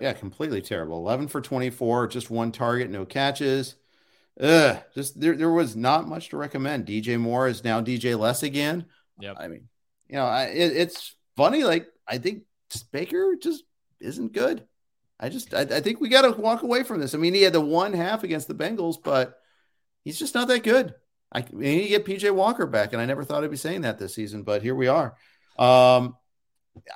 Yeah, 0.00 0.14
completely 0.14 0.62
terrible. 0.62 0.96
11 0.98 1.28
for 1.28 1.42
24, 1.42 2.06
just 2.06 2.30
one 2.30 2.50
target, 2.50 2.88
no 2.88 3.04
catches. 3.04 3.76
Ugh, 4.40 4.78
just 4.94 5.20
there, 5.20 5.36
there 5.36 5.50
was 5.50 5.76
not 5.76 6.08
much 6.08 6.30
to 6.30 6.38
recommend. 6.38 6.86
DJ 6.86 7.20
Moore 7.20 7.48
is 7.48 7.64
now 7.64 7.82
DJ 7.82 8.18
Less 8.18 8.42
again. 8.42 8.86
Yeah, 9.18 9.34
I 9.36 9.48
mean, 9.48 9.68
you 10.08 10.16
know, 10.16 10.24
I, 10.24 10.44
it, 10.44 10.76
it's 10.76 11.14
funny. 11.36 11.64
Like 11.64 11.88
I 12.06 12.18
think 12.18 12.44
Baker 12.92 13.36
just 13.40 13.64
isn't 14.00 14.32
good. 14.32 14.66
I 15.18 15.28
just 15.28 15.54
I, 15.54 15.62
I 15.62 15.80
think 15.80 16.00
we 16.00 16.08
got 16.08 16.22
to 16.22 16.40
walk 16.40 16.62
away 16.62 16.82
from 16.82 17.00
this. 17.00 17.14
I 17.14 17.18
mean, 17.18 17.34
he 17.34 17.42
had 17.42 17.52
the 17.52 17.60
one 17.60 17.92
half 17.92 18.22
against 18.22 18.48
the 18.48 18.54
Bengals, 18.54 18.96
but 19.02 19.38
he's 20.04 20.18
just 20.18 20.34
not 20.34 20.48
that 20.48 20.62
good. 20.62 20.94
I 21.32 21.44
need 21.52 21.82
to 21.82 21.88
get 21.88 22.06
PJ 22.06 22.34
Walker 22.34 22.66
back, 22.66 22.92
and 22.92 23.02
I 23.02 23.06
never 23.06 23.24
thought 23.24 23.42
I'd 23.42 23.50
be 23.50 23.56
saying 23.56 23.82
that 23.82 23.98
this 23.98 24.14
season, 24.14 24.42
but 24.42 24.62
here 24.62 24.74
we 24.74 24.88
are. 24.88 25.16
Um, 25.58 26.16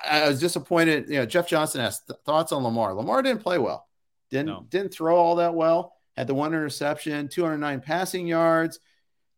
I 0.09 0.27
was 0.27 0.39
disappointed. 0.39 1.09
You 1.09 1.19
know, 1.19 1.25
Jeff 1.25 1.47
Johnson 1.47 1.81
asked 1.81 2.07
th- 2.07 2.19
thoughts 2.25 2.51
on 2.51 2.63
Lamar. 2.63 2.93
Lamar 2.93 3.21
didn't 3.21 3.41
play 3.41 3.57
well. 3.57 3.87
Didn't 4.29 4.47
no. 4.47 4.65
didn't 4.69 4.93
throw 4.93 5.17
all 5.17 5.37
that 5.37 5.53
well. 5.53 5.93
Had 6.15 6.27
the 6.27 6.33
one 6.33 6.53
interception, 6.53 7.27
209 7.27 7.81
passing 7.81 8.27
yards. 8.27 8.79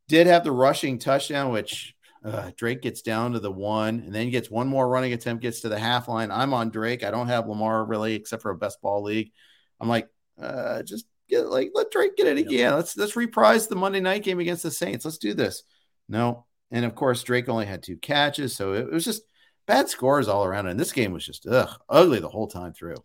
Did 0.08 0.28
have 0.28 0.44
the 0.44 0.52
rushing 0.52 1.00
touchdown, 1.00 1.52
which 1.52 1.96
uh, 2.24 2.52
Drake 2.56 2.82
gets 2.82 3.02
down 3.02 3.34
to 3.34 3.40
the 3.40 3.52
one, 3.52 4.00
and 4.00 4.14
then 4.16 4.30
gets 4.30 4.50
one 4.50 4.68
more 4.68 4.88
running 4.88 5.14
attempt, 5.14 5.42
gets 5.42 5.62
to 5.62 5.70
the 5.70 5.80
half 5.80 6.08
line. 6.08 6.32
I'm 6.32 6.54
on 6.54 6.70
Drake. 6.70 7.04
I 7.04 7.12
don't 7.12 7.28
have 7.28 7.48
Lamar 7.48 7.84
really, 7.84 8.16
except 8.16 8.42
for 8.42 8.52
a 8.52 8.58
best 8.58 8.82
ball 8.82 9.04
league. 9.04 9.32
I'm 9.80 9.90
like, 9.90 10.08
uh, 10.42 10.84
just 10.84 11.06
get 11.30 11.48
like 11.48 11.72
let 11.74 11.92
Drake 11.92 12.16
get 12.16 12.28
it 12.28 12.38
again. 12.38 12.74
Let's 12.74 12.96
let's 12.96 13.16
reprise 13.16 13.68
the 13.68 13.76
Monday 13.76 14.00
night 14.00 14.24
game 14.24 14.40
against 14.40 14.64
the 14.64 14.72
Saints. 14.72 15.06
Let's 15.06 15.18
do 15.18 15.34
this. 15.34 15.64
No, 16.08 16.46
and 16.72 16.86
of 16.86 16.96
course 16.96 17.24
Drake 17.24 17.50
only 17.50 17.66
had 17.66 17.84
two 17.84 17.98
catches, 17.98 18.56
so 18.56 18.74
it, 18.74 18.88
it 18.88 18.92
was 18.92 19.06
just 19.06 19.24
bad 19.66 19.90
scores 19.90 20.28
all 20.28 20.46
around. 20.46 20.68
And 20.68 20.80
this 20.80 20.92
game 20.92 21.12
was 21.12 21.26
just 21.26 21.46
ugh, 21.46 21.70
ugly 21.90 22.20
the 22.20 22.30
whole 22.30 22.48
time 22.48 22.74
through. 22.74 22.98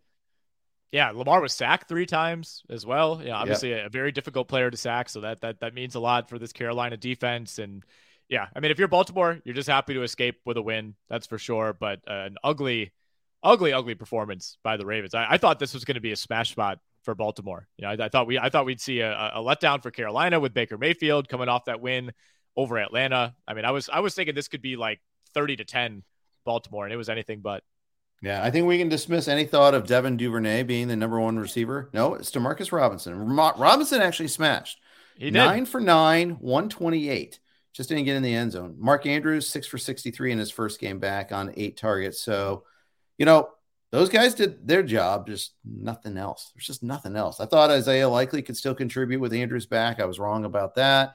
Yeah, 0.91 1.11
Lamar 1.11 1.41
was 1.41 1.53
sacked 1.53 1.89
three 1.89 2.07
times 2.07 2.63
as 2.71 2.87
well. 2.87 3.21
Yeah, 3.23 3.35
obviously 3.35 3.71
yep. 3.71 3.83
a, 3.83 3.87
a 3.87 3.91
very 3.91 4.11
difficult 4.11 4.49
player 4.49 4.71
to 4.71 4.77
sack, 4.77 5.09
so 5.09 5.21
that 5.23 5.41
that 5.41 5.61
that 5.61 5.75
means 5.75 5.97
a 5.97 6.01
lot 6.01 6.29
for 6.29 6.39
this 6.39 6.53
Carolina 6.53 6.97
defense 6.97 7.59
and 7.59 7.85
yeah, 8.29 8.47
I 8.55 8.61
mean, 8.61 8.71
if 8.71 8.79
you're 8.79 8.89
Baltimore, 8.89 9.41
you're 9.45 9.55
just 9.55 9.69
happy 9.69 9.95
to 9.95 10.03
escape 10.03 10.41
with 10.45 10.57
a 10.57 10.63
win. 10.63 10.95
That's 11.09 11.27
for 11.27 11.39
sure. 11.39 11.77
But 11.79 12.01
uh, 12.07 12.13
an 12.13 12.37
ugly, 12.45 12.93
ugly, 13.43 13.73
ugly 13.73 13.95
performance 13.95 14.59
by 14.63 14.77
the 14.77 14.85
Ravens. 14.85 15.15
I, 15.15 15.27
I 15.31 15.39
thought 15.39 15.59
this 15.59 15.75
was 15.75 15.85
going 15.85 15.95
to 15.95 16.01
be 16.01 16.13
a 16.13 16.17
smash 16.17 16.51
spot 16.51 16.79
for 17.03 17.15
Baltimore. 17.15 17.67
You 17.79 17.85
know, 17.85 17.91
I, 17.91 18.07
I 18.07 18.09
thought 18.09 18.27
we, 18.27 18.39
I 18.39 18.51
thought 18.51 18.67
we'd 18.67 18.81
see 18.81 19.01
a, 19.01 19.13
a, 19.13 19.41
letdown 19.41 19.83
for 19.83 19.91
Carolina 19.91 20.41
with 20.41 20.53
Baker 20.53 20.77
Mayfield 20.77 21.29
coming 21.29 21.49
off 21.49 21.65
that 21.65 21.81
win 21.81 22.13
over 22.55 22.79
Atlanta. 22.79 23.35
I 23.47 23.55
mean, 23.55 23.65
I 23.65 23.71
was, 23.71 23.89
I 23.89 24.01
was 24.01 24.15
thinking 24.15 24.35
this 24.35 24.49
could 24.49 24.63
be 24.63 24.77
like 24.77 25.01
30 25.33 25.57
to 25.57 25.65
10 25.65 26.03
Baltimore, 26.45 26.85
and 26.85 26.93
it 26.93 26.97
was 26.97 27.09
anything 27.09 27.41
but. 27.41 27.63
Yeah, 28.21 28.43
I 28.43 28.51
think 28.51 28.67
we 28.67 28.79
can 28.79 28.89
dismiss 28.89 29.29
any 29.29 29.45
thought 29.45 29.75
of 29.75 29.87
Devin 29.87 30.17
Duvernay 30.17 30.65
being 30.65 30.89
the 30.89 30.97
number 30.97 31.21
one 31.21 31.39
receiver. 31.39 31.89
No, 31.95 32.15
it's 32.15 32.33
Demarcus 32.33 32.73
Robinson. 32.73 33.17
Robinson 33.17 34.03
actually 34.03 34.29
smashed. 34.29 34.81
He 35.17 35.27
did. 35.27 35.35
Nine 35.35 35.67
for 35.67 35.81
nine, 35.81 36.31
128. 36.41 37.39
Just 37.75 37.89
didn't 37.89 38.05
get 38.05 38.17
in 38.17 38.23
the 38.23 38.35
end 38.35 38.53
zone. 38.53 38.77
Mark 38.79 39.07
Andrews, 39.07 39.49
six 39.49 39.67
for 39.67 39.79
63 39.79 40.33
in 40.33 40.39
his 40.39 40.51
first 40.51 40.81
game 40.81 40.99
back 40.99 41.33
on 41.33 41.53
eight 41.57 41.77
targets. 41.77 42.21
So, 42.21 42.65
you 43.19 43.27
know, 43.27 43.51
those 43.91 44.09
guys 44.09 44.35
did 44.35 44.67
their 44.67 44.83
job, 44.83 45.27
just 45.27 45.53
nothing 45.65 46.19
else. 46.19 46.51
There's 46.55 46.67
just 46.67 46.83
nothing 46.83 47.17
else. 47.17 47.41
I 47.41 47.47
thought 47.47 47.71
Isaiah 47.71 48.09
Likely 48.09 48.43
could 48.43 48.57
still 48.57 48.75
contribute 48.75 49.21
with 49.21 49.33
Andrews 49.33 49.67
back. 49.67 50.01
I 50.01 50.05
was 50.05 50.19
wrong 50.19 50.45
about 50.45 50.75
that. 50.75 51.15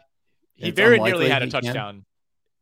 He 0.55 0.69
it's 0.69 0.75
very 0.75 0.99
nearly 0.99 1.29
had 1.29 1.43
a 1.43 1.49
touchdown. 1.49 2.05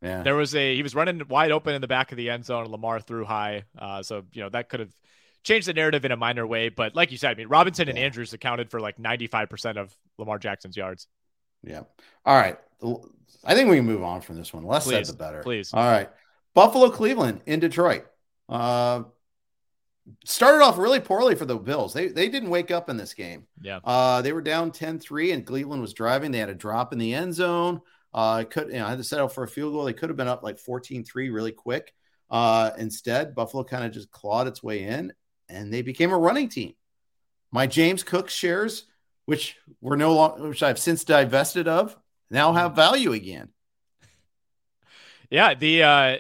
Yeah. 0.02 0.24
There 0.24 0.36
was 0.36 0.56
a 0.56 0.76
he 0.76 0.84
was 0.84 0.96
running 0.96 1.22
wide 1.28 1.52
open 1.52 1.76
in 1.76 1.82
the 1.82 1.88
back 1.88 2.12
of 2.12 2.18
the 2.18 2.30
end 2.30 2.46
zone. 2.46 2.66
Lamar 2.68 3.00
threw 3.00 3.24
high. 3.24 3.64
Uh, 3.78 4.02
so 4.02 4.24
you 4.34 4.42
know 4.42 4.50
that 4.50 4.68
could 4.68 4.80
have 4.80 4.92
changed 5.44 5.68
the 5.68 5.74
narrative 5.74 6.04
in 6.06 6.12
a 6.12 6.18
minor 6.18 6.46
way. 6.46 6.70
But 6.70 6.96
like 6.96 7.12
you 7.12 7.18
said, 7.18 7.32
I 7.32 7.36
mean 7.36 7.48
Robinson 7.48 7.88
yeah. 7.88 7.92
and 7.92 8.00
Andrews 8.00 8.34
accounted 8.34 8.72
for 8.72 8.80
like 8.80 8.98
95% 8.98 9.78
of 9.78 9.96
Lamar 10.18 10.40
Jackson's 10.40 10.76
yards. 10.76 11.08
Yeah. 11.64 11.84
All 12.26 12.36
right. 12.36 12.58
I 13.44 13.56
think 13.56 13.70
we 13.70 13.78
can 13.78 13.86
move 13.86 14.04
on 14.04 14.22
from 14.22 14.38
this 14.38 14.54
one. 14.54 14.64
Less 14.64 14.86
please, 14.86 15.08
said 15.08 15.16
the 15.16 15.18
better. 15.18 15.42
Please. 15.42 15.74
All 15.74 15.90
right. 15.90 16.10
Buffalo 16.54 16.90
Cleveland 16.90 17.42
in 17.46 17.60
Detroit. 17.60 18.06
Uh 18.50 19.04
started 20.26 20.64
off 20.64 20.78
really 20.78 21.00
poorly 21.00 21.36
for 21.36 21.46
the 21.46 21.56
Bills. 21.56 21.94
They 21.94 22.08
they 22.08 22.28
didn't 22.28 22.50
wake 22.50 22.72
up 22.72 22.90
in 22.90 22.98
this 22.98 23.14
game. 23.14 23.46
Yeah. 23.62 23.80
Uh 23.84 24.22
they 24.22 24.34
were 24.34 24.42
down 24.42 24.72
10-3 24.72 25.34
and 25.34 25.46
Cleveland 25.46 25.82
was 25.82 25.94
driving. 25.94 26.32
They 26.32 26.40
had 26.40 26.50
a 26.50 26.56
drop 26.56 26.94
in 26.94 27.00
the 27.00 27.14
end 27.14 27.34
zone. 27.34 27.82
Uh 28.14 28.44
could 28.44 28.68
you 28.68 28.80
know, 28.80 28.86
I 28.86 28.90
had 28.90 28.98
to 28.98 29.04
settle 29.04 29.30
for 29.30 29.44
a 29.44 29.48
field 29.48 29.74
goal. 29.74 29.86
They 29.86 29.94
could 29.94 30.10
have 30.10 30.18
been 30.18 30.28
up 30.28 30.44
like 30.44 30.58
14-3 30.58 31.08
really 31.32 31.52
quick. 31.52 31.94
Uh 32.30 32.72
instead, 32.78 33.36
Buffalo 33.36 33.64
kind 33.64 33.84
of 33.86 33.92
just 33.92 34.12
clawed 34.12 34.48
its 34.48 34.64
way 34.64 34.84
in 34.84 35.14
and 35.50 35.74
they 35.74 35.82
became 35.82 36.12
a 36.12 36.18
running 36.18 36.50
team. 36.50 36.74
My 37.52 37.68
James 37.68 38.04
Cook 38.04 38.30
shares, 38.30 38.86
which 39.26 39.58
were 39.80 39.98
no 39.98 40.14
longer 40.14 40.50
which 40.50 40.64
I've 40.64 40.80
since 40.80 41.04
divested 41.04 41.68
of, 41.68 41.98
now 42.30 42.54
have 42.54 42.76
value 42.76 43.14
again. 43.14 43.50
Yeah, 45.30 45.54
the 45.54 45.84
uh 45.84 46.18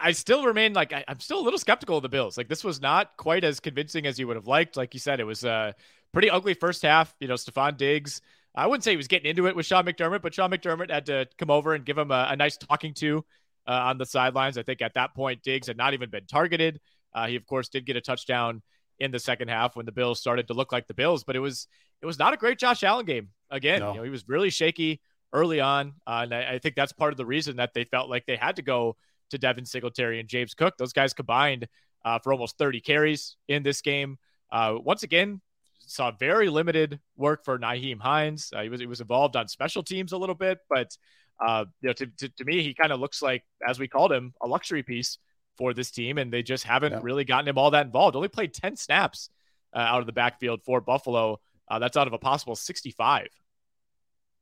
I 0.00 0.12
still 0.12 0.44
remain 0.44 0.72
like 0.72 0.92
I, 0.92 1.04
am 1.08 1.20
still 1.20 1.40
a 1.40 1.42
little 1.42 1.58
skeptical 1.58 1.96
of 1.96 2.02
the 2.02 2.08
Bills. 2.08 2.38
Like 2.38 2.48
this 2.48 2.64
was 2.64 2.80
not 2.80 3.16
quite 3.16 3.44
as 3.44 3.60
convincing 3.60 4.06
as 4.06 4.18
you 4.18 4.26
would 4.26 4.36
have 4.36 4.46
liked. 4.46 4.76
Like 4.76 4.94
you 4.94 5.00
said, 5.00 5.20
it 5.20 5.24
was 5.24 5.44
a 5.44 5.74
pretty 6.12 6.30
ugly 6.30 6.54
first 6.54 6.82
half. 6.82 7.14
You 7.20 7.28
know, 7.28 7.34
Stefon 7.34 7.76
Diggs. 7.76 8.20
I 8.54 8.66
wouldn't 8.66 8.84
say 8.84 8.92
he 8.92 8.96
was 8.96 9.08
getting 9.08 9.28
into 9.28 9.46
it 9.46 9.54
with 9.54 9.66
Sean 9.66 9.84
McDermott, 9.84 10.22
but 10.22 10.34
Sean 10.34 10.50
McDermott 10.50 10.90
had 10.90 11.06
to 11.06 11.26
come 11.36 11.50
over 11.50 11.74
and 11.74 11.84
give 11.84 11.98
him 11.98 12.10
a, 12.10 12.28
a 12.30 12.36
nice 12.36 12.56
talking 12.56 12.94
to 12.94 13.24
uh, 13.66 13.72
on 13.72 13.98
the 13.98 14.06
sidelines. 14.06 14.58
I 14.58 14.62
think 14.62 14.82
at 14.82 14.94
that 14.94 15.14
point 15.14 15.42
Diggs 15.42 15.66
had 15.66 15.76
not 15.76 15.94
even 15.94 16.10
been 16.10 16.26
targeted. 16.26 16.80
Uh, 17.12 17.26
he 17.26 17.36
of 17.36 17.46
course 17.46 17.68
did 17.68 17.86
get 17.86 17.96
a 17.96 18.00
touchdown 18.00 18.62
in 19.00 19.10
the 19.10 19.18
second 19.18 19.48
half 19.48 19.76
when 19.76 19.86
the 19.86 19.92
Bills 19.92 20.20
started 20.20 20.48
to 20.48 20.54
look 20.54 20.72
like 20.72 20.86
the 20.86 20.94
Bills, 20.94 21.24
but 21.24 21.36
it 21.36 21.40
was 21.40 21.66
it 22.02 22.06
was 22.06 22.18
not 22.18 22.32
a 22.32 22.36
great 22.36 22.58
Josh 22.58 22.82
Allen 22.82 23.06
game. 23.06 23.28
Again, 23.50 23.80
no. 23.80 23.92
you 23.92 23.98
know, 23.98 24.04
he 24.04 24.10
was 24.10 24.28
really 24.28 24.50
shaky 24.50 25.00
early 25.32 25.60
on, 25.60 25.94
uh, 26.06 26.20
and 26.22 26.34
I, 26.34 26.54
I 26.54 26.58
think 26.58 26.74
that's 26.74 26.92
part 26.92 27.12
of 27.12 27.16
the 27.16 27.26
reason 27.26 27.56
that 27.56 27.74
they 27.74 27.84
felt 27.84 28.10
like 28.10 28.26
they 28.26 28.36
had 28.36 28.56
to 28.56 28.62
go 28.62 28.96
to 29.30 29.38
Devin 29.38 29.66
Singletary 29.66 30.20
and 30.20 30.28
James 30.28 30.54
Cook. 30.54 30.76
Those 30.78 30.92
guys 30.92 31.12
combined 31.12 31.68
uh, 32.04 32.18
for 32.18 32.32
almost 32.32 32.58
30 32.58 32.80
carries 32.80 33.36
in 33.48 33.62
this 33.62 33.80
game. 33.80 34.18
Uh, 34.50 34.76
once 34.82 35.02
again, 35.02 35.40
saw 35.80 36.10
very 36.10 36.48
limited 36.48 37.00
work 37.16 37.44
for 37.44 37.58
Nyheim 37.58 38.00
Hines. 38.00 38.50
Uh, 38.54 38.62
he 38.62 38.68
was 38.68 38.80
he 38.80 38.86
was 38.86 39.00
involved 39.00 39.36
on 39.36 39.48
special 39.48 39.82
teams 39.82 40.12
a 40.12 40.18
little 40.18 40.34
bit, 40.34 40.58
but 40.68 40.96
uh, 41.40 41.64
you 41.80 41.88
know, 41.88 41.92
to, 41.92 42.06
to, 42.06 42.28
to 42.28 42.44
me, 42.44 42.62
he 42.62 42.74
kind 42.74 42.92
of 42.92 43.00
looks 43.00 43.22
like, 43.22 43.44
as 43.66 43.78
we 43.78 43.86
called 43.86 44.12
him, 44.12 44.34
a 44.42 44.46
luxury 44.46 44.82
piece 44.82 45.18
for 45.58 45.74
this 45.74 45.90
team, 45.90 46.16
and 46.16 46.32
they 46.32 46.42
just 46.42 46.64
haven't 46.64 46.92
yeah. 46.92 47.00
really 47.02 47.24
gotten 47.24 47.48
him 47.48 47.58
all 47.58 47.72
that 47.72 47.84
involved. 47.84 48.16
Only 48.16 48.28
played 48.28 48.54
10 48.54 48.76
snaps 48.76 49.28
uh, 49.74 49.78
out 49.78 50.00
of 50.00 50.06
the 50.06 50.12
backfield 50.12 50.62
for 50.64 50.80
Buffalo. 50.80 51.40
Uh, 51.68 51.78
that's 51.78 51.96
out 51.96 52.06
of 52.06 52.14
a 52.14 52.18
possible 52.18 52.56
65. 52.56 53.28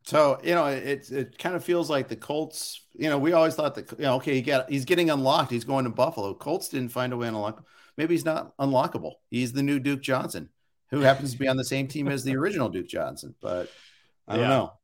So 0.05 0.39
you 0.45 0.55
know, 0.55 0.67
it 0.67 1.11
it 1.11 1.37
kind 1.37 1.57
of 1.57 1.65
feels 1.65 1.91
like 1.91 2.07
the 2.07 2.15
Colts. 2.15 2.87
You 2.95 3.11
know, 3.11 3.19
we 3.19 3.33
always 3.33 3.57
thought 3.57 3.75
that 3.75 3.91
you 3.93 4.05
know, 4.05 4.15
okay, 4.17 4.35
he 4.35 4.43
got 4.43 4.71
he's 4.71 4.85
getting 4.85 5.11
unlocked. 5.11 5.51
He's 5.51 5.65
going 5.65 5.85
to 5.85 5.91
Buffalo. 5.91 6.33
Colts 6.33 6.69
didn't 6.69 6.91
find 6.91 7.13
a 7.13 7.17
way 7.17 7.27
to 7.27 7.35
unlock. 7.35 7.67
Maybe 7.97 8.15
he's 8.15 8.25
not 8.25 8.57
unlockable. 8.59 9.15
He's 9.31 9.53
the 9.53 9.65
new 9.65 9.81
Duke 9.81 10.03
Johnson, 10.03 10.51
who 10.91 11.01
happens 11.01 11.33
to 11.33 11.39
be 11.39 11.49
on 11.49 11.57
the 11.57 11.65
same 11.65 11.89
team 11.89 12.07
as 12.07 12.23
the 12.23 12.37
original 12.37 12.69
Duke 12.69 12.87
Johnson. 12.87 13.35
But 13.41 13.69
I 14.29 14.37
don't 14.37 14.49
know. 14.49 14.75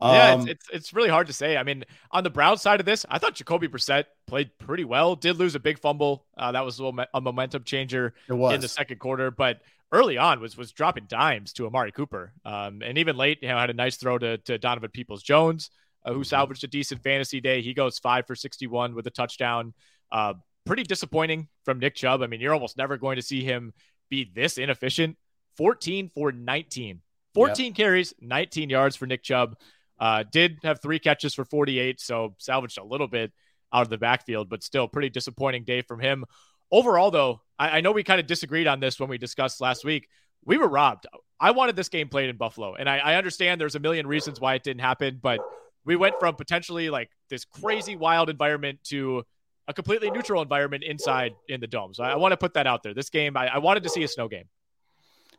Um, 0.00 0.14
yeah, 0.14 0.34
it's, 0.34 0.42
um, 0.42 0.48
it's, 0.48 0.66
it's 0.72 0.92
really 0.92 1.08
hard 1.08 1.26
to 1.28 1.32
say. 1.32 1.56
I 1.56 1.62
mean, 1.62 1.84
on 2.10 2.24
the 2.24 2.30
Brown 2.30 2.58
side 2.58 2.80
of 2.80 2.86
this, 2.86 3.06
I 3.08 3.18
thought 3.18 3.34
Jacoby 3.34 3.68
Brissett 3.68 4.04
played 4.26 4.50
pretty 4.58 4.84
well. 4.84 5.16
Did 5.16 5.36
lose 5.36 5.54
a 5.54 5.60
big 5.60 5.78
fumble. 5.78 6.26
Uh, 6.36 6.52
that 6.52 6.64
was 6.64 6.78
a, 6.78 6.84
little, 6.84 7.04
a 7.14 7.20
momentum 7.20 7.64
changer 7.64 8.14
in 8.28 8.60
the 8.60 8.68
second 8.68 8.98
quarter, 8.98 9.30
but 9.30 9.60
early 9.92 10.18
on 10.18 10.40
was 10.40 10.56
was 10.56 10.72
dropping 10.72 11.04
dimes 11.06 11.52
to 11.54 11.66
Amari 11.66 11.92
Cooper. 11.92 12.32
Um, 12.44 12.82
and 12.84 12.98
even 12.98 13.16
late, 13.16 13.38
you 13.42 13.48
know, 13.48 13.58
had 13.58 13.70
a 13.70 13.74
nice 13.74 13.96
throw 13.96 14.18
to, 14.18 14.38
to 14.38 14.58
Donovan 14.58 14.90
Peoples 14.90 15.22
Jones, 15.22 15.70
uh, 16.04 16.10
who 16.10 16.20
mm-hmm. 16.20 16.24
salvaged 16.24 16.64
a 16.64 16.68
decent 16.68 17.02
fantasy 17.02 17.40
day. 17.40 17.62
He 17.62 17.74
goes 17.74 17.98
five 17.98 18.26
for 18.26 18.34
61 18.34 18.94
with 18.94 19.06
a 19.06 19.10
touchdown. 19.10 19.74
Uh, 20.12 20.34
pretty 20.66 20.82
disappointing 20.82 21.48
from 21.64 21.78
Nick 21.78 21.94
Chubb. 21.94 22.22
I 22.22 22.26
mean, 22.26 22.40
you're 22.40 22.54
almost 22.54 22.76
never 22.76 22.96
going 22.98 23.16
to 23.16 23.22
see 23.22 23.42
him 23.42 23.72
be 24.10 24.30
this 24.34 24.58
inefficient. 24.58 25.16
14 25.56 26.10
for 26.14 26.32
19, 26.32 27.00
14 27.34 27.66
yep. 27.66 27.74
carries, 27.74 28.14
19 28.20 28.68
yards 28.68 28.94
for 28.94 29.06
Nick 29.06 29.22
Chubb. 29.22 29.56
Uh, 29.98 30.24
did 30.30 30.58
have 30.62 30.80
three 30.80 30.98
catches 30.98 31.34
for 31.34 31.44
48, 31.44 32.00
so 32.00 32.34
salvaged 32.38 32.78
a 32.78 32.84
little 32.84 33.08
bit 33.08 33.32
out 33.72 33.82
of 33.82 33.88
the 33.88 33.98
backfield, 33.98 34.48
but 34.48 34.62
still 34.62 34.88
pretty 34.88 35.10
disappointing 35.10 35.64
day 35.64 35.82
from 35.82 36.00
him. 36.00 36.24
Overall, 36.70 37.10
though, 37.10 37.40
I, 37.58 37.78
I 37.78 37.80
know 37.80 37.92
we 37.92 38.02
kind 38.02 38.20
of 38.20 38.26
disagreed 38.26 38.66
on 38.66 38.80
this 38.80 39.00
when 39.00 39.08
we 39.08 39.18
discussed 39.18 39.60
last 39.60 39.84
week. 39.84 40.08
We 40.44 40.58
were 40.58 40.68
robbed. 40.68 41.06
I 41.40 41.50
wanted 41.50 41.76
this 41.76 41.88
game 41.88 42.08
played 42.08 42.28
in 42.28 42.36
Buffalo, 42.36 42.74
and 42.74 42.88
I, 42.88 42.98
I 42.98 43.14
understand 43.16 43.60
there's 43.60 43.74
a 43.74 43.80
million 43.80 44.06
reasons 44.06 44.40
why 44.40 44.54
it 44.54 44.62
didn't 44.62 44.80
happen, 44.80 45.18
but 45.22 45.40
we 45.84 45.96
went 45.96 46.16
from 46.18 46.34
potentially 46.34 46.90
like 46.90 47.10
this 47.30 47.44
crazy 47.44 47.96
wild 47.96 48.28
environment 48.28 48.80
to 48.84 49.24
a 49.68 49.74
completely 49.74 50.10
neutral 50.10 50.42
environment 50.42 50.84
inside 50.84 51.32
in 51.48 51.60
the 51.60 51.66
dome. 51.66 51.94
So 51.94 52.04
I, 52.04 52.10
I 52.10 52.16
want 52.16 52.32
to 52.32 52.36
put 52.36 52.54
that 52.54 52.66
out 52.66 52.82
there. 52.82 52.94
This 52.94 53.10
game, 53.10 53.36
I, 53.36 53.48
I, 53.48 53.58
wanted 53.58 53.82
to 53.82 53.88
see 53.88 54.02
a 54.04 54.08
snow 54.08 54.28
game. 54.28 54.44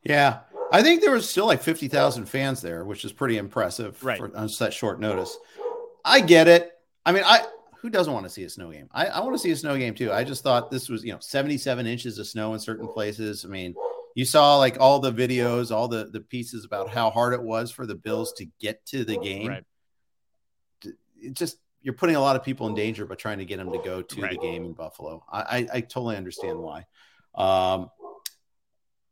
Yeah, 0.08 0.40
I 0.72 0.82
think 0.82 1.02
there 1.02 1.12
was 1.12 1.30
still 1.30 1.46
like 1.46 1.62
fifty 1.62 1.88
thousand 1.88 2.26
fans 2.26 2.62
there, 2.62 2.84
which 2.86 3.06
is 3.06 3.12
pretty 3.12 3.38
impressive 3.38 4.04
right. 4.04 4.18
for, 4.18 4.36
on 4.36 4.50
such 4.50 4.78
short 4.78 5.00
notice. 5.00 5.38
I 6.04 6.22
get 6.22 6.48
it. 6.48 6.72
I 7.06 7.12
mean, 7.12 7.24
I 7.26 7.46
who 7.82 7.90
doesn't 7.90 8.14
want 8.14 8.26
to 8.26 8.30
see 8.30 8.44
a 8.44 8.50
snow 8.50 8.72
game? 8.72 8.90
I, 8.92 9.06
I 9.08 9.20
want 9.22 9.34
to 9.34 9.40
see 9.40 9.52
a 9.52 9.56
snow 9.56 9.78
game 9.78 9.94
too. 9.94 10.12
I 10.12 10.24
just 10.24 10.44
thought 10.44 10.72
this 10.72 10.90
was, 10.90 11.04
you 11.04 11.14
know, 11.14 11.20
77 11.20 11.86
inches 11.86 12.18
of 12.18 12.28
snow 12.28 12.54
in 12.54 12.60
certain 12.60 12.88
places. 12.88 13.46
I 13.46 13.50
mean, 13.50 13.76
you 14.16 14.26
saw 14.26 14.58
like 14.58 14.80
all 14.80 15.00
the 15.00 15.12
videos, 15.12 15.72
all 15.72 15.88
the 15.88 16.06
the 16.06 16.22
pieces 16.22 16.66
about 16.66 16.90
how 16.90 17.10
hard 17.10 17.34
it 17.34 17.42
was 17.42 17.72
for 17.72 17.86
the 17.86 17.96
Bills 17.96 18.34
to 18.34 18.46
get 18.60 18.86
to 18.88 19.06
the 19.06 19.18
game. 19.18 19.48
Right. 19.48 19.64
It 21.20 21.34
just 21.34 21.58
you're 21.82 21.94
putting 21.94 22.16
a 22.16 22.22
lot 22.22 22.36
of 22.36 22.44
people 22.44 22.68
in 22.68 22.76
danger 22.76 23.06
by 23.06 23.16
trying 23.16 23.38
to 23.38 23.46
get 23.46 23.58
them 23.58 23.72
to 23.72 23.78
go 23.80 24.02
to 24.02 24.22
right. 24.22 24.32
the 24.32 24.38
game 24.38 24.66
in 24.66 24.74
Buffalo. 24.74 25.24
I, 25.32 25.40
I, 25.40 25.68
I 25.76 25.82
totally 25.82 26.18
understand 26.18 26.60
why. 26.60 26.86
Um, 27.36 27.90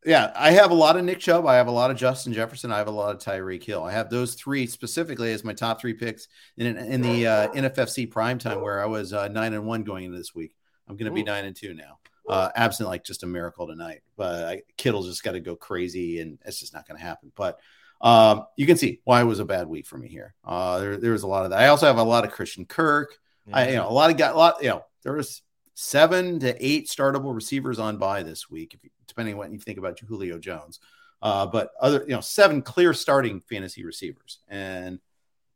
yeah, 0.05 0.31
I 0.35 0.51
have 0.51 0.69
a 0.69 0.75
lot 0.75 0.97
of 0.97 1.03
Nick 1.03 1.19
Chubb. 1.19 1.47
I 1.47 1.55
have 1.55 1.67
a 1.67 1.71
lot 1.71 1.89
of 1.89 1.97
Justin 1.97 2.31
Jefferson. 2.31 2.71
I 2.71 2.77
have 2.77 2.87
a 2.87 2.91
lot 2.91 3.15
of 3.15 3.21
Tyreek 3.21 3.63
Hill. 3.63 3.83
I 3.83 3.91
have 3.91 4.09
those 4.09 4.35
three 4.35 4.67
specifically 4.67 5.33
as 5.33 5.43
my 5.43 5.53
top 5.53 5.81
three 5.81 5.93
picks 5.93 6.27
in 6.57 6.77
in 6.77 7.01
the 7.01 7.25
uh, 7.25 7.47
NFFC 7.49 8.09
prime 8.09 8.37
time, 8.37 8.61
where 8.61 8.81
I 8.81 8.85
was 8.85 9.13
uh, 9.13 9.27
nine 9.29 9.53
and 9.53 9.65
one 9.65 9.83
going 9.83 10.05
into 10.05 10.17
this 10.17 10.35
week. 10.35 10.55
I'm 10.87 10.95
going 10.95 11.09
to 11.09 11.15
be 11.15 11.23
nine 11.23 11.45
and 11.45 11.55
two 11.55 11.73
now, 11.73 11.97
uh, 12.29 12.49
absent 12.55 12.87
like 12.87 13.03
just 13.03 13.23
a 13.23 13.27
miracle 13.27 13.65
tonight. 13.65 14.03
But 14.15 14.43
I, 14.43 14.61
Kittle's 14.77 15.07
just 15.07 15.23
got 15.23 15.31
to 15.31 15.39
go 15.39 15.55
crazy, 15.55 16.19
and 16.19 16.37
it's 16.45 16.59
just 16.59 16.73
not 16.73 16.87
going 16.87 16.99
to 16.99 17.03
happen. 17.03 17.31
But 17.35 17.59
um, 17.99 18.45
you 18.57 18.67
can 18.67 18.77
see 18.77 19.01
why 19.05 19.21
it 19.21 19.25
was 19.25 19.39
a 19.39 19.45
bad 19.45 19.67
week 19.67 19.87
for 19.87 19.97
me 19.97 20.07
here. 20.07 20.35
Uh, 20.43 20.79
there, 20.79 20.97
there 20.97 21.11
was 21.13 21.23
a 21.23 21.27
lot 21.27 21.45
of 21.45 21.49
that. 21.49 21.59
I 21.59 21.67
also 21.67 21.87
have 21.87 21.97
a 21.97 22.03
lot 22.03 22.25
of 22.25 22.31
Christian 22.31 22.65
Kirk. 22.65 23.17
Yeah. 23.47 23.57
I, 23.57 23.69
you 23.69 23.75
know, 23.77 23.89
a 23.89 23.91
lot 23.91 24.11
of 24.11 24.17
got 24.17 24.35
a 24.35 24.37
lot. 24.37 24.61
You 24.61 24.69
know, 24.69 24.85
there 25.01 25.13
was 25.13 25.41
seven 25.76 26.39
to 26.39 26.65
eight 26.65 26.88
startable 26.88 27.36
receivers 27.36 27.78
on 27.78 27.97
by 27.97 28.23
this 28.23 28.49
week. 28.49 28.80
Depending 29.07 29.36
on 29.36 29.38
what 29.38 29.51
you 29.51 29.59
think 29.59 29.78
about 29.78 29.99
Julio 29.99 30.39
Jones. 30.39 30.80
Uh, 31.21 31.45
but 31.45 31.71
other, 31.80 32.03
you 32.07 32.13
know, 32.13 32.21
seven 32.21 32.61
clear 32.61 32.93
starting 32.93 33.39
fantasy 33.39 33.86
receivers, 33.86 34.39
and 34.47 34.99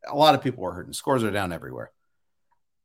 a 0.07 0.15
lot 0.15 0.34
of 0.34 0.41
people 0.41 0.65
are 0.65 0.72
hurting. 0.72 0.93
Scores 0.93 1.24
are 1.24 1.32
down 1.32 1.51
everywhere. 1.51 1.91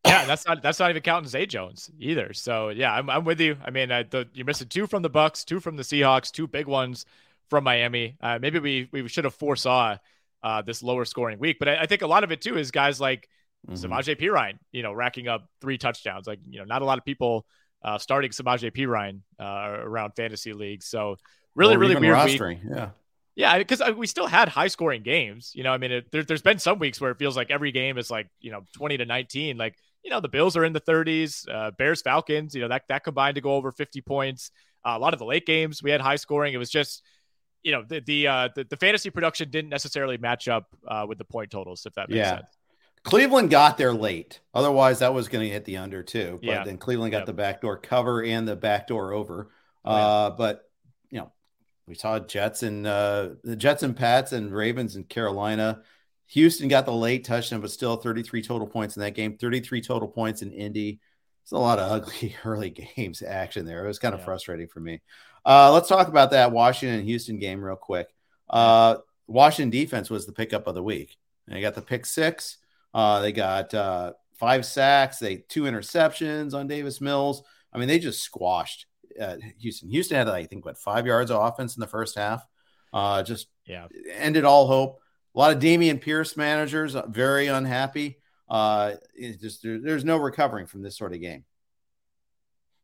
Yeah, 0.05 0.27
that's 0.27 0.47
not 0.47 0.63
that's 0.63 0.79
not 0.79 0.91
even 0.91 1.03
counting 1.03 1.29
Zay 1.29 1.47
Jones 1.47 1.91
either. 1.99 2.35
So 2.35 2.69
yeah, 2.71 2.93
I'm, 2.93 3.09
I'm 3.09 3.25
with 3.25 3.41
you. 3.41 3.57
I 3.65 3.71
mean, 3.71 3.91
uh, 3.91 4.05
the, 4.11 4.29
you're 4.35 4.45
missing 4.45 4.69
two 4.69 4.87
from 4.87 5.03
the 5.03 5.11
Bucs, 5.11 5.45
two 5.45 5.61
from 5.61 5.77
the 5.77 5.83
Seahawks, 5.83 6.31
two 6.31 6.47
big 6.47 6.67
ones 6.67 7.07
from 7.49 7.65
Miami. 7.65 8.17
Uh, 8.21 8.39
maybe 8.39 8.59
we 8.59 8.89
we 8.93 9.09
should 9.09 9.25
have 9.25 9.35
foresaw 9.35 9.97
uh, 10.43 10.61
this 10.61 10.83
lower 10.83 11.07
scoring 11.07 11.39
week, 11.39 11.59
but 11.59 11.69
I, 11.69 11.77
I, 11.79 11.87
think 11.87 12.03
a 12.03 12.07
lot 12.07 12.23
of 12.23 12.33
it 12.33 12.43
too 12.43 12.59
is 12.59 12.71
guys 12.71 13.01
like 13.01 13.31
mm-hmm. 13.67 13.75
Samaje 13.75 14.19
Perine, 14.21 14.59
you 14.73 14.83
know, 14.83 14.93
racking 14.93 15.29
up 15.29 15.49
three 15.61 15.79
touchdowns. 15.79 16.27
Like 16.27 16.41
you 16.49 16.59
know, 16.59 16.65
not 16.65 16.83
a 16.83 16.85
lot 16.85 16.99
of 16.99 17.05
people 17.05 17.47
uh, 17.83 17.99
starting 17.99 18.31
Samaje 18.31 18.71
Perine 18.75 19.21
uh, 19.39 19.83
around 19.83 20.13
fantasy 20.13 20.53
leagues. 20.53 20.87
So 20.87 21.17
really, 21.55 21.77
really 21.77 21.97
weird 21.97 22.17
rostering. 22.17 22.65
week. 22.65 22.73
Yeah. 22.77 22.91
Yeah, 23.37 23.59
because 23.59 23.81
uh, 23.81 23.93
we 23.97 24.07
still 24.07 24.29
had 24.29 24.49
high 24.49 24.69
scoring 24.69 25.03
games. 25.03 25.53
You 25.55 25.65
know, 25.65 25.73
I 25.73 25.79
mean, 25.79 25.91
it, 25.91 26.13
there, 26.13 26.25
has 26.29 26.43
been 26.43 26.61
some 26.61 26.79
weeks 26.79 27.01
where 27.01 27.11
it 27.11 27.19
feels 27.19 27.37
like 27.37 27.51
every 27.51 27.73
game 27.73 27.99
is 27.99 28.09
like, 28.09 28.29
you 28.41 28.53
know, 28.53 28.63
20 28.77 28.99
to 28.99 29.07
19. 29.07 29.57
Like, 29.57 29.77
you 30.05 30.11
know, 30.11 30.21
the 30.21 30.29
Bills 30.29 30.57
are 30.57 30.65
in 30.65 30.73
the 30.73 30.81
30s, 30.81 31.49
uh, 31.53 31.73
Bears, 31.73 32.01
Falcons, 32.01 32.55
you 32.55 32.61
know, 32.61 32.69
that, 32.69 32.83
that 32.89 33.03
combined 33.03 33.35
to 33.35 33.41
go 33.41 33.55
over 33.55 33.73
50 33.73 34.01
points. 34.03 34.53
Uh, 34.87 34.93
a 34.97 34.99
lot 35.01 35.15
of 35.15 35.19
the 35.19 35.25
late 35.25 35.47
games, 35.47 35.83
we 35.83 35.91
had 35.91 36.01
high 36.01 36.15
scoring. 36.15 36.55
It 36.55 36.59
was 36.59 36.71
just, 36.71 37.03
you 37.65 37.73
know, 37.73 37.83
the 37.89 38.01
the, 38.01 38.27
uh, 38.29 38.49
the, 38.55 38.65
the 38.65 38.77
fantasy 38.77 39.11
production 39.11 39.51
didn't 39.51 39.71
necessarily 39.71 40.17
match 40.17 40.47
up 40.47 40.67
uh, 40.87 41.05
with 41.09 41.19
the 41.19 41.25
point 41.25 41.51
totals, 41.51 41.87
if 41.87 41.95
that 41.95 42.11
makes 42.11 42.19
yeah. 42.19 42.37
sense. 42.37 42.59
Cleveland 43.05 43.51
got 43.51 43.77
there 43.77 43.93
late. 43.93 44.41
Otherwise, 44.55 45.01
that 45.01 45.15
was 45.15 45.29
going 45.29 45.47
to 45.47 45.53
hit 45.53 45.65
the 45.67 45.77
under 45.77 46.03
too. 46.03 46.39
But 46.43 46.49
yeah. 46.49 46.65
then 46.65 46.79
Cleveland 46.79 47.13
got 47.13 47.19
yep. 47.19 47.27
the 47.27 47.35
backdoor 47.35 47.77
cover 47.77 48.25
and 48.25 48.49
the 48.49 48.57
backdoor 48.57 49.13
over. 49.13 49.51
Oh, 49.85 49.95
uh, 49.95 50.31
but 50.31 50.63
you 51.11 51.19
know, 51.19 51.31
we 51.87 51.95
saw 51.95 52.19
Jets 52.19 52.63
and 52.63 52.87
uh, 52.87 53.31
the 53.45 53.57
Jets 53.57 53.83
and 53.83 53.95
Pats 53.95 54.33
and 54.33 54.53
Ravens 54.53 54.97
and 54.97 55.09
Carolina. 55.09 55.83
Houston 56.29 56.69
got 56.69 56.87
the 56.87 56.93
late 56.93 57.25
touchdown, 57.25 57.61
but 57.61 57.71
still 57.71 57.97
33 57.97 58.43
total 58.43 58.67
points 58.67 58.97
in 58.97 59.01
that 59.01 59.15
game. 59.15 59.37
33 59.37 59.83
total 59.83 60.09
points 60.09 60.41
in 60.41 60.51
Indy. 60.53 60.99
It's 61.43 61.53
a 61.53 61.59
lot 61.59 61.79
of 61.79 61.91
ugly 61.91 62.35
early 62.45 62.71
games 62.71 63.23
action 63.23 63.67
there. 63.67 63.85
It 63.85 63.89
was 63.89 63.99
kind 63.99 64.15
of 64.15 64.21
yeah. 64.21 64.25
frustrating 64.25 64.69
for 64.69 64.81
me. 64.81 65.03
Uh, 65.45 65.71
let's 65.73 65.89
talk 65.89 66.09
about 66.09 66.31
that 66.31 66.53
Washington 66.53 67.01
and 67.01 67.09
Houston 67.09 67.39
game 67.39 67.63
real 67.63 67.77
quick. 67.77 68.09
Uh, 68.49 68.97
Washington 69.27 69.69
defense 69.69 70.09
was 70.09 70.25
the 70.25 70.33
pickup 70.33 70.67
of 70.67 70.75
the 70.75 70.83
week. 70.83 71.19
They 71.47 71.61
got 71.61 71.75
the 71.75 71.83
pick 71.83 72.07
six. 72.07 72.57
Uh, 72.95 73.21
they 73.21 73.33
got 73.33 73.75
uh, 73.75 74.13
five 74.39 74.65
sacks. 74.65 75.19
They 75.19 75.39
two 75.49 75.65
interceptions 75.65 76.55
on 76.55 76.69
Davis 76.69 77.01
Mills. 77.01 77.43
I 77.73 77.79
mean, 77.79 77.89
they 77.89 77.99
just 77.99 78.23
squashed 78.23 78.87
uh, 79.21 79.37
Houston. 79.59 79.91
Houston 79.91 80.17
had, 80.17 80.29
I 80.29 80.47
think, 80.47 80.65
what 80.65 80.79
five 80.79 81.07
yards 81.07 81.31
of 81.31 81.43
offense 81.43 81.77
in 81.77 81.81
the 81.81 81.87
first 81.87 82.17
half. 82.17 82.47
Uh, 82.93 83.23
just 83.23 83.49
yeah, 83.67 83.89
ended 84.15 84.45
all 84.45 84.67
hope. 84.67 85.01
A 85.35 85.39
lot 85.39 85.53
of 85.53 85.61
Dameon 85.61 86.01
Pierce 86.01 86.37
managers 86.37 86.95
uh, 86.95 87.07
very 87.09 87.49
unhappy. 87.49 88.19
Uh, 88.49 88.95
just 89.41 89.63
there, 89.63 89.81
there's 89.81 90.05
no 90.05 90.17
recovering 90.17 90.67
from 90.67 90.83
this 90.83 90.97
sort 90.97 91.13
of 91.13 91.21
game. 91.21 91.45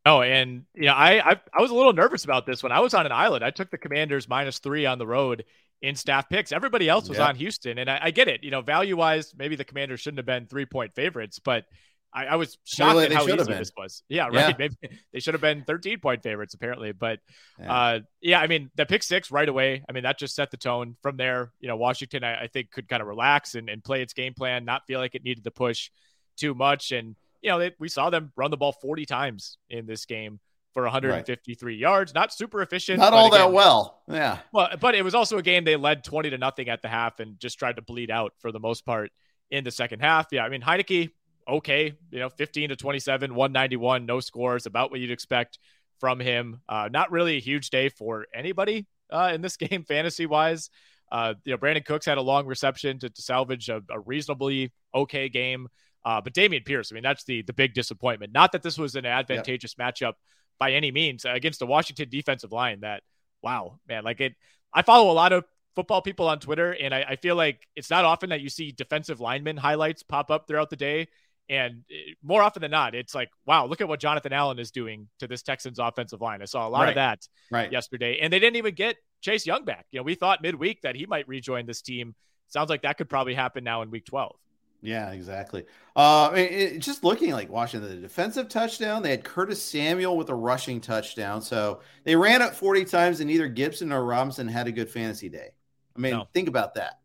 Oh, 0.06 0.22
and 0.22 0.64
you 0.74 0.86
know, 0.86 0.94
I, 0.94 1.32
I 1.32 1.40
I 1.52 1.61
was 1.61 1.70
a 1.70 1.74
little 1.74 1.92
nervous 1.92 2.24
about 2.24 2.46
this 2.46 2.62
when 2.62 2.72
I 2.72 2.80
was 2.80 2.94
on 2.94 3.06
an 3.06 3.12
island. 3.12 3.44
I 3.44 3.50
took 3.50 3.70
the 3.70 3.78
Commanders 3.78 4.28
minus 4.28 4.58
three 4.58 4.86
on 4.86 4.98
the 4.98 5.06
road 5.06 5.44
in 5.82 5.94
staff 5.94 6.28
picks. 6.28 6.52
Everybody 6.52 6.88
else 6.88 7.08
was 7.08 7.18
on 7.18 7.36
Houston, 7.36 7.78
and 7.78 7.90
I, 7.90 7.98
I, 8.02 8.10
get 8.10 8.28
it. 8.28 8.44
You 8.44 8.50
know, 8.50 8.60
value 8.60 8.96
wise, 8.96 9.34
maybe 9.36 9.56
the 9.56 9.64
Commanders 9.64 10.00
shouldn't 10.00 10.18
have 10.18 10.26
been 10.26 10.46
three 10.46 10.66
point 10.66 10.94
favorites, 10.94 11.38
but 11.38 11.64
I, 12.12 12.26
I 12.26 12.36
was 12.36 12.58
shocked 12.64 12.98
at 12.98 13.12
how 13.12 13.26
easy 13.26 13.36
this 13.36 13.72
was. 13.76 14.02
Yeah, 14.08 14.26
right. 14.26 14.34
Yeah. 14.34 14.52
Maybe 14.58 14.76
they 15.12 15.20
should 15.20 15.34
have 15.34 15.40
been 15.40 15.62
13 15.64 16.00
point 16.00 16.22
favorites 16.22 16.54
apparently, 16.54 16.92
but 16.92 17.20
yeah. 17.58 17.72
Uh, 17.72 18.00
yeah, 18.20 18.40
I 18.40 18.46
mean 18.46 18.70
the 18.74 18.86
pick 18.86 19.02
six 19.02 19.30
right 19.30 19.48
away. 19.48 19.84
I 19.88 19.92
mean 19.92 20.02
that 20.02 20.18
just 20.18 20.34
set 20.34 20.50
the 20.50 20.56
tone. 20.56 20.96
From 21.02 21.16
there, 21.16 21.52
you 21.60 21.68
know, 21.68 21.76
Washington 21.76 22.24
I, 22.24 22.42
I 22.42 22.46
think 22.48 22.70
could 22.70 22.88
kind 22.88 23.00
of 23.00 23.08
relax 23.08 23.54
and, 23.54 23.68
and 23.68 23.82
play 23.82 24.02
its 24.02 24.12
game 24.12 24.34
plan, 24.34 24.64
not 24.64 24.86
feel 24.86 24.98
like 24.98 25.14
it 25.14 25.22
needed 25.22 25.44
to 25.44 25.50
push 25.50 25.90
too 26.36 26.54
much, 26.54 26.92
and 26.92 27.16
you 27.42 27.50
know 27.50 27.58
they, 27.58 27.72
we 27.78 27.88
saw 27.88 28.10
them 28.10 28.32
run 28.36 28.50
the 28.50 28.56
ball 28.56 28.72
40 28.72 29.06
times 29.06 29.56
in 29.68 29.86
this 29.86 30.04
game 30.04 30.40
for 30.72 30.84
153 30.84 31.72
right. 31.72 31.78
yards. 31.78 32.14
Not 32.14 32.32
super 32.32 32.62
efficient. 32.62 32.98
Not 32.98 33.12
all 33.12 33.28
again, 33.28 33.40
that 33.40 33.52
well. 33.52 34.02
Yeah. 34.08 34.38
Well, 34.52 34.68
but 34.80 34.94
it 34.94 35.02
was 35.02 35.14
also 35.14 35.38
a 35.38 35.42
game 35.42 35.64
they 35.64 35.76
led 35.76 36.04
20 36.04 36.30
to 36.30 36.38
nothing 36.38 36.68
at 36.68 36.82
the 36.82 36.88
half 36.88 37.20
and 37.20 37.38
just 37.38 37.58
tried 37.58 37.76
to 37.76 37.82
bleed 37.82 38.10
out 38.10 38.32
for 38.38 38.52
the 38.52 38.60
most 38.60 38.84
part 38.84 39.10
in 39.50 39.64
the 39.64 39.70
second 39.70 40.00
half. 40.00 40.28
Yeah, 40.30 40.44
I 40.44 40.48
mean 40.48 40.62
Heinicke 40.62 41.10
okay, 41.50 41.92
you 42.10 42.18
know, 42.18 42.28
15 42.28 42.70
to 42.70 42.76
27, 42.76 43.34
191, 43.34 44.06
no 44.06 44.20
scores, 44.20 44.66
about 44.66 44.90
what 44.90 45.00
you'd 45.00 45.10
expect 45.10 45.58
from 45.98 46.20
him. 46.20 46.60
Uh, 46.68 46.88
not 46.90 47.10
really 47.10 47.36
a 47.36 47.40
huge 47.40 47.70
day 47.70 47.88
for 47.88 48.26
anybody 48.34 48.86
uh, 49.10 49.32
in 49.34 49.42
this 49.42 49.56
game, 49.56 49.84
fantasy 49.84 50.26
wise. 50.26 50.70
Uh, 51.10 51.34
you 51.44 51.52
know, 51.52 51.58
Brandin 51.58 51.84
Cooks 51.84 52.06
had 52.06 52.18
a 52.18 52.22
long 52.22 52.46
reception 52.46 52.98
to, 53.00 53.10
to 53.10 53.22
salvage 53.22 53.68
a, 53.68 53.82
a, 53.90 53.98
reasonably 53.98 54.72
okay 54.94 55.28
game. 55.28 55.66
Uh, 56.04 56.20
but 56.20 56.32
Dameon 56.32 56.64
Pierce, 56.64 56.92
I 56.92 56.94
mean, 56.94 57.02
that's 57.02 57.24
the 57.24 57.42
the 57.42 57.52
big 57.52 57.74
disappointment. 57.74 58.32
Not 58.32 58.52
that 58.52 58.62
this 58.62 58.78
was 58.78 58.94
an 58.94 59.04
advantageous 59.04 59.74
yep. 59.76 59.94
matchup 59.94 60.12
by 60.61 60.72
any 60.72 60.92
means 60.92 61.24
against 61.24 61.58
the 61.58 61.66
Washington 61.66 62.08
defensive 62.08 62.52
line. 62.52 62.80
That 62.82 63.02
wow, 63.42 63.80
man, 63.88 64.04
like 64.04 64.20
it. 64.20 64.34
I 64.72 64.82
follow 64.82 65.11
a 65.11 65.14
lot 65.14 65.32
of 65.32 65.44
football 65.74 66.02
people 66.02 66.28
on 66.28 66.38
Twitter, 66.38 66.72
and 66.72 66.94
I, 66.94 67.04
I 67.08 67.16
feel 67.16 67.34
like 67.34 67.66
it's 67.74 67.90
not 67.90 68.04
often 68.04 68.30
that 68.30 68.40
you 68.40 68.48
see 68.48 68.70
defensive 68.70 69.20
lineman 69.20 69.56
highlights 69.56 70.04
pop 70.04 70.30
up 70.30 70.46
throughout 70.46 70.70
the 70.70 70.76
day. 70.76 71.08
And 71.48 71.82
eh, 71.90 72.14
more 72.22 72.42
often 72.42 72.62
than 72.62 72.70
not, 72.70 72.94
it's 72.94 73.12
like, 73.12 73.30
wow, 73.44 73.66
look 73.66 73.80
at 73.80 73.88
what 73.88 73.98
Jonathan 73.98 74.32
Allen 74.32 74.61
is 74.61 74.70
doing 74.70 75.08
to 75.18 75.26
this 75.26 75.42
Texans 75.42 75.80
offensive 75.80 76.20
line. 76.20 76.42
I 76.42 76.44
saw 76.44 76.68
a 76.68 76.70
lot 76.70 76.82
right. 76.82 76.88
of 76.90 76.94
that 76.94 77.26
right. 77.50 77.72
yesterday. 77.72 78.20
And 78.20 78.32
they 78.32 78.38
didn't 78.38 78.56
even 78.56 78.74
get 78.74 78.96
Chase 79.20 79.46
Young 79.46 79.64
back. 79.64 79.86
You 79.90 79.98
know, 79.98 80.04
we 80.04 80.14
thought 80.14 80.42
midweek 80.42 80.82
that 80.82 80.94
he 80.94 81.06
might 81.06 81.26
rejoin 81.26 81.66
this 81.66 81.82
team. 81.82 82.14
Sounds 82.46 82.70
like 82.70 82.82
that 82.82 82.98
could 82.98 83.08
probably 83.08 83.34
happen 83.34 83.64
now 83.64 83.82
in 83.82 83.90
week 83.90 84.06
12. 84.06 84.36
Yeah, 84.82 85.10
exactly. 85.10 85.66
Uh, 85.94 86.32
it, 86.34 86.52
it, 86.52 86.78
just 86.78 87.04
looking 87.04 87.32
like 87.32 87.50
Washington, 87.50 87.90
the 87.90 87.96
defensive 87.96 88.48
touchdown, 88.48 89.02
they 89.02 89.10
had 89.10 89.24
Curtis 89.24 89.62
Samuel 89.62 90.16
with 90.16 90.30
a 90.30 90.34
rushing 90.34 90.80
touchdown. 90.80 91.42
So 91.42 91.80
they 92.04 92.16
ran 92.16 92.40
up 92.40 92.54
40 92.54 92.86
times, 92.86 93.20
and 93.20 93.28
neither 93.28 93.48
Gibson 93.48 93.92
or 93.92 94.04
Robinson 94.04 94.48
had 94.48 94.68
a 94.68 94.72
good 94.72 94.88
fantasy 94.88 95.28
day. 95.28 95.50
I 95.94 96.00
mean, 96.00 96.12
no. 96.12 96.28
think 96.32 96.48
about 96.48 96.74
that 96.74 97.00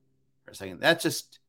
for 0.46 0.52
a 0.52 0.56
second. 0.56 0.80
That's 0.80 1.04
just 1.04 1.40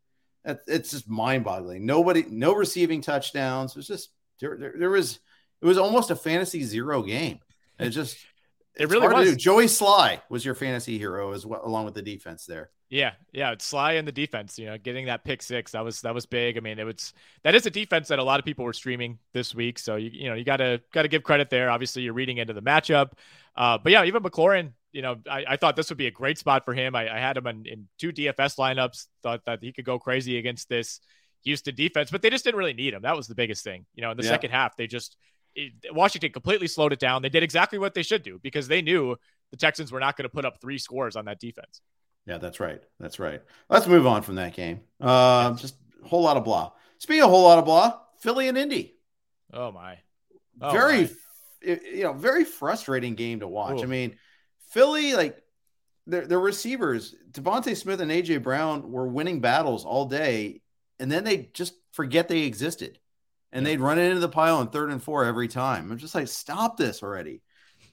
it's 0.45 0.93
just 0.93 1.09
mind-boggling. 1.09 1.85
Nobody, 1.85 2.25
no 2.29 2.55
receiving 2.55 3.01
touchdowns. 3.01 3.73
It 3.73 3.77
was 3.77 3.89
just 3.89 4.11
there, 4.41 4.57
there, 4.57 4.75
there 4.77 4.91
was 4.91 5.21
it 5.61 5.67
was 5.67 5.79
almost 5.79 6.11
a 6.11 6.17
fantasy 6.17 6.63
zero 6.63 7.03
game. 7.03 7.41
It 7.79 7.91
just 7.91 8.17
it 8.77 8.89
really 8.89 9.09
was. 9.09 9.37
Joey 9.37 9.67
Slye 9.67 10.21
was 10.29 10.45
your 10.45 10.55
fantasy 10.55 10.99
hero 10.99 11.33
as 11.33 11.45
well, 11.45 11.63
along 11.65 11.85
with 11.85 11.95
the 11.95 12.03
defense 12.03 12.47
there. 12.47 12.71
Yeah, 12.89 13.13
yeah, 13.33 13.51
it's 13.51 13.71
Slye 13.71 13.99
and 13.99 14.07
the 14.07 14.13
defense. 14.13 14.59
You 14.59 14.67
know, 14.67 14.79
getting 14.79 15.07
that 15.07 15.25
pick 15.25 15.43
six 15.43 15.73
that 15.73 15.85
was 15.85 16.03
that 16.03 16.15
was 16.15 16.25
big. 16.25 16.57
I 16.57 16.61
mean, 16.61 16.79
it 16.79 16.85
was 16.85 17.13
that 17.43 17.55
is 17.55 17.67
a 17.67 17.71
defense 17.71 18.09
that 18.09 18.21
a 18.21 18.23
lot 18.23 18.39
of 18.39 18.45
people 18.45 18.65
were 18.65 18.73
streaming 18.73 19.19
this 19.33 19.55
week. 19.55 19.79
So 19.79 19.97
you 19.97 20.11
you 20.13 20.29
know 20.29 20.35
you 20.35 20.45
gotta 20.45 20.81
gotta 20.93 21.09
give 21.09 21.25
credit 21.25 21.51
there. 21.51 21.69
Obviously, 21.69 22.03
you're 22.03 22.13
reading 22.13 22.39
into 22.39 22.53
the 22.53 22.63
matchup, 22.63 23.13
uh, 23.57 23.79
but 23.79 23.91
yeah, 23.91 24.05
even 24.05 24.23
McLaurin. 24.23 24.73
You 24.93 25.03
know, 25.03 25.17
I, 25.29 25.45
I 25.49 25.57
thought 25.57 25.77
this 25.77 25.91
would 25.91 25.99
be 25.99 26.07
a 26.07 26.13
great 26.13 26.39
spot 26.39 26.65
for 26.65 26.73
him. 26.73 26.97
I, 26.97 27.15
I 27.15 27.19
had 27.19 27.37
him 27.37 27.47
in, 27.47 27.67
in 27.67 27.89
two 27.99 28.13
DFS 28.13 28.57
lineups. 28.57 29.07
Thought 29.23 29.45
that 29.45 29.63
he 29.63 29.73
could 29.73 29.85
go 29.85 29.99
crazy 29.99 30.39
against 30.39 30.69
this 30.71 31.01
Houston 31.45 31.75
defense, 31.75 32.11
but 32.11 32.23
they 32.23 32.31
just 32.31 32.45
didn't 32.45 32.57
really 32.57 32.73
need 32.73 32.95
him. 32.95 33.03
That 33.03 33.17
was 33.17 33.27
the 33.27 33.35
biggest 33.35 33.63
thing. 33.63 33.85
You 33.95 34.03
know, 34.03 34.13
in 34.13 34.17
the 34.17 34.23
yeah. 34.23 34.31
second 34.31 34.53
half, 34.53 34.77
they 34.77 34.87
just 34.87 35.17
it, 35.57 35.73
Washington 35.93 36.31
completely 36.31 36.69
slowed 36.69 36.93
it 36.93 37.01
down. 37.01 37.23
They 37.23 37.29
did 37.29 37.43
exactly 37.43 37.79
what 37.79 37.95
they 37.95 38.03
should 38.03 38.23
do 38.23 38.39
because 38.43 38.69
they 38.69 38.81
knew 38.81 39.17
the 39.51 39.57
Texans 39.57 39.91
were 39.91 40.01
not 40.01 40.17
going 40.17 40.25
to 40.25 40.29
put 40.29 40.45
up 40.45 40.61
three 40.61 40.79
scores 40.79 41.17
on 41.17 41.25
that 41.25 41.41
defense. 41.41 41.81
Yeah, 42.27 42.39
that's 42.39 42.61
right. 42.61 42.83
That's 42.99 43.19
right. 43.19 43.43
Let's 43.69 43.87
move 43.87 44.07
on 44.07 44.23
from 44.23 44.37
that 44.37 44.55
game. 44.55 44.81
Uh, 45.01 45.55
just 45.55 45.77
a 46.05 46.09
whole 46.09 46.23
lot 46.23 46.37
of 46.37 46.45
blah. 46.45 46.73
Speaking 46.99 47.23
of 47.23 47.29
a 47.29 47.33
whole 47.33 47.45
lot 47.45 47.59
of 47.59 47.65
blah, 47.65 47.99
Philly 48.19 48.49
and 48.49 48.59
Indy. 48.59 48.97
Oh 49.53 49.71
my. 49.71 49.99
Oh 50.61 50.73
very, 50.73 51.03
my. 51.65 51.79
you 51.93 52.03
know, 52.03 52.13
very 52.13 52.45
frustrating 52.45 53.15
game 53.15 53.41
to 53.41 53.49
watch. 53.49 53.81
Ooh. 53.81 53.85
I 53.85 53.87
mean, 53.87 54.17
Philly, 54.71 55.15
like 55.15 55.41
their, 56.07 56.27
their 56.27 56.41
receivers, 56.41 57.15
DeVonta 57.31 57.77
Smith 57.77 58.01
and 58.01 58.11
AJ 58.11 58.43
Brown 58.43 58.91
were 58.91 59.07
winning 59.07 59.41
battles 59.41 59.85
all 59.85 60.07
day, 60.07 60.63
and 60.99 61.11
then 61.11 61.25
they 61.25 61.51
just 61.53 61.75
forget 61.93 62.29
they 62.29 62.43
existed 62.43 62.99
and 63.53 63.65
they'd 63.65 63.81
run 63.81 63.99
it 63.99 64.09
into 64.09 64.21
the 64.21 64.29
pile 64.29 64.59
on 64.59 64.69
third 64.69 64.91
and 64.91 65.03
four 65.03 65.25
every 65.25 65.49
time. 65.49 65.91
I'm 65.91 65.99
just 65.99 66.15
like, 66.15 66.29
stop 66.29 66.77
this 66.77 67.03
already. 67.03 67.41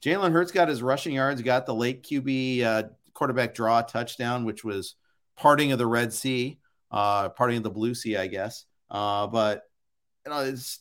Jalen 0.01 0.33
Hurts 0.33 0.51
got 0.51 0.67
his 0.67 0.83
rushing 0.83 1.13
yards, 1.13 1.41
got 1.41 1.65
the 1.65 1.73
late 1.73 2.03
QB 2.03 2.63
uh, 2.63 2.83
quarterback 3.13 3.53
draw 3.53 3.81
touchdown, 3.81 4.45
which 4.45 4.63
was 4.63 4.95
parting 5.35 5.71
of 5.71 5.77
the 5.77 5.87
Red 5.87 6.13
Sea, 6.13 6.59
uh, 6.91 7.29
parting 7.29 7.57
of 7.57 7.63
the 7.63 7.69
Blue 7.69 7.93
Sea, 7.95 8.17
I 8.17 8.27
guess. 8.27 8.65
Uh, 8.89 9.27
but 9.27 9.63
you 10.25 10.31
know, 10.31 10.39
it's 10.41 10.79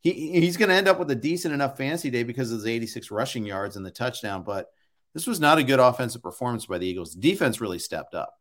he 0.00 0.40
he's 0.40 0.56
going 0.56 0.68
to 0.68 0.74
end 0.74 0.88
up 0.88 0.98
with 0.98 1.10
a 1.10 1.14
decent 1.14 1.54
enough 1.54 1.76
fantasy 1.76 2.10
day 2.10 2.22
because 2.22 2.50
of 2.50 2.58
his 2.58 2.66
86 2.66 3.10
rushing 3.10 3.44
yards 3.44 3.76
and 3.76 3.86
the 3.86 3.90
touchdown. 3.90 4.42
But 4.42 4.68
this 5.14 5.26
was 5.26 5.40
not 5.40 5.58
a 5.58 5.62
good 5.62 5.80
offensive 5.80 6.22
performance 6.22 6.66
by 6.66 6.78
the 6.78 6.86
Eagles. 6.86 7.14
defense 7.14 7.60
really 7.60 7.78
stepped 7.78 8.14
up. 8.14 8.34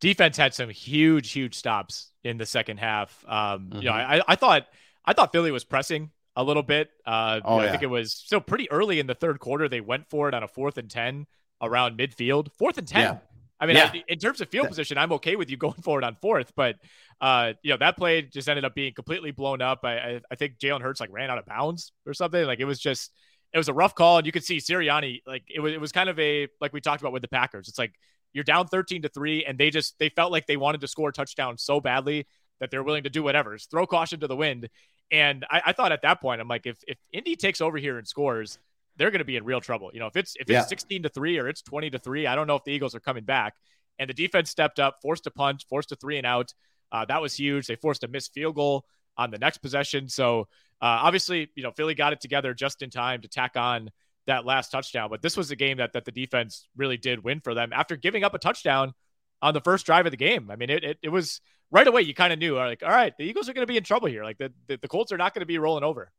Defense 0.00 0.36
had 0.36 0.52
some 0.52 0.70
huge, 0.70 1.30
huge 1.30 1.54
stops 1.54 2.10
in 2.24 2.36
the 2.36 2.46
second 2.46 2.78
half. 2.78 3.24
Um, 3.28 3.68
mm-hmm. 3.68 3.76
You 3.78 3.84
know, 3.84 3.92
I, 3.92 4.20
I 4.26 4.34
thought 4.34 4.66
I 5.04 5.12
thought 5.12 5.32
Philly 5.32 5.52
was 5.52 5.64
pressing 5.64 6.10
a 6.36 6.42
little 6.42 6.62
bit. 6.62 6.90
Uh, 7.06 7.40
oh, 7.44 7.58
I 7.58 7.70
think 7.70 7.82
it 7.82 7.90
was 7.90 8.12
still 8.12 8.40
pretty 8.40 8.70
early 8.70 8.98
in 8.98 9.06
the 9.06 9.14
third 9.14 9.38
quarter. 9.38 9.68
They 9.68 9.80
went 9.80 10.08
for 10.08 10.28
it 10.28 10.34
on 10.34 10.42
a 10.42 10.48
fourth 10.48 10.78
and 10.78 10.90
10 10.90 11.26
around 11.62 11.98
midfield. 11.98 12.48
Fourth 12.58 12.78
and 12.78 12.86
10. 12.86 13.00
Yeah. 13.00 13.18
I 13.60 13.66
mean, 13.66 13.76
yeah. 13.76 13.90
I, 13.94 14.04
in 14.08 14.18
terms 14.18 14.40
of 14.40 14.48
field 14.48 14.68
position, 14.68 14.98
I'm 14.98 15.12
okay 15.12 15.36
with 15.36 15.50
you 15.50 15.56
going 15.66 15.74
forward 15.74 16.04
on 16.04 16.16
fourth, 16.20 16.52
but 16.56 16.76
uh, 17.20 17.52
you 17.62 17.70
know 17.70 17.76
that 17.78 17.96
play 17.96 18.22
just 18.22 18.48
ended 18.48 18.64
up 18.64 18.74
being 18.74 18.92
completely 18.92 19.30
blown 19.30 19.62
up. 19.62 19.80
I 19.84 19.96
I, 19.96 20.20
I 20.30 20.34
think 20.34 20.58
Jalen 20.58 20.82
Hurts 20.82 21.00
like 21.00 21.10
ran 21.12 21.30
out 21.30 21.38
of 21.38 21.46
bounds 21.46 21.92
or 22.06 22.14
something. 22.14 22.44
Like 22.44 22.60
it 22.60 22.64
was 22.64 22.78
just 22.80 23.12
it 23.52 23.58
was 23.58 23.68
a 23.68 23.72
rough 23.72 23.94
call, 23.94 24.18
and 24.18 24.26
you 24.26 24.32
could 24.32 24.44
see 24.44 24.58
Sirianni 24.58 25.22
like 25.26 25.44
it 25.54 25.60
was 25.60 25.72
it 25.72 25.80
was 25.80 25.92
kind 25.92 26.08
of 26.08 26.18
a 26.18 26.48
like 26.60 26.72
we 26.72 26.80
talked 26.80 27.00
about 27.00 27.12
with 27.12 27.22
the 27.22 27.28
Packers. 27.28 27.68
It's 27.68 27.78
like 27.78 27.94
you're 28.32 28.44
down 28.44 28.66
13 28.66 29.02
to 29.02 29.08
three, 29.08 29.44
and 29.44 29.56
they 29.56 29.70
just 29.70 29.98
they 29.98 30.08
felt 30.08 30.32
like 30.32 30.46
they 30.46 30.56
wanted 30.56 30.80
to 30.80 30.88
score 30.88 31.08
a 31.08 31.12
touchdown 31.12 31.56
so 31.56 31.80
badly 31.80 32.26
that 32.60 32.70
they're 32.70 32.82
willing 32.82 33.04
to 33.04 33.10
do 33.10 33.22
whatever, 33.22 33.56
throw 33.58 33.86
caution 33.86 34.20
to 34.20 34.26
the 34.26 34.36
wind. 34.36 34.68
And 35.10 35.44
I, 35.50 35.62
I, 35.66 35.72
thought 35.72 35.92
at 35.92 36.02
that 36.02 36.20
point, 36.20 36.40
I'm 36.40 36.48
like, 36.48 36.66
if 36.66 36.78
if 36.88 36.98
Indy 37.12 37.36
takes 37.36 37.60
over 37.60 37.78
here 37.78 37.98
and 37.98 38.06
scores, 38.06 38.58
they're 38.96 39.10
going 39.10 39.20
to 39.20 39.24
be 39.24 39.36
in 39.36 39.44
real 39.44 39.60
trouble. 39.60 39.90
You 39.92 40.00
know, 40.00 40.06
if 40.06 40.16
it's 40.16 40.34
if 40.36 40.42
it's 40.42 40.50
yeah. 40.50 40.62
16 40.62 41.04
to 41.04 41.08
three 41.08 41.38
or 41.38 41.48
it's 41.48 41.62
20 41.62 41.90
to 41.90 41.98
three, 41.98 42.26
I 42.26 42.34
don't 42.34 42.46
know 42.46 42.56
if 42.56 42.64
the 42.64 42.72
Eagles 42.72 42.94
are 42.94 43.00
coming 43.00 43.24
back. 43.24 43.54
And 43.98 44.10
the 44.10 44.14
defense 44.14 44.50
stepped 44.50 44.80
up, 44.80 44.96
forced 45.02 45.26
a 45.26 45.30
punt, 45.30 45.64
forced 45.68 45.92
a 45.92 45.96
three 45.96 46.18
and 46.18 46.26
out. 46.26 46.52
Uh, 46.90 47.04
that 47.04 47.22
was 47.22 47.34
huge. 47.34 47.66
They 47.66 47.76
forced 47.76 48.02
a 48.04 48.08
missed 48.08 48.32
field 48.32 48.56
goal 48.56 48.84
on 49.16 49.30
the 49.30 49.38
next 49.38 49.58
possession. 49.58 50.08
So 50.08 50.48
uh, 50.80 50.98
obviously, 51.02 51.50
you 51.54 51.62
know, 51.62 51.70
Philly 51.70 51.94
got 51.94 52.12
it 52.12 52.20
together 52.20 52.54
just 52.54 52.82
in 52.82 52.90
time 52.90 53.20
to 53.22 53.28
tack 53.28 53.52
on 53.56 53.90
that 54.26 54.44
last 54.44 54.70
touchdown. 54.70 55.10
But 55.10 55.22
this 55.22 55.36
was 55.36 55.50
a 55.50 55.56
game 55.56 55.78
that 55.78 55.92
that 55.92 56.04
the 56.04 56.12
defense 56.12 56.68
really 56.76 56.96
did 56.96 57.22
win 57.22 57.40
for 57.40 57.54
them 57.54 57.72
after 57.72 57.96
giving 57.96 58.24
up 58.24 58.34
a 58.34 58.38
touchdown 58.38 58.94
on 59.42 59.54
the 59.54 59.60
first 59.60 59.86
drive 59.86 60.06
of 60.06 60.10
the 60.10 60.16
game. 60.16 60.50
I 60.50 60.56
mean, 60.56 60.70
it 60.70 60.84
it, 60.84 60.98
it 61.02 61.08
was 61.10 61.40
right 61.70 61.86
away. 61.86 62.02
You 62.02 62.14
kind 62.14 62.32
of 62.32 62.38
knew, 62.38 62.56
like, 62.56 62.82
all 62.82 62.90
right, 62.90 63.12
the 63.16 63.24
Eagles 63.24 63.48
are 63.48 63.52
going 63.52 63.66
to 63.66 63.70
be 63.70 63.76
in 63.76 63.84
trouble 63.84 64.08
here. 64.08 64.24
Like 64.24 64.38
the, 64.38 64.52
the, 64.66 64.78
the 64.78 64.88
Colts 64.88 65.12
are 65.12 65.16
not 65.16 65.34
going 65.34 65.40
to 65.40 65.46
be 65.46 65.58
rolling 65.58 65.84
over. 65.84 66.10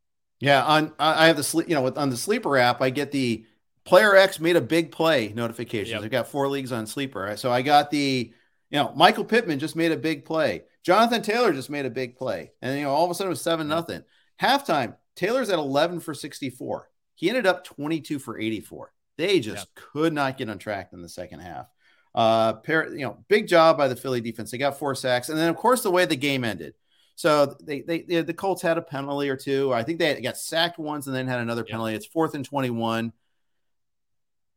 Yeah, 0.45 0.63
on 0.63 0.93
I 0.99 1.25
have 1.25 1.37
the 1.37 1.43
sleep, 1.43 1.67
you 1.67 1.73
know, 1.73 1.81
with 1.81 1.97
on 1.97 2.11
the 2.11 2.17
sleeper 2.17 2.55
app, 2.55 2.79
I 2.79 2.91
get 2.91 3.11
the 3.11 3.45
player 3.83 4.15
X 4.15 4.39
made 4.39 4.55
a 4.55 4.61
big 4.61 4.91
play 4.91 5.33
notifications. 5.35 5.89
Yep. 5.89 6.03
I 6.03 6.07
got 6.07 6.27
four 6.27 6.47
leagues 6.47 6.71
on 6.71 6.85
sleeper, 6.85 7.35
so 7.35 7.51
I 7.51 7.63
got 7.63 7.89
the 7.89 8.31
you 8.69 8.77
know 8.77 8.93
Michael 8.95 9.25
Pittman 9.25 9.57
just 9.57 9.75
made 9.75 9.91
a 9.91 9.97
big 9.97 10.23
play. 10.23 10.61
Jonathan 10.83 11.23
Taylor 11.23 11.51
just 11.51 11.71
made 11.71 11.87
a 11.87 11.89
big 11.89 12.15
play, 12.15 12.51
and 12.61 12.77
you 12.77 12.83
know 12.83 12.91
all 12.91 13.05
of 13.05 13.09
a 13.09 13.15
sudden 13.15 13.29
it 13.29 13.31
was 13.31 13.41
seven 13.41 13.67
nothing. 13.67 14.03
Halftime, 14.39 14.95
Taylor's 15.15 15.49
at 15.49 15.57
eleven 15.57 15.99
for 15.99 16.13
sixty 16.13 16.51
four. 16.51 16.91
He 17.15 17.27
ended 17.27 17.47
up 17.47 17.63
twenty 17.63 17.99
two 17.99 18.19
for 18.19 18.39
eighty 18.39 18.61
four. 18.61 18.93
They 19.17 19.39
just 19.39 19.67
yep. 19.75 19.83
could 19.93 20.13
not 20.13 20.37
get 20.37 20.51
on 20.51 20.59
track 20.59 20.91
in 20.93 21.01
the 21.01 21.09
second 21.09 21.39
half. 21.39 21.65
Uh, 22.13 22.53
pair, 22.53 22.93
you 22.93 23.03
know, 23.03 23.17
big 23.29 23.47
job 23.47 23.77
by 23.77 23.87
the 23.87 23.95
Philly 23.95 24.21
defense. 24.21 24.51
They 24.51 24.59
got 24.59 24.77
four 24.77 24.93
sacks, 24.93 25.29
and 25.29 25.39
then 25.39 25.49
of 25.49 25.55
course 25.55 25.81
the 25.81 25.89
way 25.89 26.05
the 26.05 26.15
game 26.15 26.43
ended. 26.43 26.75
So 27.15 27.55
they, 27.63 27.81
they, 27.81 28.01
they 28.01 28.21
the 28.21 28.33
Colts 28.33 28.61
had 28.61 28.77
a 28.77 28.81
penalty 28.81 29.29
or 29.29 29.37
two. 29.37 29.73
I 29.73 29.83
think 29.83 29.99
they 29.99 30.19
got 30.21 30.37
sacked 30.37 30.77
once 30.77 31.07
and 31.07 31.15
then 31.15 31.27
had 31.27 31.39
another 31.39 31.63
penalty. 31.63 31.95
It's 31.95 32.05
fourth 32.05 32.35
and 32.35 32.45
twenty 32.45 32.69
one. 32.69 33.13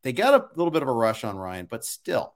They 0.02 0.12
got 0.12 0.34
a 0.34 0.48
little 0.56 0.70
bit 0.70 0.82
of 0.82 0.88
a 0.88 0.92
rush 0.92 1.24
on 1.24 1.36
Ryan, 1.36 1.66
but 1.70 1.84
still, 1.84 2.34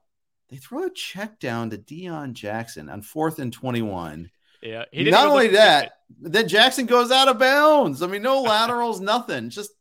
they 0.49 0.57
throw 0.57 0.85
a 0.85 0.89
check 0.89 1.39
down 1.39 1.69
to 1.71 1.77
Deon 1.77 2.33
Jackson 2.33 2.89
on 2.89 3.01
fourth 3.01 3.39
and 3.39 3.51
twenty 3.51 3.81
one. 3.81 4.31
Yeah. 4.61 4.85
Not 4.93 5.27
only 5.27 5.49
that, 5.49 5.97
then 6.21 6.47
Jackson 6.47 6.85
goes 6.85 7.11
out 7.11 7.27
of 7.27 7.37
bounds. 7.37 8.01
I 8.01 8.07
mean, 8.07 8.21
no 8.21 8.41
laterals, 8.41 9.01
nothing. 9.01 9.49
Just 9.49 9.71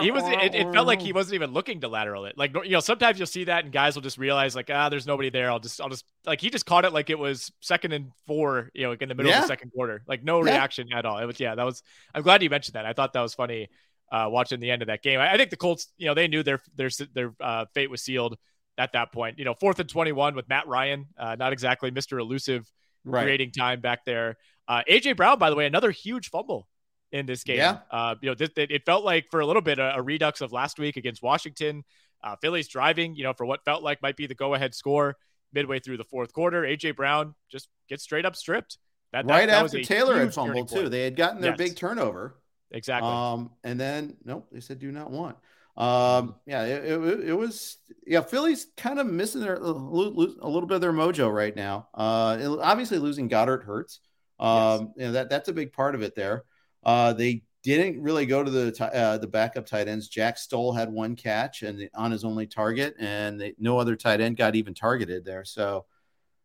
he 0.00 0.10
was. 0.10 0.24
It, 0.26 0.54
it, 0.54 0.72
felt 0.72 0.86
like 0.86 1.00
he 1.00 1.12
wasn't 1.12 1.34
even 1.34 1.52
looking 1.52 1.80
to 1.80 1.88
lateral 1.88 2.24
it. 2.24 2.36
Like 2.36 2.54
you 2.64 2.70
know, 2.70 2.80
sometimes 2.80 3.18
you'll 3.18 3.26
see 3.26 3.44
that, 3.44 3.64
and 3.64 3.72
guys 3.72 3.94
will 3.94 4.02
just 4.02 4.18
realize 4.18 4.54
like, 4.56 4.70
ah, 4.72 4.88
there's 4.88 5.06
nobody 5.06 5.30
there. 5.30 5.50
I'll 5.50 5.60
just, 5.60 5.80
I'll 5.80 5.88
just 5.88 6.04
like 6.26 6.40
he 6.40 6.50
just 6.50 6.66
caught 6.66 6.84
it 6.84 6.92
like 6.92 7.10
it 7.10 7.18
was 7.18 7.52
second 7.60 7.92
and 7.92 8.10
four, 8.26 8.70
you 8.74 8.84
know, 8.84 8.90
like 8.90 9.02
in 9.02 9.08
the 9.08 9.14
middle 9.14 9.30
yeah. 9.30 9.38
of 9.38 9.44
the 9.44 9.48
second 9.48 9.70
quarter, 9.70 10.02
like 10.06 10.22
no 10.24 10.44
yeah. 10.44 10.52
reaction 10.52 10.88
at 10.92 11.04
all. 11.04 11.18
It 11.18 11.26
was 11.26 11.38
yeah, 11.38 11.54
that 11.54 11.64
was. 11.64 11.82
I'm 12.14 12.22
glad 12.22 12.42
you 12.42 12.50
mentioned 12.50 12.74
that. 12.74 12.86
I 12.86 12.92
thought 12.92 13.12
that 13.12 13.22
was 13.22 13.34
funny. 13.34 13.68
Uh, 14.12 14.26
watching 14.28 14.58
the 14.58 14.68
end 14.68 14.82
of 14.82 14.88
that 14.88 15.04
game, 15.04 15.20
I, 15.20 15.32
I 15.32 15.36
think 15.36 15.50
the 15.50 15.56
Colts, 15.56 15.86
you 15.96 16.06
know, 16.06 16.14
they 16.14 16.26
knew 16.26 16.42
their 16.42 16.60
their 16.74 16.90
their 17.14 17.32
uh, 17.38 17.66
fate 17.74 17.90
was 17.90 18.02
sealed 18.02 18.36
at 18.76 18.92
that 18.94 19.12
point. 19.12 19.38
You 19.38 19.44
know, 19.44 19.54
fourth 19.54 19.78
and 19.78 19.88
21 19.88 20.34
with 20.34 20.48
Matt 20.48 20.66
Ryan, 20.66 21.06
uh, 21.16 21.36
not 21.38 21.52
exactly 21.52 21.92
Mr. 21.92 22.18
Elusive, 22.18 22.68
right. 23.04 23.22
creating 23.22 23.52
time 23.52 23.80
back 23.80 24.04
there. 24.04 24.36
Uh, 24.66 24.82
AJ 24.90 25.16
Brown, 25.16 25.38
by 25.38 25.50
the 25.50 25.56
way, 25.56 25.66
another 25.66 25.90
huge 25.92 26.30
fumble 26.30 26.66
in 27.12 27.26
this 27.26 27.44
game. 27.44 27.58
Yeah. 27.58 27.78
Uh, 27.90 28.14
you 28.20 28.28
know, 28.28 28.34
th- 28.34 28.54
th- 28.54 28.70
it 28.70 28.84
felt 28.84 29.04
like 29.04 29.30
for 29.30 29.40
a 29.40 29.46
little 29.46 29.62
bit 29.62 29.78
a, 29.78 29.96
a 29.96 30.02
redux 30.02 30.40
of 30.40 30.52
last 30.52 30.78
week 30.78 30.96
against 30.96 31.22
Washington. 31.22 31.84
Uh, 32.22 32.36
Phillies 32.36 32.68
driving, 32.68 33.14
you 33.14 33.24
know, 33.24 33.32
for 33.32 33.46
what 33.46 33.64
felt 33.64 33.82
like 33.82 34.02
might 34.02 34.16
be 34.16 34.26
the 34.26 34.34
go-ahead 34.34 34.74
score 34.74 35.16
midway 35.52 35.80
through 35.80 35.96
the 35.96 36.04
fourth 36.04 36.32
quarter. 36.32 36.62
AJ 36.62 36.96
Brown 36.96 37.34
just 37.50 37.68
gets 37.88 38.02
straight 38.02 38.24
up 38.24 38.36
stripped. 38.36 38.78
That, 39.12 39.26
right 39.26 39.48
that, 39.48 39.64
after 39.64 39.82
Taylor 39.82 40.18
had 40.18 40.32
fumbled 40.32 40.68
too. 40.68 40.88
They 40.88 41.02
had 41.02 41.16
gotten 41.16 41.40
their 41.40 41.52
yes. 41.52 41.58
big 41.58 41.76
turnover. 41.76 42.40
Exactly. 42.70 43.08
Um, 43.08 43.50
and 43.64 43.80
then 43.80 44.16
nope, 44.24 44.46
they 44.52 44.60
said 44.60 44.78
do 44.78 44.92
not 44.92 45.10
want. 45.10 45.36
Um, 45.76 46.36
yeah, 46.46 46.64
it, 46.64 46.84
it, 46.84 47.28
it 47.30 47.32
was 47.32 47.78
yeah. 48.06 48.20
Philly's 48.20 48.66
kind 48.76 49.00
of 49.00 49.06
missing 49.06 49.40
their 49.40 49.54
a 49.54 49.60
little 49.60 50.66
bit 50.66 50.76
of 50.76 50.80
their 50.80 50.92
mojo 50.92 51.32
right 51.32 51.54
now. 51.54 51.88
Uh, 51.94 52.58
obviously 52.60 52.98
losing 52.98 53.28
Goedert 53.28 53.64
hurts. 53.64 54.00
Um, 54.38 54.50
yes. 54.50 54.88
you 54.96 55.04
know, 55.06 55.12
that 55.12 55.30
that's 55.30 55.48
a 55.48 55.52
big 55.52 55.72
part 55.72 55.94
of 55.94 56.02
it 56.02 56.14
there. 56.14 56.44
Uh, 56.84 57.12
they 57.12 57.42
didn't 57.62 58.02
really 58.02 58.26
go 58.26 58.42
to 58.42 58.50
the 58.50 58.92
uh, 58.94 59.18
the 59.18 59.26
backup 59.26 59.66
tight 59.66 59.88
ends. 59.88 60.08
Jack 60.08 60.38
Stoll 60.38 60.72
had 60.72 60.90
one 60.90 61.14
catch 61.16 61.62
and 61.62 61.88
on 61.94 62.10
his 62.10 62.24
only 62.24 62.46
target, 62.46 62.94
and 62.98 63.40
they, 63.40 63.54
no 63.58 63.78
other 63.78 63.96
tight 63.96 64.20
end 64.20 64.36
got 64.36 64.56
even 64.56 64.72
targeted 64.74 65.24
there. 65.24 65.44
So, 65.44 65.84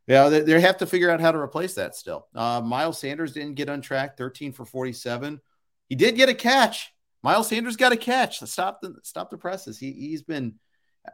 yeah, 0.08 0.28
they, 0.30 0.42
they 0.42 0.60
have 0.60 0.78
to 0.78 0.86
figure 0.86 1.10
out 1.10 1.22
how 1.22 1.32
to 1.32 1.38
replace 1.38 1.74
that 1.76 1.96
still. 1.96 2.28
Uh, 2.36 2.62
Miles 2.62 3.00
Sanders 3.00 3.32
didn't 3.32 3.56
get 3.56 3.70
on 3.70 3.82
track, 3.82 4.18
13 4.18 4.52
for 4.52 4.66
47. 4.66 5.40
He 5.88 5.96
did 5.96 6.16
get 6.16 6.30
a 6.30 6.34
catch. 6.34 6.94
Miles 7.24 7.48
Sanders 7.48 7.78
got 7.78 7.94
a 7.94 7.98
catch. 7.98 8.40
Stop 8.42 8.82
the 8.82 8.96
stop 9.04 9.30
the 9.30 9.38
presses. 9.38 9.80
He 9.80 9.92
he's 9.94 10.22
been 10.22 10.56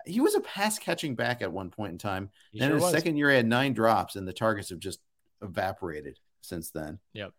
he 0.05 0.21
was 0.21 0.35
a 0.35 0.41
pass 0.41 0.79
catching 0.79 1.15
back 1.15 1.41
at 1.41 1.51
one 1.51 1.69
point 1.69 1.91
in 1.91 1.97
time. 1.97 2.29
He 2.51 2.59
then 2.59 2.69
sure 2.69 2.75
his 2.75 2.83
was. 2.83 2.91
second 2.91 3.17
year, 3.17 3.29
he 3.29 3.35
had 3.35 3.45
nine 3.45 3.73
drops, 3.73 4.15
and 4.15 4.27
the 4.27 4.33
targets 4.33 4.69
have 4.69 4.79
just 4.79 4.99
evaporated 5.41 6.19
since 6.41 6.71
then. 6.71 6.99
Yep. 7.13 7.33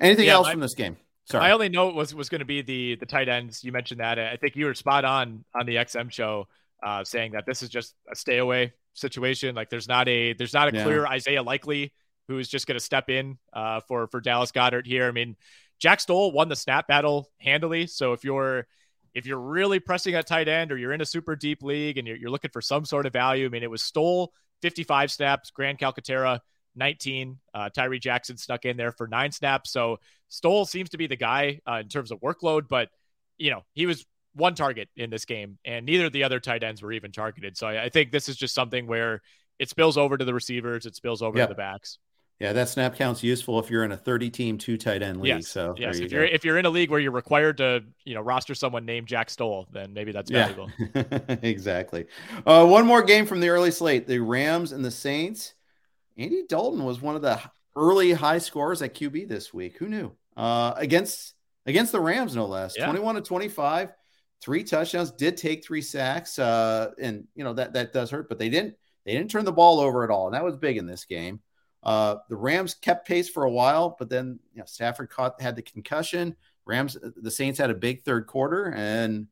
Anything 0.00 0.26
yeah, 0.26 0.34
else 0.34 0.46
my, 0.46 0.52
from 0.52 0.60
this 0.60 0.74
game? 0.74 0.96
Sorry. 1.26 1.44
I 1.44 1.52
only 1.52 1.68
note 1.68 1.94
was 1.94 2.14
was 2.14 2.28
going 2.28 2.40
to 2.40 2.44
be 2.44 2.62
the 2.62 2.96
the 2.96 3.06
tight 3.06 3.28
ends. 3.28 3.62
You 3.62 3.72
mentioned 3.72 4.00
that. 4.00 4.18
I 4.18 4.36
think 4.36 4.56
you 4.56 4.66
were 4.66 4.74
spot 4.74 5.04
on 5.04 5.44
on 5.54 5.66
the 5.66 5.76
XM 5.76 6.10
show, 6.10 6.48
uh, 6.82 7.04
saying 7.04 7.32
that 7.32 7.46
this 7.46 7.62
is 7.62 7.68
just 7.68 7.94
a 8.10 8.16
stay 8.16 8.38
away 8.38 8.72
situation. 8.94 9.54
Like 9.54 9.70
there's 9.70 9.88
not 9.88 10.08
a 10.08 10.32
there's 10.32 10.54
not 10.54 10.72
a 10.72 10.76
yeah. 10.76 10.82
clear 10.82 11.06
Isaiah 11.06 11.42
Likely 11.42 11.92
who's 12.26 12.48
just 12.48 12.66
going 12.66 12.78
to 12.78 12.84
step 12.84 13.10
in 13.10 13.38
uh, 13.52 13.80
for 13.86 14.06
for 14.08 14.20
Dallas 14.20 14.50
Goedert 14.52 14.86
here. 14.86 15.06
I 15.06 15.12
mean, 15.12 15.36
Jack 15.78 16.00
Stoll 16.00 16.32
won 16.32 16.48
the 16.48 16.56
snap 16.56 16.86
battle 16.86 17.28
handily. 17.38 17.86
So 17.86 18.12
if 18.12 18.24
you're 18.24 18.66
if 19.14 19.26
you're 19.26 19.40
really 19.40 19.80
pressing 19.80 20.14
at 20.14 20.26
tight 20.26 20.48
end 20.48 20.70
or 20.72 20.76
you're 20.76 20.92
in 20.92 21.00
a 21.00 21.06
super 21.06 21.34
deep 21.34 21.62
league 21.62 21.98
and 21.98 22.06
you're, 22.06 22.16
you're 22.16 22.30
looking 22.30 22.50
for 22.52 22.60
some 22.60 22.84
sort 22.84 23.06
of 23.06 23.12
value, 23.12 23.46
I 23.46 23.48
mean, 23.48 23.62
it 23.62 23.70
was 23.70 23.82
Stoll 23.82 24.32
55 24.62 25.10
snaps, 25.10 25.50
Grant 25.50 25.80
Calcaterra 25.80 26.40
19. 26.80 27.38
Uh, 27.54 27.68
Tyree 27.68 28.00
Jackson 28.00 28.36
snuck 28.36 28.64
in 28.64 28.76
there 28.76 28.90
for 28.90 29.06
nine 29.06 29.30
snaps. 29.30 29.70
So 29.70 30.00
Stoll 30.28 30.64
seems 30.64 30.90
to 30.90 30.98
be 30.98 31.06
the 31.06 31.16
guy 31.16 31.60
uh, 31.68 31.74
in 31.74 31.88
terms 31.88 32.10
of 32.10 32.20
workload, 32.20 32.66
but 32.68 32.88
you 33.38 33.50
know 33.50 33.62
he 33.74 33.86
was 33.86 34.04
one 34.34 34.54
target 34.54 34.88
in 34.96 35.10
this 35.10 35.24
game, 35.24 35.58
and 35.64 35.86
neither 35.86 36.06
of 36.06 36.12
the 36.12 36.24
other 36.24 36.40
tight 36.40 36.64
ends 36.64 36.82
were 36.82 36.92
even 36.92 37.12
targeted. 37.12 37.56
So 37.56 37.68
I, 37.68 37.84
I 37.84 37.88
think 37.88 38.10
this 38.10 38.28
is 38.28 38.36
just 38.36 38.54
something 38.54 38.88
where 38.88 39.22
it 39.60 39.68
spills 39.68 39.96
over 39.96 40.16
to 40.16 40.24
the 40.24 40.34
receivers, 40.34 40.86
it 40.86 40.96
spills 40.96 41.22
over 41.22 41.38
yep. 41.38 41.48
to 41.48 41.54
the 41.54 41.58
backs. 41.58 41.98
Yeah, 42.40 42.54
that 42.54 42.70
snap 42.70 42.96
count's 42.96 43.22
useful 43.22 43.58
if 43.58 43.70
you're 43.70 43.84
in 43.84 43.92
a 43.92 43.98
30 43.98 44.30
team 44.30 44.56
two 44.56 44.78
tight 44.78 45.02
end 45.02 45.20
league. 45.20 45.28
Yes. 45.28 45.48
So 45.48 45.74
yes, 45.76 45.98
you 45.98 46.06
if 46.06 46.10
go. 46.10 46.16
you're 46.16 46.26
if 46.26 46.44
you're 46.44 46.56
in 46.56 46.64
a 46.64 46.70
league 46.70 46.90
where 46.90 46.98
you're 46.98 47.12
required 47.12 47.58
to 47.58 47.84
you 48.04 48.14
know 48.14 48.22
roster 48.22 48.54
someone 48.54 48.86
named 48.86 49.08
Jack 49.08 49.28
Stoll, 49.28 49.68
then 49.70 49.92
maybe 49.92 50.10
that's 50.10 50.30
valuable. 50.30 50.70
Yeah. 50.94 51.02
exactly. 51.42 52.06
Uh, 52.46 52.66
one 52.66 52.86
more 52.86 53.02
game 53.02 53.26
from 53.26 53.40
the 53.40 53.50
early 53.50 53.70
slate: 53.70 54.06
the 54.06 54.20
Rams 54.20 54.72
and 54.72 54.82
the 54.82 54.90
Saints. 54.90 55.52
Andy 56.20 56.44
Dalton 56.46 56.84
was 56.84 57.00
one 57.00 57.16
of 57.16 57.22
the 57.22 57.40
early 57.74 58.12
high 58.12 58.38
scorers 58.38 58.82
at 58.82 58.94
QB 58.94 59.26
this 59.26 59.54
week. 59.54 59.78
Who 59.78 59.88
knew? 59.88 60.12
Uh, 60.36 60.74
against 60.76 61.34
against 61.64 61.92
the 61.92 62.00
Rams, 62.00 62.36
no 62.36 62.46
less. 62.46 62.76
Yeah. 62.76 62.84
21 62.84 63.14
to 63.16 63.20
25, 63.22 63.92
three 64.42 64.62
touchdowns, 64.62 65.12
did 65.12 65.38
take 65.38 65.64
three 65.64 65.80
sacks. 65.80 66.38
Uh, 66.38 66.90
and 67.00 67.24
you 67.34 67.42
know 67.42 67.54
that 67.54 67.72
that 67.72 67.94
does 67.94 68.10
hurt, 68.10 68.28
but 68.28 68.38
they 68.38 68.50
didn't 68.50 68.74
they 69.06 69.12
didn't 69.12 69.30
turn 69.30 69.46
the 69.46 69.52
ball 69.52 69.80
over 69.80 70.04
at 70.04 70.10
all. 70.10 70.26
And 70.26 70.34
that 70.34 70.44
was 70.44 70.56
big 70.56 70.76
in 70.76 70.86
this 70.86 71.06
game. 71.06 71.40
Uh, 71.82 72.16
the 72.28 72.36
Rams 72.36 72.74
kept 72.74 73.08
pace 73.08 73.30
for 73.30 73.44
a 73.44 73.50
while, 73.50 73.96
but 73.98 74.10
then 74.10 74.38
you 74.52 74.58
know, 74.58 74.66
Stafford 74.66 75.08
caught 75.08 75.40
had 75.40 75.56
the 75.56 75.62
concussion. 75.62 76.36
Rams, 76.66 76.98
the 77.16 77.30
Saints 77.30 77.58
had 77.58 77.70
a 77.70 77.74
big 77.74 78.04
third 78.04 78.26
quarter, 78.26 78.66
and 78.76 79.26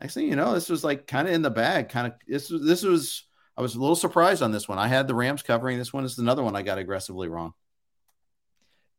actually, 0.00 0.26
you 0.26 0.36
know, 0.36 0.54
this 0.54 0.68
was 0.68 0.84
like 0.84 1.08
kind 1.08 1.26
of 1.26 1.34
in 1.34 1.42
the 1.42 1.50
bag. 1.50 1.88
Kind 1.88 2.06
of 2.06 2.12
this 2.28 2.50
was 2.50 2.64
this 2.64 2.84
was 2.84 3.24
I 3.56 3.62
was 3.62 3.74
a 3.74 3.80
little 3.80 3.96
surprised 3.96 4.42
on 4.42 4.52
this 4.52 4.68
one. 4.68 4.78
I 4.78 4.88
had 4.88 5.06
the 5.06 5.14
Rams 5.14 5.42
covering. 5.42 5.78
This 5.78 5.92
one 5.92 6.04
is 6.04 6.18
another 6.18 6.42
one 6.42 6.56
I 6.56 6.62
got 6.62 6.78
aggressively 6.78 7.28
wrong. 7.28 7.54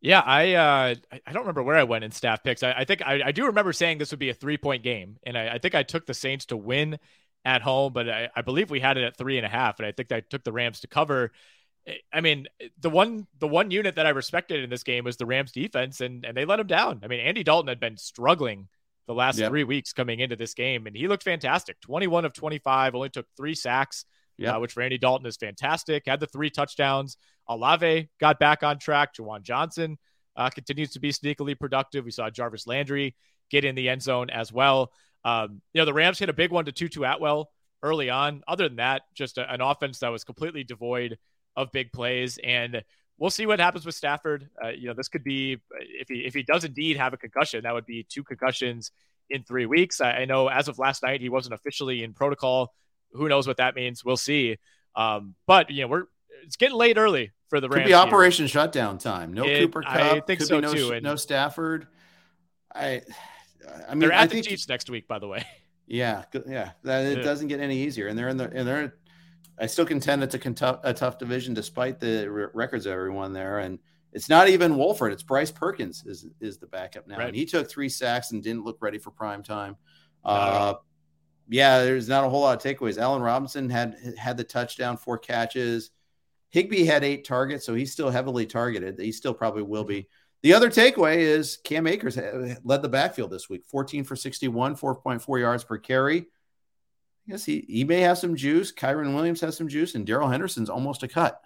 Yeah, 0.01 0.19
I 0.19 0.53
uh, 0.53 0.95
I 1.25 1.31
don't 1.31 1.41
remember 1.41 1.63
where 1.63 1.77
I 1.77 1.83
went 1.83 2.03
in 2.03 2.11
staff 2.11 2.43
picks. 2.43 2.61
I, 2.63 2.73
I 2.73 2.85
think 2.85 3.01
I, 3.01 3.21
I, 3.25 3.31
do 3.31 3.47
remember 3.47 3.73
saying 3.73 3.97
this 3.97 4.11
would 4.11 4.19
be 4.19 4.29
a 4.29 4.35
three 4.35 4.57
point 4.57 4.83
game, 4.83 5.17
and 5.25 5.37
I, 5.37 5.55
I 5.55 5.57
think 5.57 5.73
I 5.73 5.81
took 5.83 6.05
the 6.05 6.13
Saints 6.13 6.45
to 6.47 6.57
win 6.57 6.99
at 7.43 7.61
home, 7.61 7.91
but 7.91 8.09
I, 8.09 8.29
I, 8.35 8.41
believe 8.41 8.69
we 8.69 8.79
had 8.79 8.97
it 8.97 9.03
at 9.03 9.17
three 9.17 9.37
and 9.37 9.45
a 9.45 9.49
half, 9.49 9.79
and 9.79 9.87
I 9.87 9.91
think 9.91 10.11
I 10.11 10.19
took 10.19 10.43
the 10.43 10.51
Rams 10.51 10.81
to 10.81 10.87
cover. 10.87 11.31
I 12.13 12.21
mean, 12.21 12.47
the 12.79 12.89
one 12.89 13.25
the 13.39 13.47
one 13.47 13.71
unit 13.71 13.95
that 13.95 14.05
I 14.05 14.09
respected 14.09 14.63
in 14.63 14.69
this 14.69 14.83
game 14.83 15.05
was 15.05 15.17
the 15.17 15.25
Rams 15.25 15.51
defense, 15.51 16.01
and 16.01 16.23
and 16.23 16.37
they 16.37 16.45
let 16.45 16.59
him 16.59 16.67
down. 16.67 17.01
I 17.03 17.07
mean, 17.07 17.21
Andy 17.21 17.43
Dalton 17.43 17.69
had 17.69 17.79
been 17.79 17.97
struggling 17.97 18.67
the 19.07 19.13
last 19.13 19.39
yep. 19.39 19.49
three 19.49 19.63
weeks 19.63 19.93
coming 19.93 20.19
into 20.19 20.35
this 20.35 20.53
game, 20.53 20.85
and 20.85 20.95
he 20.95 21.07
looked 21.07 21.23
fantastic. 21.23 21.81
Twenty 21.81 22.05
one 22.05 22.25
of 22.25 22.33
twenty 22.33 22.59
five, 22.59 22.93
only 22.93 23.09
took 23.09 23.25
three 23.35 23.55
sacks 23.55 24.05
yeah, 24.37 24.55
uh, 24.55 24.59
which 24.59 24.75
Randy 24.75 24.97
Dalton 24.97 25.25
is 25.25 25.37
fantastic. 25.37 26.03
Had 26.07 26.19
the 26.19 26.27
three 26.27 26.49
touchdowns. 26.49 27.17
Olave 27.47 28.09
got 28.19 28.39
back 28.39 28.63
on 28.63 28.79
track. 28.79 29.15
Juwan 29.15 29.43
Johnson 29.43 29.97
uh, 30.35 30.49
continues 30.49 30.91
to 30.91 30.99
be 30.99 31.11
sneakily 31.11 31.57
productive. 31.57 32.05
We 32.05 32.11
saw 32.11 32.29
Jarvis 32.29 32.67
Landry 32.67 33.15
get 33.49 33.65
in 33.65 33.75
the 33.75 33.89
end 33.89 34.01
zone 34.01 34.29
as 34.29 34.51
well. 34.51 34.91
Um, 35.23 35.61
you 35.73 35.81
know, 35.81 35.85
the 35.85 35.93
Rams 35.93 36.19
hit 36.19 36.29
a 36.29 36.33
big 36.33 36.51
one 36.51 36.65
to 36.65 36.71
Tutu 36.71 37.03
Atwell 37.03 37.49
early 37.81 38.09
on. 38.09 38.43
Other 38.47 38.67
than 38.67 38.77
that, 38.77 39.03
just 39.13 39.37
a, 39.37 39.51
an 39.51 39.61
offense 39.61 39.99
that 39.99 40.09
was 40.09 40.23
completely 40.23 40.63
devoid 40.63 41.17
of 41.55 41.71
big 41.71 41.91
plays. 41.91 42.37
And 42.43 42.83
we'll 43.17 43.29
see 43.29 43.45
what 43.45 43.59
happens 43.59 43.85
with 43.85 43.95
Stafford. 43.95 44.49
Uh, 44.63 44.69
you 44.69 44.87
know, 44.87 44.93
this 44.93 45.07
could 45.07 45.23
be 45.23 45.57
if 45.79 46.09
he 46.09 46.25
if 46.25 46.33
he 46.33 46.43
does 46.43 46.63
indeed 46.63 46.97
have 46.97 47.13
a 47.13 47.17
concussion, 47.17 47.63
that 47.63 47.73
would 47.73 47.85
be 47.85 48.05
two 48.07 48.23
concussions 48.23 48.91
in 49.29 49.43
three 49.43 49.65
weeks. 49.65 50.01
I, 50.01 50.11
I 50.11 50.25
know 50.25 50.47
as 50.47 50.67
of 50.67 50.79
last 50.79 51.03
night, 51.03 51.21
he 51.21 51.29
wasn't 51.29 51.55
officially 51.55 52.03
in 52.03 52.13
protocol 52.13 52.73
who 53.11 53.29
knows 53.29 53.47
what 53.47 53.57
that 53.57 53.75
means? 53.75 54.03
We'll 54.03 54.17
see. 54.17 54.57
Um, 54.95 55.35
but 55.47 55.69
you 55.69 55.81
know, 55.81 55.87
we're 55.87 56.03
it's 56.43 56.55
getting 56.55 56.77
late 56.77 56.97
early 56.97 57.31
for 57.49 57.59
the 57.59 57.69
Rams. 57.69 57.83
Could 57.83 57.89
be 57.89 57.93
Operation 57.93 58.45
here. 58.45 58.49
Shutdown 58.49 58.97
time. 58.97 59.33
No 59.33 59.43
it, 59.45 59.59
Cooper 59.59 59.81
Kupp. 59.81 59.95
I 59.95 60.19
think 60.21 60.41
so 60.41 60.59
no, 60.59 60.73
too. 60.73 60.91
And 60.91 61.03
no 61.03 61.15
Stafford. 61.15 61.87
I 62.73 63.01
I 63.87 63.91
mean, 63.91 63.99
they're 63.99 64.11
at 64.11 64.21
I 64.21 64.25
the 64.27 64.33
think, 64.35 64.47
Chiefs 64.47 64.67
next 64.69 64.89
week, 64.89 65.07
by 65.07 65.19
the 65.19 65.27
way. 65.27 65.45
Yeah, 65.87 66.23
yeah, 66.47 66.71
that, 66.81 67.05
it 67.05 67.19
yeah. 67.19 67.23
doesn't 67.23 67.47
get 67.47 67.59
any 67.59 67.77
easier, 67.77 68.07
and 68.07 68.17
they're 68.17 68.29
in 68.29 68.37
the 68.37 68.49
and 68.49 68.67
they're. 68.67 68.95
I 69.59 69.67
still 69.67 69.85
contend 69.85 70.23
it's 70.23 70.33
a, 70.33 70.79
a 70.83 70.95
tough 70.95 71.19
division 71.19 71.53
despite 71.53 71.99
the 71.99 72.49
records 72.55 72.87
of 72.87 72.93
everyone 72.93 73.33
there, 73.33 73.59
and 73.59 73.77
it's 74.11 74.27
not 74.27 74.49
even 74.49 74.77
Wolford. 74.77 75.13
It's 75.13 75.21
Bryce 75.21 75.51
Perkins 75.51 76.03
is 76.07 76.25
is 76.41 76.57
the 76.57 76.65
backup 76.65 77.07
now, 77.07 77.19
right. 77.19 77.27
and 77.27 77.35
he 77.35 77.45
took 77.45 77.69
three 77.69 77.87
sacks 77.87 78.31
and 78.31 78.41
didn't 78.41 78.63
look 78.63 78.77
ready 78.81 78.97
for 78.97 79.11
prime 79.11 79.43
time. 79.43 79.77
Uh, 80.23 80.73
yeah, 81.49 81.83
there's 81.83 82.09
not 82.09 82.23
a 82.23 82.29
whole 82.29 82.41
lot 82.41 82.63
of 82.63 82.77
takeaways. 82.77 82.97
Allen 82.97 83.21
Robinson 83.21 83.69
had 83.69 83.97
had 84.17 84.37
the 84.37 84.43
touchdown, 84.43 84.97
four 84.97 85.17
catches. 85.17 85.91
Higbee 86.49 86.85
had 86.85 87.03
eight 87.03 87.25
targets, 87.25 87.65
so 87.65 87.73
he's 87.73 87.91
still 87.91 88.09
heavily 88.09 88.45
targeted. 88.45 88.99
He 88.99 89.11
still 89.11 89.33
probably 89.33 89.63
will 89.63 89.83
be. 89.83 90.01
Mm-hmm. 90.01 90.09
The 90.43 90.53
other 90.53 90.69
takeaway 90.69 91.17
is 91.17 91.57
Cam 91.57 91.87
Akers 91.87 92.17
led 92.17 92.81
the 92.81 92.89
backfield 92.89 93.31
this 93.31 93.49
week, 93.49 93.65
14 93.65 94.03
for 94.03 94.15
61, 94.15 94.75
4.4 94.75 95.39
yards 95.39 95.63
per 95.63 95.77
carry. 95.77 96.19
I 97.27 97.31
guess 97.31 97.43
he, 97.43 97.65
he 97.67 97.83
may 97.83 98.01
have 98.01 98.19
some 98.19 98.35
juice. 98.35 98.71
Kyren 98.71 99.15
Williams 99.15 99.41
has 99.41 99.57
some 99.57 99.67
juice, 99.67 99.95
and 99.95 100.05
Darrell 100.05 100.29
Henderson's 100.29 100.69
almost 100.69 101.01
a 101.01 101.07
cut. 101.07 101.41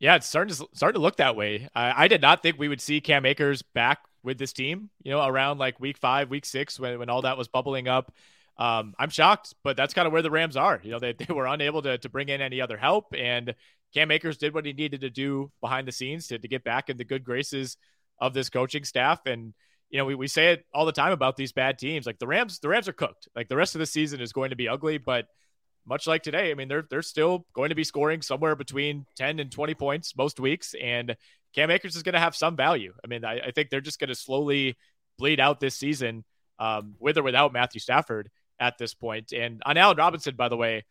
Yeah, 0.00 0.16
it's 0.16 0.26
starting 0.26 0.52
to 0.56 0.66
starting 0.72 0.98
to 0.98 1.02
look 1.02 1.16
that 1.16 1.36
way. 1.36 1.68
I, 1.72 2.04
I 2.04 2.08
did 2.08 2.20
not 2.20 2.42
think 2.42 2.58
we 2.58 2.66
would 2.66 2.80
see 2.80 3.00
Cam 3.00 3.24
Akers 3.24 3.62
back 3.62 4.00
with 4.24 4.38
this 4.38 4.52
team, 4.52 4.90
you 5.04 5.12
know, 5.12 5.24
around 5.24 5.58
like 5.58 5.78
week 5.78 5.96
five, 5.96 6.30
week 6.30 6.44
six, 6.44 6.80
when, 6.80 6.98
when 6.98 7.08
all 7.08 7.22
that 7.22 7.38
was 7.38 7.46
bubbling 7.46 7.86
up. 7.86 8.12
Um, 8.58 8.94
I'm 8.98 9.10
shocked, 9.10 9.54
but 9.64 9.76
that's 9.76 9.94
kind 9.94 10.06
of 10.06 10.12
where 10.12 10.22
the 10.22 10.30
Rams 10.30 10.56
are. 10.56 10.80
You 10.82 10.92
know, 10.92 10.98
they, 10.98 11.12
they 11.12 11.32
were 11.32 11.46
unable 11.46 11.82
to, 11.82 11.98
to 11.98 12.08
bring 12.08 12.28
in 12.28 12.40
any 12.40 12.60
other 12.60 12.76
help, 12.76 13.14
and 13.16 13.54
Cam 13.94 14.10
Akers 14.10 14.38
did 14.38 14.54
what 14.54 14.64
he 14.64 14.72
needed 14.72 15.02
to 15.02 15.10
do 15.10 15.50
behind 15.60 15.86
the 15.86 15.92
scenes 15.92 16.26
to, 16.28 16.38
to 16.38 16.48
get 16.48 16.64
back 16.64 16.88
in 16.88 16.96
the 16.96 17.04
good 17.04 17.24
graces 17.24 17.76
of 18.18 18.34
this 18.34 18.48
coaching 18.48 18.84
staff. 18.84 19.20
And, 19.26 19.52
you 19.90 19.98
know, 19.98 20.04
we, 20.04 20.14
we 20.14 20.28
say 20.28 20.52
it 20.52 20.64
all 20.72 20.86
the 20.86 20.92
time 20.92 21.12
about 21.12 21.36
these 21.36 21.52
bad 21.52 21.78
teams. 21.78 22.06
Like 22.06 22.18
the 22.18 22.26
Rams, 22.26 22.58
the 22.58 22.68
Rams 22.68 22.88
are 22.88 22.94
cooked. 22.94 23.28
Like 23.36 23.48
the 23.48 23.56
rest 23.56 23.74
of 23.74 23.80
the 23.80 23.86
season 23.86 24.20
is 24.20 24.32
going 24.32 24.50
to 24.50 24.56
be 24.56 24.68
ugly, 24.68 24.98
but 24.98 25.26
much 25.84 26.06
like 26.06 26.22
today, 26.22 26.50
I 26.50 26.54
mean, 26.54 26.68
they're 26.68 26.86
they're 26.88 27.02
still 27.02 27.44
going 27.52 27.70
to 27.70 27.74
be 27.74 27.84
scoring 27.84 28.22
somewhere 28.22 28.54
between 28.54 29.04
10 29.16 29.40
and 29.40 29.50
20 29.50 29.74
points 29.74 30.16
most 30.16 30.38
weeks. 30.38 30.74
And 30.80 31.16
Cam 31.54 31.70
Akers 31.70 31.96
is 31.96 32.02
going 32.02 32.12
to 32.14 32.20
have 32.20 32.36
some 32.36 32.56
value. 32.56 32.94
I 33.04 33.08
mean, 33.08 33.24
I, 33.24 33.40
I 33.40 33.50
think 33.50 33.68
they're 33.68 33.80
just 33.80 33.98
going 33.98 34.08
to 34.08 34.14
slowly 34.14 34.76
bleed 35.18 35.40
out 35.40 35.60
this 35.60 35.74
season 35.74 36.24
um, 36.58 36.94
with 36.98 37.18
or 37.18 37.22
without 37.22 37.52
Matthew 37.52 37.80
Stafford 37.80 38.30
at 38.62 38.78
this 38.78 38.94
point. 38.94 39.32
And 39.32 39.60
on 39.66 39.76
Allen 39.76 39.96
Robinson, 39.96 40.36
by 40.36 40.48
the 40.48 40.56
way, 40.56 40.84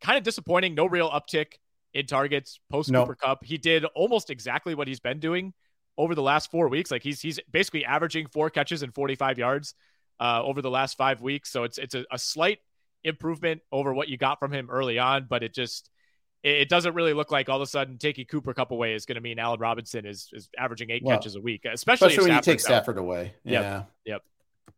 kind 0.00 0.18
of 0.18 0.24
disappointing. 0.24 0.74
No 0.74 0.86
real 0.86 1.10
uptick 1.10 1.54
in 1.92 2.06
targets 2.06 2.58
post 2.70 2.92
Cooper 2.92 3.14
Kupp. 3.14 3.44
He 3.44 3.58
did 3.58 3.84
almost 3.84 4.30
exactly 4.30 4.74
what 4.74 4.88
he's 4.88 5.00
been 5.00 5.20
doing 5.20 5.52
over 5.96 6.14
the 6.14 6.22
last 6.22 6.50
four 6.50 6.68
weeks. 6.68 6.90
Like 6.90 7.02
he's 7.02 7.20
he's 7.20 7.38
basically 7.50 7.84
averaging 7.84 8.26
four 8.26 8.50
catches 8.50 8.82
and 8.82 8.92
45 8.94 9.38
yards 9.38 9.74
uh, 10.18 10.42
over 10.42 10.62
the 10.62 10.70
last 10.70 10.96
five 10.96 11.20
weeks. 11.20 11.50
So 11.50 11.64
it's 11.64 11.78
it's 11.78 11.94
a, 11.94 12.04
a, 12.10 12.18
slight 12.18 12.58
improvement 13.04 13.60
over 13.70 13.92
what 13.92 14.08
you 14.08 14.16
got 14.16 14.38
from 14.38 14.52
him 14.52 14.68
early 14.70 14.98
on, 14.98 15.26
but 15.28 15.42
it 15.42 15.54
just 15.54 15.90
it, 16.42 16.62
it 16.62 16.68
doesn't 16.68 16.94
really 16.94 17.12
look 17.12 17.30
like 17.30 17.48
all 17.48 17.56
of 17.56 17.62
a 17.62 17.66
sudden 17.66 17.98
taking 17.98 18.26
Cooper 18.26 18.54
Kupp 18.54 18.70
away 18.70 18.94
is 18.94 19.06
going 19.06 19.16
to 19.16 19.20
mean 19.20 19.38
Allen 19.38 19.60
Robinson 19.60 20.06
is 20.06 20.28
is 20.32 20.48
averaging 20.58 20.90
eight 20.90 21.02
well, 21.04 21.16
catches 21.16 21.36
a 21.36 21.40
week, 21.40 21.64
especially, 21.64 22.08
especially 22.08 22.30
when 22.30 22.36
you 22.36 22.42
take 22.42 22.60
Stafford 22.60 22.98
away. 22.98 23.34
Yeah. 23.44 23.60
Yep. 23.60 23.90
yep. 24.06 24.22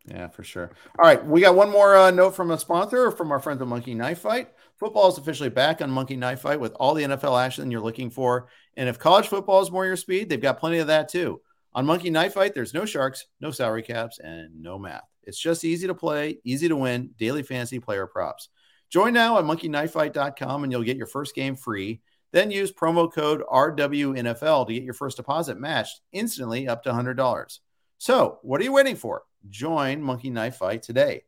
Yeah, 0.05 0.29
for 0.29 0.43
sure. 0.43 0.71
All 0.97 1.05
right, 1.05 1.23
we 1.25 1.41
got 1.41 1.55
one 1.55 1.69
more 1.69 1.97
uh, 1.97 2.11
note 2.11 2.35
from 2.35 2.51
a 2.51 2.57
sponsor 2.57 3.11
from 3.11 3.31
our 3.31 3.39
friends 3.39 3.61
at 3.61 3.67
Monkey 3.67 3.93
Knife 3.93 4.19
Fight. 4.19 4.49
Football 4.79 5.09
is 5.09 5.17
officially 5.17 5.49
back 5.49 5.81
on 5.81 5.91
Monkey 5.91 6.15
Knife 6.15 6.41
Fight 6.41 6.59
with 6.59 6.73
all 6.73 6.93
the 6.93 7.03
NFL 7.03 7.43
action 7.43 7.71
you're 7.71 7.81
looking 7.81 8.09
for. 8.09 8.47
And 8.77 8.87
if 8.87 8.99
college 8.99 9.27
football 9.27 9.61
is 9.61 9.71
more 9.71 9.85
your 9.85 9.97
speed, 9.97 10.29
they've 10.29 10.41
got 10.41 10.59
plenty 10.59 10.77
of 10.77 10.87
that 10.87 11.09
too. 11.09 11.41
On 11.73 11.85
Monkey 11.85 12.09
Knife 12.09 12.33
Fight, 12.33 12.53
there's 12.53 12.73
no 12.73 12.85
sharks, 12.85 13.25
no 13.41 13.51
salary 13.51 13.83
caps, 13.83 14.19
and 14.19 14.61
no 14.61 14.79
math. 14.79 15.03
It's 15.23 15.39
just 15.39 15.65
easy 15.65 15.87
to 15.87 15.93
play, 15.93 16.39
easy 16.45 16.69
to 16.69 16.75
win, 16.75 17.11
daily 17.17 17.43
fantasy 17.43 17.79
player 17.79 18.07
props. 18.07 18.49
Join 18.89 19.13
now 19.13 19.37
at 19.37 19.43
monkeyknifefight.com 19.43 20.63
and 20.63 20.71
you'll 20.71 20.83
get 20.83 20.97
your 20.97 21.07
first 21.07 21.35
game 21.35 21.55
free. 21.55 22.01
Then 22.31 22.51
use 22.51 22.71
promo 22.71 23.11
code 23.11 23.41
RWNFL 23.51 24.67
to 24.67 24.73
get 24.73 24.83
your 24.83 24.93
first 24.93 25.17
deposit 25.17 25.59
matched 25.59 25.99
instantly 26.13 26.67
up 26.67 26.83
to 26.83 26.91
$100. 26.91 27.59
So, 27.97 28.39
what 28.43 28.61
are 28.61 28.63
you 28.63 28.71
waiting 28.71 28.95
for? 28.95 29.23
Join 29.49 30.01
Monkey 30.01 30.29
Knife 30.29 30.57
Fight 30.57 30.83
today. 30.83 31.23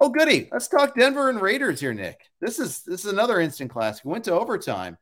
Oh, 0.00 0.10
goody. 0.10 0.48
Let's 0.52 0.68
talk 0.68 0.94
Denver 0.94 1.28
and 1.28 1.40
Raiders 1.40 1.80
here, 1.80 1.92
Nick. 1.92 2.20
This 2.40 2.58
is 2.58 2.82
this 2.82 3.04
is 3.04 3.12
another 3.12 3.40
instant 3.40 3.70
classic. 3.70 4.04
Went 4.04 4.24
to 4.24 4.32
overtime. 4.32 4.96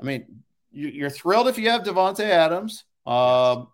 I 0.00 0.04
mean, 0.04 0.42
you, 0.72 1.06
are 1.06 1.10
thrilled 1.10 1.48
if 1.48 1.58
you 1.58 1.70
have 1.70 1.82
Davante 1.82 2.24
Adams. 2.24 2.84
Um, 3.06 3.68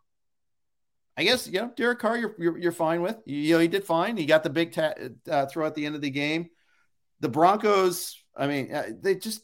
I 1.17 1.25
guess 1.25 1.47
you 1.47 1.61
know 1.61 1.73
Derek 1.75 1.99
Carr. 1.99 2.19
You're, 2.19 2.35
you're, 2.39 2.59
you're 2.59 2.73
fine 2.73 3.03
with. 3.03 3.17
You, 3.25 3.37
you, 3.37 3.55
know 3.55 3.61
he 3.61 3.69
did 3.69 3.85
fine. 3.85 4.17
He 4.17 4.27
got 4.27 4.43
the 4.43 4.51
big 4.51 4.73
ta- 4.73 4.95
uh, 5.31 5.47
throw 5.47 5.67
at 5.67 5.75
the 5.75 5.87
end 5.87 5.95
of 5.95 6.01
the 6.01 6.11
game. 6.11 6.51
The 7.21 7.29
Broncos. 7.29 8.23
I 8.37 8.47
mean, 8.47 8.73
uh, 8.73 8.91
they 9.01 9.17
just 9.17 9.41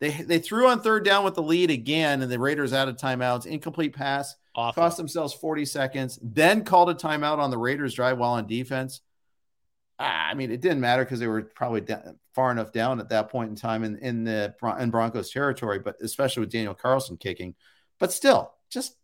they 0.00 0.10
they 0.10 0.38
threw 0.38 0.68
on 0.68 0.80
third 0.80 1.04
down 1.04 1.24
with 1.24 1.34
the 1.34 1.42
lead 1.42 1.70
again, 1.70 2.22
and 2.22 2.30
the 2.30 2.38
Raiders 2.38 2.72
out 2.72 2.88
of 2.88 2.96
timeouts. 2.96 3.46
Incomplete 3.46 3.94
pass. 3.94 4.34
Awful. 4.54 4.82
Cost 4.82 4.96
themselves 4.96 5.32
40 5.32 5.64
seconds. 5.64 6.18
Then 6.22 6.64
called 6.64 6.90
a 6.90 6.94
timeout 6.94 7.38
on 7.38 7.50
the 7.50 7.58
Raiders 7.58 7.94
drive 7.94 8.18
while 8.18 8.32
on 8.32 8.46
defense. 8.46 9.00
Ah, 9.98 10.28
I 10.28 10.34
mean, 10.34 10.50
it 10.50 10.60
didn't 10.60 10.80
matter 10.80 11.04
because 11.04 11.20
they 11.20 11.26
were 11.26 11.42
probably 11.42 11.82
down, 11.82 12.18
far 12.34 12.50
enough 12.50 12.72
down 12.72 13.00
at 13.00 13.10
that 13.10 13.28
point 13.28 13.50
in 13.50 13.56
time 13.56 13.84
in, 13.84 13.98
in 13.98 14.24
the 14.24 14.54
in 14.78 14.90
Broncos 14.90 15.30
territory, 15.30 15.78
but 15.78 15.96
especially 16.00 16.40
with 16.40 16.50
Daniel 16.50 16.74
Carlson 16.74 17.16
kicking. 17.16 17.54
But 17.98 18.12
still, 18.12 18.52
just 18.70 18.94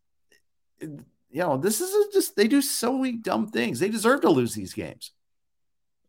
you 0.81 1.05
know, 1.31 1.59
this 1.59 1.81
is 1.81 2.15
just 2.15 2.35
they 2.35 2.49
do 2.49 2.63
so 2.63 2.99
many 2.99 3.13
dumb 3.13 3.49
things. 3.49 3.79
They 3.79 3.91
deserve 3.91 4.23
to 4.23 4.31
lose 4.31 4.55
these 4.55 4.73
games. 4.73 5.13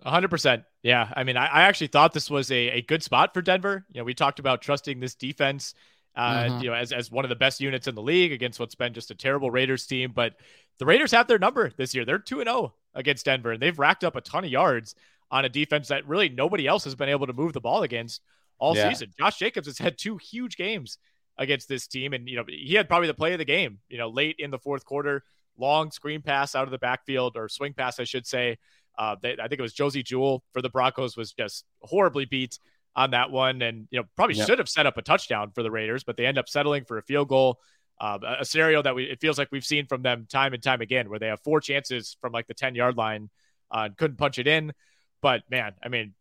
100%. 0.06 0.64
Yeah. 0.84 1.12
I 1.16 1.24
mean, 1.24 1.38
I, 1.38 1.48
I 1.48 1.62
actually 1.64 1.88
thought 1.88 2.14
this 2.14 2.30
was 2.30 2.52
a, 2.52 2.70
a 2.70 2.82
good 2.82 3.04
spot 3.04 3.34
for 3.34 3.42
Denver. 3.42 3.86
You 3.92 4.02
know, 4.02 4.06
we 4.06 4.14
talked 4.14 4.40
about 4.40 4.62
trusting 4.62 5.00
this 5.00 5.16
defense, 5.16 5.74
uh, 6.18 6.44
mm-hmm. 6.46 6.64
you 6.64 6.70
know, 6.70 6.76
as, 6.76 6.92
as 6.92 7.12
one 7.12 7.24
of 7.24 7.30
the 7.30 7.36
best 7.36 7.62
units 7.62 7.88
in 7.88 7.94
the 7.94 8.02
league 8.02 8.32
against 8.32 8.60
what's 8.60 8.74
been 8.74 8.94
just 8.94 9.12
a 9.12 9.16
terrible 9.16 9.52
Raiders 9.52 9.86
team. 9.86 10.12
But 10.14 10.34
the 10.80 10.86
Raiders 10.86 11.12
have 11.12 11.28
their 11.28 11.38
number 11.38 11.72
this 11.78 11.94
year. 11.94 12.06
They're 12.06 12.18
2 12.18 12.44
0 12.44 12.74
against 12.96 13.26
Denver, 13.26 13.52
and 13.52 13.62
they've 13.62 13.78
racked 13.78 14.04
up 14.04 14.16
a 14.16 14.22
ton 14.22 14.44
of 14.44 14.50
yards 14.50 14.96
on 15.30 15.46
a 15.46 15.50
defense 15.50 15.90
that 15.90 16.08
really 16.08 16.30
nobody 16.30 16.66
else 16.66 16.84
has 16.86 16.96
been 16.96 17.10
able 17.10 17.28
to 17.28 17.34
move 17.34 17.54
the 17.54 17.62
ball 17.62 17.84
against 17.84 18.22
all 18.58 18.76
yeah. 18.76 18.90
season. 18.90 19.14
Josh 19.20 19.38
Jacobs 19.38 19.68
has 19.68 19.78
had 19.78 19.98
two 19.98 20.18
huge 20.18 20.58
games 20.58 20.98
against 21.38 21.70
this 21.70 21.86
team, 21.86 22.14
and 22.14 22.28
you 22.28 22.36
know 22.36 22.46
he 22.48 22.74
had 22.74 22.88
probably 22.88 23.08
the 23.08 23.14
play 23.14 23.34
of 23.34 23.38
the 23.38 23.46
game. 23.46 23.78
You 23.88 24.00
know, 24.00 24.10
late 24.10 24.38
in 24.40 24.50
the 24.50 24.58
fourth 24.58 24.86
quarter, 24.86 25.24
long 25.56 25.92
screen 25.92 26.24
pass 26.24 26.56
out 26.56 26.64
of 26.64 26.72
the 26.72 26.80
backfield 26.80 27.38
or 27.38 27.48
swing 27.48 27.74
pass, 27.74 28.00
I 28.00 28.06
should 28.06 28.26
say. 28.26 28.58
Uh, 28.98 29.16
they, 29.22 29.34
I 29.34 29.48
think 29.48 29.60
it 29.60 29.62
was 29.62 29.74
Josey 29.74 30.02
Jewell 30.02 30.44
for 30.52 30.64
the 30.64 30.70
Broncos 30.70 31.16
was 31.16 31.32
just 31.32 31.64
horribly 31.84 32.26
beat 32.26 32.58
on 32.98 33.12
that 33.12 33.32
one, 33.32 33.62
and 33.62 33.88
you 33.92 34.00
know 34.00 34.06
probably 34.16 34.36
yep. 34.36 34.48
should 34.48 34.58
have 34.58 34.68
set 34.68 34.88
up 34.88 34.98
a 34.98 35.02
touchdown 35.02 35.52
for 35.54 35.64
the 35.64 35.72
Raiders, 35.72 36.04
but 36.04 36.18
they 36.18 36.26
end 36.26 36.40
up 36.40 36.50
settling 36.50 36.84
for 36.84 36.98
a 36.98 37.04
field 37.04 37.30
goal. 37.30 37.60
Uh, 38.00 38.20
a 38.40 38.46
scenario 38.46 38.82
that 38.82 38.96
we 38.96 39.06
it 39.06 39.22
feels 39.22 39.38
like 39.38 39.48
we've 39.52 39.66
seen 39.66 39.86
from 39.86 40.02
them 40.02 40.28
time 40.30 40.54
and 40.54 40.62
time 40.62 40.82
again, 40.82 41.10
where 41.10 41.20
they 41.20 41.28
have 41.28 41.40
four 41.42 41.62
chances 41.62 42.18
from 42.20 42.34
like 42.34 42.48
the 42.48 42.54
ten 42.54 42.76
yard 42.76 42.98
line 42.98 43.30
uh, 43.72 43.84
and 43.86 43.96
couldn't 43.98 44.18
punch 44.18 44.40
it 44.40 44.48
in. 44.48 44.74
But 45.22 45.44
man, 45.50 45.74
I 45.84 45.90
mean, 45.90 46.16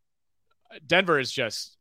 Denver 0.86 1.18
is 1.18 1.32
just 1.32 1.76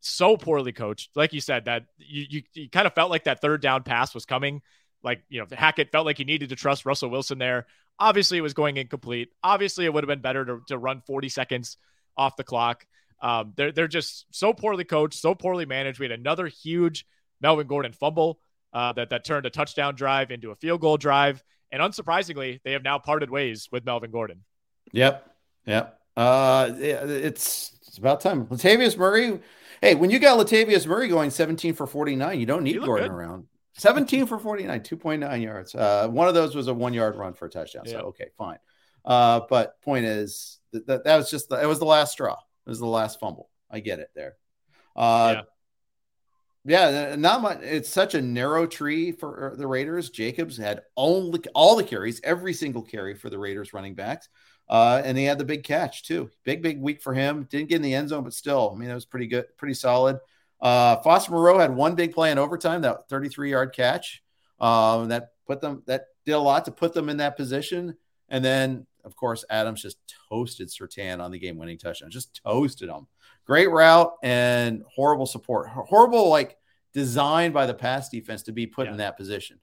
so 0.00 0.36
poorly 0.36 0.72
coached. 0.72 1.10
Like 1.14 1.32
you 1.32 1.40
said, 1.40 1.66
that 1.66 1.84
you, 1.98 2.26
you, 2.28 2.42
you 2.54 2.70
kind 2.70 2.86
of 2.86 2.94
felt 2.94 3.10
like 3.10 3.24
that 3.24 3.40
third 3.40 3.60
down 3.60 3.82
pass 3.82 4.14
was 4.14 4.24
coming. 4.24 4.62
Like 5.02 5.22
you 5.28 5.40
know, 5.40 5.46
Hackett 5.52 5.92
felt 5.92 6.06
like 6.06 6.18
he 6.18 6.24
needed 6.24 6.48
to 6.48 6.56
trust 6.56 6.86
Russell 6.86 7.10
Wilson 7.10 7.38
there. 7.38 7.66
Obviously, 7.98 8.38
it 8.38 8.42
was 8.42 8.54
going 8.54 8.76
incomplete. 8.78 9.28
Obviously, 9.42 9.84
it 9.84 9.92
would 9.92 10.04
have 10.04 10.08
been 10.08 10.20
better 10.20 10.44
to, 10.44 10.60
to 10.68 10.78
run 10.78 11.02
40 11.06 11.28
seconds 11.28 11.76
off 12.16 12.36
the 12.36 12.44
clock. 12.44 12.86
Um, 13.20 13.52
they're 13.56 13.72
they're 13.72 13.88
just 13.88 14.26
so 14.30 14.52
poorly 14.52 14.84
coached, 14.84 15.18
so 15.18 15.34
poorly 15.34 15.66
managed. 15.66 15.98
We 15.98 16.04
had 16.04 16.18
another 16.18 16.46
huge 16.46 17.06
Melvin 17.40 17.66
Gordon 17.66 17.92
fumble 17.92 18.40
uh, 18.72 18.92
that 18.94 19.10
that 19.10 19.24
turned 19.24 19.46
a 19.46 19.50
touchdown 19.50 19.94
drive 19.94 20.30
into 20.30 20.50
a 20.50 20.56
field 20.56 20.80
goal 20.80 20.96
drive. 20.96 21.42
And 21.70 21.82
unsurprisingly, 21.82 22.60
they 22.64 22.72
have 22.72 22.82
now 22.82 22.98
parted 22.98 23.30
ways 23.30 23.68
with 23.70 23.84
Melvin 23.84 24.10
Gordon. 24.10 24.44
Yep, 24.92 25.30
yep. 25.66 26.00
Uh, 26.16 26.70
it's 26.78 27.76
it's 27.86 27.98
about 27.98 28.20
time. 28.20 28.46
Latavius 28.46 28.96
Murray. 28.96 29.40
Hey, 29.80 29.94
when 29.94 30.10
you 30.10 30.18
got 30.18 30.38
Latavius 30.38 30.86
Murray 30.86 31.08
going 31.08 31.30
17 31.30 31.74
for 31.74 31.86
49, 31.86 32.40
you 32.40 32.46
don't 32.46 32.64
need 32.64 32.82
Gordon 32.82 33.08
good. 33.08 33.14
around. 33.14 33.46
17 33.74 34.26
for 34.26 34.40
49, 34.40 34.80
2.9 34.80 35.42
yards. 35.42 35.74
Uh, 35.74 36.08
one 36.08 36.26
of 36.26 36.34
those 36.34 36.56
was 36.56 36.66
a 36.66 36.74
one 36.74 36.92
yard 36.92 37.16
run 37.16 37.32
for 37.32 37.46
a 37.46 37.50
touchdown. 37.50 37.86
So 37.86 37.98
okay, 37.98 38.30
fine. 38.36 38.58
Uh, 39.04 39.42
but 39.48 39.80
point 39.82 40.04
is 40.04 40.58
that, 40.72 40.86
that, 40.88 41.04
that 41.04 41.16
was 41.16 41.30
just 41.30 41.48
the, 41.48 41.62
it 41.62 41.66
was 41.66 41.78
the 41.78 41.84
last 41.84 42.12
straw. 42.12 42.36
Was 42.68 42.78
the 42.78 42.86
last 42.86 43.18
fumble. 43.18 43.48
I 43.70 43.80
get 43.80 43.98
it 43.98 44.10
there. 44.14 44.36
Uh, 44.94 45.34
yeah. 45.36 45.42
Yeah, 46.64 47.16
not 47.16 47.40
much. 47.40 47.60
It's 47.62 47.88
such 47.88 48.14
a 48.14 48.20
narrow 48.20 48.66
tree 48.66 49.10
for 49.10 49.52
uh, 49.52 49.56
the 49.56 49.66
Raiders. 49.66 50.10
Jacobs 50.10 50.58
had 50.58 50.82
only 50.98 51.40
all 51.54 51.76
the 51.76 51.84
carries, 51.84 52.20
every 52.22 52.52
single 52.52 52.82
carry 52.82 53.14
for 53.14 53.30
the 53.30 53.38
Raiders 53.38 53.72
running 53.72 53.94
backs, 53.94 54.28
uh, 54.68 55.00
and 55.02 55.16
he 55.16 55.24
had 55.24 55.38
the 55.38 55.46
big 55.46 55.64
catch 55.64 56.04
too. 56.04 56.28
Big, 56.44 56.62
big 56.62 56.78
week 56.78 57.00
for 57.00 57.14
him. 57.14 57.46
Didn't 57.48 57.70
get 57.70 57.76
in 57.76 57.82
the 57.82 57.94
end 57.94 58.10
zone, 58.10 58.22
but 58.22 58.34
still, 58.34 58.72
I 58.74 58.78
mean, 58.78 58.90
it 58.90 58.94
was 58.94 59.06
pretty 59.06 59.28
good, 59.28 59.46
pretty 59.56 59.72
solid. 59.72 60.18
Uh, 60.60 60.96
Foster 60.96 61.32
Moreau 61.32 61.58
had 61.58 61.74
one 61.74 61.94
big 61.94 62.12
play 62.12 62.30
in 62.30 62.38
overtime, 62.38 62.82
that 62.82 63.08
33 63.08 63.50
yard 63.50 63.72
catch. 63.74 64.22
Um, 64.60 65.08
that 65.08 65.30
put 65.46 65.62
them, 65.62 65.84
that 65.86 66.06
did 66.26 66.32
a 66.32 66.38
lot 66.38 66.66
to 66.66 66.70
put 66.70 66.92
them 66.92 67.08
in 67.08 67.18
that 67.18 67.36
position. 67.36 67.96
And 68.28 68.44
then 68.44 68.86
of 69.04 69.16
course, 69.16 69.44
Adams 69.50 69.82
just 69.82 69.98
toasted 70.28 70.68
Surtain 70.68 71.20
on 71.20 71.30
the 71.30 71.38
game 71.38 71.56
winning 71.56 71.78
touchdown, 71.78 72.10
just 72.10 72.40
toasted 72.44 72.88
him. 72.88 73.06
Great 73.46 73.70
route 73.70 74.12
and 74.22 74.84
horrible 74.94 75.26
support. 75.26 75.68
Horrible, 75.68 76.28
like 76.28 76.56
designed 76.92 77.54
by 77.54 77.66
the 77.66 77.74
pass 77.74 78.08
defense 78.08 78.42
to 78.44 78.52
be 78.52 78.66
put 78.66 78.86
yeah. 78.86 78.92
in 78.92 78.98
that 78.98 79.16
position. 79.16 79.58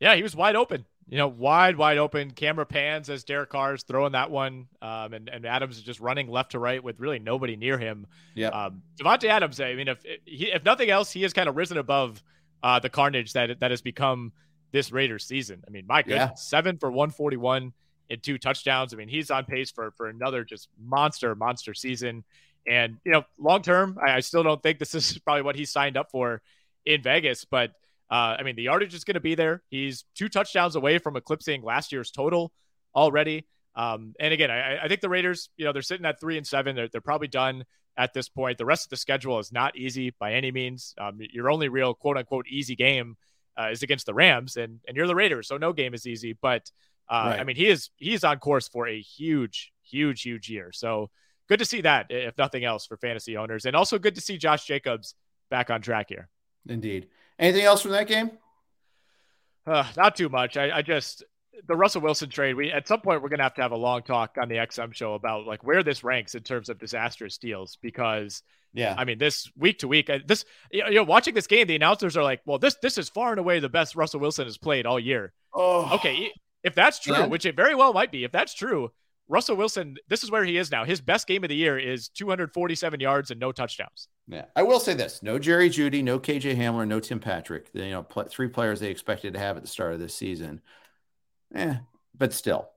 Yeah, 0.00 0.14
he 0.14 0.22
was 0.22 0.34
wide 0.34 0.56
open. 0.56 0.84
You 1.08 1.18
know, 1.18 1.28
wide, 1.28 1.76
wide 1.76 1.98
open. 1.98 2.30
Camera 2.30 2.64
pans 2.64 3.10
as 3.10 3.24
Derek 3.24 3.50
Carr 3.50 3.74
is 3.74 3.82
throwing 3.82 4.12
that 4.12 4.30
one, 4.30 4.66
um, 4.80 5.12
and 5.12 5.28
and 5.28 5.44
Adams 5.44 5.76
is 5.76 5.82
just 5.82 6.00
running 6.00 6.28
left 6.28 6.52
to 6.52 6.58
right 6.58 6.82
with 6.82 7.00
really 7.00 7.18
nobody 7.18 7.56
near 7.56 7.76
him. 7.76 8.06
Yeah, 8.34 8.48
um, 8.48 8.82
Davante 9.00 9.24
Adams. 9.24 9.60
I 9.60 9.74
mean, 9.74 9.88
if 9.88 10.02
if 10.26 10.64
nothing 10.64 10.90
else, 10.90 11.10
he 11.10 11.22
has 11.22 11.32
kind 11.32 11.48
of 11.48 11.56
risen 11.56 11.76
above 11.78 12.22
uh, 12.62 12.78
the 12.78 12.88
carnage 12.88 13.32
that 13.32 13.60
that 13.60 13.70
has 13.70 13.82
become 13.82 14.32
this 14.72 14.90
Raiders 14.90 15.24
season. 15.24 15.62
I 15.66 15.70
mean, 15.70 15.86
my 15.86 16.02
goodness, 16.02 16.30
yeah. 16.30 16.34
seven 16.34 16.78
for 16.78 16.90
141 16.90 17.72
and 18.10 18.22
two 18.22 18.38
touchdowns. 18.38 18.92
I 18.92 18.96
mean, 18.96 19.08
he's 19.08 19.30
on 19.30 19.44
pace 19.44 19.70
for 19.70 19.92
for 19.92 20.08
another 20.08 20.44
just 20.44 20.68
monster, 20.80 21.34
monster 21.34 21.74
season. 21.74 22.24
And 22.66 22.98
you 23.04 23.12
know, 23.12 23.24
long 23.38 23.62
term, 23.62 23.98
I, 24.04 24.16
I 24.16 24.20
still 24.20 24.42
don't 24.42 24.62
think 24.62 24.78
this 24.78 24.94
is 24.94 25.18
probably 25.24 25.42
what 25.42 25.56
he 25.56 25.64
signed 25.64 25.96
up 25.96 26.10
for 26.10 26.42
in 26.84 27.02
Vegas. 27.02 27.44
But 27.44 27.72
uh, 28.10 28.36
I 28.38 28.42
mean, 28.42 28.56
the 28.56 28.64
yardage 28.64 28.94
is 28.94 29.04
going 29.04 29.14
to 29.14 29.20
be 29.20 29.34
there. 29.34 29.62
He's 29.70 30.04
two 30.14 30.28
touchdowns 30.28 30.76
away 30.76 30.98
from 30.98 31.16
eclipsing 31.16 31.62
last 31.62 31.92
year's 31.92 32.10
total 32.10 32.52
already. 32.94 33.46
Um, 33.74 34.14
and 34.20 34.34
again, 34.34 34.50
I, 34.50 34.84
I, 34.84 34.88
think 34.88 35.00
the 35.00 35.08
Raiders, 35.08 35.48
you 35.56 35.64
know, 35.64 35.72
they're 35.72 35.80
sitting 35.80 36.04
at 36.04 36.20
three 36.20 36.36
and 36.36 36.46
seven. 36.46 36.76
They're, 36.76 36.88
they're 36.88 37.00
probably 37.00 37.28
done 37.28 37.64
at 37.96 38.12
this 38.12 38.28
point. 38.28 38.58
The 38.58 38.66
rest 38.66 38.84
of 38.84 38.90
the 38.90 38.98
schedule 38.98 39.38
is 39.38 39.50
not 39.50 39.76
easy 39.76 40.14
by 40.18 40.34
any 40.34 40.50
means. 40.50 40.94
Um, 40.98 41.18
your 41.32 41.50
only 41.50 41.68
real 41.68 41.94
quote 41.94 42.18
unquote 42.18 42.46
easy 42.48 42.76
game 42.76 43.16
uh, 43.58 43.68
is 43.70 43.82
against 43.82 44.06
the 44.06 44.14
Rams, 44.14 44.56
and 44.56 44.80
and 44.86 44.96
you're 44.96 45.06
the 45.06 45.14
Raiders, 45.14 45.48
so 45.48 45.56
no 45.56 45.72
game 45.72 45.94
is 45.94 46.06
easy. 46.06 46.34
But 46.34 46.70
uh, 47.08 47.26
right. 47.30 47.40
I 47.40 47.44
mean, 47.44 47.56
he 47.56 47.68
is 47.68 47.90
he's 47.96 48.24
on 48.24 48.38
course 48.38 48.68
for 48.68 48.88
a 48.88 49.00
huge, 49.00 49.72
huge, 49.82 50.22
huge 50.22 50.48
year. 50.48 50.70
So 50.72 51.10
good 51.48 51.58
to 51.58 51.64
see 51.64 51.82
that, 51.82 52.06
if 52.10 52.36
nothing 52.38 52.64
else, 52.64 52.86
for 52.86 52.96
fantasy 52.96 53.36
owners, 53.36 53.64
and 53.66 53.76
also 53.76 53.98
good 53.98 54.14
to 54.14 54.20
see 54.20 54.38
Josh 54.38 54.64
Jacobs 54.64 55.14
back 55.50 55.70
on 55.70 55.82
track 55.82 56.06
here. 56.08 56.28
Indeed. 56.68 57.08
Anything 57.38 57.64
else 57.64 57.82
from 57.82 57.92
that 57.92 58.06
game? 58.06 58.30
Uh, 59.66 59.84
not 59.96 60.16
too 60.16 60.28
much. 60.28 60.56
I, 60.56 60.78
I 60.78 60.82
just 60.82 61.24
the 61.66 61.76
Russell 61.76 62.00
Wilson 62.00 62.30
trade. 62.30 62.54
We 62.54 62.72
at 62.72 62.88
some 62.88 63.00
point 63.00 63.22
we're 63.22 63.28
gonna 63.28 63.42
have 63.42 63.54
to 63.54 63.62
have 63.62 63.72
a 63.72 63.76
long 63.76 64.02
talk 64.02 64.36
on 64.40 64.48
the 64.48 64.56
XM 64.56 64.92
show 64.94 65.14
about 65.14 65.46
like 65.46 65.62
where 65.64 65.82
this 65.82 66.02
ranks 66.02 66.34
in 66.34 66.42
terms 66.42 66.68
of 66.68 66.78
disastrous 66.78 67.38
deals 67.38 67.78
because 67.80 68.42
yeah, 68.72 68.94
I 68.96 69.04
mean 69.04 69.18
this 69.18 69.50
week 69.56 69.78
to 69.80 69.88
week, 69.88 70.10
this 70.26 70.44
you 70.70 70.90
know 70.90 71.04
watching 71.04 71.34
this 71.34 71.46
game, 71.46 71.66
the 71.66 71.76
announcers 71.76 72.16
are 72.16 72.24
like, 72.24 72.40
well 72.46 72.58
this 72.58 72.76
this 72.82 72.98
is 72.98 73.08
far 73.08 73.30
and 73.30 73.38
away 73.38 73.60
the 73.60 73.68
best 73.68 73.94
Russell 73.94 74.20
Wilson 74.20 74.46
has 74.46 74.58
played 74.58 74.86
all 74.86 74.98
year. 74.98 75.32
Oh, 75.54 75.94
okay, 75.96 76.32
if 76.62 76.74
that's 76.74 76.98
true, 76.98 77.14
yeah. 77.14 77.26
which 77.26 77.46
it 77.46 77.56
very 77.56 77.74
well 77.74 77.92
might 77.92 78.12
be, 78.12 78.24
if 78.24 78.32
that's 78.32 78.54
true, 78.54 78.92
Russell 79.28 79.56
Wilson, 79.56 79.96
this 80.08 80.22
is 80.22 80.30
where 80.30 80.44
he 80.44 80.58
is 80.58 80.70
now. 80.70 80.84
His 80.84 81.00
best 81.00 81.26
game 81.26 81.44
of 81.44 81.48
the 81.48 81.56
year 81.56 81.78
is 81.78 82.08
247 82.08 83.00
yards 83.00 83.30
and 83.30 83.40
no 83.40 83.52
touchdowns. 83.52 84.08
Yeah, 84.28 84.44
I 84.54 84.62
will 84.62 84.80
say 84.80 84.94
this: 84.94 85.22
no 85.22 85.38
Jerry 85.38 85.68
Jeudy, 85.68 86.02
no 86.02 86.18
KJ 86.18 86.56
Hamler, 86.56 86.86
no 86.86 87.00
Tim 87.00 87.18
Patrick. 87.18 87.68
You 87.72 87.90
know, 87.90 88.02
pl- 88.02 88.24
three 88.24 88.48
players 88.48 88.80
they 88.80 88.90
expected 88.90 89.34
to 89.34 89.40
have 89.40 89.56
at 89.56 89.62
the 89.62 89.68
start 89.68 89.94
of 89.94 90.00
this 90.00 90.14
season. 90.14 90.60
Yeah, 91.54 91.78
but 92.16 92.32
still, 92.32 92.68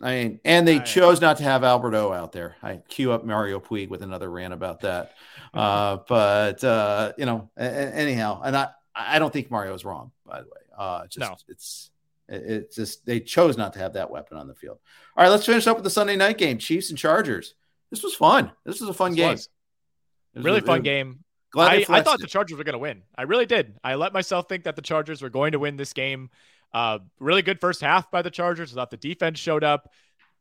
I 0.00 0.14
mean, 0.14 0.40
and 0.44 0.66
they 0.66 0.80
chose 0.80 1.20
not 1.20 1.38
to 1.38 1.42
have 1.44 1.62
Alberto 1.62 2.12
out 2.12 2.32
there. 2.32 2.56
I 2.62 2.76
cue 2.88 3.12
up 3.12 3.24
Mario 3.24 3.60
Puig 3.60 3.88
with 3.88 4.02
another 4.02 4.30
rant 4.30 4.54
about 4.54 4.80
that. 4.80 5.12
uh, 5.54 5.98
but 6.08 6.64
uh, 6.64 7.12
you 7.18 7.26
know, 7.26 7.50
a- 7.56 7.62
anyhow, 7.62 8.40
and 8.44 8.56
I, 8.56 8.68
I 8.94 9.18
don't 9.18 9.32
think 9.32 9.50
Mario 9.50 9.74
is 9.74 9.84
wrong. 9.84 10.10
By 10.24 10.40
the 10.40 10.46
way, 10.46 10.62
uh, 10.76 11.06
just 11.06 11.18
no. 11.18 11.36
it's 11.48 11.90
it's 12.28 12.76
just 12.76 13.04
they 13.06 13.20
chose 13.20 13.56
not 13.56 13.72
to 13.74 13.78
have 13.78 13.94
that 13.94 14.10
weapon 14.10 14.36
on 14.36 14.48
the 14.48 14.54
field. 14.54 14.78
All 15.16 15.24
right, 15.24 15.30
let's 15.30 15.46
finish 15.46 15.66
up 15.66 15.76
with 15.76 15.84
the 15.84 15.90
Sunday 15.90 16.16
night 16.16 16.38
game: 16.38 16.58
Chiefs 16.58 16.90
and 16.90 16.98
Chargers. 16.98 17.54
This 17.90 18.02
was 18.02 18.14
fun. 18.14 18.50
This 18.64 18.80
was 18.80 18.88
a 18.88 18.94
fun 18.94 19.12
this 19.12 19.16
game. 19.16 19.30
Was. 19.30 19.48
Was 20.34 20.44
really 20.44 20.58
a, 20.58 20.62
fun 20.62 20.82
game. 20.82 21.24
I, 21.56 21.84
I, 21.88 22.02
thought 22.02 22.18
the 22.18 22.26
Chargers 22.26 22.58
were 22.58 22.64
going 22.64 22.72
to 22.72 22.78
win. 22.78 23.02
I 23.16 23.22
really 23.22 23.46
did. 23.46 23.78
I 23.84 23.94
let 23.94 24.12
myself 24.12 24.48
think 24.48 24.64
that 24.64 24.74
the 24.74 24.82
Chargers 24.82 25.22
were 25.22 25.30
going 25.30 25.52
to 25.52 25.58
win 25.58 25.76
this 25.76 25.92
game. 25.92 26.30
Uh, 26.72 26.98
really 27.20 27.42
good 27.42 27.60
first 27.60 27.80
half 27.80 28.10
by 28.10 28.22
the 28.22 28.30
Chargers. 28.30 28.72
I 28.72 28.74
thought 28.74 28.90
the 28.90 28.96
defense 28.96 29.38
showed 29.38 29.62
up. 29.62 29.90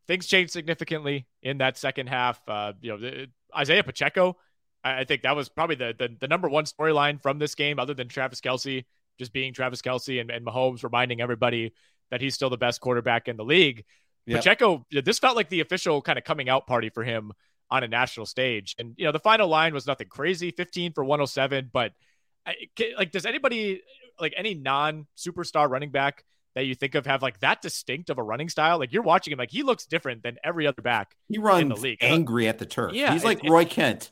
Things 0.08 0.26
changed 0.26 0.52
significantly 0.52 1.28
in 1.44 1.60
that 1.60 1.78
second 1.78 2.08
half. 2.08 2.42
Uh, 2.48 2.74
you 2.82 2.92
know, 2.92 2.98
the, 2.98 3.28
Isaiah 3.56 3.84
Pacheco. 3.84 4.38
I, 4.84 5.02
I, 5.02 5.04
think 5.04 5.22
that 5.22 5.36
was 5.36 5.50
probably 5.50 5.76
the 5.76 5.94
the, 5.98 6.16
the 6.20 6.28
number 6.28 6.50
one 6.50 6.66
storyline 6.66 7.22
from 7.22 7.38
this 7.38 7.54
game, 7.54 7.78
other 7.78 7.94
than 7.94 8.08
Travis 8.08 8.42
Kelce 8.42 8.86
just 9.20 9.34
being 9.34 9.54
Travis 9.54 9.82
Kelce 9.82 10.20
and, 10.20 10.30
and 10.30 10.46
Mahomes 10.46 10.84
reminding 10.84 11.22
everybody 11.22 11.74
that 12.12 12.22
he's 12.22 12.36
still 12.36 12.50
the 12.50 12.58
best 12.58 12.82
quarterback 12.82 13.28
in 13.28 13.38
the 13.38 13.46
league. 13.46 13.86
Yep. 14.26 14.40
Pacheco, 14.40 14.86
this 14.92 15.20
felt 15.20 15.36
like 15.36 15.50
the 15.50 15.62
official 15.62 16.02
kind 16.02 16.18
of 16.18 16.24
coming 16.24 16.50
out 16.50 16.68
party 16.68 16.90
for 16.90 17.04
him 17.04 17.32
on 17.70 17.84
a 17.84 17.88
national 17.88 18.26
stage. 18.26 18.76
And, 18.78 18.94
you 18.98 19.06
know, 19.06 19.12
the 19.12 19.20
final 19.20 19.48
line 19.48 19.74
was 19.74 19.88
nothing 19.88 20.08
crazy 20.08 20.52
15 20.52 20.94
for 20.94 21.04
107. 21.04 21.70
But, 21.74 21.94
I, 22.46 22.56
like, 22.98 23.12
does 23.12 23.26
anybody, 23.26 23.82
like, 24.20 24.34
any 24.38 24.54
non 24.54 25.08
superstar 25.18 25.70
running 25.70 25.92
back 25.92 26.24
that 26.56 26.66
you 26.66 26.76
think 26.76 26.94
of 26.94 27.08
have 27.08 27.24
like 27.24 27.40
that 27.40 27.62
distinct 27.62 28.10
of 28.10 28.18
a 28.18 28.24
running 28.24 28.48
style? 28.48 28.80
Like, 28.80 28.94
you're 28.94 29.04
watching 29.04 29.34
him, 29.34 29.40
like, 29.40 29.52
he 29.52 29.64
looks 29.64 29.86
different 29.86 30.24
than 30.24 30.38
every 30.44 30.68
other 30.68 30.82
back 30.82 31.16
he 31.28 31.40
runs 31.40 31.64
in 31.64 31.70
the 31.70 31.76
league. 31.76 31.98
Angry 32.02 32.48
at 32.48 32.60
the 32.60 32.66
turf. 32.66 32.94
Yeah. 32.94 33.12
He's 33.12 33.24
like 33.24 33.44
it, 33.44 33.50
Roy 33.50 33.66
Kent. 33.66 34.12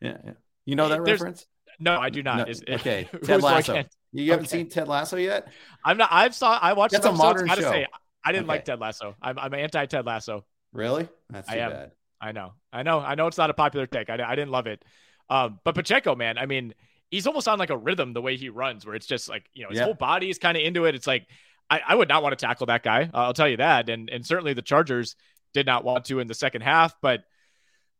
Yeah. 0.00 0.18
You 0.66 0.76
know 0.76 0.88
that 0.90 1.02
reference? 1.02 1.46
No, 1.80 1.98
I 1.98 2.10
do 2.10 2.22
not. 2.22 2.38
No, 2.38 2.44
Is, 2.44 2.62
okay. 2.68 3.08
Ted 3.24 3.42
Lasso. 3.42 3.84
You 4.12 4.30
haven't 4.30 4.46
okay. 4.46 4.58
seen 4.58 4.68
Ted 4.68 4.88
Lasso 4.88 5.16
yet? 5.16 5.48
I'm 5.84 5.96
not. 5.96 6.10
I've 6.12 6.34
saw. 6.34 6.58
I 6.60 6.74
watched. 6.74 6.92
That's 6.92 7.06
a 7.06 7.12
modern 7.12 7.48
show. 7.48 7.54
Say, 7.54 7.86
I 8.24 8.32
didn't 8.32 8.44
okay. 8.44 8.48
like 8.48 8.64
Ted 8.64 8.78
Lasso. 8.78 9.16
I'm, 9.22 9.38
I'm 9.38 9.54
anti 9.54 9.86
Ted 9.86 10.06
Lasso. 10.06 10.44
Really? 10.72 11.08
That's 11.30 11.48
too 11.48 11.54
I 11.54 11.58
am. 11.58 11.70
bad. 11.70 11.92
I 12.20 12.32
know. 12.32 12.52
I 12.72 12.82
know. 12.82 13.00
I 13.00 13.14
know. 13.14 13.26
It's 13.26 13.38
not 13.38 13.50
a 13.50 13.54
popular 13.54 13.86
take. 13.86 14.10
I, 14.10 14.22
I 14.22 14.36
didn't 14.36 14.50
love 14.50 14.66
it. 14.66 14.84
Um, 15.28 15.58
but 15.64 15.74
Pacheco, 15.74 16.14
man, 16.14 16.38
I 16.38 16.46
mean, 16.46 16.74
he's 17.10 17.26
almost 17.26 17.48
on 17.48 17.58
like 17.58 17.70
a 17.70 17.76
rhythm 17.76 18.12
the 18.12 18.22
way 18.22 18.36
he 18.36 18.48
runs, 18.48 18.84
where 18.84 18.94
it's 18.94 19.06
just 19.06 19.28
like 19.28 19.46
you 19.54 19.64
know 19.64 19.70
his 19.70 19.80
whole 19.80 19.94
body 19.94 20.30
is 20.30 20.38
kind 20.38 20.56
of 20.56 20.62
into 20.62 20.84
it. 20.84 20.94
It's 20.94 21.06
like 21.06 21.26
I, 21.70 21.80
I 21.88 21.94
would 21.94 22.08
not 22.08 22.22
want 22.22 22.38
to 22.38 22.46
tackle 22.46 22.66
that 22.66 22.82
guy. 22.82 23.04
Uh, 23.12 23.18
I'll 23.18 23.34
tell 23.34 23.48
you 23.48 23.56
that. 23.56 23.88
And 23.88 24.10
and 24.10 24.26
certainly 24.26 24.52
the 24.52 24.62
Chargers 24.62 25.16
did 25.54 25.66
not 25.66 25.84
want 25.84 26.04
to 26.06 26.20
in 26.20 26.26
the 26.26 26.34
second 26.34 26.62
half, 26.62 26.94
but 27.00 27.24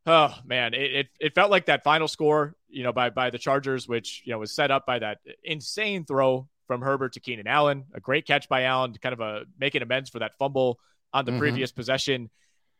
oh 0.05 0.35
man, 0.45 0.73
it, 0.73 0.93
it, 0.93 1.07
it 1.19 1.35
felt 1.35 1.51
like 1.51 1.67
that 1.67 1.83
final 1.83 2.07
score, 2.07 2.55
you 2.69 2.83
know, 2.83 2.93
by 2.93 3.09
by 3.09 3.29
the 3.29 3.37
Chargers, 3.37 3.87
which 3.87 4.23
you 4.25 4.31
know 4.31 4.39
was 4.39 4.53
set 4.53 4.71
up 4.71 4.85
by 4.85 4.99
that 4.99 5.19
insane 5.43 6.05
throw 6.05 6.47
from 6.67 6.81
Herbert 6.81 7.13
to 7.13 7.19
Keenan 7.19 7.47
Allen, 7.47 7.85
a 7.93 7.99
great 7.99 8.25
catch 8.25 8.47
by 8.49 8.63
Allen, 8.63 8.93
kind 9.01 9.13
of 9.13 9.19
a 9.19 9.43
making 9.59 9.81
amends 9.81 10.09
for 10.09 10.19
that 10.19 10.37
fumble 10.37 10.79
on 11.13 11.25
the 11.25 11.31
mm-hmm. 11.31 11.39
previous 11.39 11.71
possession. 11.71 12.29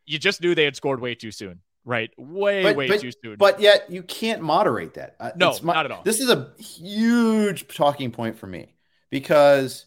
You 0.06 0.18
just 0.18 0.42
knew 0.42 0.54
they 0.54 0.64
had 0.64 0.76
scored 0.76 1.00
way 1.00 1.14
too 1.14 1.30
soon, 1.30 1.60
right? 1.84 2.10
Way, 2.18 2.62
but, 2.62 2.76
way 2.76 2.88
but, 2.88 3.00
too 3.00 3.12
soon. 3.22 3.36
But 3.36 3.60
yet 3.60 3.90
you 3.90 4.02
can't 4.02 4.42
moderate 4.42 4.94
that. 4.94 5.16
Uh, 5.18 5.30
no, 5.36 5.56
my, 5.62 5.74
not 5.74 5.84
at 5.86 5.92
all. 5.92 6.02
This 6.02 6.20
is 6.20 6.28
a 6.28 6.52
huge 6.58 7.68
talking 7.68 8.10
point 8.10 8.38
for 8.38 8.46
me 8.46 8.74
because 9.10 9.86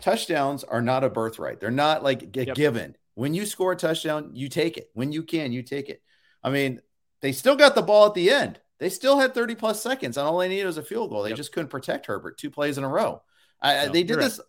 touchdowns 0.00 0.64
are 0.64 0.82
not 0.82 1.04
a 1.04 1.08
birthright. 1.08 1.60
They're 1.60 1.70
not 1.70 2.02
like 2.02 2.36
a 2.36 2.44
yep. 2.46 2.56
given. 2.56 2.96
When 3.14 3.34
you 3.34 3.46
score 3.46 3.72
a 3.72 3.76
touchdown, 3.76 4.30
you 4.34 4.48
take 4.48 4.76
it. 4.76 4.90
When 4.94 5.12
you 5.12 5.22
can, 5.22 5.52
you 5.52 5.62
take 5.62 5.88
it. 5.88 6.02
I 6.42 6.50
mean, 6.50 6.80
they 7.20 7.32
still 7.32 7.56
got 7.56 7.74
the 7.74 7.82
ball 7.82 8.06
at 8.06 8.14
the 8.14 8.30
end. 8.30 8.60
They 8.78 8.88
still 8.88 9.18
had 9.18 9.32
30 9.32 9.54
plus 9.54 9.80
seconds, 9.80 10.16
and 10.16 10.26
all 10.26 10.38
they 10.38 10.48
needed 10.48 10.66
was 10.66 10.76
a 10.76 10.82
field 10.82 11.10
goal. 11.10 11.22
They 11.22 11.30
yep. 11.30 11.36
just 11.36 11.52
couldn't 11.52 11.70
protect 11.70 12.06
Herbert 12.06 12.36
two 12.36 12.50
plays 12.50 12.78
in 12.78 12.84
a 12.84 12.88
row. 12.88 13.22
I, 13.60 13.86
no, 13.86 13.92
they 13.92 14.02
did 14.02 14.18
this, 14.18 14.40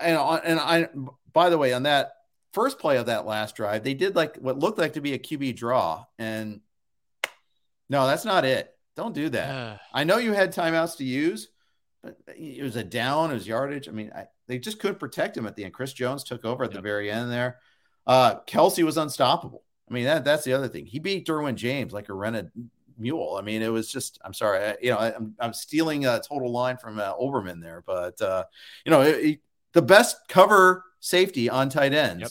right. 0.00 0.10
and, 0.10 0.40
and 0.44 0.60
I. 0.60 0.88
By 1.32 1.50
the 1.50 1.58
way, 1.58 1.72
on 1.72 1.84
that 1.84 2.12
first 2.52 2.78
play 2.78 2.98
of 2.98 3.06
that 3.06 3.26
last 3.26 3.56
drive, 3.56 3.82
they 3.82 3.94
did 3.94 4.14
like 4.14 4.36
what 4.36 4.58
looked 4.58 4.78
like 4.78 4.92
to 4.92 5.00
be 5.00 5.14
a 5.14 5.18
QB 5.18 5.56
draw, 5.56 6.04
and 6.18 6.60
no, 7.88 8.06
that's 8.06 8.24
not 8.24 8.44
it. 8.44 8.72
Don't 8.94 9.14
do 9.14 9.30
that. 9.30 9.80
I 9.92 10.04
know 10.04 10.18
you 10.18 10.32
had 10.32 10.54
timeouts 10.54 10.98
to 10.98 11.04
use, 11.04 11.48
but 12.02 12.18
it 12.28 12.62
was 12.62 12.76
a 12.76 12.84
down, 12.84 13.30
it 13.30 13.34
was 13.34 13.48
yardage. 13.48 13.88
I 13.88 13.92
mean, 13.92 14.12
I, 14.14 14.26
they 14.46 14.58
just 14.58 14.78
couldn't 14.78 15.00
protect 15.00 15.36
him 15.36 15.46
at 15.46 15.56
the 15.56 15.64
end. 15.64 15.74
Chris 15.74 15.92
Jones 15.92 16.22
took 16.22 16.44
over 16.44 16.64
at 16.64 16.70
yep. 16.70 16.76
the 16.76 16.82
very 16.82 17.10
end 17.10 17.32
there. 17.32 17.58
Uh, 18.06 18.40
Kelce 18.46 18.84
was 18.84 18.96
unstoppable. 18.96 19.64
I 19.92 19.94
mean, 19.94 20.04
that 20.04 20.24
that's 20.24 20.44
the 20.44 20.54
other 20.54 20.68
thing. 20.68 20.86
He 20.86 20.98
beat 20.98 21.26
Derwin 21.26 21.54
James 21.54 21.92
like 21.92 22.08
a 22.08 22.14
rented 22.14 22.50
mule. 22.96 23.36
I 23.38 23.42
mean, 23.42 23.60
it 23.60 23.68
was 23.68 23.92
just. 23.92 24.18
I'm 24.24 24.32
sorry, 24.32 24.64
I, 24.64 24.76
you 24.80 24.90
know, 24.90 24.96
I, 24.96 25.14
am 25.14 25.34
I'm 25.38 25.52
stealing 25.52 26.06
a 26.06 26.18
total 26.26 26.50
line 26.50 26.78
from 26.78 26.98
uh, 26.98 27.14
Oberman 27.14 27.60
there, 27.60 27.82
but 27.86 28.18
uh, 28.22 28.44
you 28.86 28.90
know, 28.90 29.02
it, 29.02 29.16
it, 29.24 29.40
the 29.74 29.82
best 29.82 30.16
cover 30.28 30.84
safety 31.00 31.50
on 31.50 31.68
tight 31.68 31.92
ends 31.92 32.22
yep. 32.22 32.30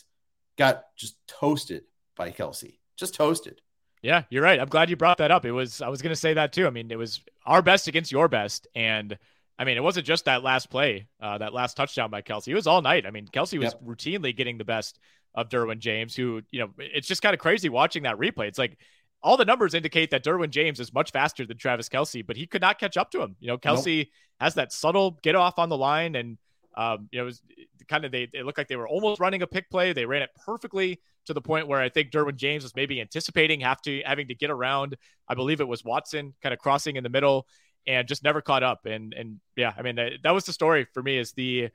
got 0.57 0.83
just 0.97 1.17
toasted 1.27 1.83
by 2.15 2.31
Kelce, 2.31 2.79
just 2.97 3.13
toasted. 3.13 3.61
Yeah, 4.01 4.23
you're 4.31 4.41
right. 4.41 4.59
I'm 4.59 4.67
glad 4.67 4.89
you 4.89 4.95
brought 4.95 5.19
that 5.19 5.29
up. 5.29 5.45
It 5.45 5.51
was 5.51 5.83
I 5.83 5.89
was 5.89 6.01
going 6.01 6.13
to 6.13 6.19
say 6.19 6.33
that 6.33 6.53
too. 6.53 6.65
I 6.65 6.71
mean, 6.71 6.89
it 6.89 6.97
was 6.97 7.21
our 7.45 7.61
best 7.61 7.87
against 7.87 8.11
your 8.11 8.27
best, 8.27 8.67
and 8.73 9.15
I 9.59 9.65
mean, 9.65 9.77
it 9.77 9.83
wasn't 9.83 10.07
just 10.07 10.25
that 10.25 10.41
last 10.41 10.71
play, 10.71 11.05
uh, 11.19 11.37
that 11.37 11.53
last 11.53 11.77
touchdown 11.77 12.09
by 12.09 12.23
Kelce. 12.23 12.47
It 12.47 12.55
was 12.55 12.65
all 12.65 12.81
night. 12.81 13.05
I 13.05 13.11
mean, 13.11 13.27
Kelce 13.27 13.59
was 13.59 13.75
yep. 13.75 13.83
routinely 13.85 14.35
getting 14.35 14.57
the 14.57 14.65
best 14.65 14.97
of 15.35 15.49
Derwin 15.49 15.79
James, 15.79 16.15
who, 16.15 16.41
you 16.51 16.59
know, 16.59 16.69
it's 16.77 17.07
just 17.07 17.21
kind 17.21 17.33
of 17.33 17.39
crazy 17.39 17.69
watching 17.69 18.03
that 18.03 18.17
replay. 18.17 18.47
It's 18.47 18.59
like 18.59 18.77
all 19.21 19.37
the 19.37 19.45
numbers 19.45 19.73
indicate 19.73 20.11
that 20.11 20.23
Derwin 20.23 20.49
James 20.49 20.79
is 20.79 20.93
much 20.93 21.11
faster 21.11 21.45
than 21.45 21.57
Travis 21.57 21.89
Kelce, 21.89 22.25
but 22.25 22.35
he 22.35 22.47
could 22.47 22.61
not 22.61 22.79
catch 22.79 22.97
up 22.97 23.11
to 23.11 23.21
him. 23.21 23.35
You 23.39 23.47
know, 23.47 23.57
Kelce 23.57 23.99
nope. 23.99 24.07
has 24.39 24.53
that 24.55 24.71
subtle 24.71 25.19
get 25.21 25.35
off 25.35 25.59
on 25.59 25.69
the 25.69 25.77
line 25.77 26.15
and 26.15 26.37
Um, 26.75 27.09
you 27.11 27.19
know, 27.19 27.23
it 27.23 27.25
was 27.25 27.41
kind 27.89 28.05
of 28.05 28.11
they, 28.13 28.29
they 28.31 28.43
looked 28.43 28.57
like 28.57 28.69
they 28.69 28.77
were 28.77 28.87
almost 28.87 29.19
running 29.19 29.41
a 29.41 29.47
pick 29.47 29.69
play. 29.69 29.91
They 29.91 30.05
ran 30.05 30.21
it 30.21 30.29
perfectly 30.45 31.01
to 31.25 31.33
the 31.33 31.41
point 31.41 31.67
where 31.67 31.81
I 31.81 31.89
think 31.89 32.11
Derwin 32.11 32.37
James 32.37 32.63
was 32.63 32.75
maybe 32.75 33.01
anticipating 33.01 33.59
have 33.59 33.81
to 33.81 34.01
having 34.05 34.29
to 34.29 34.35
get 34.35 34.49
around. 34.49 34.95
I 35.27 35.35
believe 35.35 35.59
it 35.59 35.67
was 35.67 35.83
Watson 35.83 36.33
kind 36.41 36.53
of 36.53 36.59
crossing 36.59 36.95
in 36.95 37.03
the 37.03 37.09
middle 37.09 37.45
and 37.85 38.07
just 38.07 38.23
never 38.23 38.41
caught 38.41 38.63
up. 38.63 38.85
And 38.85 39.13
and 39.13 39.41
yeah, 39.57 39.73
I 39.77 39.81
mean 39.81 39.95
that, 39.95 40.11
that 40.23 40.31
was 40.31 40.45
the 40.45 40.53
story 40.53 40.87
for 40.93 41.03
me. 41.03 41.17
Is 41.17 41.33
the 41.33 41.69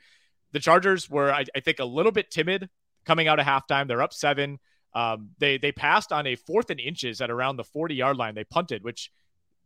the 0.52 0.60
Chargers 0.60 1.10
were 1.10 1.30
I, 1.30 1.44
I 1.54 1.60
think 1.60 1.78
a 1.78 1.84
little 1.84 2.12
bit 2.12 2.30
timid 2.30 2.70
coming 3.06 3.28
out 3.28 3.38
of 3.38 3.46
halftime. 3.46 3.88
They're 3.88 4.02
up 4.02 4.12
seven. 4.12 4.58
Um, 4.94 5.30
they 5.38 5.58
they 5.58 5.72
passed 5.72 6.12
on 6.12 6.26
a 6.26 6.36
fourth 6.36 6.70
and 6.70 6.80
inches 6.80 7.20
at 7.20 7.30
around 7.30 7.56
the 7.56 7.64
40 7.64 7.94
yard 7.94 8.16
line. 8.16 8.34
They 8.34 8.44
punted, 8.44 8.82
which 8.82 9.10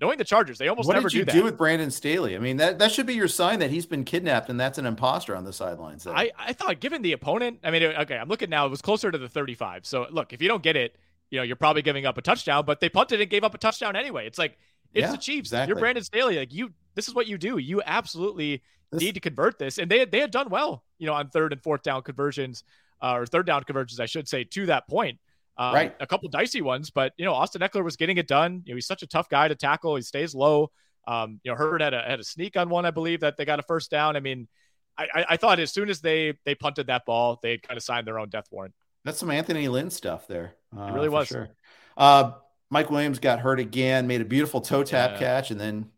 knowing 0.00 0.18
the 0.18 0.24
Chargers, 0.24 0.58
they 0.58 0.68
almost 0.68 0.88
never 0.88 1.08
do 1.08 1.18
that. 1.18 1.26
what 1.26 1.26
never 1.26 1.26
did 1.26 1.34
you 1.36 1.40
do, 1.40 1.40
do 1.40 1.44
with 1.44 1.58
Brandon 1.58 1.90
Staley? 1.90 2.34
I 2.34 2.38
mean, 2.38 2.56
that, 2.56 2.78
that 2.78 2.90
should 2.90 3.04
be 3.06 3.14
your 3.14 3.28
sign 3.28 3.58
that 3.58 3.70
he's 3.70 3.84
been 3.84 4.04
kidnapped 4.04 4.48
and 4.48 4.58
that's 4.58 4.78
an 4.78 4.86
imposter 4.86 5.36
on 5.36 5.44
the 5.44 5.52
sidelines. 5.52 6.06
I, 6.06 6.30
I 6.38 6.54
thought, 6.54 6.80
given 6.80 7.02
the 7.02 7.12
opponent, 7.12 7.58
I 7.62 7.70
mean, 7.70 7.82
okay, 7.82 8.16
I'm 8.16 8.28
looking 8.28 8.48
now, 8.48 8.64
it 8.64 8.70
was 8.70 8.80
closer 8.80 9.10
to 9.10 9.18
the 9.18 9.28
35. 9.28 9.84
So, 9.84 10.06
look, 10.10 10.32
if 10.32 10.40
you 10.40 10.48
don't 10.48 10.62
get 10.62 10.74
it, 10.74 10.96
you 11.30 11.36
know, 11.38 11.42
you're 11.42 11.54
probably 11.54 11.82
giving 11.82 12.06
up 12.06 12.16
a 12.16 12.22
touchdown, 12.22 12.64
but 12.64 12.80
they 12.80 12.88
punted 12.88 13.20
and 13.20 13.28
gave 13.30 13.44
up 13.44 13.54
a 13.54 13.58
touchdown 13.58 13.94
anyway. 13.94 14.26
It's 14.26 14.38
like, 14.38 14.56
it's 14.94 15.04
Yeah, 15.04 15.12
the 15.12 15.18
Chiefs. 15.18 15.48
exactly. 15.50 15.68
You're 15.68 15.78
Brandon 15.78 16.02
Staley. 16.02 16.38
Like, 16.38 16.52
you, 16.54 16.72
this 16.94 17.06
is 17.06 17.14
what 17.14 17.26
you 17.26 17.36
do. 17.36 17.58
You 17.58 17.82
absolutely 17.84 18.62
This- 18.90 19.02
need 19.02 19.14
to 19.14 19.20
convert 19.20 19.58
this. 19.58 19.76
And 19.76 19.90
they 19.90 20.06
they 20.06 20.20
had 20.20 20.30
done 20.30 20.48
well, 20.48 20.82
you 20.98 21.06
know, 21.06 21.12
on 21.14 21.28
third 21.28 21.52
and 21.52 21.62
fourth 21.62 21.82
down 21.82 22.00
conversions, 22.02 22.64
uh, 23.02 23.14
or 23.14 23.26
third 23.26 23.46
down 23.46 23.62
conversions, 23.64 24.00
I 24.00 24.06
should 24.06 24.28
say, 24.28 24.44
to 24.44 24.66
that 24.66 24.88
point. 24.88 25.18
Um, 25.56 25.74
Right. 25.74 25.96
A 26.00 26.06
couple 26.06 26.28
dicey 26.28 26.62
ones, 26.62 26.90
but 26.90 27.12
you 27.18 27.24
know, 27.24 27.34
Austin 27.34 27.60
Ekeler 27.60 27.84
was 27.84 27.96
getting 27.96 28.16
it 28.16 28.26
done. 28.26 28.62
You 28.64 28.72
know, 28.72 28.76
he's 28.76 28.86
such 28.86 29.02
a 29.02 29.06
tough 29.06 29.28
guy 29.28 29.48
to 29.48 29.54
tackle. 29.54 29.96
He 29.96 30.02
stays 30.02 30.34
low. 30.34 30.70
Um, 31.06 31.40
you 31.44 31.50
know, 31.50 31.56
Herbert 31.56 31.82
had 31.82 31.94
a 31.94 32.02
had 32.02 32.20
a 32.20 32.24
sneak 32.24 32.56
on 32.56 32.68
one, 32.68 32.86
I 32.86 32.90
believe, 32.90 33.20
that 33.20 33.36
they 33.36 33.44
got 33.44 33.58
a 33.58 33.62
first 33.62 33.90
down. 33.90 34.16
I 34.16 34.20
mean, 34.20 34.48
I, 34.96 35.06
I, 35.14 35.24
I 35.30 35.36
thought 35.36 35.60
as 35.60 35.72
soon 35.72 35.90
as 35.90 36.00
they 36.00 36.38
they 36.44 36.54
punted 36.54 36.86
that 36.86 37.04
ball, 37.04 37.38
they 37.42 37.58
kind 37.58 37.76
of 37.76 37.82
signed 37.82 38.06
their 38.06 38.18
own 38.18 38.28
death 38.28 38.46
warrant. 38.50 38.74
That's 39.04 39.18
some 39.18 39.30
Anthony 39.30 39.68
Lynn 39.68 39.90
stuff 39.90 40.26
there. 40.26 40.54
Uh, 40.76 40.92
really 40.92 41.08
was. 41.08 41.28
Sure. 41.28 41.48
Uh, 41.96 42.32
Mike 42.70 42.90
Williams 42.90 43.18
got 43.18 43.40
hurt 43.40 43.58
again, 43.60 44.06
made 44.06 44.20
a 44.20 44.24
beautiful 44.26 44.60
toe 44.60 44.84
tap 44.84 45.12
Yeah. 45.12 45.18
catch, 45.18 45.50
and 45.50 45.60
then 45.60 45.90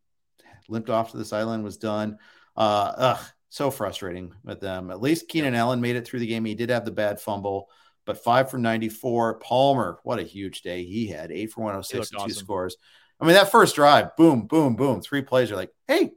limped 0.69 0.89
off 0.89 1.11
to 1.11 1.19
the 1.19 1.24
sideline. 1.24 1.62
Was 1.62 1.77
done. 1.77 2.19
Uh, 2.57 2.93
ugh, 2.97 3.20
so 3.53 3.70
frustrating 3.70 4.33
with 4.45 4.61
them. 4.61 4.91
At 4.91 5.03
least 5.03 5.29
Keenan 5.29 5.55
Allen 5.55 5.83
made 5.83 5.97
it 5.97 6.07
through 6.07 6.20
the 6.20 6.27
game. 6.27 6.47
He 6.47 6.55
did 6.55 6.70
have 6.70 6.87
the 6.87 6.91
bad 6.91 7.20
fumble, 7.20 7.69
but 8.07 8.24
five 8.24 8.51
for 8.51 8.57
ninety-four. 8.57 9.41
Palmer, 9.41 9.99
what 10.05 10.19
a 10.19 10.23
huge 10.23 10.62
day 10.62 10.85
he 10.85 11.07
had. 11.07 11.31
Eight 11.31 11.53
for 11.53 11.61
one 11.61 11.73
oh 11.73 11.74
hundred 11.74 11.83
He 11.83 11.99
six 11.99 11.99
looked 11.99 12.12
and 12.12 12.31
two 12.31 12.35
awesome. 12.35 12.45
scores. 12.47 12.77
I 13.20 13.27
mean, 13.27 13.35
that 13.35 13.53
first 13.53 13.74
drive, 13.74 14.16
boom, 14.16 14.47
boom, 14.47 14.74
boom, 14.74 15.03
three 15.03 15.20
plays. 15.20 15.51
You're 15.51 15.59
like, 15.59 15.70
hey, 15.87 16.12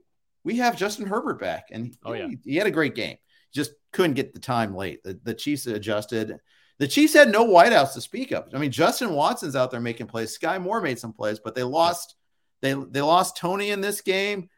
we 0.46 0.56
have 0.58 0.78
Justin 0.78 1.08
Herbert 1.08 1.40
back, 1.40 1.66
and 1.72 1.94
Oh, 2.06 2.14
yeah. 2.14 2.28
he, 2.28 2.52
he 2.52 2.56
had 2.56 2.68
a 2.68 2.72
great 2.72 2.96
game. 2.96 3.18
Just 3.54 3.74
couldn't 3.92 4.14
get 4.14 4.34
the 4.34 4.40
time 4.40 4.74
late. 4.74 5.04
The, 5.04 5.20
the 5.24 5.34
Chiefs 5.34 5.68
adjusted. 5.68 6.38
The 6.80 6.88
Chiefs 6.88 7.14
had 7.14 7.30
no 7.30 7.46
wideouts 7.46 7.94
to 7.96 8.02
speak 8.02 8.32
of. 8.32 8.48
I 8.54 8.60
mean, 8.60 8.72
Justin 8.72 9.12
Watson's 9.12 9.56
out 9.58 9.72
there 9.72 9.82
making 9.82 10.08
plays. 10.08 10.34
Sky 10.34 10.58
Moore 10.58 10.82
made 10.82 11.00
some 11.00 11.12
plays, 11.14 11.40
but 11.44 11.54
they 11.54 11.64
lost. 11.64 12.16
They 12.62 12.74
they 12.74 13.02
lost 13.02 13.36
Toney 13.38 13.72
in 13.72 13.82
this 13.82 14.00
game. 14.00 14.50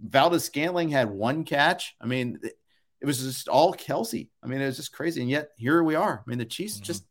Valdes-Scantling 0.00 0.88
had 0.90 1.10
one 1.10 1.44
catch. 1.44 1.94
I 2.00 2.06
mean, 2.06 2.38
it, 2.42 3.06
was 3.06 3.18
just 3.22 3.48
all 3.48 3.72
Kelce. 3.74 4.28
I 4.42 4.46
mean, 4.46 4.60
it 4.60 4.66
was 4.66 4.76
just 4.76 4.92
crazy. 4.92 5.20
And 5.20 5.30
yet 5.30 5.50
here 5.56 5.82
we 5.82 5.94
are. 5.94 6.22
I 6.24 6.28
mean, 6.30 6.38
the 6.38 6.44
Chiefs 6.44 6.78
Mhm. 6.78 6.82
just. 6.84 7.04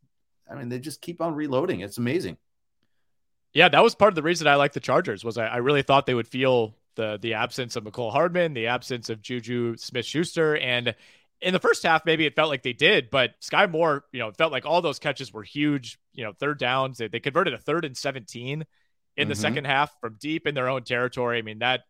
I 0.50 0.56
mean, 0.56 0.68
they 0.70 0.80
just 0.80 1.02
keep 1.02 1.22
on 1.22 1.34
reloading. 1.34 1.80
It's 1.80 1.98
amazing. 1.98 2.38
Yeah, 3.54 3.70
that 3.70 3.84
was 3.84 3.96
part 3.96 4.12
of 4.12 4.16
the 4.16 4.24
reason 4.24 4.48
I 4.48 4.56
like 4.56 4.74
the 4.74 4.80
Chargers 4.80 5.24
was 5.24 5.38
I, 5.38 5.46
I 5.48 5.58
really 5.58 5.82
thought 5.82 6.06
they 6.06 6.14
would 6.14 6.28
feel 6.28 6.76
the 6.96 7.18
the 7.22 7.34
absence 7.36 7.76
of 7.76 7.84
Mecole 7.84 8.12
Hardman, 8.12 8.54
the 8.54 8.68
absence 8.68 9.10
of 9.10 9.22
Juju 9.22 9.78
Smith 9.78 10.06
Schuster, 10.06 10.58
and 10.58 10.94
in 11.42 11.54
the 11.54 11.60
first 11.60 11.84
half 11.84 12.06
maybe 12.06 12.26
it 12.26 12.36
felt 12.36 12.50
like 12.50 12.64
they 12.64 12.74
did, 12.74 13.10
but 13.10 13.32
Sky 13.40 13.66
Moore, 13.66 14.06
you 14.12 14.20
know, 14.20 14.28
it 14.28 14.38
felt 14.38 14.52
like 14.52 14.66
all 14.66 14.82
those 14.82 15.00
catches 15.00 15.34
were 15.34 15.44
huge. 15.44 16.00
You 16.14 16.24
know, 16.24 16.34
third 16.34 16.60
downs. 16.60 16.98
They, 16.98 17.08
they 17.08 17.20
converted 17.20 17.54
a 17.54 17.58
third 17.58 17.84
and 17.86 17.96
seventeen 17.98 18.66
in 19.18 19.28
the 19.28 19.34
Mhm. 19.34 19.38
second 19.38 19.66
half 19.66 19.98
from 20.00 20.18
deep 20.20 20.48
in 20.48 20.56
their 20.56 20.70
own 20.70 20.84
territory. 20.84 21.38
I 21.38 21.42
mean 21.42 21.60
that 21.60 21.82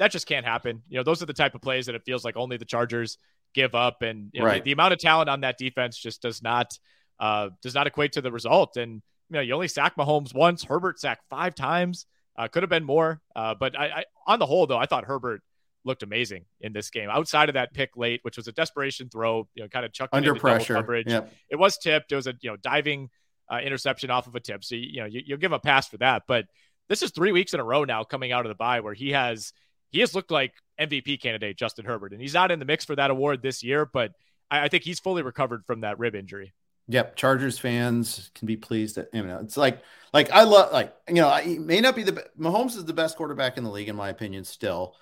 that 0.00 0.10
just 0.10 0.26
can't 0.26 0.44
happen. 0.44 0.82
You 0.88 0.96
know, 0.98 1.04
those 1.04 1.22
are 1.22 1.26
the 1.26 1.32
type 1.32 1.54
of 1.54 1.60
plays 1.62 1.86
that 1.86 1.94
it 1.94 2.02
feels 2.04 2.24
like 2.24 2.36
only 2.36 2.56
the 2.56 2.64
Chargers 2.64 3.16
give 3.54 3.74
up, 3.74 4.02
and 4.02 4.30
you 4.32 4.40
know, 4.40 4.46
Right. 4.46 4.64
the, 4.64 4.70
the 4.70 4.72
amount 4.72 4.92
of 4.94 4.98
talent 4.98 5.28
on 5.30 5.42
that 5.42 5.56
defense 5.58 5.96
just 5.96 6.20
does 6.22 6.42
not 6.42 6.76
uh, 7.20 7.50
does 7.62 7.74
not 7.74 7.86
equate 7.86 8.12
to 8.12 8.20
the 8.20 8.32
result. 8.32 8.76
And 8.76 8.94
you 9.28 9.34
know, 9.34 9.40
you 9.40 9.54
only 9.54 9.68
sack 9.68 9.94
Mahomes 9.96 10.34
once. 10.34 10.64
Herbert 10.64 10.98
sacked 10.98 11.22
five 11.30 11.54
times. 11.54 12.06
Uh, 12.36 12.48
could 12.48 12.62
have 12.62 12.70
been 12.70 12.84
more. 12.84 13.20
Uh, 13.36 13.54
but 13.54 13.78
I, 13.78 13.86
I, 13.86 14.04
on 14.26 14.38
the 14.38 14.46
whole, 14.46 14.66
though, 14.66 14.78
I 14.78 14.86
thought 14.86 15.04
Herbert 15.04 15.42
looked 15.84 16.02
amazing 16.02 16.46
in 16.60 16.72
this 16.72 16.88
game. 16.90 17.08
Outside 17.10 17.48
of 17.50 17.54
that 17.54 17.72
pick 17.74 17.90
late, 17.96 18.20
which 18.22 18.36
was 18.36 18.48
a 18.48 18.52
desperation 18.52 19.08
throw, 19.10 19.46
you 19.54 19.62
know, 19.62 19.68
kind 19.68 19.84
of 19.84 19.92
chucked 19.92 20.14
Under 20.14 20.34
pressure. 20.34 20.74
coverage. 20.74 21.06
Yep. 21.08 21.32
It 21.50 21.56
was 21.56 21.76
tipped. 21.78 22.10
It 22.12 22.16
was 22.16 22.26
a 22.26 22.34
you 22.40 22.50
know 22.50 22.56
diving 22.56 23.10
uh, 23.52 23.58
interception 23.58 24.10
off 24.10 24.26
of 24.26 24.34
a 24.34 24.40
tip. 24.40 24.64
So 24.64 24.74
you, 24.76 24.88
you 24.92 25.00
know 25.00 25.06
you, 25.06 25.22
you'll 25.26 25.38
give 25.38 25.50
him 25.52 25.56
a 25.56 25.60
pass 25.60 25.88
for 25.88 25.98
that. 25.98 26.22
But 26.26 26.46
this 26.88 27.02
is 27.02 27.10
three 27.10 27.32
weeks 27.32 27.52
in 27.54 27.60
a 27.60 27.64
row 27.64 27.84
now 27.84 28.02
coming 28.04 28.32
out 28.32 28.46
of 28.46 28.48
the 28.50 28.54
bye 28.54 28.80
where 28.80 28.94
he 28.94 29.10
has 29.10 29.52
he 29.90 30.00
has 30.00 30.14
looked 30.14 30.30
like 30.30 30.52
MVP 30.80 31.20
candidate 31.20 31.56
Justin 31.56 31.84
Herbert, 31.84 32.12
and 32.12 32.20
he's 32.20 32.34
not 32.34 32.50
in 32.50 32.58
the 32.58 32.64
mix 32.64 32.84
for 32.84 32.96
that 32.96 33.10
award 33.10 33.42
this 33.42 33.62
year. 33.62 33.84
But 33.84 34.12
I, 34.50 34.64
I 34.64 34.68
think 34.68 34.84
he's 34.84 35.00
fully 35.00 35.22
recovered 35.22 35.64
from 35.66 35.82
that 35.82 35.98
rib 35.98 36.14
injury. 36.14 36.52
Yep, 36.88 37.14
Chargers 37.16 37.58
fans 37.58 38.30
can 38.34 38.46
be 38.46 38.56
pleased 38.56 38.96
that 38.96 39.10
you 39.12 39.22
know 39.22 39.38
it's 39.42 39.56
like 39.56 39.80
like 40.12 40.30
I 40.32 40.42
love 40.42 40.72
like 40.72 40.94
you 41.08 41.16
know 41.16 41.30
he 41.36 41.58
may 41.58 41.80
not 41.80 41.94
be 41.94 42.02
the 42.02 42.24
Mahomes 42.38 42.76
is 42.76 42.84
the 42.84 42.92
best 42.92 43.16
quarterback 43.16 43.56
in 43.56 43.64
the 43.64 43.70
league 43.70 43.88
in 43.88 43.96
my 43.96 44.08
opinion 44.08 44.44
still, 44.44 44.96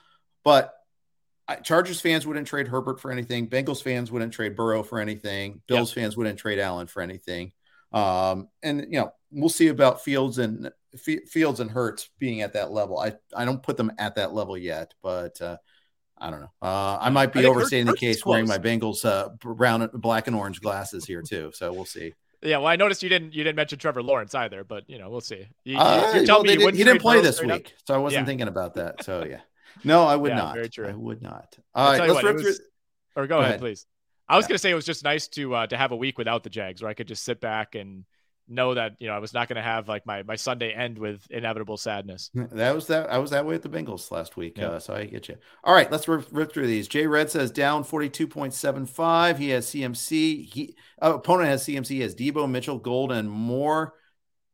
but 0.44 0.74
I, 1.46 1.56
Chargers 1.56 2.00
fans 2.00 2.26
wouldn't 2.26 2.46
trade 2.46 2.68
Herbert 2.68 3.00
for 3.00 3.10
anything. 3.10 3.48
Bengals 3.48 3.82
fans 3.82 4.10
wouldn't 4.12 4.34
trade 4.34 4.54
Burrow 4.54 4.82
for 4.82 4.98
anything. 4.98 5.62
Bills 5.66 5.92
fans 5.92 6.14
wouldn't 6.14 6.38
trade 6.38 6.58
Allen 6.58 6.88
for 6.88 7.00
anything. 7.00 7.52
Um, 7.90 8.48
and 8.62 8.80
you 8.80 9.00
know 9.00 9.12
we'll 9.30 9.48
see 9.48 9.68
about 9.68 10.04
Fields 10.04 10.36
and 10.36 10.70
F- 10.94 11.28
Fields 11.28 11.60
and 11.60 11.70
Hurts 11.70 12.10
being 12.18 12.42
at 12.42 12.52
that 12.54 12.70
level. 12.70 12.98
I 12.98 13.14
I 13.36 13.44
don't 13.44 13.62
put 13.62 13.76
them 13.76 13.92
at 13.98 14.14
that 14.16 14.32
level 14.32 14.56
yet, 14.56 14.94
but 15.02 15.40
uh, 15.40 15.56
I 16.16 16.30
don't 16.30 16.40
know. 16.40 16.52
Uh, 16.62 16.98
I 17.00 17.10
might 17.10 17.32
be 17.32 17.40
I 17.40 17.42
Hurts- 17.42 17.50
overstating 17.56 17.86
the 17.86 17.96
case 17.96 18.24
wearing 18.24 18.46
my 18.48 18.58
Bengals 18.58 19.04
uh, 19.04 19.28
brown, 19.40 19.88
black, 19.94 20.26
and 20.26 20.34
orange 20.36 20.60
glasses 20.60 21.04
here 21.04 21.22
too. 21.22 21.50
So 21.54 21.72
we'll 21.72 21.84
see. 21.84 22.14
Yeah, 22.40 22.58
well, 22.58 22.68
I 22.68 22.76
noticed 22.76 23.02
you 23.02 23.08
didn't 23.08 23.34
you 23.34 23.42
didn't 23.44 23.56
mention 23.56 23.78
Trevor 23.78 24.02
Lawrence 24.02 24.34
either, 24.34 24.64
but 24.64 24.88
you 24.88 24.98
know 24.98 25.10
we'll 25.10 25.20
see. 25.20 25.46
You, 25.64 25.74
you- 25.74 25.78
Uh, 25.78 26.12
you're 26.14 26.24
telling 26.26 26.46
well, 26.46 26.56
me 26.56 26.62
you 26.62 26.70
did- 26.70 26.74
he 26.78 26.84
didn't 26.84 27.00
play 27.02 27.20
this 27.20 27.36
straight 27.36 27.50
up? 27.50 27.58
week, 27.58 27.74
so 27.86 27.94
I 27.94 27.98
wasn't 27.98 28.22
Yeah. 28.22 28.26
thinking 28.26 28.48
about 28.48 28.74
that. 28.74 29.04
So 29.04 29.24
yeah, 29.28 29.40
no, 29.84 30.04
I 30.04 30.16
would 30.16 30.30
Yeah, 30.30 30.36
not. 30.36 30.54
very 30.54 30.68
true. 30.68 30.86
I 30.88 30.92
would 30.94 31.20
not. 31.22 31.56
All 31.74 31.90
right, 31.90 32.00
let's 32.00 32.14
what, 32.14 32.24
rip 32.24 32.36
it 32.36 32.40
through. 32.40 32.48
was- 32.50 32.60
Or 33.16 33.26
go, 33.26 33.36
Go 33.36 33.38
ahead, 33.40 33.50
ahead. 33.50 33.60
please. 33.60 33.86
I 34.28 34.36
was 34.36 34.44
Yeah. 34.44 34.48
gonna 34.50 34.58
say 34.58 34.70
it 34.70 34.74
was 34.74 34.84
just 34.86 35.02
nice 35.04 35.26
to 35.28 35.54
uh, 35.54 35.66
to 35.66 35.76
have 35.76 35.90
a 35.92 35.96
week 35.96 36.16
without 36.18 36.42
the 36.44 36.50
Jags, 36.50 36.80
where 36.80 36.90
I 36.90 36.94
could 36.94 37.08
just 37.08 37.24
sit 37.24 37.40
back 37.40 37.74
and 37.74 38.04
know 38.48 38.74
that 38.74 38.92
you 38.98 39.08
know 39.08 39.14
I 39.14 39.18
was 39.18 39.32
not 39.32 39.48
gonna 39.48 39.62
have 39.62 39.88
like 39.88 40.06
my 40.06 40.22
my 40.22 40.36
Sunday 40.36 40.72
end 40.72 40.98
with 40.98 41.26
inevitable 41.30 41.76
sadness. 41.76 42.30
That 42.34 42.74
was 42.74 42.86
that. 42.88 43.10
I 43.10 43.18
was 43.18 43.30
that 43.30 43.46
way 43.46 43.54
at 43.54 43.62
the 43.62 43.68
Bengals 43.68 44.10
last 44.10 44.36
week. 44.36 44.58
Yeah. 44.58 44.68
Uh, 44.68 44.78
so 44.78 44.94
I 44.94 45.04
get 45.04 45.28
you. 45.28 45.36
All 45.64 45.74
right, 45.74 45.90
let's 45.90 46.08
rip, 46.08 46.26
rip 46.30 46.52
through 46.52 46.66
these. 46.66 46.88
Jay 46.88 47.06
Red 47.06 47.30
says 47.30 47.50
down 47.50 47.84
forty 47.84 48.08
two 48.08 48.26
point 48.26 48.54
seven 48.54 48.86
five. 48.86 49.38
He 49.38 49.50
has 49.50 49.66
CMC. 49.66 50.52
He 50.52 50.76
uh, 51.02 51.14
opponent 51.14 51.48
has 51.48 51.64
CMC. 51.64 51.88
He 51.88 52.00
has 52.00 52.14
Deebo 52.14 52.50
Mitchell, 52.50 52.78
Gold, 52.78 53.12
and 53.12 53.30
more. 53.30 53.94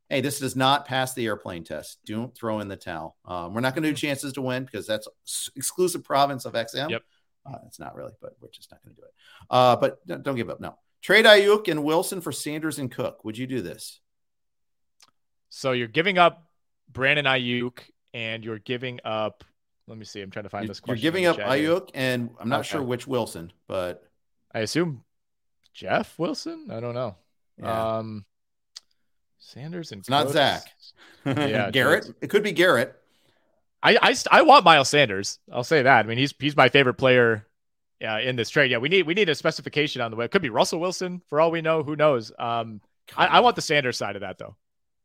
Hey, 0.09 0.21
this 0.21 0.39
does 0.39 0.55
not 0.55 0.87
pass 0.87 1.15
the 1.15 1.27
airplane 1.27 1.65
test. 1.65 1.99
Don't 2.05 2.35
throw 2.37 2.61
in 2.61 2.69
the 2.69 2.77
towel. 2.77 3.17
Um, 3.25 3.55
we're 3.55 3.63
not 3.63 3.75
going 3.75 3.85
to 3.85 3.91
do 3.91 3.97
chances 3.97 4.35
to 4.35 4.43
win 4.43 4.65
because 4.65 4.87
that's 4.87 5.09
exclusive 5.57 6.05
province 6.05 6.45
of 6.45 6.53
XM. 6.53 6.91
Yep. 6.91 7.03
Uh, 7.47 7.59
it's 7.67 7.81
not 7.81 7.95
really, 7.95 8.13
but 8.21 8.35
we're 8.41 8.51
just 8.51 8.71
not 8.71 8.83
going 8.85 8.95
to 8.95 9.01
do 9.01 9.07
it. 9.07 9.13
Uh, 9.51 9.77
but 9.77 10.07
don't, 10.07 10.23
don't 10.23 10.37
give 10.37 10.51
up. 10.51 10.61
No. 10.61 10.77
Trade 11.05 11.27
Aiyuk 11.27 11.69
and 11.69 11.85
Wilson 11.85 12.23
for 12.23 12.33
Sanders 12.33 12.79
and 12.79 12.91
Cook. 12.91 13.25
Would 13.25 13.37
you 13.37 13.47
do 13.47 13.61
this? 13.61 14.01
So 15.51 15.73
you're 15.73 15.87
giving 15.87 16.17
up 16.17 16.49
Brandon 16.91 17.27
Aiyuk, 17.27 17.79
and 18.15 18.43
you're 18.43 18.59
giving 18.59 19.01
up. 19.05 19.45
Let 19.87 19.99
me 19.99 20.07
see. 20.07 20.23
I'm 20.23 20.31
trying 20.31 20.45
to 20.45 20.49
find 20.49 20.65
You're, 20.65 20.69
this 20.69 20.81
question. 20.81 21.03
you're 21.03 21.13
giving 21.13 21.27
up 21.27 21.37
the 21.37 21.43
chat 21.43 21.59
here. 21.59 21.75
Aiyuk, 21.75 21.91
and 21.93 22.31
I'm 22.41 22.49
not 22.49 22.61
Okay. 22.61 22.71
sure 22.71 22.83
which 22.83 23.07
Wilson, 23.07 23.53
but 23.69 24.03
I 24.55 24.61
assume 24.61 25.05
Jeff 25.75 26.19
Wilson. 26.19 26.69
I 26.71 26.81
don't 26.81 26.95
know. 26.95 27.17
yeah. 27.59 27.99
Um, 27.99 28.25
Sanders 29.39 29.93
and 29.93 30.09
not. 30.09 30.31
Zach. 30.31 30.63
Yeah, 31.27 31.71
Garrett. 31.73 32.11
It 32.23 32.29
could 32.31 32.43
be 32.43 32.53
Garrett. 32.53 32.97
I, 33.83 33.99
I 34.01 34.17
I 34.31 34.41
want 34.43 34.65
Miles 34.65 34.89
Sanders. 34.89 35.39
I'll 35.53 35.65
say 35.65 35.83
that. 35.83 36.07
I 36.07 36.09
mean, 36.09 36.17
he's 36.17 36.33
he's 36.39 36.57
my 36.57 36.71
favorite 36.71 36.95
player 36.95 37.47
uh, 38.03 38.21
in 38.21 38.37
this 38.37 38.51
trade. 38.51 38.71
Yeah, 38.71 38.79
we 38.79 38.89
need 38.89 39.07
we 39.07 39.15
need 39.15 39.29
a 39.29 39.35
specification 39.35 40.01
on 40.03 40.11
the 40.11 40.17
way. 40.17 40.25
It 40.25 40.31
could 40.31 40.43
be 40.43 40.51
Russell 40.51 40.81
Wilson 40.81 41.21
for 41.29 41.41
all 41.41 41.51
we 41.51 41.61
know. 41.61 41.83
Who 41.83 41.97
knows? 41.97 42.33
Um, 42.39 42.81
I, 43.17 43.27
I 43.27 43.41
want 43.41 43.57
the 43.57 43.63
Sanders 43.63 43.97
side 43.97 44.17
of 44.17 44.21
that 44.23 44.39
though. 44.39 44.57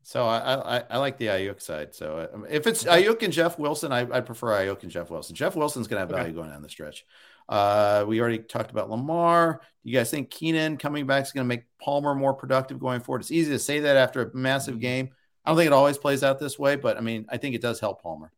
So 0.04 0.26
I, 0.26 0.78
I 0.78 0.84
I 0.90 0.98
like 0.98 1.18
the 1.18 1.28
Aiyuk 1.28 1.62
side. 1.62 1.94
So 1.94 2.18
uh, 2.34 2.40
if 2.50 2.66
it's 2.68 2.86
Aiyuk 2.86 3.22
and 3.22 3.34
Jeff 3.34 3.60
Wilson, 3.60 3.92
I 3.92 4.02
I 4.10 4.22
prefer 4.22 4.48
Aiyuk 4.48 4.84
and 4.84 4.92
Jeff 4.92 5.10
Wilson. 5.12 5.36
Jeff 5.36 5.56
Wilson's 5.56 5.88
gonna 5.88 6.00
have 6.00 6.10
Okay. 6.12 6.20
value 6.22 6.34
going 6.36 6.50
down 6.50 6.62
the 6.62 6.70
stretch. 6.70 7.06
Uh, 7.48 8.06
we 8.08 8.22
already 8.22 8.38
talked 8.40 8.70
about 8.72 8.90
Lamar. 8.92 9.62
You 9.84 9.98
guys 9.98 10.12
think 10.12 10.30
Keenan 10.30 10.78
coming 10.78 11.08
back 11.08 11.24
is 11.26 11.32
going 11.32 11.44
to 11.46 11.48
make 11.48 11.64
Palmer 11.82 12.14
more 12.14 12.36
productive 12.36 12.78
going 12.80 13.00
forward? 13.02 13.22
It's 13.22 13.32
easy 13.32 13.50
to 13.50 13.58
say 13.58 13.80
that 13.80 13.98
after 13.98 14.22
a 14.22 14.36
massive 14.38 14.76
Mm-hmm. 14.76 14.82
game. 14.82 15.10
I 15.44 15.50
don't 15.50 15.58
think 15.58 15.66
it 15.66 15.74
always 15.74 15.98
plays 15.98 16.22
out 16.22 16.38
this 16.38 16.60
way, 16.60 16.76
but 16.76 16.96
I 16.98 17.02
mean, 17.02 17.26
I 17.28 17.38
think 17.38 17.56
it 17.56 17.62
does 17.62 17.80
help 17.80 18.04
Palmer. 18.04 18.32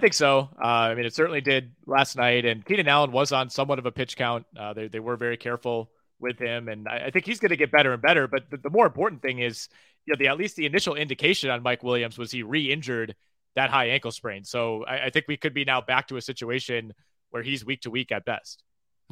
Think 0.00 0.14
so. 0.14 0.48
Uh, 0.60 0.66
I 0.66 0.94
mean, 0.94 1.06
it 1.06 1.14
certainly 1.14 1.40
did 1.40 1.72
last 1.86 2.16
night. 2.16 2.44
And 2.44 2.64
Keenan 2.64 2.88
Allen 2.88 3.12
was 3.12 3.32
on 3.32 3.50
somewhat 3.50 3.78
of 3.78 3.86
a 3.86 3.92
pitch 3.92 4.16
count. 4.16 4.46
Uh, 4.58 4.72
they, 4.72 4.88
they 4.88 5.00
were 5.00 5.16
very 5.16 5.36
careful 5.36 5.90
with 6.18 6.38
him, 6.38 6.68
and 6.68 6.86
I, 6.88 7.06
I 7.06 7.10
think 7.10 7.24
he's 7.24 7.40
going 7.40 7.50
to 7.50 7.56
get 7.56 7.72
better 7.72 7.92
and 7.92 8.02
better. 8.02 8.28
But 8.28 8.50
the, 8.50 8.58
the, 8.58 8.70
more 8.70 8.86
important 8.86 9.22
thing 9.22 9.38
is, 9.38 9.68
you 10.04 10.12
know, 10.12 10.18
the 10.18 10.28
at 10.28 10.36
least 10.36 10.56
the 10.56 10.66
initial 10.66 10.94
indication 10.94 11.50
on 11.50 11.62
Mike 11.62 11.82
Williams 11.82 12.18
was 12.18 12.30
he 12.30 12.42
re-injured 12.42 13.14
that 13.56 13.70
high 13.70 13.86
ankle 13.86 14.12
sprain. 14.12 14.44
So 14.44 14.84
I, 14.84 15.06
I 15.06 15.10
think 15.10 15.26
we 15.28 15.36
could 15.36 15.54
be 15.54 15.64
now 15.64 15.80
back 15.80 16.08
to 16.08 16.16
a 16.16 16.22
situation 16.22 16.92
where 17.30 17.42
he's 17.42 17.64
week 17.64 17.82
to 17.82 17.90
week 17.90 18.12
at 18.12 18.24
best. 18.24 18.62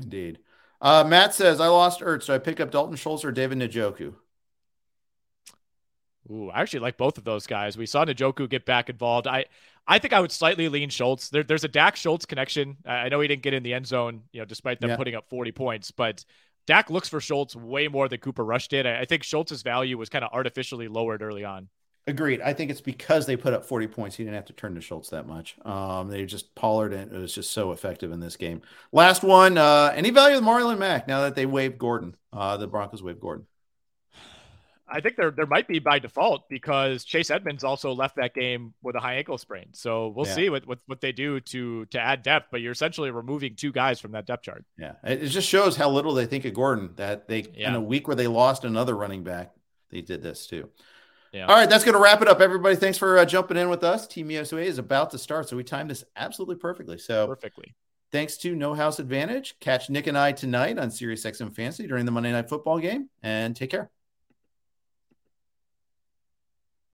Indeed. 0.02 0.38
Uh, 0.80 1.04
Matt 1.06 1.34
says, 1.34 1.60
I 1.60 1.68
lost 1.68 2.00
Ertz. 2.00 2.26
Do 2.26 2.34
I 2.34 2.38
pick 2.38 2.60
up 2.60 2.70
Dalton 2.70 2.96
Schultz 2.96 3.24
or 3.24 3.32
David 3.32 3.58
Njoku? 3.58 4.14
Ooh, 6.30 6.50
I 6.50 6.60
actually 6.60 6.80
like 6.80 6.96
both 6.96 7.18
of 7.18 7.24
those 7.24 7.46
guys. 7.46 7.78
We 7.78 7.86
saw 7.86 8.04
Njoku 8.04 8.48
get 8.48 8.66
back 8.66 8.90
involved. 8.90 9.26
I, 9.26 9.46
I 9.86 9.98
think 9.98 10.12
I 10.12 10.20
would 10.20 10.32
slightly 10.32 10.68
lean 10.68 10.90
Schultz. 10.90 11.30
There, 11.30 11.42
there's 11.42 11.64
a 11.64 11.68
Dak 11.68 11.96
Schultz 11.96 12.26
connection. 12.26 12.76
I 12.84 13.08
know 13.08 13.20
he 13.20 13.28
didn't 13.28 13.42
get 13.42 13.54
in 13.54 13.62
the 13.62 13.74
end 13.74 13.86
zone, 13.86 14.22
you 14.32 14.40
know, 14.40 14.44
despite 14.44 14.80
them 14.80 14.90
yeah. 14.90 14.96
putting 14.96 15.14
up 15.14 15.28
40 15.30 15.52
points, 15.52 15.90
but 15.90 16.24
Dak 16.66 16.90
looks 16.90 17.08
for 17.08 17.20
Schultz 17.20 17.56
way 17.56 17.88
more 17.88 18.08
than 18.08 18.20
Cooper 18.20 18.44
Rush 18.44 18.68
did. 18.68 18.86
I, 18.86 19.00
I 19.00 19.04
think 19.06 19.22
Schultz's 19.22 19.62
value 19.62 19.96
was 19.96 20.10
kind 20.10 20.24
of 20.24 20.30
artificially 20.32 20.88
lowered 20.88 21.22
early 21.22 21.44
on. 21.44 21.68
Agreed. 22.06 22.40
I 22.40 22.54
think 22.54 22.70
it's 22.70 22.80
because 22.80 23.26
they 23.26 23.36
put 23.36 23.52
up 23.52 23.66
40 23.66 23.86
points. 23.86 24.16
He 24.16 24.24
didn't 24.24 24.36
have 24.36 24.46
to 24.46 24.54
turn 24.54 24.74
to 24.74 24.80
Schultz 24.80 25.10
that 25.10 25.26
much. 25.26 25.56
Um, 25.64 26.08
they 26.08 26.24
just 26.24 26.54
Pollard 26.54 26.94
and 26.94 27.12
it 27.12 27.18
was 27.18 27.34
just 27.34 27.50
so 27.50 27.72
effective 27.72 28.12
in 28.12 28.20
this 28.20 28.36
game. 28.36 28.62
Last 28.92 29.22
one. 29.22 29.58
Uh, 29.58 29.92
any 29.94 30.08
value 30.08 30.36
with 30.36 30.44
Marlon 30.44 30.78
Mack 30.78 31.06
now 31.06 31.22
that 31.22 31.34
they 31.34 31.44
waived 31.44 31.78
Gordon? 31.78 32.16
Uh, 32.32 32.56
the 32.56 32.66
Broncos 32.66 33.02
waived 33.02 33.20
Gordon. 33.20 33.46
I 34.90 35.00
think 35.00 35.16
there 35.16 35.30
there 35.30 35.46
might 35.46 35.68
be 35.68 35.78
by 35.78 35.98
default 35.98 36.48
because 36.48 37.04
Chase 37.04 37.30
Edmonds 37.30 37.64
also 37.64 37.92
left 37.92 38.16
that 38.16 38.34
game 38.34 38.74
with 38.82 38.96
a 38.96 39.00
high 39.00 39.14
ankle 39.14 39.38
sprain. 39.38 39.66
So 39.72 40.08
we'll 40.08 40.26
yeah. 40.26 40.34
see 40.34 40.50
what, 40.50 40.66
what 40.66 40.78
what 40.86 41.00
they 41.00 41.12
do 41.12 41.40
to 41.40 41.86
to 41.86 42.00
add 42.00 42.22
depth. 42.22 42.48
But 42.50 42.60
you're 42.60 42.72
essentially 42.72 43.10
removing 43.10 43.56
two 43.56 43.72
guys 43.72 44.00
from 44.00 44.12
that 44.12 44.26
depth 44.26 44.44
chart. 44.44 44.64
Yeah, 44.78 44.92
it 45.04 45.26
just 45.28 45.48
shows 45.48 45.76
how 45.76 45.90
little 45.90 46.14
they 46.14 46.26
think 46.26 46.44
of 46.44 46.54
Gordon. 46.54 46.90
That 46.96 47.28
they 47.28 47.46
yeah. 47.54 47.68
in 47.68 47.74
a 47.74 47.80
week 47.80 48.08
where 48.08 48.16
they 48.16 48.26
lost 48.26 48.64
another 48.64 48.96
running 48.96 49.24
back, 49.24 49.52
they 49.90 50.00
did 50.00 50.22
this 50.22 50.46
too. 50.46 50.68
Yeah. 51.32 51.46
All 51.46 51.54
right, 51.54 51.68
that's 51.68 51.84
going 51.84 51.94
to 51.94 52.00
wrap 52.00 52.22
it 52.22 52.28
up. 52.28 52.40
Everybody, 52.40 52.76
thanks 52.76 52.96
for 52.96 53.18
uh, 53.18 53.24
jumping 53.24 53.58
in 53.58 53.68
with 53.68 53.84
us. 53.84 54.06
Team 54.06 54.30
USA 54.30 54.66
is 54.66 54.78
about 54.78 55.10
to 55.10 55.18
start, 55.18 55.48
so 55.48 55.56
we 55.56 55.64
timed 55.64 55.90
this 55.90 56.02
absolutely 56.16 56.56
perfectly. 56.56 56.96
So 56.96 57.26
perfectly. 57.26 57.74
Thanks 58.10 58.38
to 58.38 58.56
No 58.56 58.72
House 58.72 58.98
Advantage. 58.98 59.56
Catch 59.60 59.90
Nick 59.90 60.06
and 60.06 60.16
I 60.16 60.32
tonight 60.32 60.78
on 60.78 60.90
Sirius 60.90 61.24
XM 61.26 61.54
Fantasy 61.54 61.86
during 61.86 62.06
the 62.06 62.10
Monday 62.10 62.32
Night 62.32 62.48
Football 62.48 62.78
game, 62.78 63.10
and 63.22 63.54
take 63.54 63.70
care. 63.70 63.90